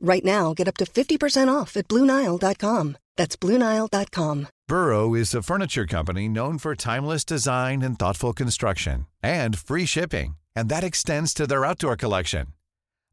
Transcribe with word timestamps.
Right 0.00 0.24
now, 0.24 0.54
get 0.54 0.68
up 0.68 0.76
to 0.76 0.84
50% 0.84 1.48
off 1.52 1.76
at 1.76 1.88
BlueNile.com. 1.88 2.96
That's 3.16 3.36
BlueNile.com. 3.36 4.48
Burrow 4.68 5.14
is 5.14 5.34
a 5.34 5.42
furniture 5.42 5.86
company 5.86 6.28
known 6.28 6.58
for 6.58 6.74
timeless 6.74 7.24
design 7.24 7.82
and 7.82 7.98
thoughtful 7.98 8.32
construction 8.32 9.06
and 9.22 9.58
free 9.58 9.86
shipping, 9.86 10.36
and 10.54 10.68
that 10.68 10.84
extends 10.84 11.34
to 11.34 11.46
their 11.46 11.64
outdoor 11.64 11.96
collection. 11.96 12.48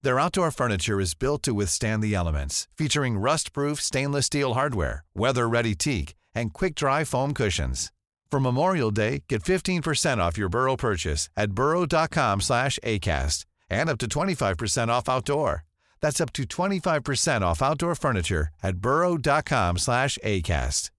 Their 0.03 0.19
outdoor 0.19 0.51
furniture 0.51 0.99
is 0.99 1.15
built 1.15 1.41
to 1.43 1.53
withstand 1.53 2.03
the 2.03 2.13
elements, 2.13 2.67
featuring 2.77 3.17
rust-proof 3.17 3.81
stainless 3.81 4.27
steel 4.27 4.53
hardware, 4.53 5.03
weather-ready 5.15 5.73
teak, 5.75 6.13
and 6.35 6.53
quick-dry 6.53 7.03
foam 7.05 7.33
cushions. 7.33 7.91
For 8.29 8.39
Memorial 8.39 8.91
Day, 8.91 9.23
get 9.27 9.43
15% 9.43 10.17
off 10.17 10.37
your 10.37 10.49
Burrow 10.49 10.75
purchase 10.75 11.29
at 11.35 11.51
burrow.com 11.51 12.41
slash 12.41 12.77
ACAST 12.83 13.45
and 13.69 13.89
up 13.89 13.97
to 13.99 14.07
25% 14.07 14.89
off 14.89 15.09
outdoor. 15.09 15.63
That's 16.01 16.21
up 16.21 16.31
to 16.33 16.43
25% 16.43 17.41
off 17.41 17.61
outdoor 17.61 17.95
furniture 17.95 18.47
at 18.63 18.75
burrow.com 18.77 19.77
slash 19.77 20.17
ACAST. 20.23 20.91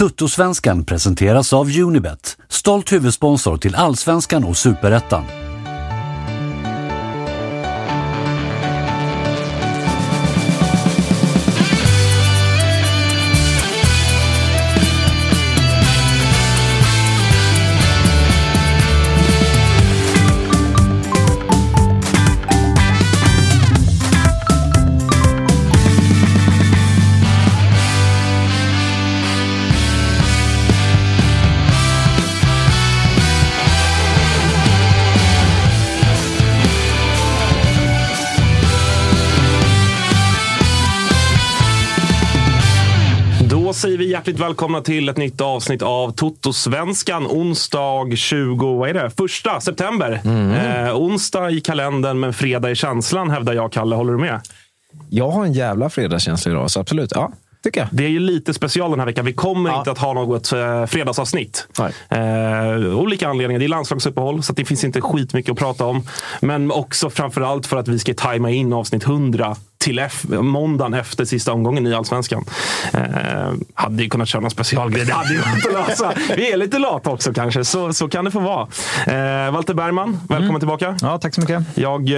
Tuttosvenskan 0.00 0.84
presenteras 0.84 1.52
av 1.52 1.78
Unibet, 1.78 2.36
stolt 2.48 2.92
huvudsponsor 2.92 3.56
till 3.56 3.74
Allsvenskan 3.74 4.44
och 4.44 4.56
Superettan. 4.56 5.49
Hjärtligt 44.20 44.38
välkomna 44.40 44.80
till 44.80 45.08
ett 45.08 45.16
nytt 45.16 45.40
avsnitt 45.40 45.82
av 45.82 46.10
Toto-svenskan. 46.12 47.26
Onsdag 47.26 48.16
20, 48.16 48.76
vad 48.78 48.88
är 48.90 48.94
det? 48.94 49.10
Första 49.10 49.60
september. 49.60 50.20
Eh, 50.86 50.96
onsdag 50.96 51.50
i 51.50 51.60
kalendern 51.60 52.20
men 52.20 52.32
fredag 52.32 52.70
i 52.70 52.74
känslan 52.74 53.30
hävdar 53.30 53.52
jag, 53.52 53.72
Kalle. 53.72 53.96
Håller 53.96 54.12
du 54.12 54.18
med? 54.18 54.40
Jag 55.10 55.30
har 55.30 55.44
en 55.44 55.52
jävla 55.52 55.90
fredagskänsla 55.90 56.52
idag, 56.52 56.70
så 56.70 56.80
absolut. 56.80 57.12
Ja. 57.14 57.32
Det 57.92 58.04
är 58.04 58.08
ju 58.08 58.18
lite 58.20 58.54
special 58.54 58.90
den 58.90 58.98
här 59.00 59.06
veckan. 59.06 59.24
Vi 59.24 59.32
kommer 59.32 59.70
Ja. 59.70 59.78
inte 59.78 59.90
att 59.90 59.98
ha 59.98 60.12
något 60.12 60.52
eh, 60.52 60.86
fredagsavsnitt. 60.86 61.66
Eh, 62.08 62.98
olika 62.98 63.28
anledningar. 63.28 63.58
Det 63.58 63.66
är 63.66 63.68
landslagsuppehåll, 63.68 64.42
så 64.42 64.52
det 64.52 64.64
finns 64.64 64.84
inte 64.84 65.00
skitmycket 65.00 65.52
att 65.52 65.58
prata 65.58 65.84
om. 65.86 66.02
Men 66.40 66.70
också 66.72 67.10
framförallt 67.10 67.66
för 67.66 67.76
att 67.76 67.88
vi 67.88 67.98
ska 67.98 68.14
tajma 68.14 68.50
in 68.50 68.72
avsnitt 68.72 69.04
100 69.04 69.56
till 69.80 69.98
F 69.98 70.24
måndagen 70.28 70.94
efter 70.94 71.24
sista 71.24 71.52
omgången 71.52 71.86
i 71.86 71.94
Allsvenskan. 71.94 72.44
Eh, 72.92 73.00
hade 73.74 74.02
ju 74.02 74.08
kunnat 74.08 74.28
köra 74.28 74.40
någon 74.40 74.50
specialgrej. 74.50 75.04
Det 75.04 75.12
hade 75.12 75.32
ju 75.32 75.38
gått 75.38 75.66
att 75.66 75.88
lösa. 75.88 76.12
Vi 76.36 76.52
är 76.52 76.56
lite 76.56 76.78
lata 76.78 77.10
också 77.10 77.32
kanske, 77.32 77.64
så, 77.64 77.92
så 77.92 78.08
kan 78.08 78.24
det 78.24 78.30
få 78.30 78.40
vara. 78.40 78.68
Eh, 79.06 79.52
Walter 79.52 79.74
Bergman, 79.74 80.20
välkommen 80.28 80.60
tillbaka. 80.60 80.96
Ja, 81.02 81.18
tack 81.18 81.34
så 81.34 81.40
mycket. 81.40 81.62
Jag, 81.74 82.08
eh, 82.08 82.16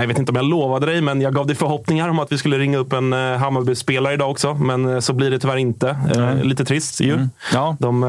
jag 0.00 0.06
vet 0.06 0.18
inte 0.18 0.32
om 0.32 0.36
jag 0.36 0.44
lovade 0.44 0.86
dig, 0.86 1.00
men 1.00 1.20
jag 1.20 1.34
gav 1.34 1.46
dig 1.46 1.56
förhoppningar 1.56 2.08
om 2.08 2.18
att 2.18 2.32
vi 2.32 2.38
skulle 2.38 2.58
ringa 2.58 2.78
upp 2.78 2.92
en 2.92 3.12
eh, 3.12 3.18
Hammarby-spelare 3.18 4.14
idag 4.14 4.30
också. 4.30 4.54
Men 4.54 4.94
eh, 4.94 5.00
så 5.00 5.12
blir 5.12 5.30
det 5.30 5.38
tyvärr 5.38 5.56
inte. 5.56 5.88
Eh, 6.16 6.44
lite 6.44 6.64
trist 6.64 7.00
ju. 7.00 7.28
Ja. 7.52 7.76
De 7.78 8.02
eh, 8.02 8.08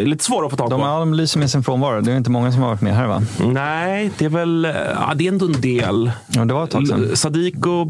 är 0.00 0.06
lite 0.06 0.24
svåra 0.24 0.46
att 0.46 0.50
få 0.50 0.56
tag 0.56 0.70
på. 0.70 0.76
De, 0.76 0.80
ja, 0.80 0.98
de 0.98 1.14
lyser 1.14 1.38
med 1.38 1.50
sin 1.50 1.62
frånvaro. 1.62 2.00
Det 2.00 2.12
är 2.12 2.16
inte 2.16 2.30
många 2.30 2.52
som 2.52 2.62
har 2.62 2.68
varit 2.68 2.80
med 2.80 2.96
här, 2.96 3.06
va? 3.06 3.22
Nej, 3.38 4.10
det 4.18 4.24
är 4.24 4.28
väl 4.28 4.64
eh, 4.64 4.70
ja, 4.94 5.12
det 5.14 5.24
är 5.24 5.28
ändå 5.28 5.46
en 5.46 5.60
del. 5.60 6.12
Ja, 6.26 6.44
det 6.44 6.54
var 6.54 6.64
ett 6.64 6.70
tag 6.70 6.88
sedan. 6.88 7.16
Sadiko, 7.16 7.84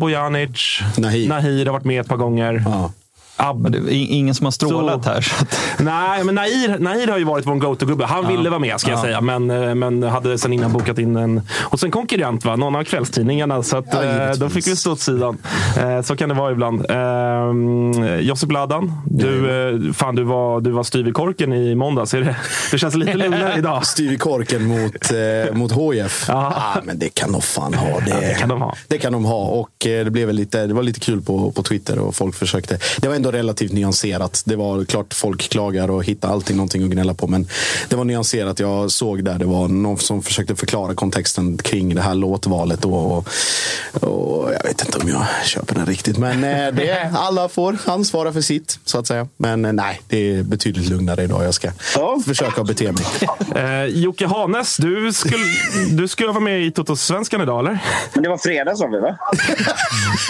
Bojanic, 0.47 0.83
Nahir. 0.99 1.29
Nahir 1.29 1.67
har 1.67 1.73
varit 1.73 1.85
med 1.85 2.01
ett 2.01 2.09
par 2.09 2.17
gånger. 2.17 2.63
Ja. 2.65 2.93
Ab- 3.39 3.61
Men 3.63 3.73
det 3.73 3.79
är 3.79 3.91
ingen 3.93 4.35
som 4.35 4.47
har 4.47 4.51
strålat 4.51 5.05
Så- 5.05 5.11
här. 5.11 5.21
Så 5.21 5.43
att, 5.43 5.59
Nej, 5.79 6.25
men 6.25 6.35
Nahir, 6.35 6.79
Nahir 6.79 7.07
har 7.09 7.19
ju 7.19 7.25
varit 7.25 7.47
vår 7.47 7.55
go-to-gubbe. 7.55 8.05
Han 8.05 8.29
ville 8.29 8.51
vara 8.51 8.61
med, 8.61 8.81
ska 8.81 8.91
jag 8.91 8.99
Ja. 8.99 9.03
säga. 9.03 9.21
Men, 9.21 9.51
eh, 9.51 9.75
men 9.75 10.03
hade 10.03 10.39
sen 10.39 10.53
innan 10.53 10.73
bokat 10.73 10.99
in 10.99 11.17
en 11.17 11.41
hos 11.71 11.83
en 11.85 11.91
konkurrent, 11.91 12.45
va? 12.45 12.57
någon 12.57 12.77
av 12.77 12.85
kvällstidningarna. 12.85 13.63
Så 13.63 13.77
att, 13.77 13.87
Ja, 13.93 14.05
eh, 14.05 14.31
då 14.37 14.49
fick 14.49 14.67
vi 14.67 14.77
stå 14.77 14.93
åt 14.93 15.01
sidan. 15.01 15.39
Eh, 15.79 16.03
Så 16.03 16.17
kan 16.17 16.29
det 16.29 16.35
vara 16.35 16.53
ibland. 16.53 16.87
Eh, 16.91 18.17
Josip 18.21 18.53
Ladan, 18.53 18.93
du, 19.07 19.93
fan, 19.97 20.15
du, 20.15 20.23
var, 20.25 20.61
du 20.61 20.71
var 20.71 20.83
styv 20.83 21.09
i 21.09 21.13
korken 21.13 21.53
i 21.53 21.75
måndags. 21.75 22.15
Är 22.15 22.21
det, 22.21 22.37
det 22.71 22.79
känns 22.79 22.95
lite 22.95 23.15
lugnare 23.15 23.55
idag. 23.59 23.87
Styr 23.87 24.13
i 24.13 24.17
korken 24.17 24.65
mot, 24.67 25.11
eh, 25.13 25.55
mot 25.55 25.73
HF. 25.73 26.25
Ja. 26.29 26.53
Ah, 26.57 26.81
men 26.85 26.99
det 26.99 27.09
kan 27.09 27.33
de 27.33 27.43
fan 27.43 27.75
ha. 27.75 27.87
Det, 28.07 28.11
det 28.21 28.37
kan 28.39 28.49
de 28.49 28.61
ha. 28.63 28.75
Det 28.89 28.99
kan 28.99 29.13
de 29.13 29.25
ha. 29.25 29.45
Och 29.45 29.69
det, 29.79 30.11
blev 30.13 30.33
lite, 30.33 30.67
det 30.67 30.75
var 30.75 30.83
lite 30.83 31.01
kul 31.01 31.21
på, 31.23 31.51
på 31.51 31.63
Twitter 31.63 31.99
och 31.99 32.15
folk 32.15 32.35
försökte. 32.35 32.79
Det 33.01 33.09
var 33.09 33.15
ändå 33.15 33.28
relativt 33.33 33.73
nyanserat. 33.73 34.43
Det 34.45 34.57
var 34.57 34.85
klart 34.85 35.15
folk 35.15 35.49
klagar 35.49 35.91
och 35.91 36.05
hittar 36.05 36.29
alltid 36.29 36.57
någonting 36.57 36.85
att 36.85 36.91
gnälla 36.91 37.15
på. 37.15 37.27
Men 37.27 37.49
det 37.89 37.97
var 37.97 38.05
nyanserat. 38.05 38.61
Jag 38.61 38.91
såg 38.91 39.25
där 39.25 39.39
det 39.39 39.45
var 39.45 39.69
någon 39.69 39.99
som 39.99 40.23
försökte 40.23 40.57
förklara 40.57 40.95
kontexten 40.95 41.59
kring 41.59 41.95
det 41.95 42.03
här 42.03 42.15
låtvalet. 42.15 42.83
Då, 42.83 42.95
och, 42.95 43.29
och 44.03 44.53
jag 44.53 44.63
vet 44.63 44.85
inte 44.85 44.99
om 44.99 45.09
jag 45.09 45.27
köper 45.45 45.75
den 45.75 45.87
riktigt. 45.87 46.19
Men 46.19 46.45
eh, 46.45 46.75
det, 46.75 47.13
alla 47.15 47.49
får 47.49 47.79
ansvara 47.85 48.33
för 48.33 48.41
sitt, 48.41 48.79
så 48.85 48.99
att 48.99 49.07
säga. 49.07 49.29
Men 49.37 49.65
eh, 49.65 49.73
nej, 49.73 50.01
det 50.09 50.17
är 50.19 50.43
betydligt 50.43 50.89
lugnare 50.89 51.23
idag. 51.23 51.45
Jag 51.45 51.55
ska 51.55 51.71
försöka 52.27 52.65
bete 52.65 52.93
mig. 52.93 53.05
Eh, 53.55 53.85
Jocke 53.85 54.27
Hanes, 54.27 54.77
du 54.77 55.13
skulle, 55.13 55.45
du 55.91 56.09
skulle 56.09 56.29
vara 56.29 56.41
med 56.41 56.63
i 56.63 56.71
Toto-svenskan 56.71 57.43
idag, 57.43 57.61
eller? 57.61 57.79
Men 58.15 58.23
det 58.23 58.29
var 58.29 58.39
fredag 58.39 58.77
sa 58.77 58.87
vi 58.87 59.01
va? 59.01 59.19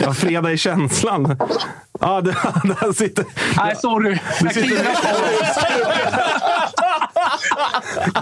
Ja, 0.03 0.15
fredag 0.15 0.53
i 0.53 0.57
känslan. 0.57 1.37
Ja, 2.01 2.21
det, 2.21 2.37
där 2.89 2.95
sitter... 2.97 3.25
Nej, 3.57 3.77
sorry. 3.77 4.19
Jag 4.41 4.53
klirar 4.53 4.97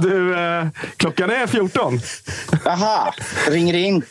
Du, 0.03 0.35
eh, 0.39 0.67
klockan 0.97 1.31
är 1.31 1.47
14. 1.47 2.01
Aha, 2.67 3.15
ringer 3.49 3.75
in. 3.75 4.03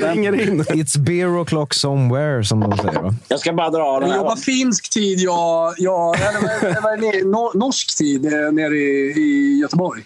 ringer 0.00 0.40
in. 0.48 0.62
It's 0.62 0.98
beer 0.98 1.28
o'clock 1.44 1.74
somewhere, 1.74 2.44
som 2.44 2.60
de 2.60 2.76
säger. 2.78 3.00
Va? 3.02 3.14
Jag 3.28 3.40
ska 3.40 3.52
bara 3.52 3.70
dra 3.70 4.00
den 4.00 4.08
Jag 4.08 4.14
här. 4.16 4.22
jobbar 4.22 4.36
finsk 4.36 4.90
tid, 4.90 5.18
jag, 5.20 5.74
jag, 5.78 6.16
eller 6.20 7.58
norsk 7.58 7.96
tid 7.98 8.26
eh, 8.26 8.52
nere 8.52 8.74
i, 8.76 9.12
i 9.16 9.58
Göteborg. 9.62 10.02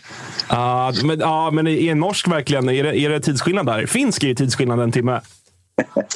Ja, 0.49 0.93
men, 1.05 1.21
ja, 1.21 1.51
men 1.51 1.67
är 1.67 1.95
norsk 1.95 2.29
verkligen, 2.29 2.69
är 2.69 2.85
det, 2.85 2.99
är 2.99 3.11
det 3.11 3.21
tidsskillnad 3.21 3.67
där? 3.67 3.87
Finsk 3.87 4.23
är 4.23 4.29
ju 4.29 4.35
tidsskillnad 4.35 4.81
en 4.81 4.93
timme. 4.93 5.21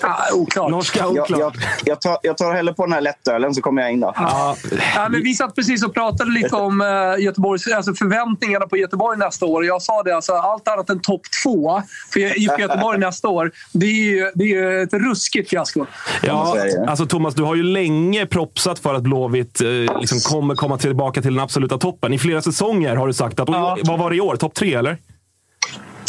Ah, 0.03 0.35
oklart. 0.35 0.71
Norska 0.71 0.99
Jag, 0.99 1.11
oklart. 1.11 1.41
jag, 1.41 1.53
jag, 1.85 2.01
tar, 2.01 2.19
jag 2.23 2.37
tar 2.39 2.55
hellre 2.55 2.75
på 2.75 2.85
den 2.87 2.93
här 2.93 3.01
lättölen 3.01 3.55
så 3.55 3.63
kommer 3.63 3.83
jag 3.83 3.93
in 3.93 4.01
då. 4.01 4.13
Ja, 4.17 4.57
Ja, 4.95 5.09
men 5.09 5.23
vi 5.23 5.35
satt 5.35 5.55
precis 5.55 5.85
och 5.85 5.95
pratade 5.95 6.31
lite 6.31 6.57
om 6.57 6.81
eh, 6.81 7.25
Göteborgs, 7.25 7.67
alltså 7.67 7.95
förväntningarna 7.95 8.67
på 8.67 8.77
Göteborg 8.77 9.19
nästa 9.19 9.47
år. 9.47 9.65
Jag 9.65 9.83
sa 9.83 10.03
det, 10.03 10.17
alltså, 10.17 10.33
allt 10.33 10.69
annat 10.69 10.91
än 10.91 11.01
topp 11.01 11.21
två 11.45 11.83
för, 12.13 12.21
Göteborg 12.61 12.99
nästa 12.99 13.29
år, 13.29 13.53
det 13.73 13.87
är 13.87 13.91
ju, 13.91 14.31
det 14.35 14.45
är 14.45 14.49
ju 14.49 14.83
ett 14.83 14.93
ruskigt 14.93 15.51
fiasko. 15.51 15.87
Ja, 16.23 16.57
alltså 16.89 17.07
Thomas, 17.07 17.35
du 17.35 17.43
har 17.43 17.55
ju 17.55 17.63
länge 17.63 18.27
propsat 18.27 18.79
för 18.79 18.95
att 18.95 19.03
Blåvitt 19.03 19.61
eh, 19.61 19.69
liksom 20.01 20.19
kommer 20.21 20.55
komma 20.55 20.79
tillbaka 20.79 21.23
till 21.23 21.35
den 21.35 21.43
absoluta 21.43 21.79
toppen. 21.79 22.13
I 22.13 22.19
flera 22.19 22.43
säsonger 22.43 22.97
har 22.97 23.07
du 23.07 23.13
sagt 23.13 23.41
att... 23.41 23.49
Ja. 23.49 23.79
Vad 23.83 23.99
var 23.99 24.11
det 24.11 24.17
i 24.17 24.21
år? 24.21 24.37
Topp 24.37 24.55
tre, 24.55 24.75
eller? 24.75 24.99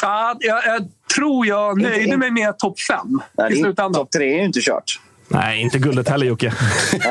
Ja, 0.02 0.36
jag, 0.40 0.66
jag 0.66 0.88
tror 1.18 1.46
jag 1.46 1.82
nöjde 1.82 2.18
mig 2.18 2.32
med 2.32 2.60
topp 2.60 2.80
fem 2.80 3.22
Nej, 3.38 3.52
i 3.52 3.56
det 3.56 3.62
slutändan. 3.62 3.94
Topp 3.94 4.12
tre 4.12 4.34
är 4.34 4.38
ju 4.38 4.46
inte 4.46 4.60
kört. 4.62 5.00
Nej, 5.30 5.62
inte 5.62 5.80
guldet 5.80 6.10
heller 6.10 6.26
Jocke. 6.26 6.54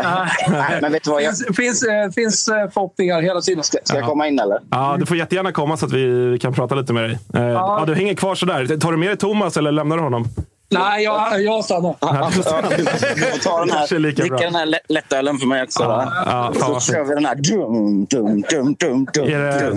Nej, 0.03 0.79
men 0.83 0.93
vet 0.93 1.05
du 1.05 1.11
vad? 1.11 1.23
Jag, 1.23 1.37
finns, 1.37 1.57
finns, 1.57 1.83
eh, 1.83 2.11
finns 2.11 2.49
eh, 2.49 2.71
förhoppningar 2.71 3.23
hela 3.23 3.41
tiden. 3.41 3.65
ska 3.65 3.79
jag 3.89 4.05
komma 4.05 4.29
in 4.29 4.39
eller? 4.39 4.59
Ja, 4.71 4.97
du 4.99 5.07
får 5.07 5.17
jättegärna 5.17 5.53
komma 5.53 5.77
så 5.77 5.87
att 5.87 5.93
vi 5.93 6.39
kan 6.41 6.53
prata 6.53 6.75
lite 6.75 6.93
med 6.93 7.03
dig. 7.03 7.19
Eh, 7.35 7.43
ja. 7.43 7.85
du 7.87 7.95
hänger 7.95 8.15
kvar 8.15 8.35
sådär. 8.35 8.79
Tar 8.79 8.93
du 8.93 8.99
med 8.99 9.09
dig 9.09 9.17
Thomas 9.17 9.57
eller 9.57 9.73
lämnar 9.73 9.97
du 9.97 10.03
honom? 10.03 10.29
Nej, 10.69 11.05
jag, 11.05 11.43
jag 11.43 11.65
stannar. 11.65 11.95
Ja, 12.01 12.31
du 12.37 12.43
får 12.43 13.43
ta 13.43 13.61
den 13.61 13.71
här, 13.71 14.01
dricka 14.13 14.37
den 14.37 14.55
här 14.55 14.67
lä- 14.67 14.79
lättölen 14.89 15.39
för 15.39 15.47
mig 15.47 15.63
också. 15.63 15.83
Ja, 15.83 16.13
ja, 16.27 16.53
fan 16.55 16.55
så 16.67 16.73
vad 16.73 16.83
kör 16.83 17.05
vi 17.05 17.15
den 17.15 17.27
här... 17.27 17.35
Dum, 17.35 18.05
dum, 18.05 18.43
dum, 18.51 18.75
dum, 18.79 19.07
dum, 19.15 19.27
det- 19.27 19.73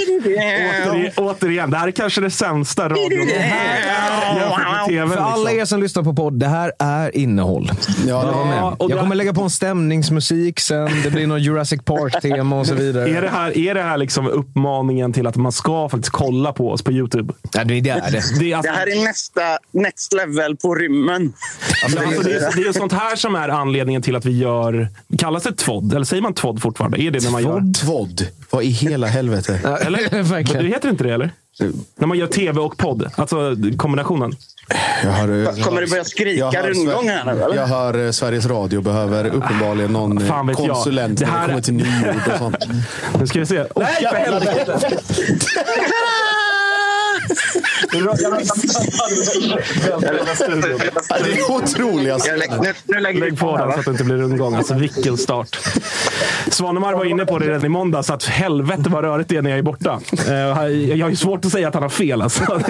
Återigen, 0.00 1.10
återigen, 1.16 1.70
det 1.70 1.76
här 1.76 1.88
är 1.88 1.92
kanske 1.92 2.20
det 2.20 2.30
sämsta 2.30 2.88
radion. 2.88 3.28
För 5.10 5.16
alla 5.16 5.36
liksom. 5.36 5.58
er 5.60 5.64
som 5.64 5.80
lyssnar 5.80 6.02
på 6.02 6.14
podd, 6.14 6.32
det 6.38 6.46
här 6.46 6.72
är 6.78 7.16
innehåll. 7.16 7.70
Ja, 8.06 8.44
med. 8.44 8.64
och 8.64 8.74
Jag 8.78 8.90
det- 8.90 9.00
kommer 9.02 9.14
lägga 9.14 9.34
på 9.34 9.42
en 9.42 9.50
stämningsmusik 9.50 10.60
sen. 10.60 10.90
Det 11.04 11.10
blir 11.10 11.26
någon 11.26 11.42
Jurassic 11.42 11.80
Park-tema 11.84 12.58
och 12.60 12.66
så 12.66 12.74
vidare. 12.74 13.10
Är 13.10 13.22
det 13.22 13.28
här, 13.28 13.58
är 13.58 13.74
det 13.74 13.82
här 13.82 13.96
liksom 13.96 14.26
uppmaningen 14.26 15.12
till 15.12 15.26
att 15.26 15.36
man 15.36 15.52
ska 15.52 15.88
faktiskt 15.88 16.12
kolla 16.12 16.52
på 16.52 16.70
oss 16.70 16.82
på 16.82 16.92
YouTube? 16.92 17.34
Ja, 17.52 17.64
det 17.64 17.74
är 17.78 17.82
det. 17.82 18.19
Det. 18.34 18.38
Det 18.38 18.52
är, 18.52 18.56
alltså, 18.56 18.72
Det 18.72 18.78
här 18.78 18.86
är 19.00 19.04
nästa 19.04 19.58
next 19.70 20.12
level 20.12 20.56
på 20.56 20.74
rymmen. 20.74 21.32
alltså, 21.84 21.98
det, 21.98 22.04
är, 22.34 22.56
det 22.62 22.68
är 22.68 22.72
sånt 22.72 22.92
här 22.92 23.16
som 23.16 23.34
är 23.34 23.48
anledningen 23.48 24.02
till 24.02 24.16
att 24.16 24.24
vi 24.24 24.38
gör... 24.38 24.88
Kallas 25.18 25.42
det 25.42 25.52
tvådd? 25.56 25.94
Eller 25.94 26.04
säger 26.04 26.22
man 26.22 26.34
tvådd 26.34 26.62
fortfarande? 26.62 27.02
Är 27.02 27.10
det 27.10 27.24
när 27.24 27.30
man 27.30 27.42
gör... 27.42 27.72
Tvodd. 27.74 28.26
Vad 28.50 28.62
i 28.64 28.68
hela 28.68 29.06
helvete? 29.06 29.60
Eller? 29.86 30.22
Verkligen. 30.22 30.62
Det 30.64 30.68
heter 30.70 30.88
inte 30.90 31.04
det, 31.04 31.14
eller? 31.14 31.30
När 31.96 32.06
man 32.06 32.18
gör 32.18 32.26
tv 32.26 32.60
och 32.60 32.76
podd. 32.76 33.10
Alltså 33.16 33.56
kombinationen. 33.76 34.32
Jag 35.04 35.10
har, 35.10 35.28
eh, 35.58 35.64
Kommer 35.64 35.80
det 35.80 35.86
börja 35.86 36.04
skrika 36.04 36.38
jag 36.38 36.52
hör 36.52 36.68
rundgång 36.68 37.08
här 37.08 37.24
nu, 37.34 37.42
eller? 37.42 37.56
Jag 37.56 37.66
hör 37.66 38.04
eh, 38.06 38.10
Sveriges 38.10 38.46
Radio 38.46 38.80
behöver 38.80 39.26
uppenbarligen 39.26 39.92
någon 39.92 40.18
eh, 40.22 40.28
Fan 40.28 40.46
vet 40.46 40.58
jag. 40.58 40.68
konsulent 40.68 41.18
Det 41.18 41.26
när 41.26 41.32
det 41.32 41.38
här- 41.38 41.48
kommer 41.48 41.60
till 41.62 41.74
nyord 41.74 42.16
och 42.32 42.38
sånt. 42.38 42.56
Nu 43.20 43.26
ska 43.26 43.38
vi 43.38 43.46
se. 43.46 43.60
Oh, 43.60 43.66
Nej, 43.76 44.06
för 44.10 44.16
helvete! 44.16 44.78
Det 47.92 47.98
är 51.38 51.50
otroliga 51.50 52.18
nu, 52.62 52.72
nu 52.84 53.00
lägger 53.00 53.20
Lägg 53.20 53.38
på 53.38 53.56
den 53.56 53.72
så 53.72 53.78
att 53.78 53.84
det 53.84 53.90
inte 53.90 54.04
blir 54.04 54.16
rundgång. 54.16 54.54
Alltså 54.54 54.74
vilken 54.74 55.16
start. 55.16 55.58
Svanemar 56.50 56.94
var 56.94 57.04
inne 57.04 57.26
på 57.26 57.38
det 57.38 57.46
redan 57.46 57.64
i 57.64 57.68
måndags, 57.68 58.10
att 58.10 58.24
helvete 58.24 58.82
vad 58.86 59.04
rörigt 59.04 59.28
det 59.28 59.36
är 59.36 59.42
när 59.42 59.50
jag 59.50 59.58
är 59.58 59.62
borta. 59.62 60.00
Eh, 60.28 60.34
Jag 60.34 61.04
har 61.06 61.10
ju 61.10 61.16
svårt 61.16 61.44
att 61.44 61.52
säga 61.52 61.68
att 61.68 61.74
han 61.74 61.82
har 61.82 61.90
fel. 61.90 62.22
Alltså. 62.22 62.42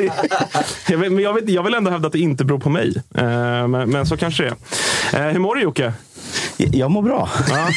Men 0.89 1.19
jag, 1.19 1.63
vill 1.63 1.75
ändå 1.75 1.91
hävda 1.91 2.07
att 2.07 2.13
det 2.13 2.19
inte 2.19 2.45
beror 2.45 2.59
på 2.59 2.71
mig. 2.71 3.03
Eh, 3.15 3.69
Men, 3.69 3.91
men 3.91 4.07
så 4.07 4.17
kanske 4.17 4.43
det 4.43 4.49
är. 5.19 5.27
Eh, 5.27 5.33
Hur 5.33 5.39
mår 5.41 5.55
du 5.55 5.63
Jocke? 5.63 5.93
Jag 6.73 6.91
mår 6.91 7.03
bra. 7.03 7.29
Ja. 7.51 7.69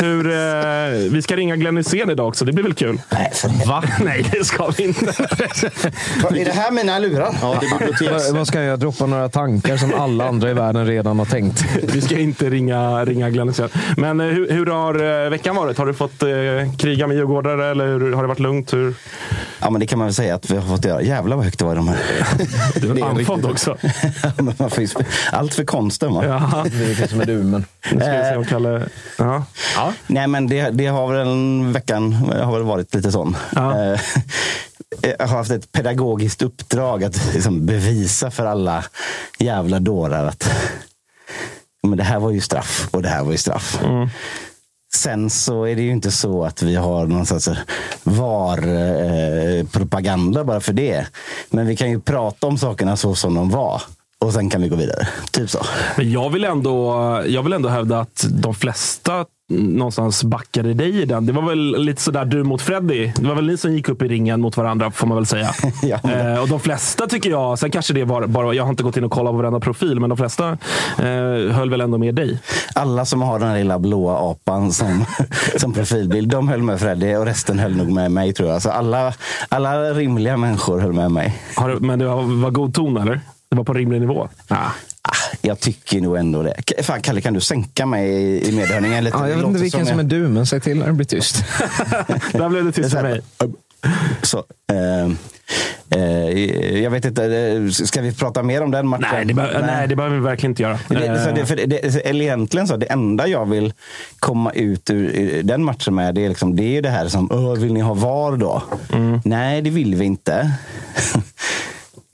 Hur, 0.00 0.30
eh, 0.30 1.10
vi 1.12 1.22
ska 1.22 1.36
ringa 1.36 1.56
Glenn 1.56 1.76
Hysén 1.76 2.10
idag 2.10 2.28
också, 2.28 2.44
det 2.44 2.52
blir 2.52 2.64
väl 2.64 2.74
kul? 2.74 3.00
Nej, 3.12 3.32
Va? 3.66 3.82
Nej, 4.04 4.26
det 4.32 4.44
ska 4.44 4.70
vi 4.76 4.84
inte. 4.84 5.06
Är 6.30 6.44
det 6.44 6.52
här 6.52 6.70
mina 6.70 6.98
lurar? 6.98 7.34
Ja, 7.42 7.62
det. 8.00 8.32
Vad 8.32 8.46
ska 8.46 8.62
jag 8.62 8.80
droppa 8.80 9.06
några 9.06 9.28
tankar 9.28 9.76
som 9.76 9.94
alla 9.94 10.28
andra 10.28 10.50
i 10.50 10.54
världen 10.54 10.86
redan 10.86 11.18
har 11.18 11.26
tänkt? 11.26 11.64
Vi 11.82 12.00
ska 12.00 12.18
inte 12.18 12.50
ringa, 12.50 13.04
ringa 13.04 13.30
Glenn 13.30 13.48
Hysén. 13.48 13.68
Men 13.96 14.20
eh, 14.20 14.26
hur, 14.26 14.50
hur 14.50 14.66
har 14.66 15.24
eh, 15.24 15.30
veckan 15.30 15.56
varit? 15.56 15.78
Har 15.78 15.86
du 15.86 15.94
fått 15.94 16.22
eh, 16.22 16.28
kriga 16.78 17.06
med 17.06 17.16
djurgårdare 17.16 17.70
eller 17.70 17.86
hur, 17.86 18.12
har 18.12 18.22
det 18.22 18.28
varit 18.28 18.38
lugnt? 18.38 18.72
Hur? 18.72 18.94
Ja, 19.60 19.70
men 19.70 19.80
det 19.80 19.86
kan 19.86 19.98
man 19.98 20.06
väl 20.06 20.14
säga 20.14 20.34
att 20.34 20.50
vi 20.50 20.56
har 20.56 20.68
fått 20.68 20.84
göra. 20.84 21.02
Jävlar 21.02 21.36
vad 21.36 21.44
högt 21.44 21.58
det 21.58 21.64
var 21.64 21.72
i 21.72 21.76
de 21.76 21.88
här. 21.88 21.98
Du 22.74 22.92
Det 22.94 23.00
är 23.00 23.04
är 23.04 23.10
andfådd 23.10 23.44
också. 23.44 23.76
Man 24.38 24.54
Allt 25.32 25.54
för 25.54 25.64
konsten 25.64 26.14
va? 26.14 26.24
Ja. 26.26 26.64
Det 26.64 27.02
är 27.02 27.08
som 27.08 27.18
med 27.18 27.26
du, 27.26 27.42
men... 27.42 27.65
Nu 27.92 28.00
ska 28.00 28.10
vi 28.10 28.28
se 28.30 28.36
om 28.36 28.44
Kalle... 28.44 28.88
Ja. 29.18 29.44
Ja. 29.76 29.92
Nej, 30.06 30.26
men 30.26 30.46
det, 30.48 30.70
det 30.70 30.86
har 30.86 31.12
väl 31.12 31.26
en 31.26 31.72
veckan 31.72 32.12
har 32.12 32.52
väl 32.52 32.62
varit 32.62 32.94
lite 32.94 33.12
sån. 33.12 33.36
Ja. 33.54 33.84
Eh, 33.84 34.00
Jag 35.18 35.26
har 35.28 35.36
haft 35.36 35.50
ett 35.50 35.72
pedagogiskt 35.72 36.42
uppdrag 36.42 37.04
att 37.04 37.34
liksom 37.34 37.66
bevisa 37.66 38.30
för 38.30 38.46
alla 38.46 38.84
jävla 39.38 39.78
dårar 39.80 40.26
att 40.26 40.50
men 41.82 41.98
det 41.98 42.04
här 42.04 42.18
var 42.18 42.30
ju 42.30 42.40
straff 42.40 42.88
och 42.90 43.02
det 43.02 43.08
här 43.08 43.24
var 43.24 43.32
ju 43.32 43.38
straff. 43.38 43.78
Mm. 43.84 44.08
Sen 44.94 45.30
så 45.30 45.64
är 45.64 45.76
det 45.76 45.82
ju 45.82 45.90
inte 45.90 46.10
så 46.10 46.44
att 46.44 46.62
vi 46.62 46.76
har 46.76 47.06
någon 47.06 47.26
sorts 47.26 47.48
VAR-propaganda 48.02 50.44
bara 50.44 50.60
för 50.60 50.72
det. 50.72 51.06
Men 51.50 51.66
vi 51.66 51.76
kan 51.76 51.90
ju 51.90 52.00
prata 52.00 52.46
om 52.46 52.58
sakerna 52.58 52.96
så 52.96 53.14
som 53.14 53.34
de 53.34 53.50
var. 53.50 53.82
Och 54.24 54.32
sen 54.32 54.50
kan 54.50 54.62
vi 54.62 54.68
gå 54.68 54.76
vidare. 54.76 55.08
Typ 55.30 55.50
så. 55.50 55.58
Men 55.96 56.10
jag 56.12 56.30
vill, 56.30 56.44
ändå, 56.44 56.92
jag 57.26 57.42
vill 57.42 57.52
ändå 57.52 57.68
hävda 57.68 58.00
att 58.00 58.26
de 58.30 58.54
flesta 58.54 59.24
någonstans 59.52 60.24
backade 60.24 60.74
dig 60.74 61.02
i 61.02 61.04
den. 61.04 61.26
Det 61.26 61.32
var 61.32 61.42
väl 61.42 61.76
lite 61.84 62.02
sådär 62.02 62.24
du 62.24 62.42
mot 62.44 62.62
Freddy. 62.62 63.12
Det 63.16 63.28
var 63.28 63.34
väl 63.34 63.46
ni 63.46 63.56
som 63.56 63.72
gick 63.74 63.88
upp 63.88 64.02
i 64.02 64.08
ringen 64.08 64.40
mot 64.40 64.56
varandra, 64.56 64.90
får 64.90 65.06
man 65.06 65.16
väl 65.16 65.26
säga. 65.26 65.50
Ja, 65.82 65.98
eh, 66.10 66.42
och 66.42 66.48
de 66.48 66.60
flesta 66.60 67.06
tycker 67.06 67.30
jag, 67.30 67.58
sen 67.58 67.70
kanske 67.70 67.94
det 67.94 68.04
var 68.04 68.26
bara, 68.26 68.54
jag 68.54 68.62
har 68.64 68.70
inte 68.70 68.82
gått 68.82 68.96
in 68.96 69.04
och 69.04 69.10
kollat 69.10 69.32
på 69.32 69.36
varenda 69.36 69.60
profil, 69.60 70.00
men 70.00 70.08
de 70.10 70.16
flesta 70.18 70.48
eh, 70.98 71.52
höll 71.54 71.70
väl 71.70 71.80
ändå 71.80 71.98
med 71.98 72.14
dig. 72.14 72.38
Alla 72.74 73.04
som 73.04 73.22
har 73.22 73.38
den 73.38 73.48
här 73.48 73.58
lilla 73.58 73.78
blåa 73.78 74.30
apan 74.30 74.72
som, 74.72 75.04
som 75.56 75.72
profilbild, 75.72 76.28
de 76.30 76.48
höll 76.48 76.62
med 76.62 76.80
Freddy 76.80 77.14
och 77.16 77.24
resten 77.26 77.58
höll 77.58 77.76
nog 77.76 77.92
med 77.92 78.10
mig 78.12 78.32
tror 78.32 78.48
jag. 78.48 78.62
Så 78.62 78.70
alla, 78.70 79.14
alla 79.48 79.74
rimliga 79.90 80.36
människor 80.36 80.80
höll 80.80 80.92
med 80.92 81.10
mig. 81.10 81.42
Har, 81.56 81.68
du- 81.68 81.80
men 81.80 81.98
det 81.98 82.06
var, 82.06 82.22
var 82.42 82.50
god 82.50 82.74
ton, 82.74 82.96
eller? 82.96 83.20
Det 83.50 83.56
var 83.56 83.64
på 83.64 83.72
rimlig 83.72 84.00
nivå? 84.00 84.28
Ah. 84.48 84.70
Jag 85.40 85.60
tycker 85.60 86.00
nog 86.00 86.16
ändå 86.16 86.42
det. 86.42 86.82
Fan, 86.82 87.02
Kalle, 87.02 87.20
kan 87.20 87.34
du 87.34 87.40
sänka 87.40 87.86
mig 87.86 88.08
i, 88.48 88.52
medhörningen 88.52 89.04
lite? 89.04 89.16
Ja, 89.20 89.28
jag 89.28 89.36
vet 89.36 89.46
inte 89.46 89.60
vilken 89.60 89.86
som 89.86 89.98
är 89.98 90.02
jag- 90.02 90.10
du, 90.10 90.28
men 90.28 90.46
säg 90.46 90.60
till 90.60 90.78
när 90.78 90.86
det 90.86 90.92
blir 90.92 91.06
tyst. 91.06 91.44
Där 92.32 92.48
blev 92.48 92.64
det 92.64 92.72
tyst 92.72 92.90
för 92.92 93.02
mig. 93.02 93.20
Så, 94.22 94.44
eh, 94.72 95.12
eh, 96.00 96.78
jag 96.82 96.90
vet 96.90 97.04
inte, 97.04 97.24
eh, 97.24 97.68
ska 97.70 98.00
vi 98.00 98.14
prata 98.14 98.42
mer 98.42 98.62
om 98.62 98.70
den 98.70 98.88
matchen? 98.88 99.06
Nej, 99.12 99.24
det, 99.24 99.34
be- 99.34 99.62
nej, 99.66 99.88
det 99.88 99.96
behöver 99.96 100.16
vi 100.16 100.22
verkligen 100.22 100.50
inte 100.50 100.62
göra. 100.62 100.78
Det, 100.88 101.24
så 101.24 101.30
det, 101.30 101.46
för 101.46 101.56
det, 101.56 101.66
det, 101.66 101.78
eller 102.08 102.24
egentligen 102.24 102.66
så, 102.68 102.76
det 102.76 102.86
enda 102.86 103.26
jag 103.28 103.50
vill 103.50 103.72
komma 104.18 104.52
ut 104.52 104.90
ur 104.90 105.42
den 105.42 105.64
matchen 105.64 105.94
med, 105.94 106.14
det 106.14 106.24
är, 106.24 106.28
liksom, 106.28 106.56
det 106.56 106.76
är 106.76 106.82
det 106.82 106.90
här 106.90 107.08
som, 107.08 107.28
"Åh, 107.32 107.54
vill 107.54 107.72
ni 107.72 107.80
ha 107.80 107.94
VAR 107.94 108.36
då? 108.36 108.62
Mm. 108.92 109.20
Nej, 109.24 109.62
det 109.62 109.70
vill 109.70 109.94
vi 109.94 110.04
inte. 110.04 110.50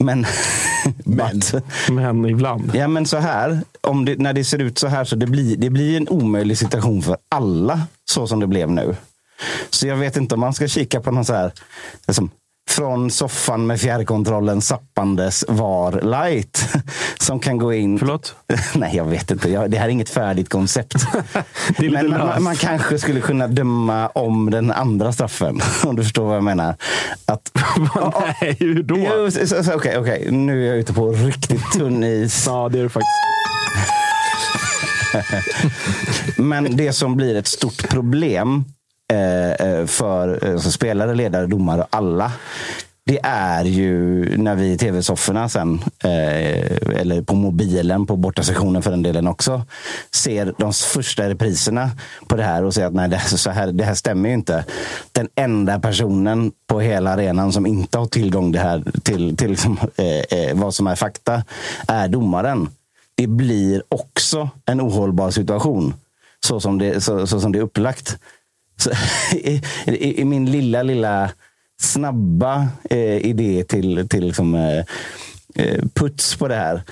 Men, 0.04 0.26
but, 1.04 1.54
Men 1.90 2.24
ibland. 2.24 2.74
ja, 2.74 2.88
men 2.88 3.06
så 3.06 3.16
här, 3.16 3.60
om 3.80 4.04
det, 4.04 4.18
när 4.18 4.32
det 4.32 4.44
ser 4.44 4.58
ut 4.58 4.78
så 4.78 4.86
här, 4.86 5.04
så 5.04 5.16
det 5.16 5.26
blir, 5.26 5.56
det 5.56 5.70
blir 5.70 5.96
en 5.96 6.08
omöjlig 6.08 6.58
situation 6.58 7.02
för 7.02 7.16
alla, 7.28 7.80
så 8.10 8.26
som 8.26 8.40
det 8.40 8.46
blev 8.46 8.70
nu. 8.70 8.96
Så 9.70 9.86
jag 9.86 9.96
vet 9.96 10.16
inte 10.16 10.34
om 10.34 10.40
man 10.40 10.54
ska 10.54 10.68
kika 10.68 11.00
på 11.00 11.10
någon 11.10 11.24
så 11.24 11.34
här, 11.34 11.52
liksom, 12.06 12.30
från 12.70 13.10
soffan 13.10 13.66
med 13.66 13.80
fjärrkontrollen 13.80 14.60
zappandes 14.60 15.44
VAR 15.48 16.00
light. 16.02 16.68
Som 17.18 17.40
kan 17.40 17.58
gå 17.58 17.72
in. 17.72 17.98
Förlåt? 17.98 18.34
Nej, 18.74 18.96
jag 18.96 19.04
vet 19.04 19.30
inte. 19.30 19.50
Jag, 19.50 19.70
det 19.70 19.78
här 19.78 19.84
är 19.84 19.90
inget 19.90 20.10
färdigt 20.10 20.48
koncept. 20.48 20.94
Men 21.78 22.10
man, 22.10 22.42
man, 22.42 22.56
kanske 22.56 22.98
skulle 22.98 23.20
kunna 23.20 23.48
döma 23.48 24.08
om 24.08 24.50
den 24.50 24.70
andra 24.70 25.12
straffen. 25.12 25.60
Om 25.84 25.96
du 25.96 26.02
förstår 26.02 26.24
vad 26.24 26.36
jag 26.36 26.44
menar. 26.44 26.76
Att, 27.26 27.52
Nej, 28.40 28.56
hur 28.60 28.82
då? 28.82 28.94
Okej, 29.74 29.98
okej. 29.98 30.30
nu 30.30 30.64
är 30.64 30.68
jag 30.68 30.78
ute 30.78 30.92
på 30.92 31.12
riktigt 31.12 31.72
tunn 31.72 32.04
is. 32.04 32.44
Ja, 32.46 32.68
det 32.68 32.78
är 32.78 32.82
det 32.82 32.88
faktiskt. 32.88 33.12
Men 36.36 36.76
det 36.76 36.92
som 36.92 37.16
blir 37.16 37.36
ett 37.36 37.46
stort 37.46 37.88
problem 37.88 38.64
Eh, 39.12 39.66
eh, 39.66 39.86
för 39.86 40.44
eh, 40.46 40.52
alltså 40.52 40.70
spelare, 40.70 41.14
ledare, 41.14 41.46
domare 41.46 41.80
och 41.80 41.88
alla. 41.90 42.32
det 43.04 43.20
är 43.22 43.64
ju 43.64 44.24
när 44.36 44.54
vi 44.54 44.72
i 44.72 44.78
tv-sofforna 44.78 45.48
sen, 45.48 45.84
eh, 46.04 47.00
eller 47.00 47.22
på 47.22 47.34
mobilen, 47.34 48.06
på 48.06 48.16
bortasektionen 48.16 48.82
för 48.82 48.90
den 48.90 49.02
delen 49.02 49.26
också, 49.26 49.62
ser 50.10 50.54
de 50.58 50.72
första 50.72 51.28
repriserna 51.28 51.90
på 52.28 52.36
det 52.36 52.42
här 52.42 52.64
och 52.64 52.74
ser 52.74 52.86
att 52.86 52.94
nej, 52.94 53.08
det, 53.08 53.18
så 53.20 53.50
här, 53.50 53.72
det 53.72 53.84
här 53.84 53.94
stämmer 53.94 54.28
ju 54.28 54.34
inte. 54.34 54.64
Den 55.12 55.28
enda 55.34 55.80
personen 55.80 56.52
på 56.66 56.80
hela 56.80 57.10
arenan 57.10 57.52
som 57.52 57.66
inte 57.66 57.98
har 57.98 58.06
tillgång 58.06 58.52
det 58.52 58.58
här 58.58 58.82
till, 59.02 59.36
till 59.36 59.50
liksom, 59.50 59.78
eh, 59.96 60.54
vad 60.54 60.74
som 60.74 60.86
är 60.86 60.96
fakta 60.96 61.44
är 61.88 62.08
domaren. 62.08 62.68
Det 63.14 63.26
blir 63.26 63.82
också 63.88 64.48
en 64.66 64.80
ohållbar 64.80 65.30
situation 65.30 65.94
så 66.46 66.60
som 66.60 66.78
det, 66.78 67.00
så, 67.00 67.26
så 67.26 67.40
som 67.40 67.52
det 67.52 67.58
är 67.58 67.62
upplagt. 67.62 68.18
I, 69.32 69.60
i, 69.86 70.20
I 70.20 70.24
min 70.24 70.50
lilla, 70.50 70.82
lilla 70.82 71.30
snabba 71.80 72.68
eh, 72.90 73.26
idé 73.26 73.64
till, 73.64 74.08
till 74.08 74.26
liksom, 74.26 74.54
eh, 74.54 74.84
eh 75.54 75.84
puts 75.94 76.36
på 76.36 76.48
det 76.48 76.54
här. 76.54 76.82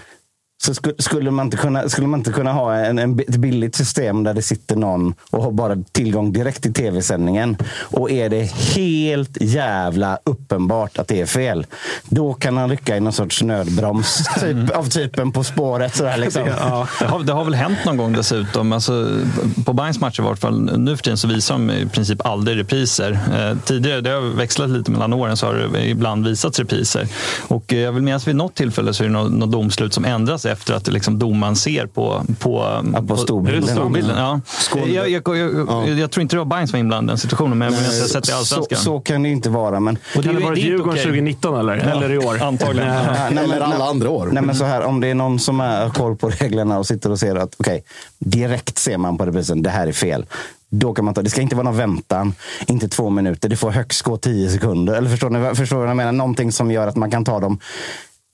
Så 0.62 0.74
skulle, 0.98 1.30
man 1.30 1.46
inte 1.46 1.56
kunna, 1.56 1.88
skulle 1.88 2.06
man 2.06 2.20
inte 2.20 2.32
kunna 2.32 2.52
ha 2.52 2.74
en, 2.74 2.98
en, 2.98 3.20
ett 3.20 3.36
billigt 3.36 3.76
system 3.76 4.24
där 4.24 4.34
det 4.34 4.42
sitter 4.42 4.76
någon 4.76 5.14
och 5.30 5.42
har 5.42 5.52
bara 5.52 5.76
tillgång 5.92 6.32
direkt 6.32 6.62
till 6.62 6.74
tv-sändningen. 6.74 7.56
Och 7.80 8.10
är 8.10 8.28
det 8.28 8.42
helt 8.76 9.36
jävla 9.40 10.18
uppenbart 10.24 10.98
att 10.98 11.08
det 11.08 11.20
är 11.20 11.26
fel, 11.26 11.66
då 12.08 12.34
kan 12.34 12.56
han 12.56 12.70
rycka 12.70 12.96
i 12.96 13.00
någon 13.00 13.12
sorts 13.12 13.42
nödbroms 13.42 14.24
typ, 14.40 14.70
av 14.70 14.88
typen 14.88 15.32
På 15.32 15.44
spåret. 15.44 15.96
Sådär, 15.96 16.16
liksom. 16.16 16.46
ja, 16.46 16.88
det, 16.98 17.04
har, 17.04 17.20
det 17.20 17.32
har 17.32 17.44
väl 17.44 17.54
hänt 17.54 17.78
någon 17.84 17.96
gång 17.96 18.12
dessutom. 18.12 18.72
Alltså, 18.72 19.20
på 19.64 19.72
Bayerns 19.72 20.00
matcher 20.00 20.20
i 20.20 20.24
vart 20.24 20.38
fall, 20.38 20.78
nu 20.78 20.96
för 20.96 21.04
tiden 21.04 21.18
så 21.18 21.28
visar 21.28 21.54
de 21.54 21.70
i 21.70 21.86
princip 21.86 22.26
aldrig 22.26 22.58
repriser. 22.58 23.12
Eh, 23.12 23.58
tidigare, 23.64 24.00
det 24.00 24.10
har 24.10 24.20
växlat 24.20 24.70
lite 24.70 24.90
mellan 24.90 25.12
åren, 25.12 25.36
så 25.36 25.46
har 25.46 25.54
det 25.54 25.88
ibland 25.88 26.26
visats 26.26 26.58
repriser. 26.58 27.06
Och 27.48 27.72
eh, 27.72 27.78
jag 27.78 27.92
vill 27.92 28.02
minnas 28.02 28.28
vid 28.28 28.36
något 28.36 28.54
tillfälle 28.54 28.94
så 28.94 29.02
är 29.02 29.08
det 29.08 29.12
något, 29.12 29.32
något 29.32 29.52
domslut 29.52 29.94
som 29.94 30.04
ändras 30.04 30.49
efter 30.50 30.74
att 30.74 30.88
liksom 30.88 31.18
domaren 31.18 31.56
ser 31.56 31.86
på, 31.86 32.22
på, 32.38 32.82
Ja, 32.94 33.02
på 33.02 33.16
storbilden. 33.16 33.68
storbilden. 33.68 34.16
Ja. 34.18 34.40
Jag, 34.86 35.10
jag, 35.10 35.36
jag, 35.38 35.66
Ja. 35.68 35.86
jag 35.88 36.10
tror 36.10 36.22
inte 36.22 36.36
det 36.36 36.38
var 36.38 36.44
Bayern 36.46 36.66
som 36.68 36.72
var 36.72 36.80
inblandad 36.80 37.08
i 37.08 37.12
den 37.12 37.18
situationen, 37.18 37.58
men 37.58 37.72
jag 37.72 37.80
Nej, 37.82 38.00
har 38.00 38.06
sett 38.06 38.12
det 38.24 38.28
i 38.28 38.32
Så, 38.32 38.36
Allsvenskan. 38.38 38.78
så 38.78 39.00
kan 39.00 39.22
det 39.22 39.28
inte 39.28 39.50
vara. 39.50 39.80
Men, 39.80 39.98
Och 40.16 40.24
Kan 40.24 40.34
det 40.34 40.40
är- 40.40 40.44
vara 40.44 40.52
är 40.52 40.56
inte 40.56 40.60
Djurgården 40.68 40.90
okej. 40.92 41.02
2019 41.02 41.60
eller? 41.60 41.72
Eller 41.76 42.12
i 42.12 42.18
år? 42.18 42.42
Antagligen. 42.42 42.88
Nej. 42.88 43.04
Ja, 43.06 43.12
nej, 43.30 43.44
Eller 43.44 43.54
men- 43.58 43.72
alla 43.72 43.84
andra 43.84 44.10
år. 44.10 44.28
Nej, 44.32 44.42
men 44.42 44.54
så 44.54 44.64
här, 44.64 44.82
om 44.82 45.00
det 45.00 45.08
är 45.08 45.14
någon 45.14 45.38
som 45.38 45.60
har 45.60 45.90
koll 45.90 46.16
på 46.16 46.28
reglerna 46.28 46.78
och 46.78 46.86
sitter 46.86 47.10
och 47.10 47.18
ser 47.18 47.36
att 47.36 47.54
okej, 47.58 47.84
direkt 48.18 48.78
ser 48.78 48.98
man 48.98 49.18
på 49.18 49.26
reprisen, 49.26 49.62
det 49.62 49.70
här 49.70 49.86
är 49.86 49.92
fel. 49.92 50.26
Då 50.72 50.94
kan 50.94 51.04
man 51.04 51.14
ta, 51.14 51.22
det 51.22 51.30
ska 51.30 51.40
inte 51.40 51.56
vara 51.56 51.64
någon 51.64 51.76
väntan, 51.76 52.34
inte 52.66 52.88
två 52.88 53.10
minuter. 53.10 53.48
Det 53.48 53.56
får 53.56 53.70
högst 53.70 54.02
gå 54.02 54.16
tio 54.16 54.50
sekunder. 54.50 54.94
Eller 54.94 55.10
förstår 55.10 55.30
ni, 55.30 55.54
förstår 55.54 55.76
ni 55.76 55.80
vad 55.80 55.90
jag 55.90 55.96
menar? 55.96 56.12
Någonting 56.12 56.52
som 56.52 56.70
gör 56.70 56.86
att 56.86 56.96
man 56.96 57.10
kan 57.10 57.24
ta 57.24 57.40
de 57.40 57.58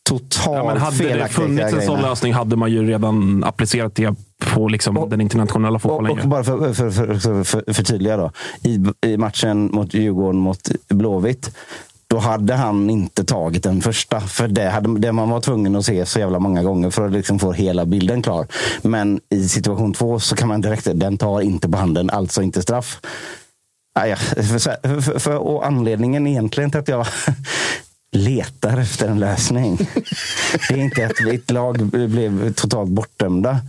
totalt 0.07 0.57
Ja, 0.57 0.65
men 0.65 0.77
hade 0.77 1.15
det 1.15 1.29
funnits 1.29 1.73
en 1.73 1.83
sån 1.83 2.03
lösning 2.03 2.33
hade 2.33 2.57
man 2.57 2.71
ju 2.71 2.87
redan 2.87 3.45
applicerat 3.45 3.95
det 3.95 4.15
på 4.55 4.69
liksom 4.69 5.11
den 5.11 5.21
internationella 5.21 5.77
Och, 5.77 5.83
fotbollen. 5.83 6.13
och 6.13 6.19
ju. 6.19 6.27
bara 6.27 6.45
för, 6.45 6.73
för, 6.73 6.91
för, 6.91 7.15
för, 7.15 7.45
för 7.45 7.73
förtydliga 7.73 8.17
då. 8.17 8.31
I, 8.63 8.85
I 9.07 9.17
matchen 9.17 9.71
mot 9.73 9.95
Djurgården 9.95 10.41
mot 10.41 10.71
Blåvitt. 10.89 11.57
Då 12.09 12.19
hade 12.19 12.55
han 12.55 12.91
inte 12.91 13.25
tagit 13.25 13.63
den 13.63 13.83
första. 13.83 14.21
För 14.21 14.49
det, 14.49 14.71
hade, 14.71 14.99
det 14.99 15.13
man 15.13 15.31
var 15.31 15.41
tvungen 15.41 15.77
att 15.77 15.85
se 15.85 16.07
så 16.07 16.19
jävla 16.19 16.39
många 16.39 16.63
gånger 16.63 16.91
för 16.91 17.07
att 17.07 17.13
liksom 17.13 17.39
få 17.39 17.53
hela 17.53 17.87
bilden 17.87 18.23
klar. 18.23 18.47
Men 18.83 19.21
i 19.31 19.49
situation 19.49 19.93
två 19.93 20.21
så 20.21 20.37
kan 20.37 20.49
man 20.49 20.61
direkt, 20.61 20.89
den 20.95 21.19
tar 21.19 21.41
inte 21.41 21.69
på 21.69 21.79
handen, 21.79 22.11
alltså 22.11 22.43
inte 22.43 22.63
straff. 22.63 23.01
Ah, 23.99 24.07
ja, 24.07 24.17
för, 24.17 25.01
för, 25.01 25.19
för, 25.19 25.37
och 25.37 25.67
anledningen 25.67 26.27
egentligen 26.27 26.71
till 26.71 26.81
att 26.81 26.89
jag 26.89 27.07
letar 28.13 28.79
efter 28.79 29.09
en 29.09 29.19
lösning. 29.19 29.79
Det 30.69 30.75
är 30.75 30.79
inte 30.79 31.07
att 31.07 31.35
ett 31.35 31.51
lag 31.51 31.87
blev 31.87 32.53
totalt 32.53 32.91
bortdömda. 32.91 33.61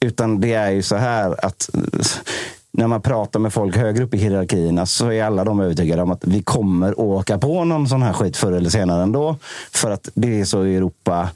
Utan 0.00 0.40
det 0.40 0.52
är 0.52 0.70
ju 0.70 0.82
så 0.82 0.96
här 0.96 1.44
att 1.44 1.70
när 2.72 2.86
man 2.86 3.02
pratar 3.02 3.40
med 3.40 3.52
folk 3.52 3.76
högre 3.76 4.04
upp 4.04 4.14
i 4.14 4.18
hierarkierna 4.18 4.86
så 4.86 5.12
är 5.12 5.24
alla 5.24 5.44
de 5.44 5.60
övertygade 5.60 6.02
om 6.02 6.10
att 6.10 6.24
vi 6.24 6.42
kommer 6.42 7.00
åka 7.00 7.38
på 7.38 7.64
någon 7.64 7.88
sån 7.88 8.02
här 8.02 8.12
skit 8.12 8.36
förr 8.36 8.52
eller 8.52 8.70
senare 8.70 9.02
ändå. 9.02 9.36
För 9.70 9.90
att 9.90 10.08
det 10.14 10.40
är 10.40 10.44
så 10.44 10.66
i 10.66 10.76
Europa. 10.76 11.30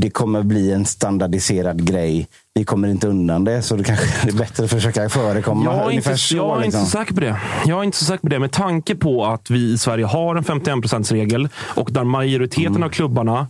Det 0.00 0.10
kommer 0.10 0.42
bli 0.42 0.72
en 0.72 0.84
standardiserad 0.86 1.84
grej. 1.86 2.28
Vi 2.54 2.64
kommer 2.64 2.88
inte 2.88 3.08
undan 3.08 3.44
det, 3.44 3.62
så 3.62 3.76
det 3.76 3.84
kanske 3.84 4.06
är 4.28 4.32
bättre 4.32 4.64
att 4.64 4.70
försöka 4.70 5.08
förekomma. 5.08 5.64
Jag 5.64 5.86
är, 5.86 5.90
inte, 5.90 6.16
så, 6.16 6.36
jag 6.36 6.50
är 6.50 6.54
inte 6.56 6.66
liksom. 6.66 6.84
så 6.84 6.90
säker 6.90 7.14
på 7.14 7.20
det. 7.20 7.36
Jag 7.66 7.78
är 7.80 7.84
inte 7.84 7.96
så 7.98 8.04
säker 8.04 8.20
på 8.22 8.28
det. 8.28 8.38
Med 8.38 8.52
tanke 8.52 8.94
på 8.94 9.26
att 9.26 9.50
vi 9.50 9.72
i 9.72 9.78
Sverige 9.78 10.04
har 10.04 10.36
en 10.36 10.44
51% 10.44 11.12
regel 11.12 11.48
och 11.56 11.88
där 11.92 12.04
majoriteten 12.04 12.66
Mm. 12.66 12.82
av 12.82 12.88
klubbarna 12.88 13.46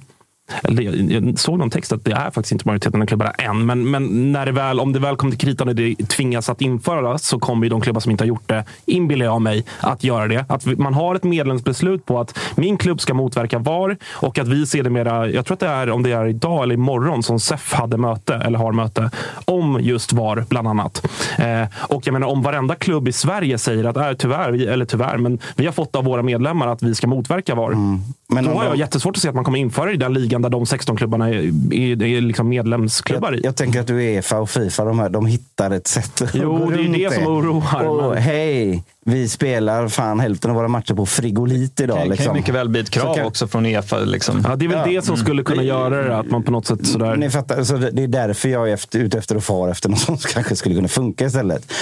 eller 0.63 0.83
jag 1.13 1.39
såg 1.39 1.59
någon 1.59 1.71
text 1.71 1.93
att 1.93 2.05
det 2.05 2.13
är 2.13 2.31
faktiskt 2.31 2.53
inte 2.53 2.69
majoriteten 2.69 3.03
av 3.03 3.07
klubbarna 3.07 3.31
än. 3.31 3.67
Men, 3.67 3.91
men 3.91 4.33
när 4.33 4.47
det 4.47 4.53
väl, 4.53 4.81
om 4.81 4.93
det 4.93 4.99
väl 4.99 5.17
kommer 5.17 5.31
till 5.31 5.41
kritan 5.41 5.69
och 5.69 5.75
det 5.75 5.95
tvingas 5.95 6.49
att 6.49 6.61
införas 6.61 7.27
så 7.27 7.39
kommer 7.39 7.67
ju 7.67 7.71
de 7.71 7.81
klubbar 7.81 8.01
som 8.01 8.11
inte 8.11 8.25
har 8.25 8.29
gjort 8.29 8.49
det, 8.49 8.65
inbillar 8.87 9.27
jag 9.27 9.43
mig, 9.43 9.65
att 9.81 10.05
göra 10.05 10.29
det. 10.29 10.45
Att 10.49 10.67
man 10.79 10.95
har 10.95 11.15
ett 11.15 11.25
medlemsbeslut 11.25 12.07
på 12.07 12.21
att 12.21 12.39
min 12.57 12.77
klubb 12.77 13.01
ska 13.01 13.15
motverka 13.15 13.59
VAR 13.59 13.97
och 14.13 14.39
att 14.39 14.49
vi 14.49 14.67
ser 14.67 14.83
det 14.83 14.91
mera, 14.91 15.29
jag 15.29 15.47
tror 15.47 15.55
att 15.55 15.61
det 15.61 15.67
är 15.67 15.91
om 15.91 16.03
det 16.03 16.13
är 16.13 16.27
idag 16.27 16.63
eller 16.63 16.75
imorgon 16.75 17.23
som 17.23 17.41
SEF 17.41 17.73
hade 17.73 17.97
möte, 17.97 18.35
eller 18.35 18.59
har 18.59 18.73
möte, 18.73 19.11
om 19.45 19.79
just 19.81 20.13
VAR 20.13 20.45
bland 20.49 20.69
annat. 20.69 21.07
Eh, 21.39 21.63
och 21.89 22.07
jag 22.07 22.13
menar 22.13 22.27
om 22.27 22.43
varenda 22.43 22.75
klubb 22.75 23.09
i 23.09 23.13
Sverige 23.13 23.59
säger 23.59 23.85
att 23.85 23.97
äh, 23.97 24.13
tyvärr, 24.13 24.51
vi, 24.51 24.67
eller 24.67 24.85
tyvärr, 24.85 25.19
men 25.19 25.39
vi 25.57 25.67
har 25.67 25.73
fått 25.73 25.97
av 25.97 26.05
våra 26.05 26.23
medlemmar 26.23 26.67
att 26.67 26.83
vi 26.83 26.95
ska 26.95 27.07
motverka 27.07 27.55
VAR. 27.55 27.73
Mm. 27.73 28.01
Men 28.29 28.45
Då 28.45 28.51
har 28.51 28.65
jag 28.65 28.73
de- 28.73 28.79
jättesvårt 28.79 29.17
att 29.17 29.23
se 29.23 29.29
att 29.29 29.35
man 29.35 29.45
kommer 29.45 29.59
införa 29.59 29.87
det 29.87 29.93
i 29.93 29.97
den 29.97 30.13
ligan 30.15 30.43
där 30.43 30.51
de 30.51 30.67
16 30.67 30.97
klubbarna 30.97 31.29
är, 31.29 31.35
är, 31.75 32.03
är 32.03 32.21
liksom 32.21 32.49
medlemsklubbar 32.49 33.33
Jag, 33.33 33.39
i. 33.41 33.45
jag 33.45 33.57
tänker 33.57 33.81
att 33.81 33.91
Uefa 33.91 34.39
och 34.41 34.51
Fifa, 34.51 34.85
de, 34.85 34.99
här, 34.99 35.09
de 35.09 35.27
hittar 35.27 35.71
ett 35.71 35.87
sätt 35.87 36.23
att 36.23 36.35
Jo, 36.35 36.57
gå 36.59 36.71
det 36.71 36.83
är 36.83 37.09
det 37.09 37.15
som 37.15 37.27
oroar, 37.27 37.85
Och 37.87 38.13
men- 38.15 38.23
hej, 38.23 38.83
vi 39.05 39.29
spelar 39.29 39.89
fan 39.89 40.21
hälften 40.21 40.51
av 40.51 40.57
våra 40.57 40.69
matcher 40.69 40.95
på 40.95 41.07
frigolit 41.07 41.81
idag. 41.81 41.97
Det 41.97 42.01
kan 42.03 42.11
liksom. 42.11 42.27
ju 42.35 42.41
mycket 42.41 42.55
väl 42.55 42.69
bli 42.69 42.81
ett 42.81 42.91
krav 42.91 43.15
kan- 43.15 43.27
också 43.27 43.47
från 43.47 43.67
Uefa. 43.67 43.99
Liksom. 43.99 44.45
Ja, 44.49 44.57
det 44.57 44.65
är 44.65 44.69
väl 44.69 44.79
Ja. 44.79 44.87
det 45.01 45.05
som 45.07 45.17
skulle 45.17 45.43
kunna 45.43 45.63
Mm. 45.63 45.67
göra 45.69 46.03
det, 46.09 46.19
att 46.19 46.31
man 46.31 46.43
på 46.43 46.51
något 46.51 46.67
sätt 46.67 46.87
sådär... 46.87 47.17
Ni 47.17 47.31
fattar, 47.31 47.63
så 47.65 47.77
det 47.77 47.91
det 47.91 48.03
är 48.03 48.09
därför 48.09 48.49
jag 48.49 48.69
är 48.71 48.75
efter, 48.75 48.99
ute 48.99 49.19
efter 49.19 49.37
att 49.37 49.45
fara 49.45 49.71
efter 49.71 49.89
något 49.89 49.99
som 50.01 50.17
kanske 50.17 50.57
skulle 50.57 50.75
kunna 50.75 50.89
funka 50.89 51.27
istället. 51.27 51.73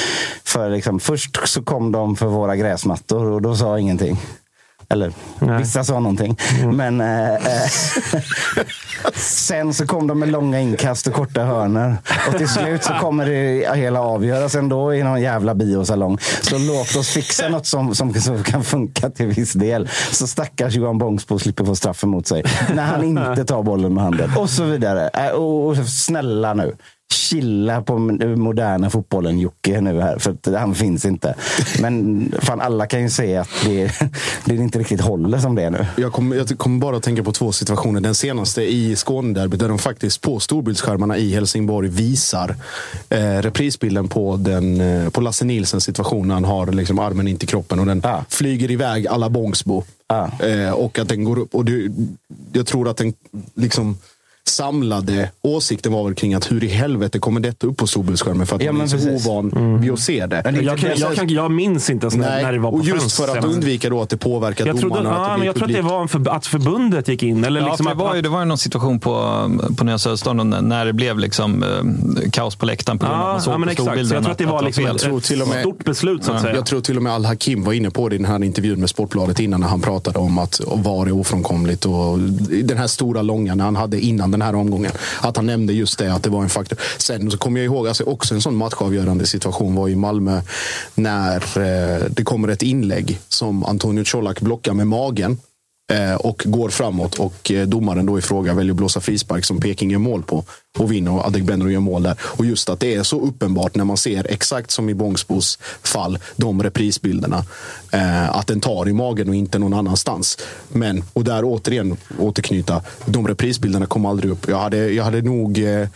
För 0.45 0.71
liksom, 0.71 1.01
först 1.01 1.49
så 1.49 1.63
kom 1.63 1.93
de 1.93 2.17
för 2.17 2.27
våra 2.27 2.57
gräsmattor 2.57 3.31
och 3.31 3.43
då 3.43 3.57
sa 3.57 3.67
jag 3.69 3.81
ingenting. 3.81 4.19
Eller 4.95 5.13
Nej. 5.39 5.59
vissa 5.59 5.85
sa 5.85 6.01
någonting. 6.01 6.37
Men 6.73 7.01
eh, 7.01 7.35
eh, 7.35 7.71
sen 9.15 9.75
så 9.75 9.87
kom 9.87 10.07
de 10.07 10.19
med 10.19 10.29
långa 10.29 10.61
inkast 10.61 11.07
och 11.07 11.13
korta 11.13 11.45
hörnor. 11.45 11.97
Och 12.29 12.39
till 12.39 12.49
slut 12.49 12.85
så 12.85 12.93
kommer 12.93 13.27
det 13.27 13.77
hela 13.77 14.01
avgöras 14.01 14.55
ändå 14.55 14.95
i 14.95 15.03
någon 15.03 15.21
jävla 15.23 15.55
biosalong. 15.55 16.19
Så 16.43 16.59
låt 16.59 16.97
oss 16.97 17.09
fixa 17.09 17.49
något 17.49 17.67
som, 17.67 17.95
som, 17.95 18.15
som 18.15 18.43
kan 18.43 18.65
funka 18.65 19.11
till 19.11 19.27
viss 19.27 19.53
del. 19.53 19.89
Så 20.11 20.27
stackars 20.27 20.75
Johan 20.75 20.99
Bångsbo 20.99 21.39
slipper 21.39 21.65
få 21.65 21.77
straff 21.77 22.05
emot 22.05 22.27
sig. 22.27 22.43
När 22.75 22.83
han 22.85 23.05
inte 23.05 23.45
tar 23.45 23.63
bollen 23.63 23.95
med 23.95 24.05
handen. 24.05 24.31
Och 24.37 24.51
så 24.51 24.65
vidare. 24.65 25.09
Äh, 25.09 25.29
Och, 25.31 25.67
och 25.67 25.77
snälla 25.77 26.55
nu. 26.55 26.77
Chilla 27.15 27.83
på 27.83 27.99
moderna 28.37 28.91
fotbollen 28.91 29.39
Jocke 29.39 29.81
nu 29.81 30.01
här. 30.01 30.19
För 30.19 30.31
att 30.31 30.61
han 30.61 30.75
finns 30.75 31.05
inte. 31.05 31.35
Men 31.81 32.33
fan 32.43 32.61
alla 32.61 32.87
kan 32.87 33.03
ju 33.03 33.11
se 33.11 33.37
att 33.37 33.49
det, 33.65 33.93
det 34.45 34.55
inte 34.55 34.79
riktigt 34.79 35.01
håller 35.01 35.39
som 35.39 35.55
det 35.55 35.63
är 35.63 35.71
nu. 35.71 35.87
Jag 35.97 36.13
kommer 36.13 36.57
kommer 36.57 36.79
bara 36.79 36.97
att 36.97 37.03
tänka 37.03 37.23
på 37.23 37.33
två 37.33 37.53
situationer. 37.53 38.01
Den 38.01 38.15
senaste 38.15 38.63
i 38.63 38.97
Skånederbyt 38.97 39.61
där 39.61 39.69
de 39.69 39.79
faktiskt 39.79 40.21
på 40.21 40.41
storbildsskärmarna 40.41 41.17
i 41.17 41.35
Helsingborg 41.35 41.89
visar 41.89 42.57
eh, 43.09 43.19
reprisbilden 43.19 44.09
på, 44.09 44.37
den, 44.37 44.81
eh, 44.81 45.11
på 45.11 45.21
Lasse 45.21 45.45
Nilsens 45.45 45.85
situation 45.85 46.29
när 46.29 46.35
han 46.35 46.45
har 46.45 46.67
liksom 46.67 46.99
armen 46.99 47.29
in 47.29 47.37
till 47.37 47.49
kroppen 47.49 47.79
och 47.81 47.87
den 47.87 48.01
Ja. 48.05 48.25
flyger 48.29 48.71
iväg 48.71 49.07
alla 49.07 49.29
Bångsbo. 49.31 49.83
Ja. 50.09 50.31
Eh, 50.47 50.71
och 50.71 50.99
att 50.99 51.09
den 51.09 51.25
går 51.25 51.39
upp. 51.39 51.55
Och 51.55 51.65
det, 51.65 51.93
jag 52.53 52.67
tror 52.67 52.89
att 52.89 52.97
den 52.97 53.13
liksom 53.55 53.97
samlade 54.49 55.31
åsikten 55.43 55.93
var 55.93 56.05
väl 56.05 56.15
kring 56.15 56.35
att 56.35 56.53
hur 56.53 56.65
i 56.65 56.69
helvete 56.69 57.19
kommer 57.19 57.41
detta 57.41 57.67
upp 57.67 57.77
på 57.77 57.87
storbildsskärmen 57.87 58.47
för 58.47 58.57
att 58.57 58.63
Ja, 58.63 58.73
man 58.73 58.81
är 58.83 58.87
så 58.87 58.97
precis. 58.97 59.27
ovan 59.27 59.81
vid 59.81 59.93
att 59.93 59.99
se 60.01 60.27
det. 60.27 60.61
jag, 60.63 60.79
kan, 60.79 60.91
jag, 60.97 61.15
kan, 61.15 61.29
jag 61.29 61.51
minns 61.51 61.91
inte 61.91 62.05
ens 62.05 62.17
när, 62.17 62.43
när 62.43 62.53
det 62.53 62.59
var 62.59 62.71
på 62.71 62.77
och 62.77 62.85
just 62.85 62.97
Friends 63.17 63.17
för 63.17 63.39
att 63.39 63.45
undvika 63.45 63.91
då 63.91 64.03
att 64.03 64.09
det 64.09 64.17
påverkar 64.17 64.67
jag 64.67 64.81
trodde, 64.81 64.97
domarna. 64.97 65.17
ja, 65.27 65.33
det 65.33 65.39
men 65.39 65.47
jag 65.47 65.55
tror 65.57 65.65
att 65.69 65.73
det 65.75 65.83
var 65.83 66.03
en 66.03 66.09
för, 66.09 66.29
att 66.31 66.47
förbundet 66.47 67.09
gick 67.09 67.23
in. 67.23 67.45
Eller 67.45 67.61
Ja, 67.61 67.67
liksom 67.69 67.87
det, 67.87 67.93
att, 67.93 67.99
var 67.99 68.15
ju, 68.15 68.23
det 68.23 68.29
var 68.29 68.39
ju 68.41 68.45
någon 68.45 68.59
situation 68.59 69.01
på, 69.01 69.13
på 69.77 69.85
Nya 69.85 69.99
Söderstaden 69.99 70.57
när 70.61 70.87
det 70.87 70.93
blev 70.93 71.19
liksom, 71.19 71.63
eh, 71.63 72.31
kaos 72.31 72.57
på 72.57 72.67
läktaren 72.67 72.99
på 72.99 73.07
grund 73.07 73.21
av 73.21 73.23
att 73.23 73.27
Ja, 73.29 73.33
man 73.33 73.43
såg 73.43 73.55
ja, 73.55 73.59
men 73.59 73.67
på 73.67 73.73
exakt. 73.73 74.09
Så 74.09 74.15
jag 74.15 74.23
tror 74.23 74.33
att 74.33 74.39
det 74.39 74.47
var 74.47 74.63
liksom 74.63 74.87
ett, 74.87 75.03
ett 75.07 75.25
till 75.25 75.43
och 75.43 75.49
med- 75.49 75.61
stort 75.61 75.85
beslut 75.85 76.25
så 76.25 76.33
att 76.33 76.41
säga. 76.43 76.55
Jag 76.55 76.67
tror 76.67 76.81
till 76.81 76.97
och 76.97 77.03
med 77.03 77.13
Al-Hakim 77.13 77.65
var 77.65 77.73
inne 77.73 77.91
på 77.91 78.09
det 78.09 78.15
i 78.15 78.19
den 78.19 78.27
här 78.27 78.45
intervjun 78.45 78.81
med 78.81 78.91
Sportbladet 78.91 79.41
innan 79.41 79.61
när 79.61 79.69
han 79.69 79.81
pratade 79.81 80.19
om 80.19 80.39
att 80.39 80.61
VAR 80.67 81.07
är 81.07 81.13
ofrånkomligt. 81.13 81.85
Och 81.85 82.19
den 82.65 82.79
här 82.79 82.87
stora 82.87 83.23
långa 83.23 83.55
när 83.55 83.65
han 83.65 83.77
hade 83.77 84.01
innan 84.01 84.34
den 84.35 84.43
här 84.43 84.55
omgången. 84.55 84.93
Att 85.21 85.37
han 85.37 85.47
nämnde 85.47 85.73
just 85.73 85.99
det, 85.99 86.13
att 86.15 86.23
det 86.23 86.31
var 86.31 86.43
en 86.43 86.49
faktor. 86.49 86.79
Sen 86.99 87.31
så 87.31 87.39
kommer 87.39 87.61
jag 87.61 87.65
ihåg, 87.65 87.89
alltså 87.89 88.05
också 88.05 88.35
en 88.35 88.41
sån 88.41 88.57
matchavgörande 88.57 89.27
situation 89.27 89.75
var 89.75 89.89
i 89.89 89.97
Malmö 89.97 90.41
när 90.95 91.37
eh, 91.37 92.05
det 92.11 92.25
kommer 92.25 92.49
ett 92.49 92.63
inlägg 92.63 93.19
som 93.29 93.65
Antonio 93.65 94.05
Colak 94.05 94.41
blockar 94.41 94.75
med 94.75 94.87
magen. 94.87 95.39
eh, 95.93 96.15
och 96.15 96.43
går 96.47 96.69
framåt 96.69 97.19
och 97.19 97.51
eh, 97.51 97.67
domaren 97.67 98.07
då 98.07 98.19
i 98.19 98.23
fråga 98.23 98.55
väljer 98.55 98.73
att 98.73 98.77
blåsa 98.77 99.01
frispark 99.01 99.45
som 99.45 99.61
Peking 99.61 99.91
gör 99.91 99.99
mål 99.99 100.23
på 100.23 100.45
och 100.79 100.93
vinner 100.93 101.13
och 101.13 101.27
Adegbenro 101.27 101.71
gör 101.71 101.81
mål 101.81 102.03
där. 102.03 102.17
Och 102.23 102.47
just 102.47 102.69
att 102.69 102.81
det 102.81 102.95
är 102.95 103.03
så 103.03 103.21
uppenbart 103.21 103.75
när 103.75 103.85
man 103.85 103.97
ser, 103.97 104.27
exakt 104.31 104.71
som 104.71 104.89
i 104.89 104.95
Bångsbos 104.95 105.59
fall, 105.83 106.19
de 106.37 106.63
reprisbilderna. 106.63 107.45
Eh, 107.91 108.37
att 108.37 108.47
den 108.47 108.61
tar 108.61 108.89
i 108.89 108.93
magen 108.93 109.29
och 109.29 109.35
inte 109.35 109.59
någon 109.59 109.75
annanstans. 109.75 110.39
Men, 110.69 111.05
och 111.13 111.25
där 111.25 111.43
återigen 111.45 111.97
återknyta, 112.19 112.83
de 113.05 113.29
reprisbilderna 113.29 113.87
kom 113.87 114.07
aldrig 114.07 114.33
upp. 114.33 114.49
Jag 114.49 114.59
hade, 114.59 114.93
jag 114.93 115.05
hade 115.05 115.23
nog, 115.23 115.59
eh, 115.59 115.89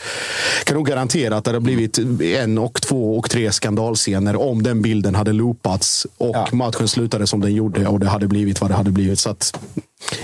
kan 0.65 0.77
nog 0.77 0.87
garantera 0.87 1.37
att 1.37 1.45
det 1.45 1.51
hade 1.51 1.61
blivit 1.61 1.99
en 2.21 2.59
och 2.59 2.83
två 2.83 3.19
och 3.19 3.31
tre 3.31 3.53
skandalscener 3.53 4.37
om 4.37 4.63
den 4.63 4.83
bilden 4.83 5.15
hade 5.15 5.33
loopats 5.33 6.07
och 6.19 6.55
matchen 6.55 6.89
slutade 6.89 7.27
som 7.27 7.41
den 7.41 7.55
gjorde 7.55 7.87
och 7.87 8.01
det 8.01 8.09
hade 8.09 8.29
blivit 8.29 8.61
vad 8.61 8.71
det 8.71 8.75
hade 8.75 8.91
blivit. 8.91 9.19
Så 9.19 9.31
att, 9.31 9.61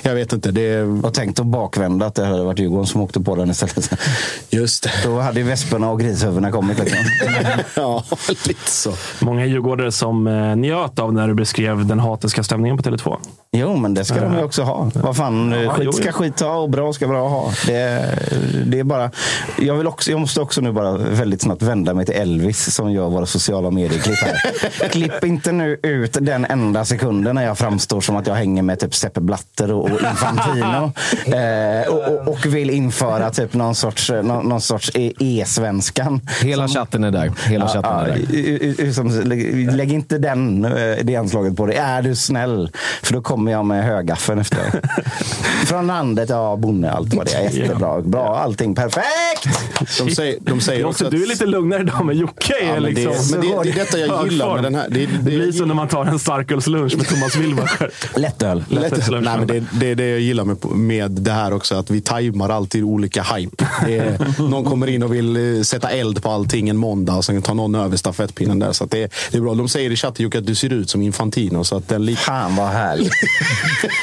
jag 0.02 0.14
vet 0.14 0.32
inte. 0.32 0.50
Det... 0.50 0.82
Och 0.82 1.14
tänkt 1.14 1.40
att 1.40 1.46
bakvända 1.46 2.06
att 2.06 2.14
det 2.14 2.26
hade 2.26 2.44
varit 2.44 2.58
Djurgården 2.58 2.86
som 2.86 3.00
åkte 3.00 3.20
på 3.20 3.36
den 3.36 3.50
istället. 3.50 3.90
Just 4.50 4.82
det. 4.82 4.90
Då 5.04 5.20
hade 5.20 5.40
ju 5.40 5.46
vesperna 5.46 5.90
och 5.90 6.00
grishuvudena 6.00 6.52
kommit. 6.52 6.78
Liksom. 6.78 6.98
ja, 7.76 8.04
lite 8.46 8.70
så. 8.70 8.92
Många 9.20 9.46
djurgårdare 9.46 9.92
som 9.92 10.26
eh, 10.26 10.56
njöt 10.56 10.98
av 10.98 11.12
när 11.12 11.28
du 11.28 11.34
beskrev 11.34 11.86
den 11.86 12.00
hatiska 12.00 12.42
stämningen 12.42 12.76
på 12.76 12.82
Tele2. 12.82 13.16
Jo, 13.52 13.76
men 13.76 13.94
det 13.94 14.04
ska 14.04 14.20
de 14.20 14.34
ju 14.36 14.42
också 14.42 14.62
ha. 14.62 14.90
Vad 14.94 15.16
fan, 15.16 15.52
Ja, 15.64 15.72
skit 15.72 15.84
jo, 15.84 15.92
ska 15.92 16.06
jo. 16.06 16.12
skit 16.12 16.40
ha 16.40 16.56
och 16.56 16.70
bra 16.70 16.92
ska 16.92 17.08
bra 17.08 17.28
ha. 17.28 17.52
Det, 17.66 18.18
det 18.66 18.78
är 18.78 18.84
bara, 18.84 19.10
jag, 19.58 19.74
vill 19.74 19.86
också, 19.86 20.10
jag 20.10 20.20
måste 20.20 20.40
också 20.40 20.60
nu 20.60 20.72
bara 20.72 20.96
väldigt 20.96 21.42
snabbt 21.42 21.62
vända 21.62 21.94
mig 21.94 22.06
till 22.06 22.14
Elvis 22.14 22.74
som 22.74 22.92
gör 22.92 23.08
våra 23.08 23.26
sociala 23.26 23.70
medieklipp 23.70 24.18
här. 24.18 24.88
Klipp 24.88 25.24
inte 25.24 25.52
nu 25.52 25.80
ut 25.82 26.16
den 26.20 26.44
enda 26.44 26.84
sekunden 26.84 27.34
när 27.34 27.44
jag 27.44 27.58
framstår 27.58 28.00
som 28.00 28.16
att 28.16 28.26
jag 28.26 28.34
hänger 28.34 28.62
med 28.62 28.80
typ 28.80 28.94
Seppe 28.94 29.20
Blatter 29.20 29.63
och, 29.72 29.84
och 29.84 30.00
Infantino. 30.10 30.92
eh, 31.36 31.92
och, 31.92 32.08
och, 32.12 32.28
och 32.28 32.46
vill 32.46 32.70
införa 32.70 33.30
typ 33.30 33.54
någon 33.54 33.74
sorts, 33.74 34.10
någon, 34.10 34.48
någon 34.48 34.60
sorts 34.60 34.90
e- 34.94 35.12
e-svenskan. 35.20 36.20
Hela 36.42 36.68
chatten 36.68 37.04
är 37.04 37.10
där. 37.10 37.32
Hela 37.46 37.68
chatten 37.68 37.92
är 37.92 38.04
där. 38.06 38.16
i- 38.34 38.92
som- 38.94 39.20
lägg, 39.24 39.72
lägg 39.72 39.92
inte 39.92 40.18
den, 40.18 40.64
eh, 40.64 40.96
det 41.02 41.16
anslaget 41.16 41.56
på 41.56 41.66
dig. 41.66 41.76
Är 41.76 42.02
du 42.02 42.16
snäll? 42.16 42.70
För 43.02 43.12
då 43.12 43.20
kommer 43.22 43.52
jag 43.52 43.64
med 43.66 43.84
högaffeln 43.84 44.38
efter. 44.40 44.60
Från 45.66 45.86
landet, 45.86 46.28
ja, 46.30 46.56
bonde, 46.56 46.90
allt 46.92 47.14
vad 47.14 47.26
det 47.26 47.32
är. 47.34 47.50
Jättebra. 47.50 48.00
Bra, 48.00 48.36
allting 48.38 48.74
perfekt! 48.74 49.48
De 49.98 50.10
säger, 50.14 50.36
de 50.40 50.60
säger 50.60 50.84
också 50.84 51.04
att... 51.04 51.10
du 51.10 51.22
är 51.22 51.26
lite 51.26 51.46
lugnare 51.46 51.80
idag 51.82 52.06
med 52.06 52.16
Jocke. 52.16 52.54
Ja, 52.60 52.72
men 52.74 52.82
det- 52.82 52.88
liksom, 53.06 53.40
men 53.40 53.40
det- 53.48 53.62
det 53.62 53.70
är 53.70 53.74
detta 53.74 53.98
jag 53.98 54.24
gillar 54.30 54.54
med 54.54 54.62
den 54.62 54.74
här- 54.74 54.86
det- 54.90 55.06
det- 55.06 55.12
det 55.16 55.22
blir 55.22 55.52
som 55.52 55.68
när 55.68 55.74
man 55.74 55.88
tar 55.88 56.04
en 56.04 56.18
starkölslunch 56.18 56.96
med 56.96 57.06
Thomas 57.08 57.36
Wilbacher. 57.36 57.90
Lättöl. 58.16 58.64
Lättölslunch. 58.68 59.24
Nej, 59.24 59.38
men 59.38 59.46
det, 59.60 59.66
det 59.80 59.90
är 59.90 59.94
det 59.94 60.08
jag 60.08 60.20
gillar 60.20 60.44
med, 60.44 60.64
med 60.64 61.10
det 61.10 61.32
här 61.32 61.52
också. 61.52 61.74
Att 61.74 61.90
vi 61.90 62.00
tajmar 62.00 62.48
alltid 62.48 62.84
olika 62.84 63.22
hype. 63.22 63.66
Det 63.86 63.98
är, 63.98 64.42
någon 64.48 64.64
kommer 64.64 64.86
in 64.86 65.02
och 65.02 65.14
vill 65.14 65.56
eh, 65.56 65.62
sätta 65.62 65.90
eld 65.90 66.22
på 66.22 66.30
allting 66.30 66.68
en 66.68 66.76
måndag 66.76 67.14
och 67.14 67.24
sen 67.24 67.42
tar 67.42 67.54
någon 67.54 67.74
över 67.74 67.96
stafettpinnen 67.96 68.58
där. 68.58 68.72
Så 68.72 68.84
att 68.84 68.90
det, 68.90 69.12
det 69.30 69.36
är 69.36 69.40
bra. 69.40 69.54
De 69.54 69.68
säger 69.68 69.90
i 69.90 69.96
chatten 69.96 70.24
Jocke 70.24 70.38
att 70.38 70.46
du 70.46 70.54
ser 70.54 70.72
ut 70.72 70.90
som 70.90 71.02
Infantino. 71.02 71.64
Så 71.64 71.76
att 71.76 71.88
den 71.88 72.04
lik... 72.04 72.18
Fan 72.18 72.56
vad 72.56 72.68
härligt. 72.68 73.12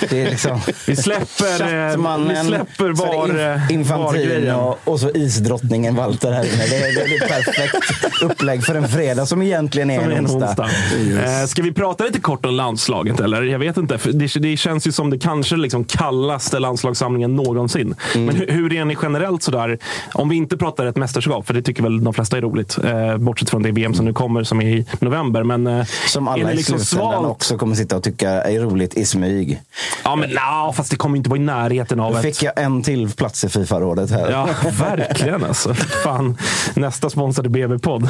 Det 0.10 0.22
är 0.22 0.30
liksom... 0.30 0.60
Vi 0.88 0.96
släpper, 0.96 1.62
eh, 1.62 1.90
Chattmannen, 1.90 2.46
vi 2.46 2.50
släpper 2.50 2.90
var, 2.90 3.28
det 3.28 3.54
eh, 3.54 3.72
in, 3.72 3.84
var-grejen. 3.84 4.32
Infantino 4.32 4.78
och 4.84 5.00
så 5.00 5.10
isdrottningen 5.10 5.96
Walter 5.96 6.32
här 6.32 6.44
inne. 6.44 6.66
Det 6.70 6.76
är, 6.76 6.96
det 6.96 7.16
är 7.16 7.24
ett 7.24 7.30
perfekt 7.30 8.22
upplägg 8.22 8.64
för 8.64 8.76
en 8.76 8.88
fredag 8.90 9.26
som 9.26 9.42
egentligen 9.42 9.90
är 9.90 10.00
Som 10.02 10.12
en 10.12 10.18
en 10.18 10.26
onsdag. 10.26 10.48
onsdag. 10.48 11.42
Eh, 11.42 11.46
ska 11.48 11.62
vi 11.62 11.72
prata 11.72 12.04
lite 12.04 12.20
kort 12.20 12.46
om 12.46 12.54
landslaget? 12.54 13.20
Eller? 13.20 13.42
Jag 13.44 13.60
vet 13.60 13.78
inte. 13.78 13.98
För 13.98 14.12
det, 14.12 14.40
det 14.40 14.58
känns 14.58 14.88
ju 14.88 14.92
som 14.92 15.10
det 15.10 15.20
kanske 15.42 15.58
liksom 15.58 15.84
kallaste 15.84 16.60
landslagssamlingen 16.60 17.36
någonsin. 17.36 17.96
Mm. 18.16 18.26
Men 18.26 18.36
hur, 18.36 18.48
hur 18.48 18.74
är 18.74 18.86
ni 18.86 18.98
generellt 19.02 19.44
sådär? 19.44 19.78
Om 20.14 20.30
vi 20.30 20.36
inte 20.36 20.58
pratar 20.58 20.86
ett 20.86 20.96
mästerskap, 20.96 21.48
för 21.48 21.54
det 21.54 21.62
tycker 21.62 21.84
väl 21.84 22.04
de 22.04 22.14
flesta 22.14 22.38
är 22.38 22.42
roligt. 22.42 22.78
Eh, 22.84 23.18
bortsett 23.18 23.50
från 23.50 23.64
det 23.64 23.72
VM 23.72 23.94
som 23.94 24.06
nu 24.06 24.14
kommer 24.14 24.44
som 24.44 24.62
är 24.62 24.66
i 24.66 24.86
november. 25.00 25.44
Men, 25.44 25.68
eh, 25.68 25.86
Som 26.08 26.28
är 26.28 26.32
alla 26.32 26.52
i 26.52 26.56
liksom 26.56 26.80
slutändan 26.80 27.14
svalt? 27.14 27.28
också 27.28 27.58
kommer 27.58 27.76
sitta 27.76 27.98
och 27.98 28.04
tycka 28.04 28.30
är 28.30 28.60
roligt 28.60 28.94
i 28.94 29.06
smyg. 29.06 29.62
Ja, 30.04 30.16
men 30.16 30.30
na, 30.30 30.74
fast 30.76 30.92
det 30.92 30.98
kommer 30.98 31.18
inte 31.18 31.30
vara 31.30 31.40
i 31.40 31.44
närheten 31.44 32.00
av 32.00 32.16
ett... 32.16 32.22
fick 32.22 32.44
jag 32.44 32.60
en 32.60 32.84
till 32.84 33.10
plats 33.10 33.44
i 33.44 33.50
Fifa-rådet 33.50 34.12
här. 34.12 34.32
Ja, 34.32 34.48
verkligen 34.80 35.44
alltså. 35.44 35.74
Fan, 35.74 36.38
nästa 36.74 37.10
sponsrade 37.10 37.50
BB-podd. 37.50 38.10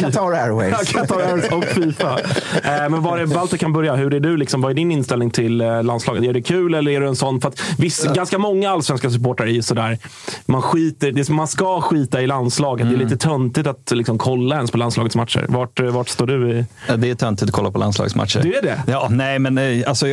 Qatar, 0.00 0.32
Airways. 0.32 0.92
Qatar 0.92 1.20
Airways 1.20 1.52
och 1.52 1.64
Fifa. 1.64 2.18
Eh, 2.64 2.88
men 2.88 3.02
var 3.02 3.18
är 3.18 3.26
Walter 3.26 3.56
kan 3.56 3.72
börja. 3.72 3.96
Hur 3.96 4.14
är 4.14 4.20
du? 4.20 4.36
Liksom, 4.36 4.60
vad 4.60 4.70
är 4.70 4.74
din 4.74 4.90
inställning 5.08 5.30
till 5.30 5.60
eh, 5.60 5.82
landslaget? 5.82 6.24
Är 6.24 6.32
det 6.32 6.42
kul 6.42 6.74
eller 6.74 6.90
är 6.90 7.00
du 7.00 7.08
en 7.08 7.16
sån? 7.16 7.40
För 7.40 7.48
att 7.48 7.60
visst, 7.78 8.14
ganska 8.14 8.38
många 8.38 8.70
allsvenska 8.70 9.10
supportrar 9.10 9.46
är 9.46 9.50
ju 9.50 9.62
sådär. 9.62 9.98
Man, 10.46 10.62
skiter, 10.62 11.12
det, 11.12 11.28
är 11.28 11.32
man 11.32 11.48
ska 11.48 11.80
skita 11.80 12.22
i 12.22 12.26
landslaget. 12.26 12.88
Det 12.88 12.94
är 12.94 12.98
lite 12.98 13.16
töntigt 13.16 13.66
att 13.66 13.90
liksom, 13.90 14.18
kolla 14.18 14.56
ens 14.56 14.70
på 14.70 14.78
landslagets 14.78 15.16
matcher. 15.16 15.46
Vart, 15.48 15.80
eh, 15.80 15.86
vart 15.86 16.08
står 16.08 16.26
du? 16.26 16.50
I? 16.50 16.66
Ja, 16.88 16.96
Det 16.96 17.10
är 17.10 17.14
töntigt 17.14 17.48
att 17.48 17.54
kolla 17.54 17.70
på 17.70 17.78
landslagsmatcher. 17.78 18.42
Det 18.42 18.56
är 18.56 18.62
det? 18.62 18.82
Ja, 18.86 19.08
nej, 19.10 19.38
men 19.38 19.58
eh, 19.58 19.88
alltså, 19.88 20.06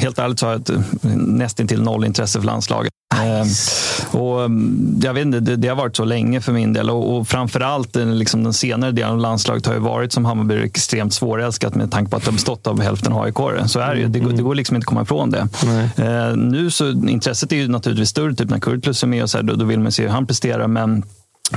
helt 0.00 0.18
ärligt 0.18 0.38
så 0.38 0.46
har 0.46 0.52
jag 0.52 0.60
ett 0.60 0.70
nästintill 1.26 1.82
noll 1.82 2.04
intresse 2.04 2.38
för 2.40 2.46
landslaget. 2.46 2.92
Eh, 3.14 3.46
och, 4.20 4.44
mm, 4.44 5.00
jag 5.02 5.14
vet 5.14 5.22
inte, 5.26 5.40
det, 5.40 5.56
det 5.56 5.68
har 5.68 5.76
varit 5.76 5.96
så 5.96 6.04
länge 6.04 6.40
för 6.40 6.52
min 6.52 6.72
del 6.72 6.90
och, 6.90 7.16
och 7.16 7.28
framförallt 7.28 7.96
eh, 7.96 8.06
liksom 8.06 8.44
den 8.44 8.52
senare 8.52 8.92
delen 8.92 9.10
av 9.12 9.18
landslaget 9.18 9.66
har 9.66 9.74
ju 9.74 9.80
varit 9.80 10.12
som 10.12 10.24
Hammarby 10.24 10.54
extremt 10.62 11.14
svårälskat 11.14 11.74
med 11.74 11.90
tanke 11.90 12.10
på 12.10 12.16
att 12.16 12.24
har 12.26 12.32
bestått 12.32 12.66
av 12.66 12.80
hälften 12.80 13.12
aik 13.12 13.34
Så 13.66 13.80
är 13.80 13.94
det 13.94 14.00
ju. 14.00 14.08
Det, 14.08 14.18
går- 14.20 14.32
det 14.32 14.42
går 14.42 14.54
liksom 14.54 14.76
inte 14.76 14.84
att 14.84 14.88
komma 14.88 15.02
ifrån 15.02 15.30
det. 15.30 15.48
Eh, 15.96 16.36
nu 16.36 16.70
så 16.70 16.90
intresset 16.90 17.52
är 17.52 17.56
ju 17.56 17.68
naturligtvis 17.68 18.08
större, 18.08 18.34
typ 18.34 18.50
när 18.50 18.58
Kurtulus 18.60 19.02
är 19.02 19.06
med 19.06 19.22
och 19.22 19.30
så 19.30 19.38
här, 19.38 19.42
då, 19.44 19.54
då 19.54 19.64
vill 19.64 19.80
man 19.80 19.92
se 19.92 20.02
hur 20.02 20.10
han 20.10 20.26
presterar. 20.26 20.66
Men 20.66 21.02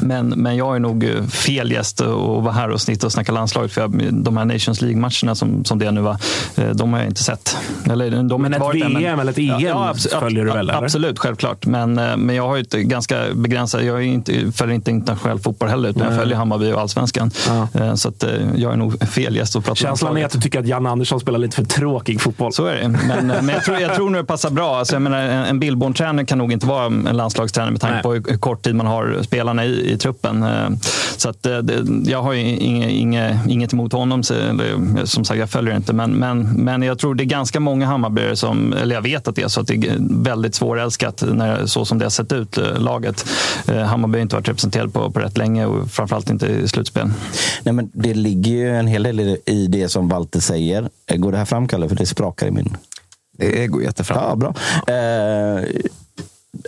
men, 0.01 0.27
men 0.29 0.55
jag 0.55 0.75
är 0.75 0.79
nog 0.79 1.03
eh, 1.03 1.23
fel 1.23 1.71
gäst 1.71 2.01
att 2.01 2.07
vara 2.17 2.51
här 2.51 2.69
och 2.69 2.81
snitta 2.81 3.07
och 3.07 3.11
snacka 3.11 3.31
landslaget. 3.31 3.71
För 3.71 3.81
jag, 3.81 4.13
de 4.13 4.37
här 4.37 4.45
Nations 4.45 4.81
League-matcherna 4.81 5.35
som, 5.35 5.65
som 5.65 5.79
det 5.79 5.91
nu 5.91 6.01
var, 6.01 6.17
eh, 6.57 6.69
de 6.69 6.93
har 6.93 6.99
jag 6.99 7.07
inte 7.07 7.23
sett. 7.23 7.57
Eller, 7.91 8.23
de 8.23 8.41
Men 8.41 8.53
ett 8.53 8.59
varit 8.59 8.81
där, 8.81 8.99
VM 8.99 9.19
eller 9.19 9.31
ett 9.31 9.37
EM 9.37 9.77
abs- 9.77 10.19
följer 10.19 10.45
du 10.45 10.51
väl, 10.51 10.57
eller? 10.69 10.83
Absolut, 10.83 11.19
självklart. 11.19 11.65
Men, 11.65 11.97
eh, 11.99 12.17
men 12.17 12.35
jag 12.35 12.47
har 12.47 12.55
ju 12.55 12.61
ett 12.61 12.71
ganska 12.71 13.21
begränsat... 13.33 13.83
Jag 13.83 13.97
är 13.97 14.01
inte, 14.01 14.51
följer 14.51 14.75
inte 14.75 14.91
internationell 14.91 15.39
fotboll 15.39 15.69
heller, 15.69 15.89
utan 15.89 16.01
jag 16.01 16.09
Nej. 16.09 16.19
följer 16.19 16.37
Hammarby 16.37 16.71
och 16.71 16.81
allsvenskan. 16.81 17.31
Eh, 17.73 17.95
Så 17.95 18.09
att, 18.09 18.23
jag 18.55 18.73
är 18.73 18.77
nog 18.77 19.07
fel 19.07 19.35
gäst 19.35 19.55
att 19.55 19.63
prata 19.65 19.75
Känslan 19.75 20.17
är 20.17 20.25
att 20.25 20.31
du 20.31 20.39
tycker 20.39 20.59
att 20.59 20.67
Janne 20.67 20.89
Andersson 20.89 21.19
spelar 21.19 21.39
lite 21.39 21.55
för 21.55 21.63
tråkig 21.65 22.21
fotboll. 22.21 22.53
Så 22.53 22.65
är 22.65 22.75
det. 22.75 22.87
Men, 22.87 23.27
men 23.27 23.49
jag, 23.49 23.63
tror, 23.63 23.77
jag 23.79 23.95
tror 23.95 24.09
nog 24.09 24.21
det 24.21 24.25
passar 24.25 24.49
bra. 24.49 24.75
Alltså, 24.77 24.95
jag 24.95 25.01
menar, 25.01 25.17
en, 25.19 25.59
Billborn-tränare 25.59 26.25
kan 26.25 26.37
nog 26.37 26.51
inte 26.51 26.67
vara 26.67 26.85
en 26.85 27.09
landslagstränare 27.11 27.71
med 27.71 27.81
tanke 27.81 27.93
Nej. 27.93 28.03
på 28.03 28.13
hur, 28.13 28.23
hur 28.29 28.37
kort 28.37 28.61
tid 28.63 28.75
man 28.75 28.87
har 28.87 29.17
spelarna 29.23 29.65
i, 29.65 29.80
i 29.81 29.97
truppen. 29.97 30.43
Eh, 30.43 30.69
Så 31.17 31.29
att, 31.29 31.45
eh, 31.45 31.59
jag 32.05 32.21
har 32.23 32.33
ju 32.33 32.41
inget, 32.57 33.47
inget, 33.47 33.73
emot 33.73 33.93
honom. 33.93 34.23
Som 35.03 35.25
sagt, 35.25 35.39
jag 35.39 35.49
följer 35.49 35.75
inte. 35.75 35.93
Men, 35.93 36.11
men, 36.11 36.41
men 36.43 36.81
jag 36.81 36.99
tror 36.99 37.15
det 37.15 37.23
är 37.23 37.25
ganska 37.25 37.59
många 37.59 37.85
Hammarbyare 37.85 38.35
som, 38.35 38.73
eller 38.73 38.95
jag 38.95 39.01
vet 39.01 39.27
att 39.27 39.35
det 39.35 39.41
är 39.41 39.47
så, 39.47 39.61
att 39.61 39.67
det 39.67 39.73
är 39.73 39.97
väldigt 40.23 40.55
svårälskat 40.55 41.23
när, 41.33 41.65
så 41.65 41.85
som 41.85 41.99
det 41.99 42.05
har 42.05 42.09
sett 42.09 42.31
ut, 42.31 42.57
eh, 42.57 42.79
laget. 42.79 43.25
Hammarby 43.67 44.17
har 44.17 44.21
inte 44.21 44.35
varit 44.35 44.47
representerad 44.49 44.93
på, 44.93 45.11
på 45.11 45.19
rätt 45.19 45.37
länge 45.37 45.65
och 45.65 45.91
framförallt 45.91 46.29
inte 46.29 46.47
i 46.47 46.67
slutspel. 46.67 47.11
Nej, 47.63 47.73
men 47.73 47.89
det 47.93 48.13
ligger 48.13 48.51
ju 48.51 48.75
en 48.77 48.87
hel 48.87 49.03
del 49.03 49.19
i 49.19 49.23
det- 49.45 49.51
i 49.51 49.67
det 49.67 49.89
som 49.89 50.07
Walter 50.09 50.39
säger. 50.39 50.89
Går 51.15 51.31
det 51.31 51.37
här 51.37 51.45
fram, 51.45 51.67
Kalle? 51.67 51.89
För 51.89 51.95
det 51.95 52.05
sprakar 52.05 52.47
i 52.47 52.51
min... 52.51 52.77
Det 53.37 53.67
går 53.67 53.83
jättefram. 53.83 54.17
Ja, 54.29 54.35
bra. 54.35 54.49
Eh, 54.95 55.63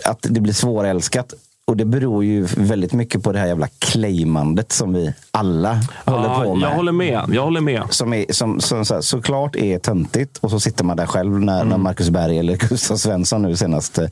att 0.04 0.18
det 0.30 0.40
blir 0.40 0.52
svårälskat. 0.52 1.34
Och 1.66 1.76
det 1.76 1.84
beror 1.84 2.24
ju 2.24 2.42
väldigt 2.56 2.92
mycket 2.92 3.22
på 3.22 3.32
det 3.32 3.38
här 3.38 3.46
jävla 3.46 3.68
claimandet 3.78 4.72
som 4.72 4.92
vi 4.92 5.14
alla 5.30 5.80
håller 6.04 6.28
Ja, 6.28 6.42
på 6.44 6.54
med. 6.54 6.68
Jag 6.68 6.74
håller 6.74 6.92
med. 6.92 7.22
Jag 7.32 7.42
håller 7.42 7.60
med. 7.60 7.82
Som, 7.90 8.12
är, 8.12 8.32
som, 8.32 8.60
som 8.60 8.84
så 8.84 8.94
här, 8.94 9.00
såklart 9.00 9.56
är 9.56 9.78
töntigt 9.78 10.38
och 10.38 10.50
så 10.50 10.60
sitter 10.60 10.84
man 10.84 10.96
där 10.96 11.06
själv 11.06 11.40
när, 11.40 11.56
Mm. 11.56 11.68
när 11.68 11.78
Marcus 11.78 12.10
Berg 12.10 12.38
eller 12.38 12.56
Gustav 12.68 12.96
Svensson 12.96 13.42
nu 13.42 13.56
senast, 13.56 13.98
eh, 13.98 14.08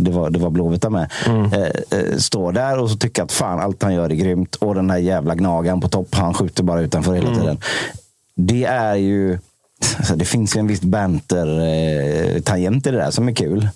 det 0.00 0.10
var, 0.10 0.30
det 0.30 0.38
var 0.38 0.50
Blåvitt 0.50 0.90
med, 0.90 1.10
Mm. 1.26 1.52
eh, 1.52 1.60
eh, 1.62 2.16
står 2.16 2.52
där 2.52 2.78
och 2.78 2.90
så 2.90 2.96
tycker 2.96 3.22
att 3.22 3.32
fan 3.32 3.60
allt 3.60 3.82
han 3.82 3.94
gör 3.94 4.10
är 4.10 4.14
grymt 4.14 4.54
och 4.54 4.74
den 4.74 4.90
här 4.90 4.98
jävla 4.98 5.34
gnagaren 5.34 5.80
på 5.80 5.88
topp, 5.88 6.14
han 6.14 6.34
skjuter 6.34 6.62
bara 6.62 6.80
utanför 6.80 7.14
hela 7.14 7.28
Mm. 7.28 7.40
tiden. 7.40 7.58
Det 8.36 8.64
är 8.64 8.94
ju 8.96 9.38
Alltså 9.98 10.16
det 10.16 10.24
finns 10.24 10.56
ju 10.56 10.60
en 10.60 10.66
viss 10.66 10.80
banter-tangent 10.82 12.86
i 12.86 12.90
det 12.90 12.96
där 12.96 13.10
som 13.10 13.28
är 13.28 13.32
kul. 13.32 13.68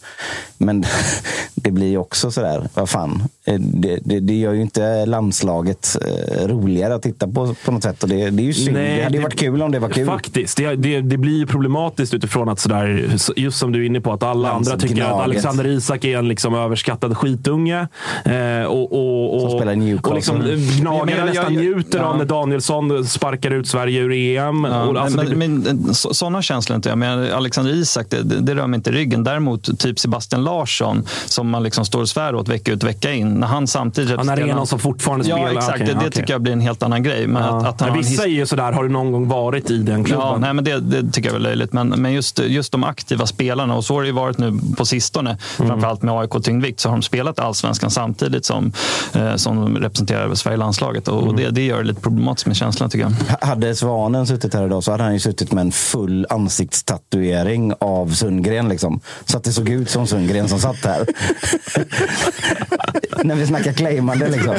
Men 0.59 0.85
det 1.55 1.71
blir 1.71 1.87
ju 1.87 1.99
också 1.99 2.31
sådär, 2.31 2.69
vad 2.75 2.88
fan. 2.90 3.23
eh, 3.45 3.55
Det, 3.61 3.99
det, 4.05 4.21
det 4.21 4.35
gör 4.35 4.53
ju 4.53 4.62
inte 4.62 5.07
landslaget 5.07 5.97
eh, 6.03 6.47
roligare 6.49 6.95
att 6.95 7.03
titta 7.03 7.29
på 7.29 7.55
på 7.64 7.73
något 7.73 7.83
sätt. 7.83 8.03
Och 8.03 8.09
det, 8.09 8.31
det 8.31 8.42
är 8.42 8.45
ju 8.45 8.53
synd. 8.53 8.77
Nej, 8.77 8.97
det 8.97 9.03
hade 9.05 9.19
det- 9.19 9.23
varit 9.23 9.38
kul 9.38 9.62
om 9.62 9.73
det 9.73 9.79
var 9.79 9.88
kul. 9.88 10.07
Faktiskt. 10.07 10.57
Det, 10.57 11.01
det, 11.01 11.16
blir 11.16 11.38
ju 11.38 11.47
problematiskt 11.47 12.14
utifrån 12.14 12.49
att 12.49 12.61
sådär, 12.61 13.11
just 13.37 13.59
som 13.59 13.73
du 13.73 13.83
är 13.83 13.87
inne 13.87 14.01
på, 14.01 14.12
att 14.12 14.23
alla 14.23 14.51
andra 14.51 14.77
tycker 14.77 14.95
att 14.95 14.99
Landsgnaget. 14.99 15.25
Alexander 15.25 15.66
Isak 15.66 16.05
är 16.05 16.19
en 16.19 16.29
liksom 16.29 16.55
överskattad 16.55 17.16
skitunge. 17.16 17.88
Eh, 18.25 18.62
och, 18.66 18.92
och, 18.92 19.35
och, 19.45 19.51
Som 19.51 19.59
spelar 19.59 19.73
i 19.73 19.77
Newcastle. 19.77 20.11
Och 20.11 20.16
liksom 20.16 20.38
Men 20.38 20.81
gnagare 20.81 21.11
jag- 21.11 21.19
jag- 21.19 21.27
nästan 21.27 21.55
jag- 21.55 21.62
njuter 21.62 21.99
ja. 21.99 22.05
av 22.05 22.19
när 22.19 22.25
Danielsson 22.25 23.05
sparkar 23.07 23.51
ut 23.51 23.69
Sverige 23.69 24.01
ur 24.01 24.12
EM. 24.12 24.64
Ja, 24.64 24.83
och, 24.85 24.97
alltså, 25.01 25.16
men, 25.16 25.31
det, 25.31 25.37
men, 25.37 25.95
så, 25.95 26.14
sådana 26.14 26.42
känslor 26.42 26.77
inte 26.77 26.88
jag. 26.88 26.99
Men 26.99 27.33
Alexander 27.33 27.73
Isak, 27.73 28.07
det, 28.11 28.23
det, 28.23 28.40
det 28.40 28.55
rör 28.55 28.66
mig 28.66 28.77
inte 28.79 28.90
i 28.90 28.92
ryggen. 28.92 29.25
Däremot 29.25 29.79
typ 29.79 29.99
Sebastian 29.99 30.45
Larsson, 30.46 31.04
som 31.26 31.48
man 31.50 31.62
liksom 31.62 31.85
står 31.85 32.00
och 32.00 32.09
svär 32.09 32.35
åt 32.35 32.48
vecka 32.48 32.72
ut 32.72 32.82
vecka 32.85 33.12
in. 33.12 33.28
När 33.35 33.46
han 33.46 33.66
samtidigt 33.66 34.11
Han 34.11 34.18
är 34.18 34.22
representerar- 34.32 34.56
någon 34.56 34.66
som 34.66 34.78
fortfarande 34.78 35.28
Ja, 35.28 35.37
spelar. 35.37 35.52
exakt. 35.52 35.74
Okej, 35.74 35.87
det 35.87 35.92
det 35.92 35.98
okej. 35.98 36.11
tycker 36.11 36.32
jag 36.35 36.42
blir 36.42 36.52
en 36.52 36.61
helt 36.61 36.82
annan 36.82 37.02
grej. 37.02 37.26
Men 37.26 37.42
Ja. 37.42 37.48
att, 37.59 37.66
att 37.66 37.80
han 37.80 37.90
Men 37.90 37.98
vissa 37.98 38.22
är 38.24 38.28
ju 38.28 38.46
sådär, 38.46 38.72
har 38.72 38.82
du 38.82 38.88
någon 38.88 39.12
gång 39.12 39.28
varit 39.28 39.70
i 39.70 39.78
den 39.78 40.04
klubben? 40.04 40.26
Ja, 40.26 40.37
nej, 40.38 40.54
men 40.54 40.64
det, 40.64 40.80
det 40.80 41.12
tycker 41.12 41.28
jag 41.28 41.35
är 41.35 41.38
väl 41.38 41.42
löjligt. 41.42 41.72
Men, 41.72 41.88
men 41.88 42.12
just, 42.12 42.38
just 42.38 42.72
de 42.72 42.85
aktiva 42.85 43.26
spelarna, 43.26 43.74
och 43.76 43.85
så 43.85 43.94
har 43.94 44.00
det 44.00 44.06
ju 44.06 44.12
varit 44.14 44.38
nu 44.38 44.59
på 44.76 44.85
sistone, 44.87 45.38
Mm. 45.59 45.68
framförallt 45.70 46.02
med 46.02 46.14
AIK 46.14 46.30
tyngdvikt, 46.42 46.80
så 46.80 46.88
har 46.88 46.96
de 46.96 47.02
spelat 47.02 47.38
allsvenskan 47.38 47.90
samtidigt 47.90 48.44
som, 48.44 48.72
eh, 49.14 49.35
som 49.37 49.56
de 49.56 49.76
representerar 49.76 50.35
Sverige 50.35 50.56
landslaget. 50.56 51.09
Och, 51.09 51.16
Mm. 51.18 51.28
och 51.28 51.35
det, 51.37 51.50
det 51.50 51.62
gör 51.66 51.78
det 51.78 51.85
lite 51.88 52.00
problematiskt 52.00 52.46
med 52.46 52.56
känslan 52.56 52.90
tycker 52.90 53.11
jag. 53.38 53.46
Hade 53.48 53.74
Svanen 53.76 54.26
suttit 54.26 54.54
här 54.54 54.66
idag 54.66 54.85
så 54.85 54.90
hade 54.90 55.02
han 55.02 55.12
ju 55.12 55.20
suttit 55.20 55.52
med 55.52 55.62
en 55.62 55.72
full 55.72 56.26
ansiktstatuering 56.30 57.72
av 57.80 58.09
Sundgren. 58.11 58.68
Liksom. 58.68 59.00
Så 59.24 59.37
att 59.37 59.44
det 59.44 59.52
såg 59.52 59.68
ut 59.68 59.90
som 59.90 60.06
Sundgren 60.06 60.36
som 60.49 60.61
satt 60.61 60.85
här. 60.85 61.07
När 63.25 63.35
vi 63.35 63.46
snackar 63.46 63.72
claimande 63.72 64.29
liksom. 64.29 64.55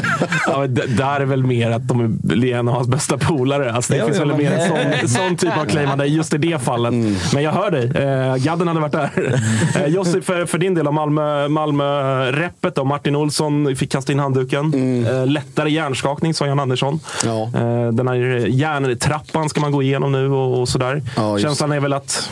Ja, 0.48 0.68
där 0.68 1.20
är 1.20 1.26
väl 1.26 1.44
mer 1.44 1.72
att 1.72 1.88
de 1.88 2.20
är 2.32 2.46
en 2.46 2.68
av 2.68 2.74
hans 2.74 2.88
bästa 2.88 3.18
polare. 3.18 3.74
Alltså, 3.74 3.94
det 3.94 4.00
Ja, 4.00 4.06
finns 4.06 4.18
ja, 4.18 4.26
väl 4.26 4.38
mer 4.38 4.52
en 4.52 4.68
sån, 4.68 5.10
sån 5.10 5.38
typ 5.38 5.58
av 5.58 5.66
claimande 5.66 6.06
just 6.06 6.34
i 6.34 6.38
det 6.38 6.62
fallet. 6.62 6.94
Men 7.34 7.44
jag 7.44 7.52
hör 7.52 7.72
dig. 7.72 7.86
Eh, 7.86 8.36
Gadden 8.36 8.68
hade 8.68 8.80
varit 8.80 8.92
där. 8.92 9.42
Eh, 9.76 9.86
Jossi, 9.86 10.22
för, 10.22 10.46
för 10.46 10.58
din 10.58 10.74
del 10.74 10.88
av 10.88 10.94
Malmö, 10.94 11.48
Malmö-reppet 11.48 12.76
då. 12.76 12.84
Martin 12.84 13.16
Olsson 13.16 13.76
fick 13.76 13.92
kasta 13.92 14.12
in 14.12 14.20
handduken. 14.20 14.74
Eh, 15.08 15.26
lättare 15.28 15.70
hjärnskakning, 15.70 16.34
sa 16.34 16.48
Jan 16.48 16.60
Andersson. 16.60 17.00
Ja. 17.26 17.42
Eh, 17.44 17.88
den 17.92 18.08
här 18.08 18.16
järntrappan 18.48 19.50
ska 19.50 19.62
man 19.62 19.72
gå 19.72 19.84
igenom 19.84 20.12
nu 20.12 20.32
och, 20.32 20.60
och 20.62 20.70
sådär. 20.70 21.02
Ja. 21.16 21.40
Känslan 21.40 21.72
är 21.72 21.80
väl 21.80 21.94
att 21.94 22.30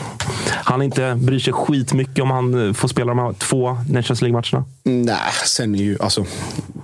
han 0.64 0.82
inte 0.82 1.16
bryr 1.16 1.40
sig 1.40 1.54
skitmycket 1.54 2.24
om 2.24 2.32
han 2.32 2.68
eh, 2.68 2.74
får 2.74 2.88
spela 2.88 3.08
de 3.08 3.20
här 3.20 3.34
två 3.40 3.78
Nations 3.90 4.22
League-matcherna. 4.22 4.66
Nej, 4.84 5.18
sen 5.46 5.76
är 5.76 5.80
ju 5.80 5.98
alltså. 6.00 6.26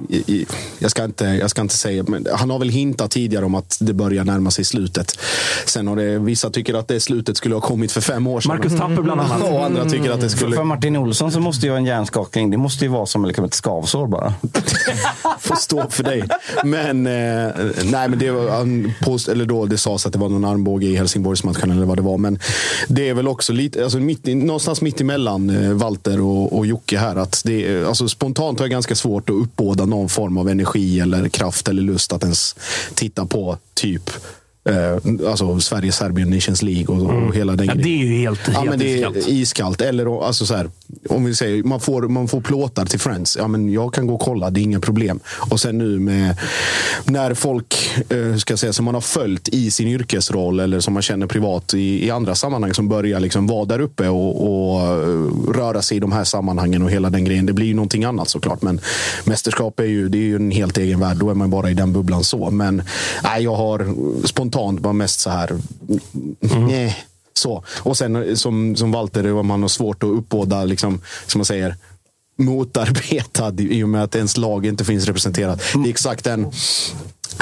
I, 0.10 0.16
i, 0.16 0.46
jag, 0.80 0.92
ska 0.92 1.04
inte, 1.04 1.26
jag 1.26 1.50
ska 1.50 1.62
inte 1.62 1.78
säga, 1.78 2.04
men 2.08 2.28
han 2.34 2.50
har 2.50 2.60
väl 2.60 2.70
hintat 2.70 3.12
tidigare 3.12 3.46
om 3.46 3.56
att 3.56 3.78
det 3.82 3.94
börjar 3.94 4.24
närma 4.24 4.52
sig 4.52 4.66
slutet. 4.66 5.20
Sen 5.66 5.88
har 5.88 5.96
det, 5.96 6.20
vissa 6.20 6.50
tycker 6.50 6.74
att 6.74 6.88
det 6.88 7.00
slutet 7.00 7.38
skulle 7.38 7.56
ha 7.56 7.62
kommit 7.62 7.92
för 7.92 8.02
fem 8.02 8.28
år 8.28 8.42
sedan. 8.42 8.50
Marcus 8.56 8.72
Tapper 8.80 9.02
bland 9.02 9.22
annat. 9.22 9.44
Och 9.44 9.66
andra 9.66 9.86
tycker 9.86 10.12
att 10.12 10.22
det 10.22 10.30
skulle 10.30 10.56
för 10.56 10.64
Martin 10.64 10.96
Olsson 10.96 11.32
så 11.32 11.40
måste 11.40 11.66
ju 11.66 11.76
en 11.76 11.86
hjärnskakning, 11.86 12.52
det 12.52 12.58
måste 12.58 12.86
ju 12.86 12.92
vara 12.92 13.06
som 13.06 13.26
liksom 13.26 13.46
ett 13.46 13.54
skavsår 13.54 14.08
bara. 14.08 14.34
få 15.40 15.56
stå 15.56 15.90
för 15.90 16.04
dig. 16.04 16.24
Men, 16.64 17.08
eh, 17.08 17.54
nej, 17.84 18.10
men 18.10 18.20
det, 18.20 18.32
var, 18.32 18.50
han 18.50 18.94
post, 19.02 19.28
eller 19.28 19.46
då, 19.46 19.66
det 19.66 19.78
sades 19.78 20.06
att 20.06 20.14
det 20.14 20.20
var 20.20 20.30
någon 20.30 20.46
armbåge 20.46 20.88
i 20.88 20.96
Helsingborgsmatchen 20.96 21.72
eller 21.72 21.86
vad 21.86 21.98
det 21.98 22.02
var. 22.02 22.18
Men 22.18 22.40
det 22.88 23.10
är 23.10 23.14
väl 23.14 23.28
också 23.28 23.54
lite, 23.54 23.84
alltså 23.84 23.98
mitt, 23.98 24.26
någonstans 24.26 24.82
mitt 24.82 25.02
emellan 25.02 25.50
eh, 25.50 25.72
Walter 25.72 26.22
och, 26.22 26.40
och 26.45 26.65
Jocke 26.65 26.97
här. 26.97 27.15
Att 27.15 27.41
det, 27.45 27.86
alltså, 27.86 28.08
spontant 28.08 28.60
har 28.60 28.65
jag 28.65 28.71
ganska 28.71 28.95
svårt 28.95 29.30
att 29.30 29.36
uppbåda 29.36 29.86
någon 29.86 30.10
form 30.10 30.38
av 30.38 30.49
energi 30.49 30.99
eller 30.99 31.30
kraft 31.30 31.67
eller 31.67 31.82
lust 31.82 32.13
att 32.13 32.23
ens 32.23 32.56
titta 32.93 33.25
på 33.25 33.58
typ 33.73 34.10
Eh, 34.69 35.30
alltså 35.30 35.60
Sverige, 35.60 35.91
Serbien, 35.91 36.30
Nations 36.30 36.62
League 36.62 36.95
och, 36.95 37.28
och 37.28 37.36
hela 37.36 37.56
den 37.56 37.65
Ja, 37.67 37.74
grejen. 37.74 37.84
det 37.84 38.04
är 38.04 38.08
ju 38.08 38.21
helt, 38.21 38.39
Ja, 38.47 38.54
helt 38.54 38.69
men 38.69 38.80
det 38.80 39.02
är 39.04 39.30
iskallt. 39.30 39.82
Eller 39.82 40.26
alltså 40.28 40.45
så 40.45 40.56
här, 40.56 40.69
om 41.10 41.26
vi 41.26 41.36
säger 41.36 41.63
man 41.63 41.80
får, 41.80 42.02
man 42.02 42.28
får 42.28 42.41
plåtar 42.41 42.86
till 42.86 43.00
Friends. 43.00 43.38
Ja, 43.39 43.47
men 43.47 43.74
jag 43.74 43.93
kan 43.93 44.08
gå 44.08 44.13
och 44.13 44.19
kolla, 44.21 44.50
det 44.50 44.60
är 44.60 44.63
inga 44.63 44.80
problem. 44.80 45.19
Och 45.50 45.60
sen 45.60 45.78
nu 45.78 46.00
med 46.00 46.36
när 47.06 47.34
folk 47.34 47.76
eh, 48.10 48.36
ska 48.36 48.58
säga, 48.58 48.74
som 48.74 48.86
man 48.86 48.93
har 48.93 49.02
följt 49.02 49.50
i 49.50 49.71
sin 49.71 49.88
yrkesroll 49.88 50.60
eller 50.60 50.80
som 50.80 50.93
man 50.93 51.04
känner 51.04 51.28
privat 51.28 51.74
i, 51.74 52.06
i 52.06 52.12
andra 52.12 52.36
sammanhang 52.36 52.74
som 52.74 52.89
börjar 52.89 53.19
liksom 53.19 53.47
vara 53.47 53.65
där 53.65 53.80
uppe 53.82 54.08
och, 54.10 54.41
och 54.74 54.82
eh, 54.82 55.54
röra 55.54 55.82
sig 55.82 55.97
i 55.97 56.00
de 56.00 56.12
här 56.12 56.24
sammanhangen 56.24 56.82
och 56.82 56.91
hela 56.91 57.10
den 57.10 57.26
grejen. 57.26 57.45
Det 57.45 57.54
blir 57.54 57.65
ju 57.67 57.74
någonting 57.74 58.04
annat 58.04 58.30
såklart. 58.30 58.62
Men 58.62 58.80
mästerskap 59.26 59.80
är 59.80 59.84
ju, 59.84 60.10
det 60.10 60.17
är 60.17 60.21
ju 60.21 60.36
en 60.36 60.52
helt 60.52 60.78
egen 60.78 61.00
värld. 61.00 61.17
Då 61.17 61.30
är 61.30 61.34
man 61.34 61.50
bara 61.50 61.69
i 61.71 61.74
den 61.74 61.93
bubblan 61.93 62.24
så. 62.24 62.52
Men 62.52 62.84
nej, 63.24 63.43
jag 63.43 63.56
har 63.56 63.88
spontant 64.28 64.51
bara 64.52 64.94
mest 64.94 65.20
så 65.20 65.30
här. 65.30 65.60
Nej. 66.68 67.06
Så. 67.34 67.64
Och 67.68 67.98
sen 67.98 68.16
eh, 68.16 68.36
som, 68.36 68.76
som 68.76 68.92
Walter, 68.92 69.44
man 69.44 69.62
har 69.62 69.70
svårt 69.70 70.04
att 70.04 70.10
uppbåda, 70.10 70.64
liksom, 70.64 71.02
som 71.28 71.40
man 71.40 71.46
säger, 71.46 71.76
motarbetad 72.38 73.54
i 73.58 73.84
och 73.84 73.90
med 73.90 74.04
att 74.04 74.16
ens 74.16 74.38
lag 74.38 74.66
inte 74.66 74.86
finns 74.86 75.06
representerat. 75.06 75.62
Det 75.74 75.90
är 75.90 75.90
exakt 75.90 76.24
den, 76.24 76.52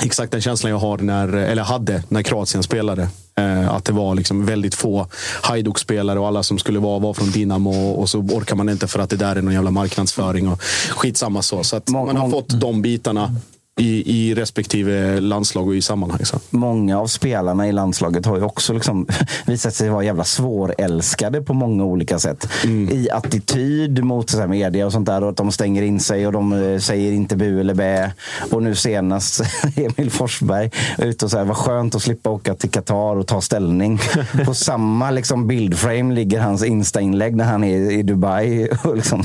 exakt 0.03 0.31
den 0.31 0.41
känslan 0.41 0.71
jag 0.71 0.79
har 0.79 0.97
när, 0.97 1.33
eller 1.33 1.63
hade 1.63 2.03
när 2.09 2.23
Kroatien 2.23 2.63
spelade. 2.63 3.09
Eh, 3.35 3.69
att 3.69 3.85
det 3.85 3.93
var 3.93 4.15
liksom 4.15 4.45
väldigt 4.45 4.75
få 4.75 5.07
Hajduk-spelare 5.41 6.19
och 6.19 6.27
alla 6.27 6.43
som 6.43 6.57
skulle 6.59 6.79
vara 6.79 6.99
var 6.99 7.13
från 7.13 7.31
Dinamo 7.31 7.69
och, 7.69 7.99
och 7.99 8.09
så 8.09 8.19
orkar 8.19 8.55
man 8.55 8.69
inte 8.69 8.87
för 8.87 8.99
att 8.99 9.09
det 9.09 9.15
där 9.15 9.35
är 9.35 9.41
någon 9.41 9.53
jävla 9.53 9.71
marknadsföring 9.71 10.47
och 10.47 10.61
skitsamma 10.89 11.41
så. 11.41 11.63
Så 11.63 11.75
att 11.75 11.89
man 11.89 12.17
har 12.17 12.29
fått 12.29 12.59
de 12.61 12.81
bitarna 12.81 13.35
i, 13.79 14.03
i 14.05 14.35
respektive 14.35 15.19
landslag 15.19 15.67
och 15.67 15.75
i 15.75 15.81
sammanhang. 15.81 16.25
Så. 16.25 16.39
Många 16.49 16.99
av 16.99 17.07
spelarna 17.07 17.67
i 17.67 17.71
landslaget 17.71 18.25
har 18.25 18.37
ju 18.37 18.43
också 18.43 18.73
liksom 18.73 19.07
visat 19.45 19.73
sig 19.73 19.89
vara 19.89 20.03
jävla 20.03 20.23
svårälskade 20.23 21.41
på 21.41 21.53
många 21.53 21.83
olika 21.83 22.19
sätt. 22.19 22.49
I 22.91 23.09
attityd 23.09 24.03
mot 24.03 24.29
så 24.29 24.39
här 24.39 24.47
media 24.47 24.85
och 24.85 24.91
sånt 24.91 25.05
där. 25.05 25.23
Och 25.23 25.29
att 25.29 25.37
de 25.37 25.51
stänger 25.51 25.81
in 25.81 25.99
sig 25.99 26.27
och 26.27 26.33
de 26.33 26.53
eh, 26.53 26.79
säger 26.79 27.11
inte 27.11 27.35
bu 27.35 27.59
eller 27.59 27.73
bä. 27.73 28.11
Och 28.51 28.63
nu 28.63 28.75
senast 28.75 29.41
Emil 29.75 30.11
Forsberg 30.11 30.71
ute 30.97 31.25
och 31.25 31.31
säger 31.31 31.45
vad 31.45 31.57
skönt 31.57 31.95
att 31.95 32.01
slippa 32.01 32.29
åka 32.29 32.53
till 32.53 32.69
Qatar 32.69 33.15
och 33.15 33.27
ta 33.27 33.41
ställning. 33.41 33.99
på 34.45 34.53
samma 34.53 35.11
liksom 35.11 35.47
bildframe 35.47 36.15
ligger 36.15 36.39
hans 36.39 36.63
Insta-inlägg 36.63 37.35
när 37.35 37.45
han 37.45 37.63
är 37.63 37.91
i 37.91 38.03
Dubai. 38.03 38.69
Och 38.83 38.95
liksom, 38.95 39.23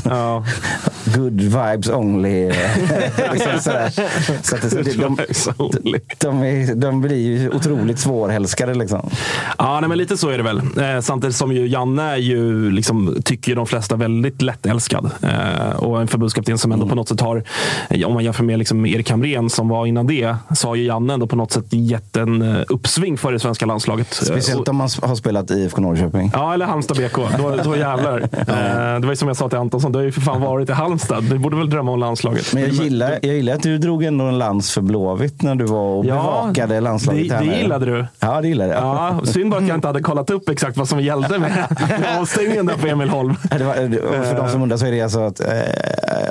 Good 1.04 1.40
vibes 1.40 1.88
only. 1.88 2.52
liksom 3.32 3.60
sådär. 3.60 3.92
Så 4.44 4.56
att 4.56 4.70
det, 4.70 4.82
de, 4.96 5.16
de, 5.58 5.98
de, 6.18 6.42
är, 6.42 6.74
de 6.74 7.00
blir 7.00 7.16
ju 7.16 7.50
otroligt 7.50 7.98
svårälskade. 7.98 8.74
Liksom. 8.74 9.10
Ja, 9.58 9.80
nej, 9.80 9.88
men 9.88 9.98
lite 9.98 10.16
så 10.16 10.28
är 10.28 10.38
det 10.38 10.44
väl. 10.44 10.58
Eh, 10.58 11.00
samtidigt 11.00 11.36
som 11.36 11.52
ju 11.52 11.66
Janne 11.66 12.02
är 12.02 12.16
ju, 12.16 12.70
liksom, 12.70 13.16
tycker 13.24 13.56
de 13.56 13.66
flesta 13.66 13.96
väldigt 13.96 14.42
lättälskad. 14.42 15.10
Eh, 15.22 15.76
och 15.76 16.00
en 16.00 16.08
förbundskapten 16.08 16.58
som 16.58 16.72
ändå 16.72 16.88
på 16.88 16.94
något 16.94 17.08
sätt 17.08 17.20
har, 17.20 17.42
eh, 17.90 18.06
om 18.06 18.14
man 18.14 18.24
jämför 18.24 18.44
med 18.44 18.58
liksom 18.58 18.86
Erik 18.86 19.10
Hamrén 19.10 19.50
som 19.50 19.68
var 19.68 19.86
innan 19.86 20.06
det, 20.06 20.36
så 20.54 20.68
har 20.68 20.74
ju 20.74 20.84
Janne 20.84 21.14
ändå 21.14 21.26
på 21.26 21.36
något 21.36 21.52
sätt 21.52 21.66
gett 21.70 22.16
en 22.16 22.42
eh, 22.42 22.62
uppsving 22.68 23.18
för 23.18 23.32
det 23.32 23.38
svenska 23.38 23.66
landslaget. 23.66 24.14
Speciellt 24.14 24.68
om 24.68 24.76
man 24.76 24.88
har 25.02 25.14
spelat 25.14 25.50
i 25.50 25.54
IFK 25.54 25.80
Norrköping. 25.80 26.30
Ja, 26.34 26.54
eller 26.54 26.66
Halmstad 26.66 26.96
BK. 26.96 27.16
Då, 27.38 27.56
då 27.64 27.76
jävlar. 27.84 28.20
Eh, 28.20 29.00
det 29.00 29.06
var 29.06 29.12
ju 29.12 29.16
som 29.16 29.28
jag 29.28 29.36
sa 29.36 29.48
till 29.48 29.58
Antonsson, 29.58 29.92
du 29.92 29.98
har 29.98 30.04
ju 30.04 30.12
för 30.12 30.20
fan 30.20 30.40
varit 30.40 30.68
i 30.68 30.72
Halmstad. 30.72 31.24
Du 31.24 31.38
borde 31.38 31.56
väl 31.56 31.70
drömma 31.70 31.92
om 31.92 32.00
landslaget. 32.00 32.52
Men 32.52 32.62
jag 32.62 32.72
gillar, 32.72 33.18
jag 33.22 33.34
gillar 33.34 33.54
att 33.54 33.62
du 33.62 33.78
drog 33.78 34.04
ändå 34.04 34.23
en 34.28 34.38
lans 34.38 34.72
för 34.72 34.80
Blåvitt 34.80 35.42
när 35.42 35.54
du 35.54 35.64
var 35.64 35.80
och 35.96 36.04
Ja, 36.06 36.14
bevakade 36.14 36.80
landslaget. 36.80 37.28
det- 37.28 37.38
det 37.38 37.56
gillade 37.58 37.86
du. 37.86 38.06
Ja, 38.20 38.40
det 38.40 38.48
gillade 38.48 38.70
jag. 38.72 38.82
Ja, 38.82 39.20
synd 39.24 39.50
bara 39.50 39.60
att 39.60 39.68
jag 39.68 39.76
inte 39.76 39.86
hade 39.86 40.00
kollat 40.02 40.30
upp 40.30 40.48
exakt 40.48 40.76
vad 40.76 40.88
som 40.88 41.00
gällde 41.00 41.38
med, 41.38 41.52
avstängningen 42.20 42.66
där 42.66 42.74
på 42.74 42.86
Emil 42.86 43.08
Holm. 43.08 43.34
Det 43.50 43.64
var, 43.64 43.74
för 44.24 44.36
de 44.36 44.48
som 44.48 44.62
undrar 44.62 44.76
så 44.76 44.86
är 44.86 44.90
det 44.92 45.00
alltså 45.02 45.20
att 45.20 45.40
eh, 45.40 45.46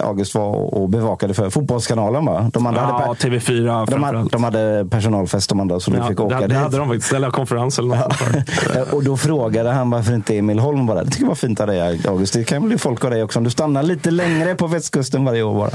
August 0.07 0.35
var 0.35 0.75
och 0.75 0.89
bevakade 0.89 1.33
för 1.33 1.49
Fotbollskanalen. 1.49 2.25
Va? 2.25 2.49
De 2.53 2.65
andra 2.65 2.81
Ja, 2.81 2.87
hade, 3.07 3.19
TV4 3.19 3.85
de, 3.91 4.03
hade, 4.03 4.25
de 4.31 4.43
hade 4.43 4.85
personalfest 4.89 5.49
de 5.49 5.59
andra, 5.59 5.79
så 5.79 5.91
du 5.91 5.97
Ja, 5.97 6.07
fick 6.07 6.17
det, 6.17 6.23
åka 6.23 6.39
det 6.39 6.47
dit. 6.47 6.57
hade 6.57 6.77
de 6.77 6.87
faktiskt. 6.89 7.13
Eller 7.13 7.31
konferens 7.31 7.79
eller 7.79 7.87
något. 7.95 8.19
där. 8.73 8.85
och 8.95 9.03
då 9.03 9.17
frågade 9.17 9.71
han 9.71 9.89
varför 9.89 10.13
inte 10.13 10.37
Emil 10.37 10.59
Holm 10.59 10.87
var 10.87 10.95
där. 10.95 11.03
Det 11.03 11.09
tycker 11.11 11.23
jag 11.23 11.27
var 11.27 11.35
fint 11.35 11.59
av 11.61 11.67
dig 11.67 11.99
August. 12.07 12.33
Det 12.33 12.43
kan 12.43 12.67
bli 12.67 12.77
folk 12.77 13.05
av 13.05 13.11
dig 13.11 13.23
också 13.23 13.39
om 13.39 13.43
du 13.43 13.49
stannar 13.49 13.83
lite 13.83 14.11
längre 14.11 14.55
på 14.55 14.67
västkusten 14.67 15.25
varje 15.25 15.43
år 15.43 15.53
bara. 15.55 15.69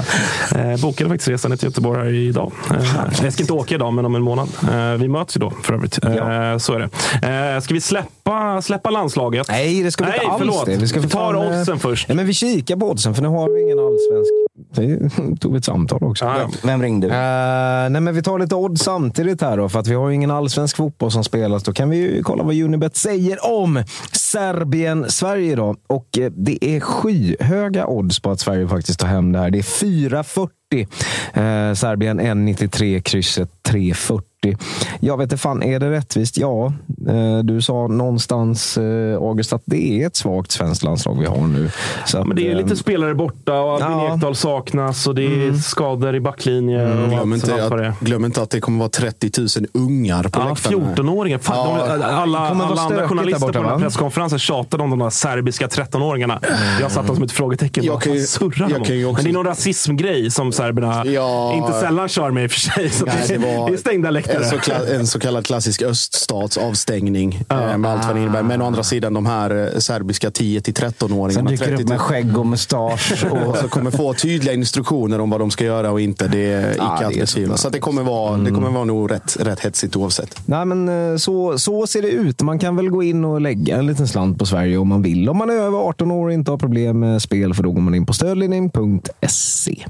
Eh, 0.73 0.81
bokade 0.81 1.11
faktiskt 1.11 1.29
resan 1.29 1.57
till 1.59 1.69
Göteborg 1.69 2.08
här 2.09 2.15
idag. 2.15 2.53
Eh, 2.71 3.25
jag 3.25 3.33
ska 3.33 3.43
inte 3.43 3.53
åka 3.53 3.75
idag, 3.75 3.93
men 3.93 4.05
om 4.07 4.15
en 4.15 4.23
månad. 4.23 4.49
Eh, 4.73 4.93
vi 5.01 5.09
möts 5.09 5.37
ju 5.37 5.41
då 5.41 5.51
för 5.63 5.75
övrigt. 5.75 6.05
Eh, 6.05 6.59
Så 6.59 6.73
är 6.75 6.79
det. 6.79 7.61
Ska 7.63 7.75
vi 7.75 7.81
släppa, 7.81 8.63
släppa 8.63 8.91
landslaget? 8.91 9.49
Nej, 9.49 9.83
det 9.83 9.91
ska 9.91 10.05
vi 10.05 10.11
Nej, 10.11 10.19
inte 10.23 10.33
alls 10.33 10.39
förlåt. 10.41 10.67
det. 10.67 10.77
Vi 10.77 10.89
ska 10.89 11.01
Vi 11.01 11.09
tar 11.09 11.35
fan, 11.35 11.59
oddsen 11.61 11.79
först. 11.79 12.09
Ja, 12.09 12.15
men 12.15 12.27
vi 12.27 12.35
kikar 12.35 12.77
på 12.77 12.91
oddsen, 12.91 13.15
för 13.15 13.23
nu 13.23 13.29
har 13.29 13.49
vi 13.55 13.63
ingen 13.63 13.79
allsvensk. 13.79 14.31
Det 14.71 15.11
tog 15.41 15.53
vi 15.53 15.59
ett 15.59 15.65
samtal 15.65 16.05
också. 16.05 16.25
Ja. 16.25 16.51
Vem 16.63 16.83
ringde? 16.83 17.07
Eh, 17.07 17.91
nej, 17.91 18.01
men 18.01 18.15
vi 18.15 18.23
tar 18.23 18.39
lite 18.39 18.55
odds 18.55 18.83
samtidigt 18.83 19.43
här 19.43 19.57
då, 19.57 19.69
för 19.69 19.81
att 19.81 19.87
vi 19.87 19.95
har 19.95 20.09
ju 20.09 20.15
ingen 20.15 20.31
allsvensk 20.31 20.77
fotboll 20.77 21.11
som 21.11 21.25
spelas. 21.25 21.63
Då 21.63 21.73
kan 21.73 21.91
vi 21.91 21.97
ju 21.97 22.23
kolla 22.23 22.43
vad 22.43 22.55
Unibet 22.55 22.97
säger 22.97 23.61
om 23.61 23.85
Serbien-Sverige 24.13 25.57
då. 25.57 25.77
Och 25.87 26.19
eh, 26.19 26.31
det 26.31 26.65
är 26.65 26.81
skyhöga 26.81 27.87
odds 27.87 28.21
på 28.21 28.31
att 28.31 28.41
Sverige 28.41 28.69
faktiskt 28.69 29.01
tar 29.01 29.09
hem 29.09 29.33
det 29.33 29.39
här. 29.39 29.51
Det 29.51 29.59
är 29.59 29.63
4,40. 29.63 31.71
Eh, 31.71 31.75
Serbien 31.75 32.21
1,93, 32.21 33.01
krysset 33.01 33.51
3,40. 33.69 34.23
40. 34.45 34.57
Jag 35.01 35.17
vet 35.17 35.23
inte 35.25 35.37
fan, 35.37 35.63
är 35.63 35.79
det 35.81 35.91
rättvist? 35.91 36.37
Ja, 36.39 36.67
eh, 37.09 37.39
du 37.45 37.63
sa 37.63 37.87
någonstans 37.87 38.79
eh, 38.79 39.17
August 39.17 39.53
att 39.53 39.63
det 39.65 40.03
är 40.03 40.07
ett 40.07 40.17
svagt 40.17 40.51
svenskt 40.51 40.83
landslag 40.83 41.19
vi 41.21 41.27
har 41.27 41.47
nu. 41.47 41.71
Så 42.07 42.25
Men 42.25 42.37
det 42.37 42.51
är 42.51 42.55
lite 42.55 42.71
eh, 42.73 42.77
spelare 42.77 43.15
borta 43.15 43.61
och 43.61 43.73
Albin 43.83 43.99
Ja. 43.99 44.15
Ekdal 44.15 44.35
saknas 44.37 45.07
och 45.07 45.15
det 45.15 45.23
är 45.23 45.29
Mm. 45.49 45.59
skador 45.59 46.15
i 46.15 46.21
backlinjen. 46.21 47.03
och 47.03 47.09
Glöm 47.11 47.33
inte, 47.35 47.65
att, 47.67 48.01
glöm 48.01 48.25
inte 48.25 48.43
att 48.43 48.51
det 48.51 48.61
kommer 48.61 48.79
vara 48.79 48.89
30 48.89 49.31
000 49.41 49.49
ungar 49.73 50.23
på 50.23 50.41
Ja, 50.41 50.49
läktarna. 50.49 50.95
14-åringar. 50.95 51.39
Fan, 51.39 51.57
Ja. 51.89 51.97
de, 51.97 52.03
alla 52.05 52.39
alla 52.39 52.81
andra 52.83 53.09
journalister 53.09 53.41
borta, 53.41 53.59
på 53.59 53.63
den 53.65 53.73
här 53.73 53.79
presskonferensen 53.79 54.39
tjatade 54.39 54.83
om 54.83 54.91
de 54.91 54.99
där 54.99 55.11
serbiska 55.11 55.67
13-åringarna. 55.67 56.41
Jag 56.81 56.91
satt 56.93 57.07
dem 57.07 57.17
som 57.17 57.25
ett 57.25 57.33
frågetecken. 57.33 57.85
Jag 57.85 58.03
kan 58.03 58.13
ju- 58.15 58.27
surrar 58.27 58.69
de 58.69 58.75
jag 58.75 58.89
ju 58.89 59.07
också- 59.07 59.17
Men 59.17 59.25
det 59.25 59.31
är 59.31 59.35
någon 59.35 59.47
rasismgrej 59.47 60.31
som 60.31 60.53
serberna 60.53 61.05
Ja. 61.07 61.53
inte 61.55 61.73
sällan 61.81 62.09
kör 62.09 62.31
med 62.31 62.45
i 62.45 62.47
och 62.47 62.51
för 62.51 62.61
sig. 62.61 62.91
Så 62.91 63.07
Nej, 63.07 63.15
det, 63.29 63.37
det 63.37 63.57
var 63.57 63.69
det 63.69 63.75
är 63.75 63.79
stängda 63.79 64.11
läktare. 64.11 64.28
En 64.37 64.45
så, 64.45 64.57
kla- 64.57 64.95
en 64.95 65.07
så 65.07 65.19
kallad 65.19 65.47
klassisk 65.47 65.83
öststatsavstängning 65.83 67.43
eh, 67.51 67.79
med 67.79 67.91
allt 67.91 68.07
vad 68.07 68.17
det 68.17 68.21
innebär. 68.23 68.43
Men 68.43 68.63
å 68.63 68.67
andra 68.67 68.83
sidan 68.83 69.15
de 69.15 69.27
här 69.27 69.73
eh, 69.75 69.79
serbiska 69.79 70.29
10-13-åringarna. 70.31 71.31
Sen 71.35 71.45
dyker 71.47 71.65
det 71.65 71.71
30 71.71 71.83
upp 71.83 71.89
med 71.89 72.01
skägg 72.01 72.39
och 72.39 72.47
mustasch. 72.47 73.25
och 73.47 73.57
så 73.57 73.69
kommer 73.69 73.91
få 73.91 74.15
tydliga 74.15 74.55
instruktioner 74.55 75.21
om 75.21 75.31
vad 75.31 75.41
de 75.41 75.51
ska 75.51 75.65
göra 75.65 75.91
och 75.91 76.01
inte. 76.01 76.29
Det 76.29 76.53
är 76.53 76.71
icke 76.71 76.79
Ja, 76.79 76.97
det 76.99 77.05
är 77.05 77.09
att 77.09 77.15
betvivla. 77.15 77.27
såklart. 77.27 77.59
Så 77.61 77.67
att 77.69 77.73
det 77.73 77.79
kommer 77.81 78.03
vara, 78.03 78.37
det 78.37 78.51
kommer 78.51 78.71
vara 78.71 78.85
nog 78.85 79.11
rätt, 79.11 79.37
rätt 79.41 79.61
hetsigt 79.61 79.97
oavsett. 79.97 80.41
Nej, 80.47 80.65
men 80.65 81.13
eh, 81.13 81.17
så, 81.17 81.59
så 81.59 81.87
ser 81.87 82.03
det 82.03 82.09
ut. 82.11 82.43
Man 82.43 82.59
kan 82.59 82.77
väl 82.77 82.89
gå 82.91 83.03
in 83.03 83.25
och 83.25 83.41
lägga 83.41 83.77
en 83.77 83.87
liten 83.87 84.09
slant 84.09 84.39
på 84.39 84.47
Sverige 84.47 84.77
om 84.77 84.89
man 84.89 85.03
vill. 85.03 85.29
Om 85.29 85.37
man 85.37 85.51
är 85.51 85.55
över 85.55 85.79
18 85.79 86.11
år 86.11 86.27
och 86.27 86.33
inte 86.33 86.51
har 86.51 86.59
problem 86.59 87.01
med 87.01 87.23
spel, 87.23 87.55
för 87.55 87.63
då 87.63 87.71
går 87.73 87.81
man 87.81 87.95
in 87.95 88.07
på 88.07 88.13
stödlinjen.se. 88.13 89.85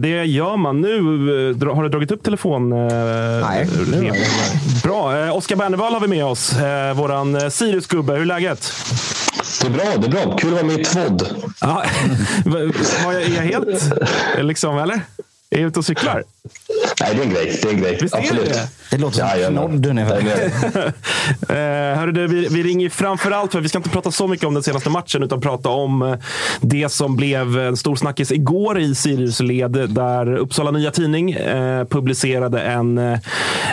Det 0.00 0.24
gör 0.24 0.56
man 0.56 0.80
nu. 0.80 0.96
Har 1.74 1.82
du 1.82 1.88
dragit 1.88 2.10
upp 2.10 2.22
telefon? 2.22 2.72
Nej. 3.30 3.66
Bra. 4.84 5.18
Eh, 5.26 5.36
Oskar 5.36 5.56
Bernevall 5.56 5.92
har 5.92 6.00
vi 6.00 6.06
med 6.08 6.24
oss. 6.24 6.52
Eh, 6.56 6.94
Våran 6.94 7.34
eh, 7.36 7.48
Sirius-gubbe. 7.48 8.12
Hur 8.12 8.20
är 8.20 8.24
läget? 8.24 8.72
Det 9.60 9.66
är 9.66 9.70
bra, 9.70 9.84
det 9.98 10.06
är 10.06 10.10
bra. 10.10 10.36
Kul 10.36 10.48
att 10.48 10.54
vara 10.54 10.66
med 10.66 10.80
i 10.80 10.84
Tvodd. 10.84 11.26
Ja, 11.60 11.84
var 13.04 13.12
jag 13.12 13.42
helt... 13.42 13.92
Liksom, 14.38 14.78
eller? 14.78 15.00
Är 15.52 15.58
jag 15.60 15.68
ute 15.68 15.78
och 15.78 15.84
cyklar? 15.84 16.24
Nej, 17.00 17.14
det 17.14 17.20
är 17.20 17.24
en 17.24 17.30
grej. 17.30 17.58
Det 17.62 17.68
är 17.68 17.72
en 17.72 17.80
grej. 17.80 17.98
Visst 18.00 18.14
är 18.14 18.18
det 18.20 18.28
Absolut. 18.28 18.48
det? 18.52 18.68
Det 18.90 18.98
låter 18.98 19.16
som 19.16 19.26
Jajamän. 19.28 19.68
knodd 19.68 19.86
ungefär. 19.86 20.92
Eh, 21.48 21.98
hörru 21.98 22.12
du, 22.12 22.26
vi, 22.26 22.48
vi 22.48 22.62
ringer 22.62 22.82
ju 22.82 22.90
framförallt 22.90 23.52
för 23.52 23.60
vi 23.60 23.68
ska 23.68 23.78
inte 23.78 23.90
prata 23.90 24.10
så 24.10 24.26
mycket 24.26 24.46
om 24.46 24.54
den 24.54 24.62
senaste 24.62 24.90
matchen 24.90 25.22
utan 25.22 25.40
prata 25.40 25.68
om 25.68 26.02
eh, 26.02 26.14
det 26.60 26.88
som 26.88 27.16
blev 27.16 27.58
en 27.58 27.76
stor 27.76 27.96
snackis 27.96 28.32
igår 28.32 28.78
i 28.78 28.94
Sirius 28.94 29.40
led 29.40 29.72
där 29.88 30.36
Uppsala 30.36 30.70
Nya 30.70 30.90
Tidning 30.90 31.32
eh, 31.32 31.84
publicerade 31.84 32.60
en, 32.60 32.98
eh, 32.98 33.18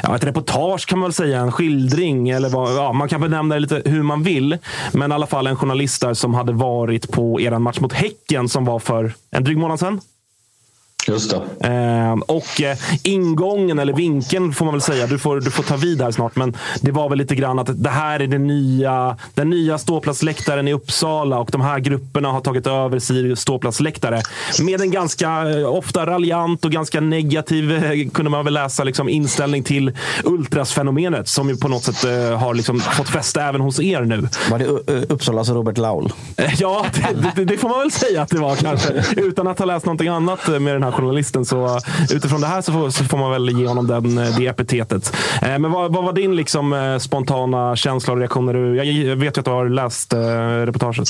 ja, 0.03 0.15
ett 0.15 0.23
reportage 0.23 0.85
kan 0.87 0.99
man 0.99 1.07
väl 1.07 1.13
säga, 1.13 1.39
en 1.39 1.51
skildring 1.51 2.29
eller 2.29 2.49
vad, 2.49 2.75
ja, 2.75 2.93
man 2.93 3.07
kan 3.07 3.21
benämna 3.21 3.55
det 3.55 3.61
lite 3.61 3.81
hur 3.85 4.03
man 4.03 4.23
vill. 4.23 4.57
Men 4.91 5.11
i 5.11 5.15
alla 5.15 5.27
fall 5.27 5.47
en 5.47 5.55
journalist 5.55 6.01
där 6.01 6.13
som 6.13 6.33
hade 6.33 6.53
varit 6.53 7.11
på 7.11 7.41
er 7.41 7.59
match 7.59 7.79
mot 7.79 7.93
Häcken 7.93 8.49
som 8.49 8.65
var 8.65 8.79
för 8.79 9.13
en 9.31 9.43
dryg 9.43 9.57
månad 9.57 9.79
sedan. 9.79 10.01
Just 11.07 11.35
det. 11.59 11.67
Eh, 11.67 12.13
och 12.13 12.61
eh, 12.61 12.77
ingången, 13.03 13.79
eller 13.79 13.93
vinkeln 13.93 14.53
får 14.53 14.65
man 14.65 14.73
väl 14.73 14.81
säga, 14.81 15.07
du 15.07 15.19
får, 15.19 15.41
du 15.41 15.51
får 15.51 15.63
ta 15.63 15.75
vid 15.75 16.01
här 16.01 16.11
snart, 16.11 16.35
men 16.35 16.55
det 16.81 16.91
var 16.91 17.09
väl 17.09 17.17
lite 17.17 17.35
grann 17.35 17.59
att 17.59 17.83
det 17.83 17.89
här 17.89 18.19
är 18.19 18.27
den 18.27 18.47
nya, 18.47 19.17
den 19.33 19.49
nya 19.49 19.77
ståplatsläktaren 19.77 20.67
i 20.67 20.73
Uppsala 20.73 21.39
och 21.39 21.49
de 21.51 21.61
här 21.61 21.79
grupperna 21.79 22.31
har 22.31 22.41
tagit 22.41 22.67
över 22.67 22.99
Sirius 22.99 23.39
ståplatsläktare 23.39 24.21
med 24.61 24.81
en 24.81 24.91
ganska 24.91 25.49
eh, 25.49 25.67
ofta 25.67 26.05
raljant 26.05 26.65
och 26.65 26.71
ganska 26.71 27.01
negativ, 27.01 27.71
eh, 27.71 28.09
kunde 28.09 28.31
man 28.31 28.45
väl 28.45 28.53
läsa, 28.53 28.83
liksom, 28.83 29.09
inställning 29.09 29.63
till 29.63 29.91
ultrasfenomenet 30.23 31.27
som 31.27 31.49
ju 31.49 31.57
på 31.57 31.67
något 31.67 31.83
sätt 31.83 32.03
eh, 32.03 32.39
har 32.39 32.53
liksom 32.53 32.79
fått 32.79 33.09
fäste 33.09 33.41
även 33.41 33.61
hos 33.61 33.79
er 33.79 34.01
nu. 34.01 34.27
Var 34.51 34.59
det 34.59 34.65
Uppsalas 35.13 35.49
Robert 35.49 35.77
Laul? 35.77 36.13
Ja, 36.57 36.85
det, 36.93 37.31
det, 37.35 37.45
det 37.45 37.57
får 37.57 37.69
man 37.69 37.79
väl 37.79 37.91
säga 37.91 38.21
att 38.21 38.29
det 38.29 38.39
var 38.39 38.55
kanske. 38.55 39.03
Utan 39.15 39.47
att 39.47 39.59
ha 39.59 39.65
läst 39.65 39.85
någonting 39.85 40.07
annat 40.07 40.47
med 40.47 40.75
den 40.75 40.83
här 40.83 40.91
journalisten. 40.97 41.45
Så 41.45 41.65
eh, 41.65 41.77
utifrån 42.11 42.41
det 42.41 42.47
här 42.47 42.61
så 42.61 42.71
får, 42.71 42.89
så 42.89 43.03
får 43.03 43.17
man 43.17 43.31
väl 43.31 43.49
ge 43.59 43.67
honom 43.67 43.87
den, 43.87 44.17
eh, 44.17 44.37
det 44.37 44.47
epitetet. 44.47 45.13
Eh, 45.41 45.59
Men 45.59 45.71
vad, 45.71 45.93
vad 45.93 46.03
var 46.03 46.13
din 46.13 46.35
liksom, 46.35 46.97
spontana 47.01 47.75
känsla 47.75 48.13
och 48.13 48.19
reaktioner? 48.19 48.53
Du- 48.53 48.75
Jag 49.07 49.15
vet 49.15 49.37
ju 49.37 49.39
att 49.39 49.45
du 49.45 49.51
har 49.51 49.69
läst 49.69 50.13
reportaget. 50.65 51.09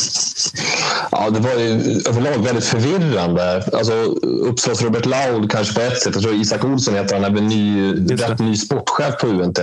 Ja, 1.12 1.30
det 1.30 1.40
var 1.40 1.52
ju 1.52 2.02
överlag 2.10 2.44
väldigt 2.44 2.66
förvirrande. 2.66 3.64
Alltså, 3.74 3.94
Uppsalas 4.24 4.82
Robert 4.84 5.06
Laul 5.06 5.50
kanske 5.50 5.74
på 5.74 5.82
ett 5.82 6.02
sätt. 6.02 6.14
Jag 6.16 6.24
tror 6.24 6.36
Isak 6.36 6.66
Olsson 6.66 6.96
heter 6.96 7.16
han, 7.16 7.24
är 7.24 7.30
väl 7.30 7.44
ny, 7.44 7.92
rätt 8.16 8.40
ny 8.40 8.56
sportchef 8.56 9.18
på 9.22 9.28
UNT. 9.28 9.60